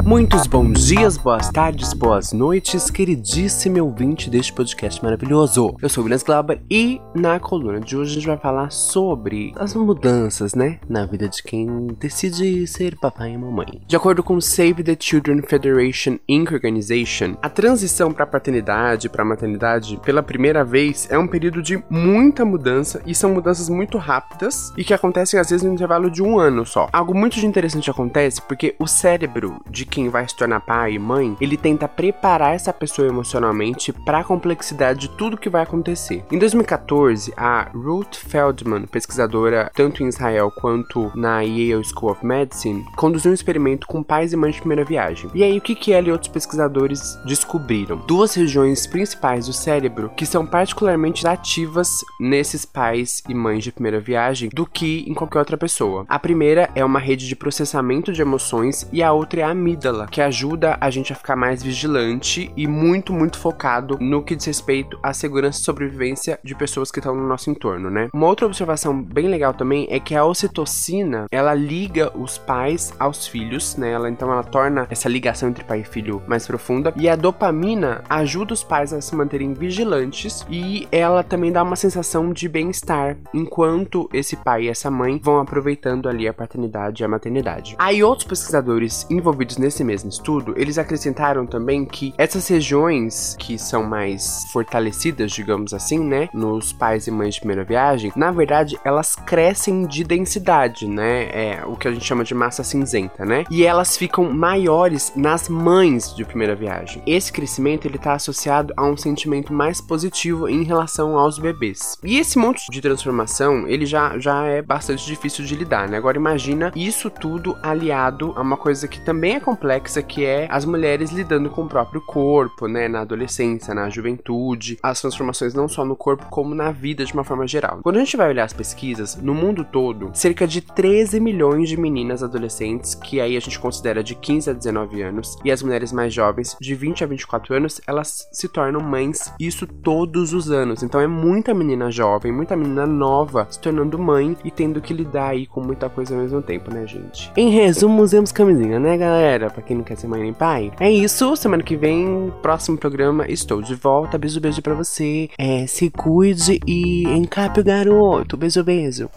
Muitos 0.00 0.46
bons 0.46 0.86
dias, 0.86 1.16
boas 1.16 1.48
tardes, 1.50 1.92
boas 1.92 2.32
noites, 2.32 2.90
queridíssimo 2.90 3.84
ouvinte 3.84 4.30
deste 4.30 4.52
podcast 4.52 5.02
maravilhoso. 5.02 5.76
Eu 5.80 5.88
sou 5.88 6.02
o 6.02 6.04
William 6.06 6.22
Glauber 6.24 6.60
e 6.70 7.00
na 7.14 7.38
coluna 7.38 7.78
de 7.80 7.96
hoje 7.96 8.12
a 8.12 8.14
gente 8.14 8.26
vai 8.26 8.38
falar 8.38 8.70
sobre 8.70 9.52
as 9.56 9.74
mudanças, 9.74 10.54
né, 10.54 10.80
na 10.88 11.06
vida 11.06 11.28
de 11.28 11.42
quem 11.42 11.88
decide 11.98 12.66
ser 12.66 12.96
papai 12.98 13.32
e 13.32 13.38
mamãe. 13.38 13.82
De 13.86 13.94
acordo 13.94 14.22
com 14.22 14.40
Save 14.40 14.82
the 14.82 14.96
Children 14.98 15.42
Federation 15.42 16.18
Inc. 16.28 16.52
Organization, 16.52 17.36
a 17.42 17.48
transição 17.48 18.12
para 18.12 18.26
paternidade 18.26 19.08
para 19.08 19.24
maternidade 19.24 20.00
pela 20.04 20.22
primeira 20.22 20.64
vez 20.64 21.06
é 21.10 21.18
um 21.18 21.28
período 21.28 21.62
de 21.62 21.82
muita 21.90 22.44
mudança 22.44 23.00
e 23.06 23.14
são 23.14 23.34
mudanças 23.34 23.68
muito 23.68 23.98
rápidas 23.98 24.72
e 24.76 24.84
que 24.84 24.94
acontecem 24.94 25.38
às 25.38 25.50
vezes 25.50 25.64
no 25.64 25.72
intervalo 25.72 26.10
de 26.10 26.22
um 26.22 26.38
ano 26.38 26.64
só. 26.64 26.88
Algo 26.92 27.14
muito 27.14 27.38
interessante 27.44 27.90
acontece 27.90 28.40
porque 28.42 28.74
o 28.78 28.86
cérebro 28.86 29.60
de 29.70 29.81
quem 29.84 30.08
vai 30.08 30.26
se 30.28 30.36
tornar 30.36 30.60
pai 30.60 30.94
e 30.94 30.98
mãe, 30.98 31.36
ele 31.40 31.56
tenta 31.56 31.88
preparar 31.88 32.54
essa 32.54 32.72
pessoa 32.72 33.08
emocionalmente 33.08 33.92
para 33.92 34.18
a 34.18 34.24
complexidade 34.24 35.00
de 35.00 35.08
tudo 35.10 35.36
que 35.36 35.48
vai 35.48 35.62
acontecer. 35.62 36.24
Em 36.30 36.38
2014, 36.38 37.32
a 37.36 37.68
Ruth 37.74 38.16
Feldman, 38.16 38.86
pesquisadora 38.86 39.70
tanto 39.74 40.02
em 40.02 40.08
Israel 40.08 40.50
quanto 40.50 41.10
na 41.14 41.40
Yale 41.40 41.84
School 41.84 42.12
of 42.12 42.24
Medicine, 42.24 42.84
conduziu 42.96 43.30
um 43.30 43.34
experimento 43.34 43.86
com 43.86 44.02
pais 44.02 44.32
e 44.32 44.36
mães 44.36 44.54
de 44.54 44.60
primeira 44.60 44.84
viagem. 44.84 45.30
E 45.34 45.42
aí, 45.42 45.58
o 45.58 45.60
que, 45.60 45.74
que 45.74 45.92
ela 45.92 46.08
e 46.08 46.12
outros 46.12 46.30
pesquisadores 46.30 47.18
descobriram? 47.26 47.96
Duas 48.06 48.34
regiões 48.34 48.86
principais 48.86 49.46
do 49.46 49.52
cérebro 49.52 50.10
que 50.16 50.26
são 50.26 50.46
particularmente 50.46 51.26
ativas 51.26 51.88
nesses 52.20 52.64
pais 52.64 53.22
e 53.28 53.34
mães 53.34 53.64
de 53.64 53.72
primeira 53.72 54.00
viagem 54.00 54.50
do 54.52 54.66
que 54.66 55.04
em 55.08 55.14
qualquer 55.14 55.38
outra 55.38 55.56
pessoa. 55.56 56.04
A 56.08 56.18
primeira 56.18 56.70
é 56.74 56.84
uma 56.84 56.98
rede 56.98 57.26
de 57.26 57.36
processamento 57.36 58.12
de 58.12 58.22
emoções 58.22 58.86
e 58.92 59.02
a 59.02 59.12
outra 59.12 59.40
é 59.40 59.44
a 59.44 59.50
amígdala, 59.50 59.71
que 60.10 60.20
ajuda 60.20 60.76
a 60.80 60.90
gente 60.90 61.12
a 61.12 61.16
ficar 61.16 61.36
mais 61.36 61.62
vigilante 61.62 62.52
e 62.56 62.66
muito, 62.66 63.12
muito 63.12 63.38
focado 63.38 63.98
no 64.00 64.22
que 64.22 64.36
diz 64.36 64.46
respeito 64.46 64.98
à 65.02 65.12
segurança 65.12 65.60
e 65.60 65.64
sobrevivência 65.64 66.38
de 66.42 66.54
pessoas 66.54 66.90
que 66.90 66.98
estão 66.98 67.14
no 67.14 67.26
nosso 67.26 67.50
entorno, 67.50 67.90
né? 67.90 68.08
Uma 68.12 68.26
outra 68.26 68.46
observação 68.46 69.00
bem 69.02 69.28
legal 69.28 69.54
também 69.54 69.86
é 69.90 69.98
que 69.98 70.14
a 70.14 70.24
ocitocina, 70.24 71.26
ela 71.30 71.54
liga 71.54 72.12
os 72.16 72.38
pais 72.38 72.92
aos 72.98 73.26
filhos, 73.26 73.76
né? 73.76 73.92
Ela 73.92 74.10
então 74.10 74.30
ela 74.30 74.42
torna 74.42 74.86
essa 74.90 75.08
ligação 75.08 75.48
entre 75.48 75.64
pai 75.64 75.80
e 75.80 75.84
filho 75.84 76.22
mais 76.26 76.46
profunda 76.46 76.92
e 76.96 77.08
a 77.08 77.16
dopamina 77.16 78.02
ajuda 78.08 78.54
os 78.54 78.62
pais 78.62 78.92
a 78.92 79.00
se 79.00 79.14
manterem 79.14 79.54
vigilantes 79.54 80.46
e 80.48 80.86
ela 80.90 81.22
também 81.22 81.52
dá 81.52 81.62
uma 81.62 81.76
sensação 81.76 82.32
de 82.32 82.48
bem-estar 82.48 83.16
enquanto 83.32 84.08
esse 84.12 84.36
pai 84.36 84.64
e 84.64 84.68
essa 84.68 84.90
mãe 84.90 85.20
vão 85.22 85.38
aproveitando 85.40 86.08
ali 86.08 86.28
a 86.28 86.34
paternidade 86.34 87.02
e 87.02 87.04
a 87.04 87.08
maternidade. 87.08 87.76
Aí 87.78 88.02
outros 88.02 88.26
pesquisadores 88.26 89.06
envolvidos 89.10 89.56
nesse 89.62 89.84
mesmo 89.84 90.10
estudo, 90.10 90.54
eles 90.56 90.76
acrescentaram 90.76 91.46
também 91.46 91.84
que 91.84 92.12
essas 92.18 92.46
regiões 92.48 93.36
que 93.38 93.56
são 93.56 93.84
mais 93.84 94.44
fortalecidas, 94.52 95.30
digamos 95.30 95.72
assim, 95.72 95.98
né, 95.98 96.28
nos 96.34 96.72
pais 96.72 97.06
e 97.06 97.10
mães 97.10 97.34
de 97.34 97.40
primeira 97.40 97.64
viagem, 97.64 98.12
na 98.16 98.30
verdade, 98.30 98.78
elas 98.84 99.14
crescem 99.14 99.86
de 99.86 100.04
densidade, 100.04 100.86
né? 100.86 101.28
É 101.32 101.62
o 101.64 101.76
que 101.76 101.86
a 101.86 101.92
gente 101.92 102.04
chama 102.04 102.24
de 102.24 102.34
massa 102.34 102.64
cinzenta, 102.64 103.24
né? 103.24 103.44
E 103.50 103.64
elas 103.64 103.96
ficam 103.96 104.32
maiores 104.32 105.12
nas 105.14 105.48
mães 105.48 106.14
de 106.14 106.24
primeira 106.24 106.54
viagem. 106.54 107.02
Esse 107.06 107.32
crescimento 107.32 107.86
ele 107.86 107.98
tá 107.98 108.14
associado 108.14 108.74
a 108.76 108.84
um 108.84 108.96
sentimento 108.96 109.52
mais 109.52 109.80
positivo 109.80 110.48
em 110.48 110.64
relação 110.64 111.16
aos 111.16 111.38
bebês. 111.38 111.96
E 112.02 112.18
esse 112.18 112.38
monte 112.38 112.70
de 112.70 112.80
transformação, 112.80 113.68
ele 113.68 113.86
já, 113.86 114.18
já 114.18 114.44
é 114.44 114.60
bastante 114.60 115.06
difícil 115.06 115.44
de 115.44 115.54
lidar, 115.54 115.88
né? 115.88 115.96
Agora 115.96 116.16
imagina 116.16 116.72
isso 116.74 117.08
tudo 117.08 117.56
aliado 117.62 118.32
a 118.36 118.42
uma 118.42 118.56
coisa 118.56 118.88
que 118.88 119.04
também 119.04 119.36
é 119.36 119.40
complexa, 119.52 120.02
que 120.02 120.24
é 120.24 120.46
as 120.50 120.64
mulheres 120.64 121.10
lidando 121.10 121.50
com 121.50 121.62
o 121.62 121.68
próprio 121.68 122.00
corpo, 122.00 122.66
né? 122.66 122.88
Na 122.88 123.00
adolescência, 123.00 123.74
na 123.74 123.90
juventude, 123.90 124.78
as 124.82 125.00
transformações 125.00 125.52
não 125.52 125.68
só 125.68 125.84
no 125.84 125.94
corpo, 125.94 126.26
como 126.30 126.54
na 126.54 126.72
vida 126.72 127.04
de 127.04 127.12
uma 127.12 127.22
forma 127.22 127.46
geral. 127.46 127.80
Quando 127.82 127.96
a 127.96 127.98
gente 127.98 128.16
vai 128.16 128.30
olhar 128.30 128.44
as 128.44 128.52
pesquisas, 128.52 129.16
no 129.16 129.34
mundo 129.34 129.64
todo, 129.64 130.10
cerca 130.14 130.46
de 130.46 130.62
13 130.62 131.20
milhões 131.20 131.68
de 131.68 131.76
meninas 131.76 132.22
adolescentes, 132.22 132.94
que 132.94 133.20
aí 133.20 133.36
a 133.36 133.40
gente 133.40 133.58
considera 133.58 134.02
de 134.02 134.14
15 134.14 134.50
a 134.50 134.52
19 134.54 135.02
anos, 135.02 135.36
e 135.44 135.50
as 135.50 135.62
mulheres 135.62 135.92
mais 135.92 136.14
jovens, 136.14 136.56
de 136.58 136.74
20 136.74 137.04
a 137.04 137.06
24 137.06 137.54
anos, 137.54 137.80
elas 137.86 138.28
se 138.32 138.48
tornam 138.48 138.80
mães, 138.80 139.32
isso 139.38 139.66
todos 139.66 140.32
os 140.32 140.50
anos. 140.50 140.82
Então 140.82 141.00
é 141.00 141.06
muita 141.06 141.52
menina 141.52 141.90
jovem, 141.90 142.32
muita 142.32 142.56
menina 142.56 142.86
nova 142.86 143.46
se 143.50 143.60
tornando 143.60 143.98
mãe 143.98 144.34
e 144.44 144.50
tendo 144.50 144.80
que 144.80 144.94
lidar 144.94 145.28
aí 145.28 145.46
com 145.46 145.60
muita 145.60 145.90
coisa 145.90 146.14
ao 146.14 146.22
mesmo 146.22 146.40
tempo, 146.40 146.72
né, 146.72 146.86
gente? 146.86 147.30
Em 147.36 147.50
resumo, 147.50 148.02
usemos 148.02 148.32
camisinha, 148.32 148.80
né, 148.80 148.96
galera? 148.96 149.41
Pra 149.50 149.62
quem 149.62 149.76
não 149.76 149.84
quer 149.84 149.96
ser 149.96 150.06
mãe 150.06 150.22
nem 150.22 150.32
pai. 150.32 150.72
É 150.78 150.90
isso, 150.90 151.34
semana 151.36 151.62
que 151.62 151.76
vem, 151.76 152.32
próximo 152.42 152.76
programa, 152.76 153.26
estou 153.28 153.62
de 153.62 153.74
volta. 153.74 154.18
Beijo, 154.18 154.40
beijo 154.40 154.62
pra 154.62 154.74
você. 154.74 155.28
É, 155.38 155.66
se 155.66 155.90
cuide 155.90 156.60
e 156.66 157.04
encape 157.04 157.60
o 157.60 157.64
garoto. 157.64 158.36
Beijo, 158.36 158.62
beijo. 158.62 159.08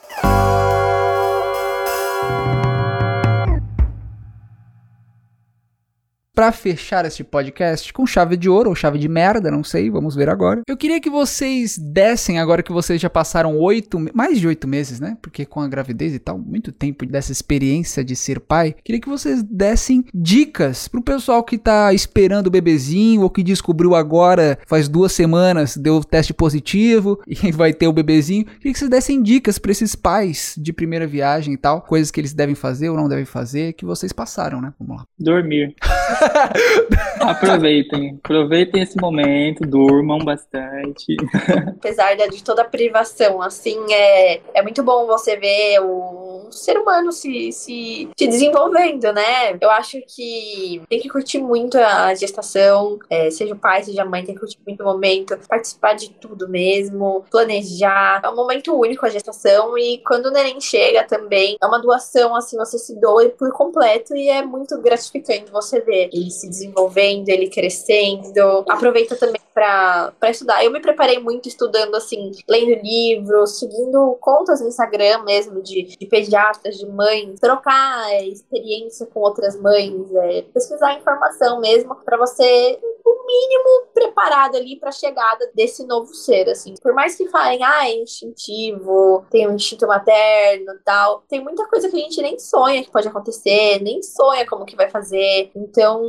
Pra 6.35 6.51
fechar 6.51 7.05
este 7.05 7.23
podcast 7.23 7.93
com 7.93 8.05
chave 8.05 8.35
de 8.35 8.49
ouro 8.49 8.69
ou 8.69 8.75
chave 8.75 8.99
de 8.99 9.07
merda, 9.07 9.49
não 9.49 9.63
sei, 9.63 9.89
vamos 9.89 10.15
ver 10.15 10.29
agora. 10.29 10.63
Eu 10.67 10.75
queria 10.75 10.99
que 10.99 11.09
vocês 11.09 11.77
dessem, 11.77 12.39
agora 12.39 12.61
que 12.61 12.73
vocês 12.73 12.99
já 12.99 13.09
passaram 13.09 13.57
oito, 13.57 13.97
mais 14.13 14.37
de 14.37 14.45
oito 14.45 14.67
meses, 14.67 14.99
né? 14.99 15.15
Porque 15.21 15.45
com 15.45 15.61
a 15.61 15.67
gravidez 15.69 16.13
e 16.13 16.19
tal, 16.19 16.37
muito 16.37 16.73
tempo 16.73 17.05
dessa 17.05 17.31
experiência 17.31 18.03
de 18.03 18.17
ser 18.17 18.41
pai, 18.41 18.75
queria 18.83 18.99
que 18.99 19.07
vocês 19.07 19.41
dessem 19.43 20.03
dicas 20.13 20.89
pro 20.89 21.01
pessoal 21.01 21.41
que 21.41 21.57
tá 21.57 21.93
esperando 21.93 22.47
o 22.47 22.51
bebezinho 22.51 23.21
ou 23.21 23.29
que 23.29 23.41
descobriu 23.41 23.95
agora, 23.95 24.59
faz 24.67 24.89
duas 24.89 25.13
semanas, 25.13 25.77
deu 25.77 26.03
teste 26.03 26.33
positivo 26.33 27.17
e 27.25 27.49
vai 27.49 27.71
ter 27.71 27.87
o 27.87 27.93
bebezinho. 27.93 28.43
Queria 28.43 28.73
que 28.73 28.79
vocês 28.79 28.91
dessem 28.91 29.23
dicas 29.23 29.57
pra 29.57 29.71
esses 29.71 29.95
pais 29.95 30.53
de 30.57 30.73
primeira 30.73 31.07
viagem 31.07 31.53
e 31.53 31.57
tal, 31.57 31.81
coisas 31.81 32.11
que 32.11 32.19
eles 32.19 32.33
devem 32.33 32.55
fazer 32.55 32.89
ou 32.89 32.97
não 32.97 33.07
devem 33.07 33.23
fazer, 33.23 33.71
que 33.71 33.85
vocês 33.85 34.11
passaram, 34.11 34.59
né? 34.59 34.73
Vamos 34.77 34.97
lá. 34.97 35.07
Dormir. 35.17 35.73
Aproveitem, 37.19 38.19
aproveitem 38.23 38.83
esse 38.83 38.97
momento, 38.97 39.65
durmam 39.65 40.19
bastante. 40.19 41.15
Apesar 41.77 42.15
de 42.15 42.43
toda 42.43 42.61
a 42.61 42.65
privação, 42.65 43.41
assim, 43.41 43.77
é, 43.91 44.41
é 44.53 44.61
muito 44.61 44.83
bom 44.83 45.05
você 45.07 45.35
ver 45.37 45.79
o 45.81 46.47
ser 46.51 46.77
humano 46.77 47.11
se, 47.11 47.51
se, 47.51 48.09
se 48.15 48.27
desenvolvendo, 48.27 49.11
né? 49.13 49.57
Eu 49.59 49.69
acho 49.71 49.99
que 50.07 50.81
tem 50.89 50.99
que 50.99 51.09
curtir 51.09 51.39
muito 51.39 51.77
a 51.77 52.13
gestação, 52.13 52.99
é, 53.09 53.29
seja 53.29 53.53
o 53.53 53.57
pai, 53.57 53.83
seja 53.83 54.03
a 54.03 54.05
mãe, 54.05 54.23
tem 54.23 54.35
que 54.35 54.39
curtir 54.39 54.59
muito 54.65 54.81
o 54.81 54.85
momento, 54.85 55.37
participar 55.47 55.93
de 55.93 56.09
tudo 56.11 56.47
mesmo, 56.47 57.25
planejar. 57.29 58.21
É 58.23 58.29
um 58.29 58.35
momento 58.35 58.73
único 58.73 59.05
a 59.05 59.09
gestação 59.09 59.77
e 59.77 59.99
quando 59.99 60.27
o 60.27 60.31
neném 60.31 60.59
chega 60.61 61.03
também, 61.03 61.57
é 61.61 61.65
uma 61.65 61.81
doação, 61.81 62.35
assim, 62.35 62.57
você 62.57 62.77
se 62.77 62.99
doa 62.99 63.29
por 63.29 63.51
completo 63.51 64.15
e 64.15 64.29
é 64.29 64.43
muito 64.43 64.79
gratificante 64.81 65.51
você 65.51 65.81
ver 65.81 66.09
ele 66.15 66.31
se 66.31 66.49
desenvolvendo, 66.49 67.29
ele 67.29 67.49
crescendo. 67.49 68.63
Aproveita 68.69 69.15
também 69.15 69.41
para 69.53 70.13
estudar. 70.29 70.63
Eu 70.63 70.71
me 70.71 70.81
preparei 70.81 71.17
muito 71.19 71.47
estudando, 71.47 71.95
assim, 71.95 72.31
lendo 72.47 72.81
livros, 72.81 73.59
seguindo 73.59 74.17
contas 74.19 74.59
no 74.59 74.67
Instagram 74.67 75.23
mesmo 75.23 75.61
de, 75.61 75.95
de 75.97 76.05
pediatras, 76.05 76.77
de 76.77 76.85
mães, 76.85 77.39
trocar 77.39 78.11
é, 78.11 78.27
experiência 78.27 79.05
com 79.05 79.21
outras 79.21 79.59
mães, 79.59 80.13
é, 80.13 80.41
pesquisar 80.53 80.95
informação 80.95 81.61
mesmo 81.61 81.95
para 81.95 82.17
você 82.17 82.79
o 83.05 83.25
mínimo 83.25 83.87
preparado 83.93 84.57
ali 84.57 84.77
para 84.77 84.89
a 84.89 84.91
chegada 84.91 85.49
desse 85.53 85.85
novo 85.85 86.13
ser, 86.13 86.49
assim. 86.49 86.73
Por 86.81 86.93
mais 86.93 87.15
que 87.15 87.29
falem, 87.29 87.63
ah, 87.63 87.87
é 87.87 88.01
instintivo, 88.01 89.23
tem 89.29 89.47
um 89.47 89.55
instinto 89.55 89.87
materno, 89.87 90.73
tal, 90.83 91.23
tem 91.29 91.43
muita 91.43 91.67
coisa 91.67 91.89
que 91.89 91.95
a 91.95 91.99
gente 91.99 92.21
nem 92.21 92.39
sonha 92.39 92.83
que 92.83 92.91
pode 92.91 93.07
acontecer, 93.07 93.79
nem 93.81 94.01
sonha 94.01 94.45
como 94.47 94.65
que 94.65 94.75
vai 94.75 94.89
fazer. 94.89 95.51
Então, 95.55 96.04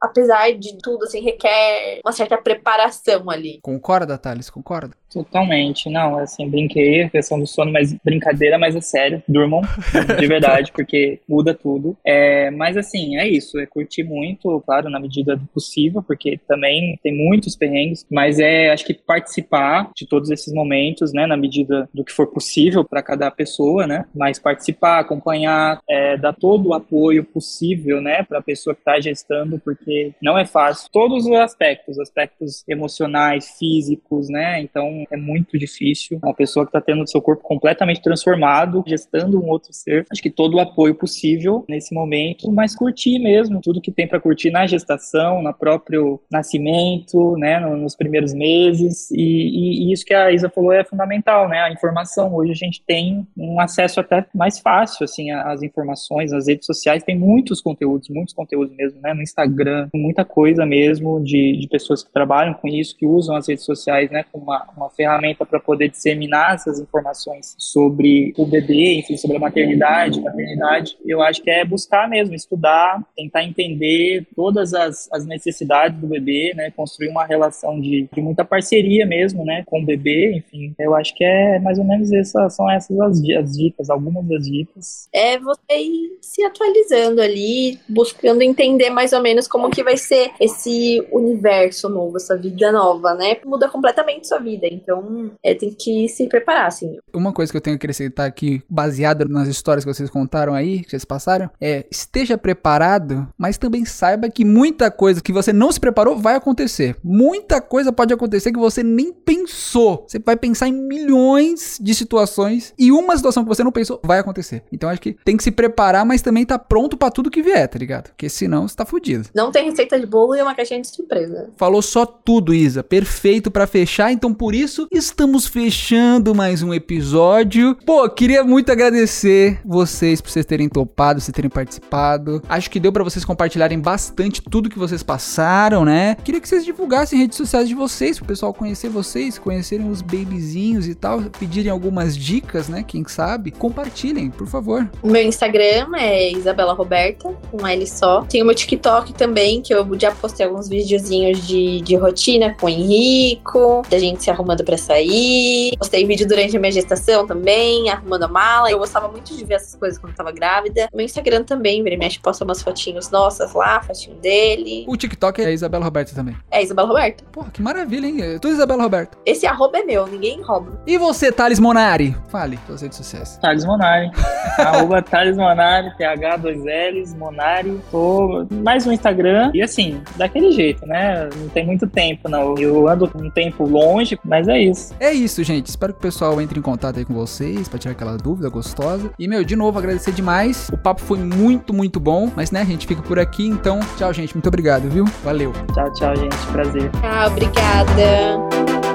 apesar 0.00 0.52
de 0.52 0.76
tudo, 0.78 1.04
assim, 1.04 1.20
requer 1.20 2.00
uma 2.04 2.12
certa 2.12 2.36
preparação 2.36 3.30
ali. 3.30 3.58
Concorda, 3.62 4.18
Thales? 4.18 4.50
Concorda? 4.50 4.94
Totalmente. 5.14 5.88
Não, 5.88 6.18
assim, 6.18 6.48
brinquei, 6.50 7.02
a 7.02 7.10
questão 7.10 7.38
do 7.38 7.46
sono, 7.46 7.72
mas 7.72 7.94
brincadeira, 8.04 8.58
mas 8.58 8.74
é 8.74 8.80
sério. 8.80 9.22
Durmam, 9.28 9.62
de 10.18 10.26
verdade, 10.26 10.72
porque 10.72 11.20
muda 11.28 11.54
tudo. 11.54 11.96
É, 12.04 12.50
mas 12.50 12.76
assim, 12.76 13.16
é 13.16 13.28
isso. 13.28 13.58
É 13.60 13.66
curtir 13.66 14.02
muito, 14.02 14.60
claro, 14.66 14.90
na 14.90 14.98
medida 14.98 15.36
do 15.36 15.46
possível, 15.46 16.02
porque 16.02 16.38
também 16.48 16.98
tem 17.02 17.16
muitos 17.16 17.54
perrengues, 17.54 18.04
mas 18.10 18.40
é, 18.40 18.72
acho 18.72 18.84
que 18.84 18.94
participar 18.94 19.90
de 19.94 20.06
todos 20.06 20.30
esses 20.30 20.52
momentos, 20.52 21.12
né, 21.12 21.26
na 21.26 21.36
medida 21.36 21.88
do 21.94 22.04
que 22.04 22.12
for 22.12 22.26
possível 22.26 22.84
para 22.84 23.02
cada 23.02 23.30
pessoa, 23.30 23.86
né, 23.86 24.04
mas 24.14 24.38
participar, 24.38 24.98
acompanhar, 24.98 25.80
é, 25.88 26.16
dar 26.16 26.32
todo 26.32 26.70
o 26.70 26.74
apoio 26.74 27.24
possível, 27.24 28.00
né, 28.00 28.24
para 28.24 28.38
a 28.38 28.42
pessoa 28.42 28.74
que 28.74 28.80
está 28.80 28.98
gestando, 29.00 29.33
porque 29.62 30.12
não 30.22 30.38
é 30.38 30.44
fácil. 30.44 30.88
Todos 30.92 31.26
os 31.26 31.32
aspectos, 31.32 31.98
aspectos 31.98 32.64
emocionais, 32.68 33.56
físicos, 33.58 34.28
né, 34.28 34.60
então 34.60 35.04
é 35.10 35.16
muito 35.16 35.58
difícil. 35.58 36.18
Uma 36.22 36.34
pessoa 36.34 36.64
que 36.64 36.70
está 36.70 36.80
tendo 36.80 37.08
seu 37.08 37.20
corpo 37.20 37.42
completamente 37.42 38.02
transformado, 38.02 38.84
gestando 38.86 39.42
um 39.42 39.48
outro 39.48 39.72
ser. 39.72 40.06
Acho 40.10 40.22
que 40.22 40.30
todo 40.30 40.54
o 40.54 40.60
apoio 40.60 40.94
possível 40.94 41.64
nesse 41.68 41.94
momento, 41.94 42.50
mas 42.50 42.74
curtir 42.74 43.18
mesmo 43.18 43.60
tudo 43.60 43.80
que 43.80 43.90
tem 43.90 44.06
para 44.06 44.20
curtir 44.20 44.50
na 44.50 44.66
gestação, 44.66 45.42
no 45.42 45.52
próprio 45.52 46.20
nascimento, 46.30 47.36
né, 47.36 47.58
nos 47.60 47.96
primeiros 47.96 48.34
meses. 48.34 49.10
E, 49.10 49.16
e, 49.16 49.88
e, 49.88 49.92
isso 49.92 50.04
que 50.04 50.14
a 50.14 50.30
Isa 50.30 50.50
falou 50.50 50.72
é 50.72 50.84
fundamental, 50.84 51.48
né? 51.48 51.60
A 51.60 51.72
informação. 51.72 52.34
Hoje 52.34 52.52
a 52.52 52.54
gente 52.54 52.82
tem 52.86 53.26
um 53.36 53.60
acesso 53.60 54.00
até 54.00 54.26
mais 54.34 54.58
fácil, 54.58 55.04
assim, 55.04 55.30
às 55.30 55.62
informações. 55.62 56.32
As 56.32 56.46
redes 56.46 56.66
sociais 56.66 57.02
tem 57.02 57.18
muitos 57.18 57.60
conteúdos, 57.60 58.08
muitos 58.08 58.34
conteúdos 58.34 58.74
mesmo, 58.76 59.00
né? 59.00 59.14
No 59.14 59.22
Instagram, 59.24 59.88
muita 59.94 60.24
coisa 60.24 60.64
mesmo 60.64 61.22
de, 61.22 61.56
de 61.58 61.68
pessoas 61.68 62.02
que 62.02 62.12
trabalham 62.12 62.54
com 62.54 62.68
isso, 62.68 62.96
que 62.96 63.06
usam 63.06 63.36
as 63.36 63.48
redes 63.48 63.64
sociais, 63.64 64.10
né, 64.10 64.24
como 64.30 64.44
uma, 64.44 64.66
uma 64.76 64.90
ferramenta 64.90 65.44
para 65.44 65.58
poder 65.58 65.88
disseminar 65.88 66.54
essas 66.54 66.78
informações 66.78 67.54
sobre 67.58 68.32
o 68.36 68.46
bebê, 68.46 68.98
enfim, 68.98 69.16
sobre 69.16 69.36
a 69.36 69.40
maternidade, 69.40 70.22
paternidade. 70.22 70.96
Eu 71.04 71.22
acho 71.22 71.42
que 71.42 71.50
é 71.50 71.64
buscar 71.64 72.08
mesmo, 72.08 72.34
estudar, 72.34 73.02
tentar 73.16 73.42
entender 73.42 74.26
todas 74.36 74.74
as, 74.74 75.08
as 75.12 75.26
necessidades 75.26 75.98
do 75.98 76.06
bebê, 76.06 76.52
né, 76.54 76.70
construir 76.70 77.08
uma 77.08 77.24
relação 77.24 77.80
de, 77.80 78.08
de 78.12 78.20
muita 78.20 78.44
parceria 78.44 79.06
mesmo, 79.06 79.44
né, 79.44 79.62
com 79.66 79.80
o 79.80 79.84
bebê, 79.84 80.36
enfim. 80.36 80.74
Eu 80.78 80.94
acho 80.94 81.14
que 81.14 81.24
é 81.24 81.58
mais 81.58 81.78
ou 81.78 81.84
menos 81.84 82.12
essas, 82.12 82.54
são 82.54 82.70
essas 82.70 82.98
as, 83.00 83.20
as 83.38 83.56
dicas, 83.56 83.90
algumas 83.90 84.26
das 84.26 84.44
dicas. 84.44 85.08
É 85.12 85.38
você 85.38 85.76
ir 85.78 86.18
se 86.20 86.44
atualizando 86.44 87.20
ali, 87.20 87.78
buscando 87.88 88.42
entender 88.42 88.90
mais 88.90 89.12
ou 89.14 89.22
menos 89.22 89.48
como 89.48 89.70
que 89.70 89.82
vai 89.82 89.96
ser 89.96 90.32
esse 90.40 91.06
universo 91.12 91.88
novo, 91.88 92.16
essa 92.16 92.36
vida 92.36 92.70
nova, 92.70 93.14
né? 93.14 93.36
Muda 93.44 93.68
completamente 93.68 94.28
sua 94.28 94.38
vida. 94.38 94.66
Então, 94.70 95.30
é, 95.42 95.54
tem 95.54 95.70
que 95.70 96.08
se 96.08 96.26
preparar, 96.26 96.66
assim. 96.66 96.98
Uma 97.12 97.32
coisa 97.32 97.50
que 97.50 97.56
eu 97.56 97.60
tenho 97.60 97.78
que 97.78 97.84
acrescentar 97.84 98.26
aqui, 98.26 98.62
baseada 98.68 99.24
nas 99.24 99.48
histórias 99.48 99.84
que 99.84 99.92
vocês 99.92 100.10
contaram 100.10 100.54
aí, 100.54 100.82
que 100.82 100.90
vocês 100.90 101.04
passaram, 101.04 101.50
é 101.60 101.86
esteja 101.90 102.36
preparado, 102.36 103.26
mas 103.38 103.58
também 103.58 103.84
saiba 103.84 104.28
que 104.28 104.44
muita 104.44 104.90
coisa 104.90 105.22
que 105.22 105.32
você 105.32 105.52
não 105.52 105.70
se 105.70 105.80
preparou 105.80 106.16
vai 106.16 106.34
acontecer. 106.34 106.96
Muita 107.02 107.60
coisa 107.60 107.92
pode 107.92 108.12
acontecer 108.12 108.52
que 108.52 108.58
você 108.58 108.82
nem 108.82 109.12
pensou. 109.12 110.04
Você 110.08 110.18
vai 110.18 110.36
pensar 110.36 110.68
em 110.68 110.72
milhões 110.72 111.78
de 111.80 111.94
situações 111.94 112.74
e 112.78 112.90
uma 112.90 113.16
situação 113.16 113.44
que 113.44 113.48
você 113.48 113.62
não 113.62 113.72
pensou 113.72 114.00
vai 114.02 114.18
acontecer. 114.18 114.62
Então 114.72 114.88
acho 114.88 115.00
que 115.00 115.16
tem 115.24 115.36
que 115.36 115.44
se 115.44 115.50
preparar, 115.50 116.04
mas 116.04 116.22
também 116.22 116.44
tá 116.44 116.58
pronto 116.58 116.96
para 116.96 117.10
tudo 117.10 117.30
que 117.30 117.42
vier, 117.42 117.68
tá 117.68 117.78
ligado? 117.78 118.08
Porque 118.08 118.28
senão 118.28 118.66
você 118.66 118.76
tá 118.76 118.84
fudido. 118.94 119.28
Não 119.34 119.50
tem 119.50 119.68
receita 119.68 119.98
de 119.98 120.06
bolo 120.06 120.36
e 120.36 120.42
uma 120.42 120.54
caixinha 120.54 120.80
de 120.80 120.86
surpresa. 120.86 121.50
Falou 121.56 121.82
só 121.82 122.06
tudo, 122.06 122.54
Isa. 122.54 122.84
Perfeito 122.84 123.50
para 123.50 123.66
fechar. 123.66 124.12
Então 124.12 124.32
por 124.32 124.54
isso 124.54 124.86
estamos 124.88 125.48
fechando 125.48 126.32
mais 126.32 126.62
um 126.62 126.72
episódio. 126.72 127.76
Pô, 127.84 128.08
queria 128.08 128.44
muito 128.44 128.70
agradecer 128.70 129.58
vocês 129.64 130.20
por 130.20 130.30
vocês 130.30 130.46
terem 130.46 130.68
topado, 130.68 131.20
vocês 131.20 131.34
terem 131.34 131.50
participado. 131.50 132.40
Acho 132.48 132.70
que 132.70 132.78
deu 132.78 132.92
pra 132.92 133.02
vocês 133.02 133.24
compartilharem 133.24 133.80
bastante 133.80 134.40
tudo 134.40 134.70
que 134.70 134.78
vocês 134.78 135.02
passaram, 135.02 135.84
né? 135.84 136.16
Queria 136.22 136.40
que 136.40 136.48
vocês 136.48 136.64
divulgassem 136.64 137.18
redes 137.18 137.36
sociais 137.36 137.68
de 137.68 137.74
vocês, 137.74 138.18
pro 138.18 138.28
pessoal 138.28 138.54
conhecer 138.54 138.88
vocês, 138.88 139.38
conhecerem 139.38 139.90
os 139.90 140.02
babyzinhos 140.02 140.86
e 140.86 140.94
tal, 140.94 141.20
pedirem 141.38 141.70
algumas 141.70 142.16
dicas, 142.16 142.68
né? 142.68 142.84
Quem 142.86 143.04
sabe? 143.08 143.50
Compartilhem, 143.50 144.30
por 144.30 144.46
favor. 144.46 144.88
O 145.02 145.08
meu 145.08 145.22
Instagram 145.22 145.88
é 145.96 146.30
Isabela 146.30 146.74
Roberta, 146.74 147.34
com 147.50 147.66
L 147.66 147.86
só. 147.88 148.22
Tem 148.22 148.40
o 148.40 148.46
meu 148.46 148.54
TikTok 148.54 148.83
também, 149.16 149.62
que 149.62 149.72
eu 149.72 149.86
já 149.98 150.12
postei 150.12 150.46
alguns 150.46 150.68
videozinhos 150.68 151.46
de, 151.46 151.80
de 151.80 151.96
rotina 151.96 152.54
com 152.60 152.66
o 152.66 152.68
Henrico, 152.68 153.82
da 153.88 153.98
gente 153.98 154.22
se 154.22 154.30
arrumando 154.30 154.64
pra 154.64 154.76
sair. 154.76 155.76
Postei 155.78 156.06
vídeo 156.06 156.26
durante 156.28 156.56
a 156.56 156.60
minha 156.60 156.72
gestação 156.72 157.26
também, 157.26 157.88
arrumando 157.90 158.24
a 158.24 158.28
mala. 158.28 158.70
Eu 158.70 158.78
gostava 158.78 159.08
muito 159.08 159.34
de 159.34 159.44
ver 159.44 159.54
essas 159.54 159.74
coisas 159.74 159.98
quando 159.98 160.12
eu 160.12 160.16
tava 160.16 160.32
grávida. 160.32 160.88
Meu 160.94 161.04
Instagram 161.04 161.44
também, 161.44 161.82
vira 161.82 161.94
e 161.94 161.98
mexe, 161.98 162.18
posta 162.18 162.44
umas 162.44 162.62
fotinhos 162.62 163.10
nossas 163.10 163.54
lá, 163.54 163.82
fotinho 163.82 164.16
dele. 164.16 164.84
O 164.86 164.96
TikTok 164.96 165.42
é 165.42 165.52
Isabela 165.52 165.84
Roberta 165.84 166.14
também. 166.14 166.36
É 166.50 166.62
Isabela 166.62 166.88
Roberta. 166.88 167.24
Porra, 167.32 167.50
que 167.50 167.62
maravilha, 167.62 168.06
hein? 168.06 168.20
Eu 168.20 168.40
tô 168.40 168.48
Isabela 168.48 168.82
Roberta. 168.82 169.16
Esse 169.24 169.46
arroba 169.46 169.78
é 169.78 169.82
meu, 169.82 170.06
ninguém 170.06 170.42
rouba. 170.42 170.80
E 170.86 170.98
você, 170.98 171.32
Thales 171.32 171.58
Monari? 171.58 172.14
Fale, 172.28 172.58
suas 172.66 172.82
redes 172.82 172.98
sociais. 172.98 173.38
Thales 173.38 173.64
Monari. 173.64 174.10
Arroba 174.58 175.02
Thales 175.02 175.36
Monari, 175.36 175.90
TH2Ls, 175.98 177.16
Monari. 177.16 177.80
Tô 177.90 178.46
mais 178.74 178.86
no 178.86 178.92
Instagram. 178.92 179.52
E 179.54 179.62
assim, 179.62 180.00
daquele 180.16 180.50
jeito, 180.50 180.84
né? 180.84 181.28
Não 181.36 181.48
tem 181.48 181.64
muito 181.64 181.86
tempo, 181.86 182.28
não. 182.28 182.56
Eu 182.58 182.88
ando 182.88 183.08
um 183.14 183.30
tempo 183.30 183.64
longe, 183.64 184.18
mas 184.24 184.48
é 184.48 184.58
isso. 184.60 184.94
É 184.98 185.12
isso, 185.12 185.44
gente. 185.44 185.66
Espero 185.66 185.92
que 185.92 185.98
o 186.00 186.02
pessoal 186.02 186.40
entre 186.40 186.58
em 186.58 186.62
contato 186.62 186.98
aí 186.98 187.04
com 187.04 187.14
vocês 187.14 187.68
pra 187.68 187.78
tirar 187.78 187.92
aquela 187.92 188.16
dúvida 188.16 188.48
gostosa. 188.48 189.10
E, 189.18 189.28
meu, 189.28 189.44
de 189.44 189.54
novo, 189.54 189.78
agradecer 189.78 190.12
demais. 190.12 190.68
O 190.72 190.76
papo 190.76 191.00
foi 191.00 191.18
muito, 191.18 191.72
muito 191.72 192.00
bom. 192.00 192.30
Mas, 192.34 192.50
né, 192.50 192.62
a 192.62 192.64
gente 192.64 192.86
fica 192.86 193.02
por 193.02 193.18
aqui. 193.18 193.46
Então, 193.46 193.78
tchau, 193.96 194.12
gente. 194.12 194.34
Muito 194.34 194.48
obrigado, 194.48 194.88
viu? 194.88 195.04
Valeu. 195.22 195.52
Tchau, 195.72 195.92
tchau, 195.92 196.16
gente. 196.16 196.36
Prazer. 196.46 196.90
Tchau, 196.90 197.28
obrigada. 197.28 198.93